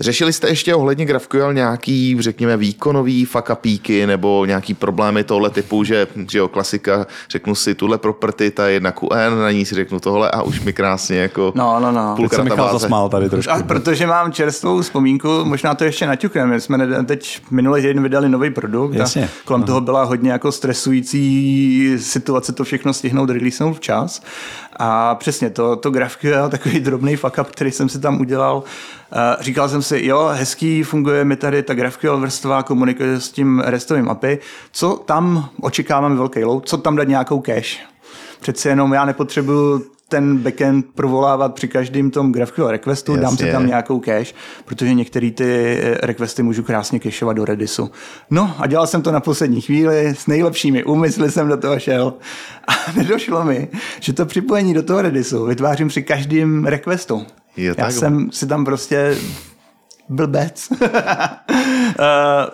Řešili 0.03 0.33
jste 0.33 0.49
ještě 0.49 0.75
ohledně 0.75 1.05
GraphQL 1.05 1.53
nějaký, 1.55 2.17
řekněme, 2.21 2.57
výkonový 2.57 3.25
fakapíky 3.25 4.07
nebo 4.07 4.45
nějaký 4.45 4.75
problémy 4.75 5.25
tohle 5.25 5.51
typu, 5.51 5.85
že, 5.85 6.07
že 6.31 6.39
jo, 6.39 6.49
klasika, 6.49 7.07
řeknu 7.31 7.55
si 7.55 7.75
tuhle 7.75 7.99
property, 7.99 8.51
ta 8.51 8.67
je 8.67 8.73
jedna 8.73 8.93
QN, 8.93 9.39
na 9.41 9.51
ní 9.51 9.65
si 9.65 9.75
řeknu 9.75 10.01
tohle 10.01 10.31
a 10.31 10.43
už 10.43 10.61
mi 10.61 10.73
krásně 10.73 11.19
jako 11.19 11.53
no, 11.55 11.81
no, 11.81 11.93
no. 11.93 12.15
půlka 12.17 12.37
Teď 12.37 12.45
Michal 12.45 12.79
zasmál 12.79 13.09
tady 13.09 13.31
trošku. 13.31 13.53
A 13.53 13.63
protože 13.63 14.07
mám 14.07 14.33
čerstvou 14.33 14.81
vzpomínku, 14.81 15.29
možná 15.45 15.75
to 15.75 15.85
ještě 15.85 16.07
naťukneme, 16.07 16.55
my 16.55 16.61
jsme 16.61 17.05
teď 17.05 17.41
minulý 17.51 17.83
týden 17.83 18.03
vydali 18.03 18.29
nový 18.29 18.51
produkt 18.51 18.95
Jasně. 18.95 19.25
a 19.25 19.29
kolem 19.45 19.61
Aha. 19.63 19.67
toho 19.67 19.81
byla 19.81 20.05
hodně 20.05 20.33
jako 20.33 20.53
stresující 20.53 21.99
situace 21.99 22.53
to 22.53 22.65
všechno 22.65 22.93
stihnout 22.93 23.31
releasenout 23.31 23.77
včas 23.77 24.23
a 24.77 25.15
přesně 25.15 25.51
to, 25.51 25.77
to 25.77 25.91
GraphQL, 25.91 26.49
takový 26.49 26.81
drobný 26.81 27.17
fuck 27.17 27.39
up, 27.41 27.47
který 27.47 27.71
jsem 27.71 27.89
si 27.89 28.01
tam 28.01 28.21
udělal, 28.21 28.63
říkal 29.41 29.69
jsem 29.69 29.83
si, 29.83 30.07
jo, 30.07 30.31
hezký, 30.33 30.83
funguje 30.83 31.25
mi 31.25 31.37
tady 31.37 31.63
ta 31.63 31.75
GraphQL 31.75 32.21
vrstva, 32.21 32.63
komunikuje 32.63 33.21
s 33.21 33.33
tím 33.33 33.63
restovým 33.65 34.09
API, 34.09 34.39
co 34.73 35.03
tam 35.07 35.49
očekáváme 35.61 36.15
velký 36.15 36.45
load, 36.45 36.69
co 36.69 36.77
tam 36.77 36.97
dát 36.97 37.09
nějakou 37.09 37.43
cache. 37.43 37.79
Přeci 38.41 38.69
jenom 38.69 38.93
já 38.93 39.05
nepotřebuju 39.05 39.85
ten 40.09 40.39
backend 40.39 40.87
provolávat 40.95 41.55
při 41.55 41.69
každém 41.69 42.11
tom 42.11 42.33
GraphQL 42.33 42.71
requestu, 42.71 43.13
Jasně. 43.13 43.23
dám 43.23 43.37
si 43.37 43.53
tam 43.53 43.67
nějakou 43.67 44.01
cache, 44.01 44.35
protože 44.65 44.95
některé 44.95 45.31
ty 45.31 45.79
eh, 45.83 45.99
requesty 46.03 46.43
můžu 46.43 46.63
krásně 46.63 47.01
cacheovat 47.01 47.37
do 47.37 47.45
Redisu. 47.45 47.91
No 48.31 48.55
a 48.59 48.67
dělal 48.67 48.87
jsem 48.87 49.03
to 49.03 49.13
na 49.13 49.21
poslední 49.21 49.61
chvíli, 49.61 50.09
s 50.09 50.27
nejlepšími 50.27 50.85
úmysly 50.85 51.31
jsem 51.31 51.49
do 51.49 51.57
toho 51.57 51.79
šel 51.79 52.15
a 52.69 52.73
nedošlo 52.97 53.45
mi, 53.45 53.69
že 54.01 54.13
to 54.13 54.27
připojení 54.27 54.75
do 54.75 54.83
toho 54.83 55.03
Redisu 55.03 55.45
vytvářím 55.45 55.89
při 55.89 56.03
každém 56.03 56.67
requestu. 56.67 57.27
Jo, 57.57 57.75
Já 57.79 57.91
jsem 57.91 58.33
si 58.33 58.47
tam 58.47 58.65
prostě 58.65 59.17
blbec. 60.09 60.69
uh, 60.81 60.87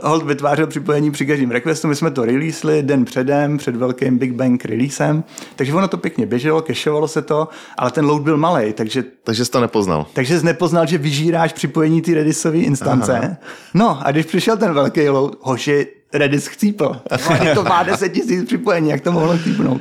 Hold 0.01 0.26
vytvářel 0.26 0.66
připojení 0.66 1.11
při 1.11 1.26
každém 1.26 1.51
requestu, 1.51 1.88
my 1.88 1.96
jsme 1.96 2.11
to 2.11 2.24
releaseli 2.24 2.82
den 2.82 3.05
předem, 3.05 3.59
před 3.59 3.76
velkým 3.76 4.18
Big 4.18 4.32
Bang 4.32 4.64
releasem, 4.64 5.24
takže 5.57 5.74
ono 5.74 5.88
to 5.88 5.96
pěkně 5.96 6.26
běželo, 6.26 6.62
kešovalo 6.62 7.09
se 7.09 7.22
to, 7.22 7.49
ale 7.78 7.90
ten 7.90 8.05
load 8.05 8.22
byl 8.22 8.36
malý, 8.36 8.72
takže... 8.72 9.05
Takže 9.24 9.44
jsi 9.44 9.51
to 9.51 9.61
nepoznal. 9.61 10.07
Takže 10.12 10.40
jsi 10.40 10.46
nepoznal, 10.46 10.86
že 10.86 10.99
vyžíráš 10.99 11.53
připojení 11.53 12.03
ty 12.03 12.14
Redisové 12.14 12.59
instance. 12.59 13.18
Aha. 13.18 13.36
No 13.74 14.07
a 14.07 14.11
když 14.11 14.26
přišel 14.26 14.57
ten 14.57 14.74
velký 14.74 15.09
load, 15.09 15.36
hoši, 15.40 15.86
Redis 16.12 16.46
chcípl. 16.46 16.96
to 17.55 17.62
má 17.62 17.82
10 17.82 18.16
000 18.30 18.44
připojení, 18.46 18.90
jak 18.90 19.01
to 19.01 19.12
mohlo 19.12 19.38
chcípnout? 19.38 19.80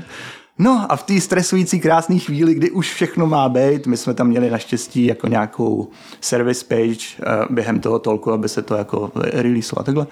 No 0.59 0.85
a 0.89 0.95
v 0.95 1.03
té 1.03 1.21
stresující 1.21 1.79
krásné 1.79 2.19
chvíli, 2.19 2.53
kdy 2.53 2.71
už 2.71 2.93
všechno 2.93 3.27
má 3.27 3.49
být, 3.49 3.87
my 3.87 3.97
jsme 3.97 4.13
tam 4.13 4.27
měli 4.27 4.49
naštěstí 4.49 5.05
jako 5.05 5.27
nějakou 5.27 5.89
service 6.21 6.65
page 6.65 6.87
uh, 6.87 7.55
během 7.55 7.79
toho 7.79 7.99
tolku, 7.99 8.31
aby 8.31 8.49
se 8.49 8.61
to 8.61 8.75
jako 8.75 9.11
releaseovalo 9.15 9.81
a 9.81 9.83
takhle, 9.83 10.07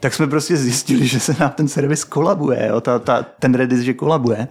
tak 0.00 0.14
jsme 0.14 0.26
prostě 0.26 0.56
zjistili, 0.56 1.06
že 1.06 1.20
se 1.20 1.36
nám 1.40 1.50
ten 1.50 1.68
servis 1.68 2.04
kolabuje, 2.04 2.66
jo, 2.68 2.80
ta, 2.80 2.98
ta, 2.98 3.22
ten 3.22 3.54
Redis, 3.54 3.80
že 3.80 3.94
kolabuje. 3.94 4.48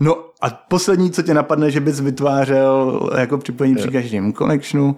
No 0.00 0.16
a 0.44 0.50
poslední, 0.68 1.10
co 1.10 1.22
tě 1.22 1.34
napadne, 1.34 1.70
že 1.70 1.80
bys 1.80 2.00
vytvářel 2.00 3.00
jako 3.18 3.38
připojení 3.38 3.76
při 3.76 3.88
každém 3.88 4.32
connectionu, 4.32 4.96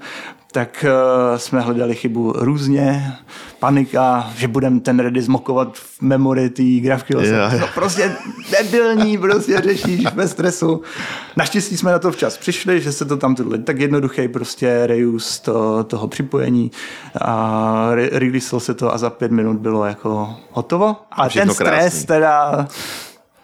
tak 0.53 0.85
uh, 0.89 1.37
jsme 1.37 1.61
hledali 1.61 1.95
chybu 1.95 2.33
různě, 2.37 3.13
panika, 3.61 4.31
že 4.37 4.49
budeme 4.49 4.81
ten 4.81 4.99
Redis 4.99 5.29
mokovat 5.29 5.77
v 5.77 6.03
memory 6.03 6.51
tý 6.51 6.81
GraphQL. 6.81 7.25
Yeah. 7.25 7.61
No 7.61 7.67
prostě 7.75 8.17
debilní, 8.51 9.19
prostě 9.19 9.61
řešíš 9.61 10.05
ve 10.15 10.29
stresu. 10.29 10.83
Naštěstí 11.37 11.77
jsme 11.77 11.93
na 11.93 11.99
to 11.99 12.13
včas 12.13 12.39
přišli, 12.39 12.81
že 12.81 12.93
se 12.93 13.05
to 13.05 13.17
tam 13.17 13.35
tohle 13.35 13.59
tak 13.59 13.81
jednoduchý 13.81 14.29
prostě 14.29 14.87
reuse 14.87 15.43
to, 15.43 15.85
toho 15.85 16.09
připojení 16.09 16.71
a 17.21 17.89
re- 17.95 18.11
releasel 18.13 18.61
se 18.61 18.75
to 18.75 18.95
a 18.95 18.99
za 18.99 19.11
pět 19.11 19.33
minut 19.33 19.57
bylo 19.57 19.85
jako 19.85 20.37
hotovo. 20.51 20.97
A 21.11 21.29
ten 21.29 21.51
stres 21.51 21.69
krásný. 21.69 22.07
teda 22.07 22.69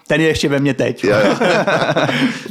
ten 0.07 0.21
je 0.21 0.29
ještě 0.29 0.49
ve 0.49 0.59
mně 0.59 0.75
teď. 0.75 1.05
Jo, 1.05 1.17
jo. 1.25 1.37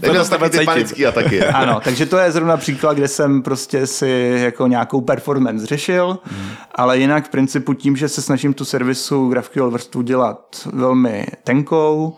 to 0.30 0.50
ty 0.50 0.66
panický 0.66 1.06
ataky. 1.06 1.44
ano, 1.46 1.80
takže 1.84 2.06
to 2.06 2.18
je 2.18 2.32
zrovna 2.32 2.58
příklad, 2.58 2.94
kde 2.94 3.08
jsem 3.08 3.42
prostě 3.42 3.88
si 3.88 4.40
jako 4.44 4.68
nějakou 4.68 5.02
performance 5.02 5.66
řešil, 5.66 6.20
hmm. 6.24 6.50
ale 6.76 6.98
jinak 6.98 7.26
v 7.26 7.30
principu 7.30 7.74
tím, 7.74 7.98
že 7.98 8.10
se 8.10 8.22
snažím 8.22 8.54
tu 8.54 8.66
servisu 8.66 9.30
GraphQL 9.30 9.72
vrstvu 9.72 10.02
dělat 10.02 10.68
velmi 10.74 11.26
tenkou 11.44 12.16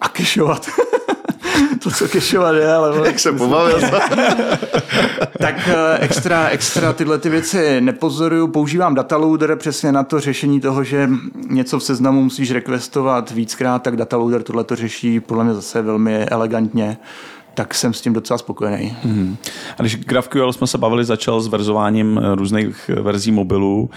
a 0.00 0.08
kešovat 0.08 0.66
to, 1.82 1.90
co 1.90 2.08
kešovat 2.08 2.54
je, 2.54 2.72
ale... 2.72 2.96
Jak 3.06 3.18
se 3.18 3.32
pobavil. 3.32 3.80
tak 5.38 5.68
eh, 5.68 5.98
extra, 5.98 6.48
extra 6.48 6.92
tyhle 6.92 7.18
ty 7.18 7.28
věci 7.28 7.80
nepozoruju. 7.80 8.48
Používám 8.48 8.94
dataloader 8.94 9.56
přesně 9.56 9.92
na 9.92 10.02
to 10.02 10.20
řešení 10.20 10.60
toho, 10.60 10.84
že 10.84 11.10
něco 11.48 11.78
v 11.78 11.82
seznamu 11.82 12.22
musíš 12.22 12.50
requestovat 12.50 13.30
víckrát, 13.30 13.82
tak 13.82 13.96
dataloader 13.96 14.42
tohle 14.42 14.64
to 14.64 14.76
řeší 14.76 15.20
podle 15.20 15.44
mě 15.44 15.54
zase 15.54 15.82
velmi 15.82 16.24
elegantně 16.24 16.98
tak 17.54 17.74
jsem 17.74 17.92
s 17.92 18.00
tím 18.00 18.12
docela 18.12 18.38
spokojený. 18.38 18.96
Mm. 19.04 19.36
A 19.78 19.82
když 19.82 19.96
GraphQL 19.96 20.52
jsme 20.52 20.66
se 20.66 20.78
bavili, 20.78 21.04
začal 21.04 21.40
s 21.40 21.46
verzováním 21.46 22.20
eh, 22.22 22.34
různých 22.34 22.90
verzí 23.02 23.32
mobilů, 23.32 23.90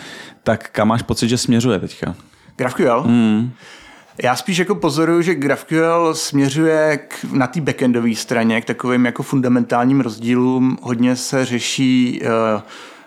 tak 0.44 0.70
kam 0.70 0.88
máš 0.88 1.02
pocit, 1.02 1.30
že 1.30 1.38
směřuje 1.38 1.80
teďka? 1.80 2.16
GraphQL? 2.56 3.04
Mm. 3.08 3.52
Já 4.24 4.36
spíš 4.36 4.58
jako 4.58 4.76
pozoruju, 4.76 5.22
že 5.22 5.36
GraphQL 5.36 6.14
směřuje 6.14 6.98
k, 6.98 7.24
na 7.32 7.48
té 7.48 7.62
backendové 7.62 8.16
straně 8.16 8.62
k 8.62 8.66
takovým 8.66 9.06
jako 9.06 9.24
fundamentálním 9.24 10.02
rozdílům. 10.02 10.78
Hodně 10.82 11.16
se 11.16 11.46
řeší 11.46 12.22
uh, 12.22 12.62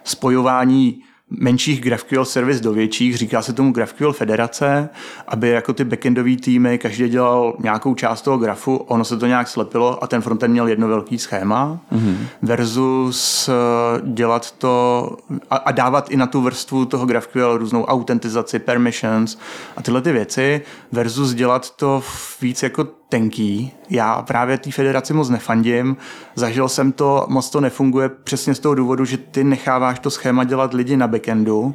spojování 0.04 1.02
menších 1.30 1.80
GraphQL 1.80 2.24
servis 2.24 2.60
do 2.60 2.72
větších, 2.72 3.16
říká 3.16 3.42
se 3.42 3.52
tomu 3.52 3.72
GraphQL 3.72 4.12
federace, 4.12 4.88
aby 5.28 5.48
jako 5.48 5.72
ty 5.72 5.84
backendové 5.84 6.36
týmy 6.36 6.78
každý 6.78 7.08
dělal 7.08 7.56
nějakou 7.58 7.94
část 7.94 8.22
toho 8.22 8.38
grafu, 8.38 8.76
ono 8.76 9.04
se 9.04 9.16
to 9.16 9.26
nějak 9.26 9.48
slepilo 9.48 10.04
a 10.04 10.06
ten 10.06 10.22
frontend 10.22 10.52
měl 10.52 10.68
jedno 10.68 10.88
velký 10.88 11.18
schéma 11.18 11.80
mm-hmm. 11.92 12.16
versus 12.42 13.48
eh, 13.48 13.52
dělat 14.02 14.52
to 14.52 15.16
a, 15.50 15.56
a 15.56 15.72
dávat 15.72 16.10
i 16.10 16.16
na 16.16 16.26
tu 16.26 16.42
vrstvu 16.42 16.84
toho 16.84 17.06
GraphQL 17.06 17.58
různou 17.58 17.84
autentizaci, 17.84 18.58
permissions 18.58 19.38
a 19.76 19.82
tyhle 19.82 20.02
ty 20.02 20.12
věci 20.12 20.62
versus 20.92 21.34
dělat 21.34 21.76
to 21.76 22.02
víc 22.40 22.62
jako 22.62 22.86
tenký. 23.14 23.72
Já 23.90 24.22
právě 24.22 24.58
té 24.58 24.70
federaci 24.70 25.12
moc 25.14 25.28
nefandím. 25.30 25.96
Zažil 26.34 26.68
jsem 26.68 26.92
to, 26.92 27.26
moc 27.28 27.50
to 27.50 27.60
nefunguje 27.60 28.08
přesně 28.08 28.54
z 28.54 28.58
toho 28.58 28.74
důvodu, 28.74 29.04
že 29.04 29.16
ty 29.16 29.44
necháváš 29.44 29.98
to 29.98 30.10
schéma 30.10 30.44
dělat 30.44 30.74
lidi 30.74 30.96
na 30.96 31.06
backendu 31.06 31.74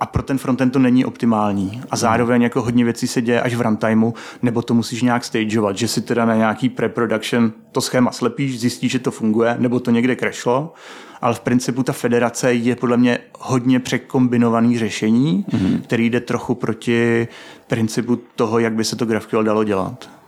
a 0.00 0.06
pro 0.06 0.22
ten 0.22 0.38
frontend 0.38 0.72
to 0.72 0.78
není 0.78 1.04
optimální. 1.04 1.82
A 1.90 1.96
zároveň 1.96 2.42
jako 2.42 2.62
hodně 2.62 2.84
věcí 2.84 3.06
se 3.06 3.22
děje 3.22 3.42
až 3.42 3.54
v 3.54 3.60
runtimeu, 3.60 4.14
nebo 4.42 4.62
to 4.62 4.74
musíš 4.74 5.02
nějak 5.02 5.24
stageovat, 5.24 5.78
že 5.78 5.88
si 5.88 6.00
teda 6.00 6.24
na 6.24 6.34
nějaký 6.34 6.68
pre-production 6.68 7.52
to 7.72 7.80
schéma 7.80 8.12
slepíš, 8.12 8.60
zjistíš, 8.60 8.92
že 8.92 8.98
to 8.98 9.10
funguje, 9.10 9.56
nebo 9.58 9.80
to 9.80 9.90
někde 9.90 10.16
crashlo, 10.16 10.74
ale 11.20 11.34
v 11.34 11.40
principu 11.40 11.82
ta 11.82 11.92
federace 11.92 12.54
je 12.54 12.76
podle 12.76 12.96
mě 12.96 13.18
hodně 13.38 13.80
překombinovaný 13.80 14.78
řešení, 14.78 15.44
mm-hmm. 15.50 15.80
který 15.80 16.10
jde 16.10 16.20
trochu 16.20 16.54
proti 16.54 17.28
principu 17.66 18.18
toho, 18.36 18.58
jak 18.58 18.72
by 18.72 18.84
se 18.84 18.96
to 18.96 19.06
GraphQL 19.06 19.44
dalo 19.44 19.64
dělat. 19.64 20.21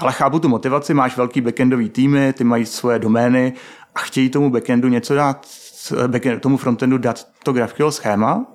Ale 0.00 0.12
chápu 0.12 0.38
tu 0.38 0.48
motivaci, 0.48 0.94
máš 0.94 1.16
velký 1.16 1.40
backendový 1.40 1.88
týmy, 1.88 2.32
ty 2.32 2.44
mají 2.44 2.66
svoje 2.66 2.98
domény 2.98 3.52
a 3.94 3.98
chtějí 3.98 4.28
tomu 4.28 4.50
backendu 4.50 4.88
něco 4.88 5.14
dát, 5.14 5.46
backend, 6.06 6.42
tomu 6.42 6.56
frontendu 6.56 6.98
dát 6.98 7.26
to 7.42 7.52
GraphQL 7.52 7.90
schéma. 7.90 8.46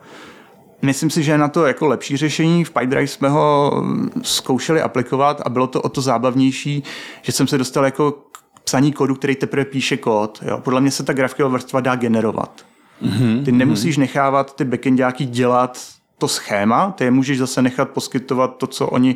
Myslím 0.81 1.09
si, 1.09 1.23
že 1.23 1.31
je 1.31 1.37
na 1.37 1.47
to 1.47 1.65
jako 1.65 1.87
lepší 1.87 2.17
řešení. 2.17 2.63
V 2.63 2.71
PyDrive 2.71 3.07
jsme 3.07 3.29
ho 3.29 3.73
zkoušeli 4.21 4.81
aplikovat 4.81 5.41
a 5.45 5.49
bylo 5.49 5.67
to 5.67 5.81
o 5.81 5.89
to 5.89 6.01
zábavnější, 6.01 6.83
že 7.21 7.31
jsem 7.31 7.47
se 7.47 7.57
dostal 7.57 7.85
jako 7.85 8.11
k 8.11 8.59
psaní 8.63 8.93
kódu, 8.93 9.15
který 9.15 9.35
teprve 9.35 9.65
píše 9.65 9.97
kód. 9.97 10.43
Jo. 10.47 10.57
Podle 10.57 10.81
mě 10.81 10.91
se 10.91 11.03
ta 11.03 11.13
GraphQL 11.13 11.49
vrstva 11.49 11.81
dá 11.81 11.95
generovat. 11.95 12.65
Mm-hmm. 13.01 13.43
Ty 13.45 13.51
nemusíš 13.51 13.97
nechávat 13.97 14.55
ty 14.55 14.65
backendáky 14.65 15.25
dělat 15.25 15.79
to 16.17 16.27
schéma, 16.27 16.91
ty 16.91 17.03
je 17.03 17.11
můžeš 17.11 17.37
zase 17.37 17.61
nechat 17.61 17.89
poskytovat 17.89 18.57
to, 18.57 18.67
co 18.67 18.87
oni 18.87 19.15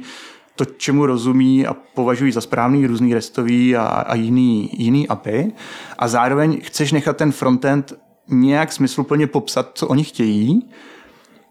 to, 0.57 0.65
čemu 0.65 1.05
rozumí 1.05 1.67
a 1.67 1.73
považují 1.73 2.31
za 2.31 2.41
správný 2.41 2.87
různý 2.87 3.13
restový 3.13 3.75
a, 3.75 3.85
a 3.85 4.15
jiný, 4.15 4.69
jiný 4.73 5.07
API. 5.07 5.51
A 5.97 6.07
zároveň 6.07 6.61
chceš 6.63 6.91
nechat 6.91 7.17
ten 7.17 7.31
frontend 7.31 7.93
nějak 8.27 8.71
smysluplně 8.71 9.27
popsat, 9.27 9.71
co 9.73 9.87
oni 9.87 10.03
chtějí, 10.03 10.69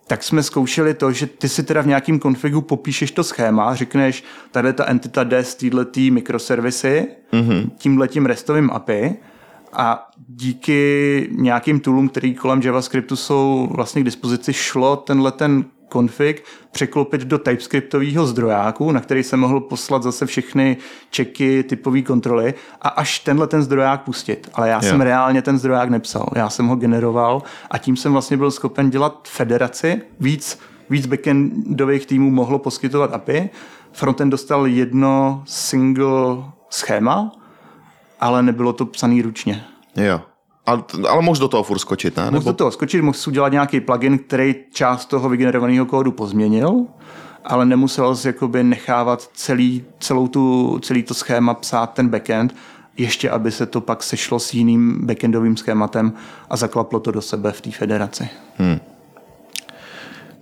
tak 0.06 0.22
jsme 0.22 0.42
zkoušeli 0.42 0.94
to, 0.94 1.12
že 1.12 1.26
ty 1.26 1.48
si 1.48 1.62
teda 1.62 1.82
v 1.82 1.86
nějakém 1.86 2.18
konfigu 2.18 2.60
popíšeš 2.60 3.10
to 3.10 3.24
schéma, 3.24 3.74
řekneš, 3.74 4.24
tady 4.50 4.72
ta 4.72 4.86
entita 4.86 5.24
jde 5.24 5.44
z 5.44 5.54
této 5.54 6.00
mikroservisy, 6.10 7.08
mm-hmm. 7.32 7.70
tímhletím 7.78 8.26
restovým 8.26 8.70
API 8.70 9.16
a 9.76 10.08
díky 10.28 11.28
nějakým 11.32 11.80
toolům, 11.80 12.08
který 12.08 12.34
kolem 12.34 12.62
JavaScriptu 12.62 13.16
jsou 13.16 13.68
vlastně 13.70 14.02
k 14.02 14.04
dispozici, 14.04 14.52
šlo 14.52 14.96
tenhle 14.96 15.32
ten 15.32 15.64
config 15.92 16.44
překlopit 16.72 17.20
do 17.20 17.38
TypeScriptového 17.38 18.26
zdrojáku, 18.26 18.92
na 18.92 19.00
který 19.00 19.22
se 19.22 19.36
mohl 19.36 19.60
poslat 19.60 20.02
zase 20.02 20.26
všechny 20.26 20.76
čeky, 21.10 21.62
typové 21.62 22.02
kontroly 22.02 22.54
a 22.82 22.88
až 22.88 23.18
tenhle 23.18 23.46
ten 23.46 23.62
zdroják 23.62 24.02
pustit. 24.02 24.50
Ale 24.54 24.68
já 24.68 24.74
yeah. 24.74 24.84
jsem 24.84 25.00
reálně 25.00 25.42
ten 25.42 25.58
zdroják 25.58 25.90
nepsal, 25.90 26.28
já 26.34 26.50
jsem 26.50 26.66
ho 26.66 26.76
generoval 26.76 27.42
a 27.70 27.78
tím 27.78 27.96
jsem 27.96 28.12
vlastně 28.12 28.36
byl 28.36 28.50
schopen 28.50 28.90
dělat 28.90 29.28
federaci, 29.28 30.02
víc, 30.20 30.58
víc 30.90 31.06
backendových 31.06 32.06
týmů 32.06 32.30
mohlo 32.30 32.58
poskytovat 32.58 33.12
API, 33.12 33.50
frontend 33.92 34.30
dostal 34.30 34.66
jedno 34.66 35.42
single 35.46 36.44
schéma, 36.70 37.32
ale 38.20 38.42
nebylo 38.42 38.72
to 38.72 38.86
psaný 38.86 39.22
ručně. 39.22 39.64
Jo. 39.96 40.20
Ale, 40.66 40.82
ale 41.08 41.22
mohl 41.22 41.40
do 41.40 41.48
toho 41.48 41.62
furt 41.62 41.78
skočit, 41.78 42.16
ne? 42.16 42.22
Mohl 42.24 42.34
Nebo... 42.34 42.50
do 42.50 42.56
toho 42.56 42.70
skočit, 42.70 43.04
si 43.12 43.30
udělat 43.30 43.52
nějaký 43.52 43.80
plugin, 43.80 44.18
který 44.18 44.54
část 44.72 45.06
toho 45.06 45.28
vygenerovaného 45.28 45.86
kódu 45.86 46.12
pozměnil, 46.12 46.86
ale 47.44 47.66
nemusel 47.66 48.16
si 48.16 48.26
jakoby 48.28 48.64
nechávat 48.64 49.30
celý, 49.34 49.84
celou 50.00 50.28
tu, 50.28 50.78
celý 50.82 51.02
to 51.02 51.14
schéma 51.14 51.54
psát 51.54 51.86
ten 51.86 52.08
backend, 52.08 52.54
ještě 52.96 53.30
aby 53.30 53.52
se 53.52 53.66
to 53.66 53.80
pak 53.80 54.02
sešlo 54.02 54.38
s 54.38 54.54
jiným 54.54 55.06
backendovým 55.06 55.56
schématem 55.56 56.12
a 56.50 56.56
zaklaplo 56.56 57.00
to 57.00 57.10
do 57.10 57.22
sebe 57.22 57.52
v 57.52 57.60
té 57.60 57.70
federaci. 57.70 58.28
Hmm. 58.58 58.80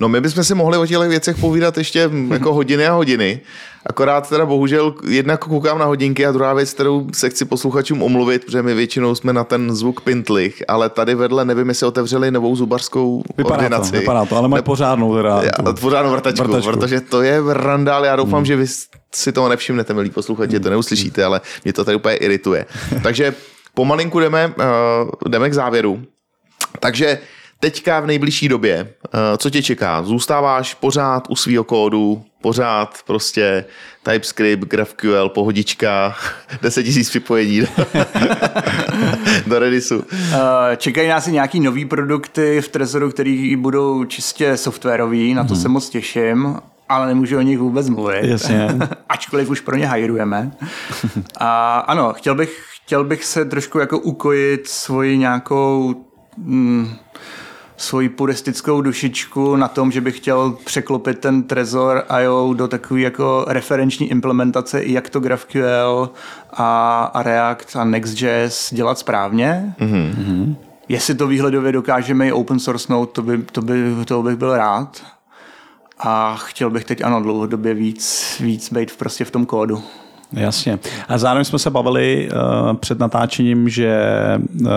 No 0.00 0.08
my 0.08 0.20
bychom 0.20 0.44
si 0.44 0.54
mohli 0.54 0.78
o 0.78 0.86
těch 0.86 0.98
věcech 0.98 1.36
povídat 1.38 1.78
ještě 1.78 2.10
jako 2.30 2.54
hodiny 2.54 2.86
a 2.86 2.92
hodiny. 2.92 3.40
Akorát 3.86 4.28
teda 4.28 4.46
bohužel 4.46 4.94
jednak 5.08 5.44
koukám 5.44 5.78
na 5.78 5.84
hodinky 5.84 6.26
a 6.26 6.32
druhá 6.32 6.54
věc, 6.54 6.72
kterou 6.72 7.06
se 7.12 7.30
chci 7.30 7.44
posluchačům 7.44 8.02
omluvit, 8.02 8.44
protože 8.44 8.62
my 8.62 8.74
většinou 8.74 9.14
jsme 9.14 9.32
na 9.32 9.44
ten 9.44 9.74
zvuk 9.76 10.00
pintlich, 10.00 10.62
ale 10.68 10.88
tady 10.88 11.14
vedle 11.14 11.44
nevím, 11.44 11.68
jestli 11.68 11.86
otevřeli 11.86 12.30
novou 12.30 12.56
zubařskou 12.56 13.22
vypadá 13.36 13.56
ordinaci. 13.56 13.92
To, 13.92 13.98
vypadá 13.98 14.24
to, 14.24 14.36
ale 14.36 14.48
mají 14.48 14.62
pořádnou 14.62 15.16
teda. 15.16 15.42
Já, 15.42 15.72
pořádnou 15.80 16.10
vrtačku, 16.10 16.44
vrtačku, 16.44 16.70
protože 16.70 17.00
to 17.00 17.22
je 17.22 17.40
randál. 17.48 18.04
Já 18.04 18.16
doufám, 18.16 18.38
hmm. 18.38 18.46
že 18.46 18.56
vy 18.56 18.66
si 19.14 19.32
toho 19.32 19.48
nevšimnete, 19.48 19.94
milí 19.94 20.10
posluchači, 20.10 20.60
to 20.60 20.70
neuslyšíte, 20.70 21.24
ale 21.24 21.40
mě 21.64 21.72
to 21.72 21.84
tady 21.84 21.96
úplně 21.96 22.16
irituje. 22.16 22.66
Takže 23.02 23.34
pomalinku 23.74 24.20
jdeme, 24.20 24.46
uh, 24.46 25.10
jdeme 25.28 25.50
k 25.50 25.54
závěru. 25.54 26.02
Takže 26.80 27.18
teďka 27.64 28.00
v 28.00 28.06
nejbližší 28.06 28.48
době, 28.48 28.88
eh, 29.04 29.38
co 29.38 29.50
tě 29.50 29.62
čeká? 29.62 30.02
Zůstáváš 30.02 30.74
pořád 30.74 31.26
u 31.28 31.36
svého 31.36 31.64
kódu, 31.64 32.24
pořád 32.40 32.98
prostě 33.06 33.64
TypeScript, 34.02 34.64
GraphQL, 34.64 35.28
pohodička, 35.28 36.16
10 36.62 36.86
000 36.86 37.00
připojení 37.08 37.62
do 39.46 39.58
Redisu. 39.58 40.04
Eh, 40.12 40.76
čekají 40.76 41.08
nás 41.08 41.28
i 41.28 41.32
nějaký 41.32 41.60
nový 41.60 41.84
produkty 41.84 42.60
v 42.60 42.68
Trezoru, 42.68 43.10
který 43.10 43.56
budou 43.56 44.04
čistě 44.04 44.56
softwarový, 44.56 45.34
na 45.34 45.44
to 45.44 45.54
hmm. 45.54 45.62
se 45.62 45.68
moc 45.68 45.88
těším 45.88 46.58
ale 46.88 47.06
nemůžu 47.06 47.38
o 47.38 47.40
nich 47.40 47.58
vůbec 47.58 47.88
mluvit. 47.88 48.24
Jasně. 48.24 48.68
Ačkoliv 49.08 49.50
už 49.50 49.60
pro 49.60 49.76
ně 49.76 49.86
hajrujeme. 49.86 50.52
A 51.40 51.78
ano, 51.78 52.12
chtěl 52.12 52.34
bych, 52.34 52.64
chtěl 52.84 53.04
bych 53.04 53.24
se 53.24 53.44
trošku 53.44 53.78
jako 53.78 53.98
ukojit 53.98 54.68
svoji 54.68 55.18
nějakou 55.18 55.94
mm, 56.36 56.96
svoji 57.76 58.08
puristickou 58.08 58.80
dušičku 58.80 59.56
na 59.56 59.68
tom, 59.68 59.92
že 59.92 60.00
bych 60.00 60.16
chtěl 60.16 60.56
překlopit 60.64 61.18
ten 61.18 61.42
Trezor 61.42 62.04
IO 62.22 62.54
do 62.56 62.68
takové 62.68 63.00
jako 63.00 63.44
referenční 63.48 64.10
implementace, 64.10 64.84
jak 64.84 65.10
to 65.10 65.20
GraphQL 65.20 66.10
a, 66.52 67.04
a 67.14 67.22
React 67.22 67.76
a 67.76 67.84
Next.js 67.84 68.74
dělat 68.74 68.98
správně. 68.98 69.74
Mm-hmm. 69.80 70.56
Jestli 70.88 71.14
to 71.14 71.26
výhledově 71.26 71.72
dokážeme 71.72 72.28
i 72.28 72.32
open 72.32 72.58
source 72.58 72.92
note, 72.92 73.12
to, 73.12 73.22
by, 73.22 73.38
to, 73.38 73.62
by, 73.62 73.94
to 74.04 74.22
bych 74.22 74.36
byl 74.36 74.56
rád. 74.56 75.02
A 75.98 76.36
chtěl 76.36 76.70
bych 76.70 76.84
teď 76.84 77.02
ano 77.04 77.22
dlouhodobě 77.22 77.74
víc, 77.74 78.36
víc 78.40 78.72
být 78.72 78.96
prostě 78.96 79.24
v 79.24 79.30
tom 79.30 79.46
kódu. 79.46 79.82
Jasně. 80.36 80.78
A 81.08 81.18
zároveň 81.18 81.44
jsme 81.44 81.58
se 81.58 81.70
bavili 81.70 82.28
uh, 82.32 82.76
před 82.76 82.98
natáčením, 82.98 83.68
že 83.68 83.98
uh, 84.60 84.68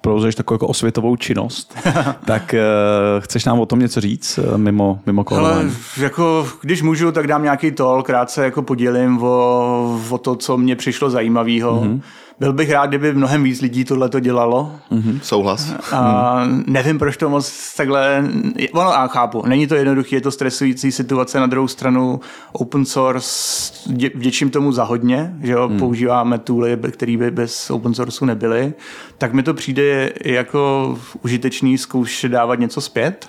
provozuješ 0.00 0.34
takovou 0.34 0.54
jako 0.54 0.66
osvětovou 0.66 1.16
činnost. 1.16 1.78
tak 2.24 2.54
uh, 2.54 3.24
chceš 3.24 3.44
nám 3.44 3.60
o 3.60 3.66
tom 3.66 3.78
něco 3.78 4.00
říct 4.00 4.38
uh, 4.38 4.58
mimo, 4.58 5.00
mimo 5.06 5.24
Ale 5.32 5.64
jako, 5.96 6.48
když 6.60 6.82
můžu, 6.82 7.12
tak 7.12 7.26
dám 7.26 7.42
nějaký 7.42 7.70
tol, 7.70 8.02
krátce 8.02 8.44
jako 8.44 8.62
podělím 8.62 9.22
o, 9.22 10.00
o 10.10 10.18
to, 10.18 10.36
co 10.36 10.56
mě 10.56 10.76
přišlo 10.76 11.10
zajímavého. 11.10 11.80
Mm-hmm 11.80 12.00
byl 12.40 12.52
bych 12.52 12.70
rád, 12.70 12.86
kdyby 12.86 13.14
mnohem 13.14 13.42
víc 13.42 13.60
lidí 13.60 13.84
tohle 13.84 14.08
to 14.08 14.20
dělalo. 14.20 14.72
Mm-hmm. 14.92 15.20
Souhlas. 15.22 15.74
A 15.92 16.42
nevím, 16.66 16.98
proč 16.98 17.16
to 17.16 17.30
moc 17.30 17.74
takhle... 17.76 18.24
Ono, 18.72 18.98
a 18.98 19.06
chápu, 19.06 19.42
není 19.46 19.66
to 19.66 19.74
jednoduché, 19.74 20.16
je 20.16 20.20
to 20.20 20.30
stresující 20.30 20.92
situace. 20.92 21.40
Na 21.40 21.46
druhou 21.46 21.68
stranu 21.68 22.20
open 22.52 22.84
source, 22.84 23.72
vděčím 24.14 24.50
tomu 24.50 24.72
za 24.72 24.84
hodně, 24.84 25.34
že 25.42 25.52
jo, 25.52 25.68
mm. 25.68 25.78
používáme 25.78 26.38
tooly, 26.38 26.78
které 26.90 27.16
by 27.16 27.30
bez 27.30 27.70
open 27.70 27.94
sourceu 27.94 28.24
nebyly, 28.24 28.74
tak 29.18 29.32
mi 29.32 29.42
to 29.42 29.54
přijde 29.54 30.12
jako 30.24 30.98
užitečný 31.22 31.78
zkoušet 31.78 32.28
dávat 32.28 32.58
něco 32.58 32.80
zpět. 32.80 33.28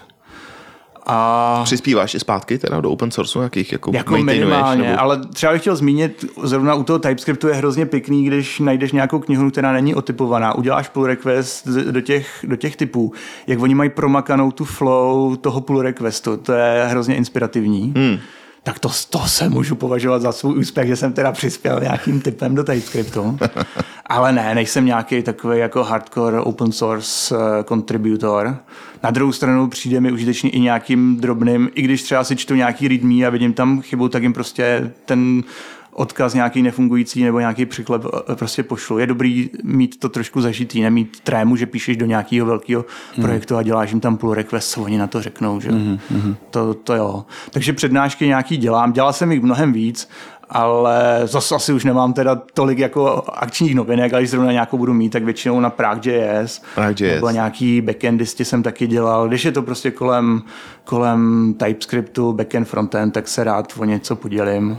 A... 1.06 1.62
Přispíváš 1.64 2.16
i 2.16 2.20
zpátky 2.20 2.58
teda 2.58 2.82
do 2.82 2.92
open 2.92 3.12
source 3.12 3.40
nějakých 3.40 3.72
jako, 3.72 3.92
jako 3.94 4.18
minimálně, 4.18 4.84
nebo... 4.84 5.02
ale 5.02 5.26
třeba 5.34 5.54
bych 5.54 5.62
chtěl 5.62 5.76
zmínit, 5.76 6.26
zrovna 6.44 6.76
u 6.76 6.84
toho 6.84 7.00
TypeScriptu 7.00 7.48
je 7.48 7.54
hrozně 7.54 7.86
pěkný, 7.86 8.26
když 8.26 8.60
najdeš 8.60 8.92
nějakou 8.92 9.20
knihu, 9.20 9.52
která 9.52 9.72
není 9.72 9.96
otypovaná, 9.96 10.56
uděláš 10.56 10.90
pull 10.90 11.06
request 11.06 11.68
do 11.68 12.02
těch, 12.02 12.46
do 12.48 12.56
těch 12.56 12.76
typů, 12.76 13.14
jak 13.48 13.60
oni 13.60 13.76
mají 13.76 13.90
promakanou 13.90 14.52
tu 14.52 14.66
flow 14.66 15.36
toho 15.36 15.62
pull 15.62 15.82
requestu, 15.82 16.38
to 16.38 16.54
je 16.54 16.86
hrozně 16.86 17.16
inspirativní. 17.16 17.94
Hmm 17.96 18.18
tak 18.66 18.80
to, 18.80 18.90
to 19.10 19.20
se 19.20 19.50
můžu 19.50 19.76
považovat 19.76 20.22
za 20.22 20.32
svůj 20.32 20.60
úspěch, 20.60 20.88
že 20.88 20.96
jsem 20.96 21.14
teda 21.14 21.32
přispěl 21.32 21.80
nějakým 21.80 22.22
typem 22.22 22.56
do 22.56 22.64
TypeScriptu. 22.64 23.38
Ale 24.06 24.32
ne, 24.32 24.56
nejsem 24.56 24.86
nějaký 24.86 25.24
takový 25.24 25.60
jako 25.60 25.84
hardcore 25.84 26.40
open 26.40 26.72
source 26.72 27.36
uh, 27.36 27.42
contributor. 27.64 28.58
Na 29.06 29.12
druhou 29.12 29.32
stranu 29.32 29.68
přijde 29.68 30.02
mi 30.02 30.12
užitečný 30.12 30.50
i 30.50 30.60
nějakým 30.60 31.18
drobným, 31.18 31.70
i 31.76 31.82
když 31.82 32.04
třeba 32.04 32.24
si 32.24 32.36
čtu 32.36 32.56
nějaký 32.56 32.88
readme 32.88 33.26
a 33.26 33.30
vidím 33.30 33.54
tam 33.54 33.82
chybu, 33.82 34.10
tak 34.10 34.24
jim 34.24 34.34
prostě 34.34 34.92
ten 35.06 35.44
odkaz 35.92 36.34
nějaký 36.34 36.62
nefungující 36.62 37.24
nebo 37.24 37.40
nějaký 37.40 37.66
příklep 37.66 38.06
eh, 38.06 38.36
prostě 38.36 38.64
pošlu. 38.64 38.98
Je 38.98 39.08
dobrý 39.08 39.50
mít 39.64 40.00
to 40.00 40.10
trošku 40.10 40.42
zažitý, 40.42 40.82
nemít 40.82 41.20
trému, 41.24 41.56
že 41.56 41.66
píšeš 41.66 41.98
do 41.98 42.06
nějakého 42.06 42.48
velkého 42.48 42.86
mm. 43.18 43.24
projektu 43.24 43.56
a 43.56 43.64
děláš 43.64 43.92
jim 43.92 44.00
tam 44.00 44.18
pull 44.18 44.34
request, 44.34 44.78
oni 44.78 44.98
na 44.98 45.08
to 45.08 45.22
řeknou, 45.22 45.60
že 45.60 45.72
mm-hmm. 45.72 46.36
to, 46.50 46.74
to 46.74 46.96
jo. 46.96 47.26
Takže 47.52 47.74
přednášky 47.74 48.28
nějaký 48.28 48.58
dělám, 48.58 48.94
dělal 48.94 49.14
jsem 49.14 49.32
jich 49.32 49.42
mnohem 49.42 49.74
víc, 49.74 50.10
ale 50.50 51.22
zase 51.24 51.56
asi 51.56 51.74
už 51.74 51.84
nemám 51.84 52.14
teda 52.14 52.42
tolik 52.54 52.80
jako 52.80 53.24
akčních 53.34 53.76
novinek, 53.76 54.14
ale 54.14 54.22
když 54.22 54.30
zrovna 54.30 54.52
nějakou 54.52 54.78
budu 54.78 54.94
mít, 54.94 55.10
tak 55.10 55.24
většinou 55.24 55.60
na 55.60 55.70
Prague.js. 55.70 56.62
Prague.js. 56.76 57.02
Nebo 57.02 57.30
nějaký 57.30 57.82
backendisti 57.82 58.46
jsem 58.46 58.64
taky 58.64 58.88
dělal. 58.88 59.28
Když 59.28 59.46
je 59.46 59.52
to 59.52 59.62
prostě 59.62 59.92
kolem, 59.92 60.42
kolem 60.84 61.54
TypeScriptu, 61.60 62.34
backend, 62.34 62.68
frontend, 62.68 63.14
tak 63.14 63.28
se 63.28 63.44
rád 63.44 63.74
o 63.78 63.86
něco 63.86 64.16
podělím. 64.16 64.78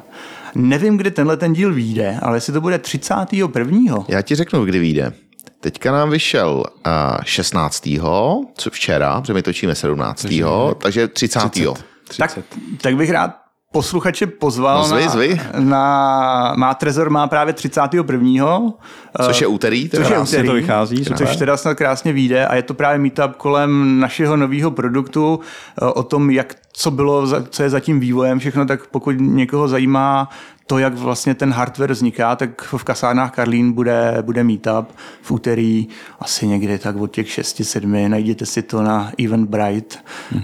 Nevím, 0.55 0.97
kdy 0.97 1.11
tenhle 1.11 1.37
ten 1.37 1.53
díl 1.53 1.75
vyjde, 1.75 2.19
ale 2.23 2.37
jestli 2.37 2.53
to 2.53 2.61
bude 2.61 2.79
31. 2.79 4.05
Já 4.09 4.23
ti 4.23 4.35
řeknu, 4.35 4.65
kdy 4.65 4.79
vyjde. 4.79 5.13
Teďka 5.61 5.93
nám 5.93 6.11
vyšel 6.11 6.65
uh, 6.87 6.93
16. 7.25 7.89
co 8.55 8.71
včera, 8.71 9.21
protože 9.21 9.35
my 9.35 9.43
točíme 9.43 9.75
17. 9.75 10.23
Takže, 10.23 10.45
takže 10.79 11.09
30. 11.09 11.41
30. 11.49 11.73
Tak, 12.19 12.39
tak 12.83 12.97
bych 12.97 13.11
rád 13.11 13.46
posluchače 13.77 14.27
pozval 14.27 14.79
No, 14.79 14.85
zvi, 14.85 15.05
na, 15.05 15.11
zvi. 15.11 15.41
na, 15.59 16.55
má 16.57 16.75
Trezor 16.75 17.11
má 17.11 17.27
právě 17.27 17.53
31. 17.53 18.73
Což 19.27 19.41
je 19.41 19.47
úterý. 19.47 19.89
Což 19.91 19.99
je 19.99 20.05
Krásně 20.07 20.23
úterý, 20.39 20.49
to 20.49 20.55
vychází, 20.55 20.97
Což 21.05 21.19
super. 21.19 21.37
teda 21.37 21.57
snad 21.57 21.75
krásně 21.75 22.13
vyjde 22.13 22.47
a 22.47 22.55
je 22.55 22.63
to 22.63 22.75
právě 22.75 22.99
meetup 22.99 23.37
kolem 23.37 24.01
našeho 24.01 24.37
nového 24.37 24.71
produktu, 24.71 25.41
eh, 25.83 25.85
o 25.85 26.03
tom, 26.03 26.31
jak 26.31 26.55
co 26.73 26.91
bylo, 26.91 27.27
za- 27.27 27.43
co 27.51 27.63
je 27.63 27.71
zatím 27.71 28.01
vývojem, 28.01 28.39
všechno, 28.39 28.67
tak 28.67 28.87
pokud 28.87 29.15
někoho 29.19 29.69
zajímá 29.69 30.29
to, 30.67 30.79
jak 30.79 30.95
vlastně 30.95 31.35
ten 31.35 31.53
hardware 31.53 31.93
vzniká, 31.93 32.37
tak 32.37 32.63
v 32.63 32.85
kasárnách 32.85 33.31
Karlín 33.31 33.73
bude, 33.73 34.19
bude 34.23 34.45
meetup 34.45 34.89
v 35.23 35.31
úterý 35.31 35.89
asi 36.21 36.47
někdy 36.47 36.79
tak 36.79 36.97
od 36.97 37.11
těch 37.11 37.27
6-7, 37.27 38.09
najděte 38.09 38.47
si 38.47 38.63
to 38.63 38.83
na 38.83 39.11
Eventbrite 39.25 39.97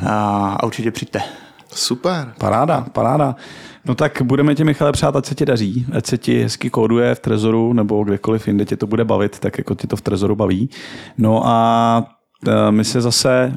a, 0.07 0.57
a 0.61 0.67
určitě 0.67 0.91
přijďte. 0.91 1.21
Super. 1.75 2.33
Paráda, 2.39 2.87
paráda. 2.93 3.37
No 3.85 3.95
tak 3.95 4.23
budeme 4.23 4.55
ti, 4.55 4.65
Michale, 4.65 4.93
přát, 4.93 5.17
ať 5.17 5.27
se 5.27 5.35
ti 5.35 5.45
daří, 5.47 5.87
ať 5.93 6.07
se 6.07 6.19
ti 6.19 6.43
hezky 6.43 6.71
kóduje 6.71 7.15
v 7.15 7.21
Trezoru 7.21 7.73
nebo 7.73 8.05
kdekoliv 8.05 8.47
jinde 8.49 8.65
tě 8.65 8.77
to 8.77 8.87
bude 8.87 9.05
bavit, 9.05 9.39
tak 9.39 9.59
jako 9.59 9.75
ti 9.75 9.87
to 9.87 9.97
v 9.97 10.01
Trezoru 10.01 10.37
baví. 10.37 10.71
No 11.19 11.43
a 11.47 12.05
eh, 12.49 12.71
my 12.73 12.85
se 12.85 13.01
zase, 13.01 13.53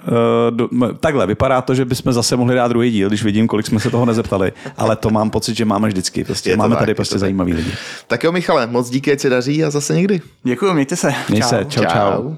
do, 0.50 0.68
m- 0.72 0.90
takhle, 1.00 1.28
vypadá 1.28 1.62
to, 1.62 1.76
že 1.76 1.86
bychom 1.86 2.14
zase 2.14 2.36
mohli 2.36 2.56
dát 2.56 2.68
druhý 2.68 2.92
díl, 2.92 3.08
když 3.08 3.24
vidím, 3.24 3.48
kolik 3.48 3.66
jsme 3.68 3.80
se 3.80 3.90
toho 3.90 4.06
nezeptali, 4.06 4.52
ale 4.78 4.96
to 4.96 5.10
mám 5.10 5.30
pocit, 5.30 5.58
že 5.58 5.66
máme 5.66 5.88
vždycky. 5.88 6.24
Prostě 6.24 6.50
Je 6.50 6.56
to 6.56 6.58
máme 6.58 6.76
tak, 6.76 6.80
tady 6.80 6.94
prostě 6.94 7.14
tak. 7.16 7.20
zajímavý 7.20 7.54
lidi. 7.54 7.72
Tak 8.08 8.24
jo, 8.24 8.32
Michale, 8.32 8.68
moc 8.68 8.90
díky, 8.90 9.12
ať 9.12 9.20
se 9.20 9.30
daří 9.30 9.64
a 9.64 9.70
zase 9.70 9.96
někdy. 9.96 10.22
Děkuji, 10.44 10.74
mějte 10.74 10.96
se. 10.96 11.14
Měj 11.30 11.42
se, 11.42 11.66
čau, 11.70 11.82
čau. 11.82 12.36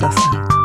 Zase. 0.00 0.55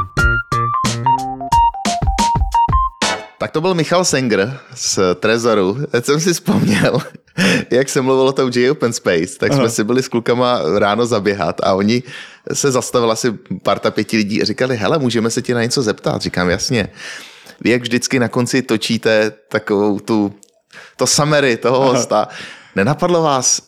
Tak 3.41 3.51
to 3.51 3.61
byl 3.61 3.73
Michal 3.73 4.05
Senger 4.05 4.59
z 4.75 4.99
Trezoru. 5.15 5.77
Teď 5.91 6.05
jsem 6.05 6.19
si 6.19 6.33
vzpomněl, 6.33 7.01
jak 7.71 7.89
jsem 7.89 8.05
mluvil 8.05 8.27
o 8.27 8.31
tom 8.31 8.51
J 8.55 8.71
Open 8.71 8.93
Space, 8.93 9.37
tak 9.39 9.53
jsme 9.53 9.69
si 9.69 9.83
byli 9.83 10.03
s 10.03 10.07
klukama 10.07 10.59
ráno 10.77 11.05
zaběhat 11.05 11.61
a 11.63 11.73
oni 11.73 12.03
se 12.53 12.71
zastavila 12.71 13.13
asi 13.13 13.31
parta 13.63 13.91
pěti 13.91 14.17
lidí 14.17 14.41
a 14.41 14.45
říkali, 14.45 14.77
hele, 14.77 14.99
můžeme 14.99 15.29
se 15.29 15.41
tě 15.41 15.53
na 15.53 15.61
něco 15.61 15.81
zeptat? 15.81 16.21
Říkám, 16.21 16.49
jasně. 16.49 16.89
Vy 17.61 17.69
jak 17.69 17.81
vždycky 17.81 18.19
na 18.19 18.27
konci 18.27 18.61
točíte 18.61 19.31
takovou 19.49 19.99
tu, 19.99 20.33
to 20.97 21.07
summary 21.07 21.57
toho 21.57 21.79
hosta. 21.79 22.27
Nenapadlo 22.75 23.21
vás 23.21 23.61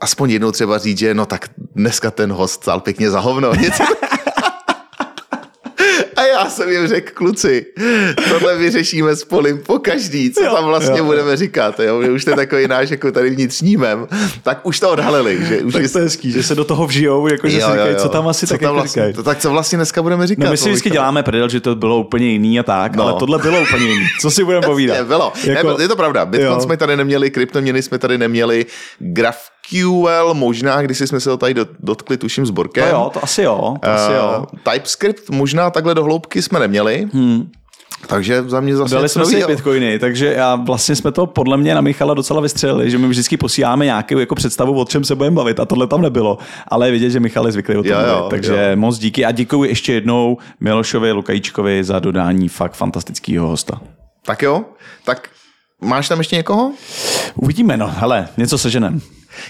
aspoň 0.00 0.30
jednou 0.30 0.52
třeba 0.52 0.78
říct, 0.78 0.98
že 0.98 1.14
no 1.14 1.26
tak 1.26 1.50
dneska 1.74 2.10
ten 2.10 2.32
host 2.32 2.62
stál 2.62 2.80
pěkně 2.80 3.10
za 3.10 3.20
hovno. 3.20 3.54
Něco 3.54 3.84
a 6.22 6.26
já 6.26 6.50
jsem 6.50 6.70
jim 6.70 6.86
řekl, 6.86 7.10
kluci, 7.14 7.66
tohle 8.30 8.56
vyřešíme 8.56 9.16
s 9.16 9.24
Polim 9.24 9.58
po 9.58 9.78
každý, 9.78 10.30
co 10.32 10.40
tam 10.54 10.64
vlastně 10.64 10.98
jo, 10.98 11.04
budeme 11.04 11.36
říkat. 11.36 11.80
Jo? 11.80 12.02
Že 12.02 12.10
už 12.10 12.24
to 12.24 12.30
je 12.30 12.36
takový 12.36 12.68
náš 12.68 12.90
jako 12.90 13.12
tady 13.12 13.30
vnitřní 13.30 13.76
mem. 13.76 14.06
Tak 14.42 14.66
už 14.66 14.80
to 14.80 14.90
odhalili. 14.90 15.38
Že 15.46 15.58
už 15.58 15.72
Tak 15.72 15.92
to 15.92 15.98
je 15.98 16.04
hezký, 16.04 16.32
že 16.32 16.42
se 16.42 16.54
do 16.54 16.64
toho 16.64 16.86
vžijou, 16.86 17.26
jako 17.26 17.48
že 17.48 17.58
Jo, 17.58 17.60
si 17.60 17.66
jo, 17.70 17.72
říkají, 17.72 17.92
jo. 17.94 17.98
co 18.02 18.08
tam 18.08 18.28
asi 18.28 18.46
co 18.46 18.54
tak 18.54 18.60
tam 18.60 18.66
jako 18.66 18.74
vlastně, 18.74 19.02
říkají. 19.02 19.14
to, 19.14 19.22
Tak 19.22 19.38
co 19.38 19.50
vlastně 19.50 19.78
dneska 19.78 20.02
budeme 20.02 20.26
říkat? 20.26 20.44
No 20.44 20.50
my 20.50 20.56
si 20.56 20.68
vždycky 20.68 20.90
děláme 20.90 21.22
prdel, 21.22 21.48
že 21.48 21.60
to 21.60 21.74
bylo 21.74 21.98
úplně 22.00 22.26
jiný 22.26 22.60
a 22.60 22.62
tak, 22.62 22.96
No. 22.96 23.02
ale 23.08 23.18
tohle 23.18 23.38
bylo 23.38 23.62
úplně 23.62 23.86
jiný. 23.86 24.06
Co 24.20 24.30
si 24.30 24.44
budeme 24.44 24.66
povídat? 24.66 24.96
Je, 24.96 25.04
bylo. 25.04 25.32
Jako- 25.44 25.76
je 25.80 25.88
to 25.88 25.96
pravda. 25.96 26.24
Bitcoin 26.26 26.52
Jo. 26.52 26.60
jsme 26.60 26.76
tady 26.76 26.96
neměli, 26.96 27.30
kryptoměny 27.30 27.82
jsme 27.82 27.98
tady 27.98 28.18
neměli, 28.18 28.66
GraphQL 29.70 30.34
možná, 30.34 30.82
když 30.82 30.98
jsme 30.98 31.20
se 31.20 31.30
to 31.30 31.36
tady 31.36 31.54
dot- 31.54 31.76
dotkli, 31.80 32.16
tuším, 32.16 32.46
s 32.46 32.50
Borkem. 32.50 32.84
To 32.88 32.90
jo, 32.90 33.10
to 33.14 33.24
asi 33.24 33.42
jo, 33.42 33.76
to 33.82 33.90
asi 33.90 34.12
jo. 34.12 34.46
Uh, 34.52 34.72
TypeScript 34.72 35.30
možná 35.30 35.70
takhle 35.70 35.94
do 35.94 36.04
hloubky 36.04 36.42
jsme 36.42 36.58
neměli. 36.60 37.08
Hmm. 37.12 37.50
Takže 38.06 38.42
za 38.42 38.60
mě 38.60 38.76
zase 38.76 38.94
Dali 38.94 39.08
jsme 39.08 39.24
si 39.24 39.44
bitcoiny, 39.46 39.98
takže 39.98 40.32
já 40.32 40.54
vlastně 40.54 40.96
jsme 40.96 41.12
to 41.12 41.26
podle 41.26 41.56
mě 41.56 41.74
na 41.74 41.80
Michala 41.80 42.14
docela 42.14 42.40
vystřelili, 42.40 42.90
že 42.90 42.98
my 42.98 43.08
vždycky 43.08 43.36
posíláme 43.36 43.84
nějakou 43.84 44.18
jako 44.18 44.34
představu, 44.34 44.80
o 44.80 44.84
čem 44.84 45.04
se 45.04 45.14
budeme 45.14 45.36
bavit 45.36 45.60
a 45.60 45.64
tohle 45.64 45.86
tam 45.86 46.02
nebylo. 46.02 46.38
Ale 46.68 46.88
je 46.88 46.92
vidět, 46.92 47.10
že 47.10 47.20
Michal 47.20 47.46
je 47.46 47.52
zvyklý 47.52 47.76
o 47.76 47.82
tom 47.82 47.92
Jo, 47.92 47.98
jo, 48.08 48.26
takže 48.30 48.68
jo. 48.70 48.76
moc 48.76 48.98
díky 48.98 49.24
a 49.24 49.30
děkuji 49.30 49.64
ještě 49.64 49.92
jednou 49.92 50.36
Milošovi 50.60 51.12
Lukajíčkovi 51.12 51.84
za 51.84 51.98
dodání 51.98 52.48
fakt 52.48 52.72
fantastického 52.74 53.48
hosta. 53.48 53.80
Tak 54.26 54.42
jo, 54.42 54.64
tak 55.04 55.28
máš 55.84 56.08
tam 56.08 56.18
ještě 56.18 56.36
někoho? 56.36 56.72
Uvidíme, 57.34 57.76
no, 57.76 57.92
hele, 57.96 58.28
něco 58.36 58.58
seženem. 58.58 59.00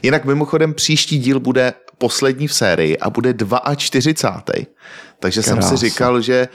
Jinak 0.02 0.24
mimochodem 0.24 0.74
příští 0.74 1.18
díl 1.18 1.40
bude 1.40 1.72
poslední 1.98 2.48
v 2.48 2.54
sérii 2.54 2.98
a 2.98 3.10
bude 3.10 3.34
42. 3.76 4.42
Takže 5.20 5.42
jsem 5.42 5.58
Krása. 5.58 5.76
si 5.76 5.76
říkal, 5.90 6.20
že 6.20 6.48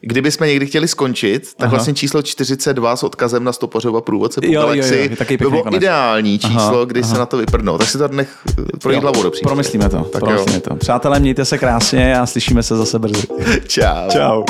kdyby 0.00 0.30
jsme 0.30 0.46
někdy 0.46 0.66
chtěli 0.66 0.88
skončit, 0.88 1.42
tak 1.56 1.66
Aha. 1.66 1.70
vlastně 1.70 1.94
číslo 1.94 2.22
42 2.22 2.96
s 2.96 3.02
odkazem 3.02 3.44
na 3.44 3.52
stopařova 3.52 4.00
průvodce 4.00 4.40
po 4.40 4.52
galaxii 4.52 5.16
by 5.28 5.36
bylo 5.36 5.62
konec. 5.62 5.76
ideální 5.76 6.38
číslo, 6.38 6.60
Aha, 6.76 6.84
kdy 6.84 7.02
se 7.04 7.10
aha. 7.10 7.18
na 7.18 7.26
to 7.26 7.36
vyprdnou. 7.36 7.78
Tak 7.78 7.88
si 7.88 7.98
to 7.98 8.08
nech 8.08 8.38
projít 8.82 9.02
hlavou 9.02 9.22
do 9.22 9.30
příště. 9.30 9.46
Promyslíme 9.46 9.88
to, 9.88 10.04
Tak 10.04 10.20
promyslíme 10.22 10.54
jo. 10.56 10.60
to. 10.60 10.74
Přátelé, 10.76 11.20
mějte 11.20 11.44
se 11.44 11.58
krásně 11.58 12.18
a 12.18 12.26
slyšíme 12.26 12.62
se 12.62 12.76
zase 12.76 12.98
brzy. 12.98 13.26
Čau. 13.66 14.10
Čau. 14.10 14.44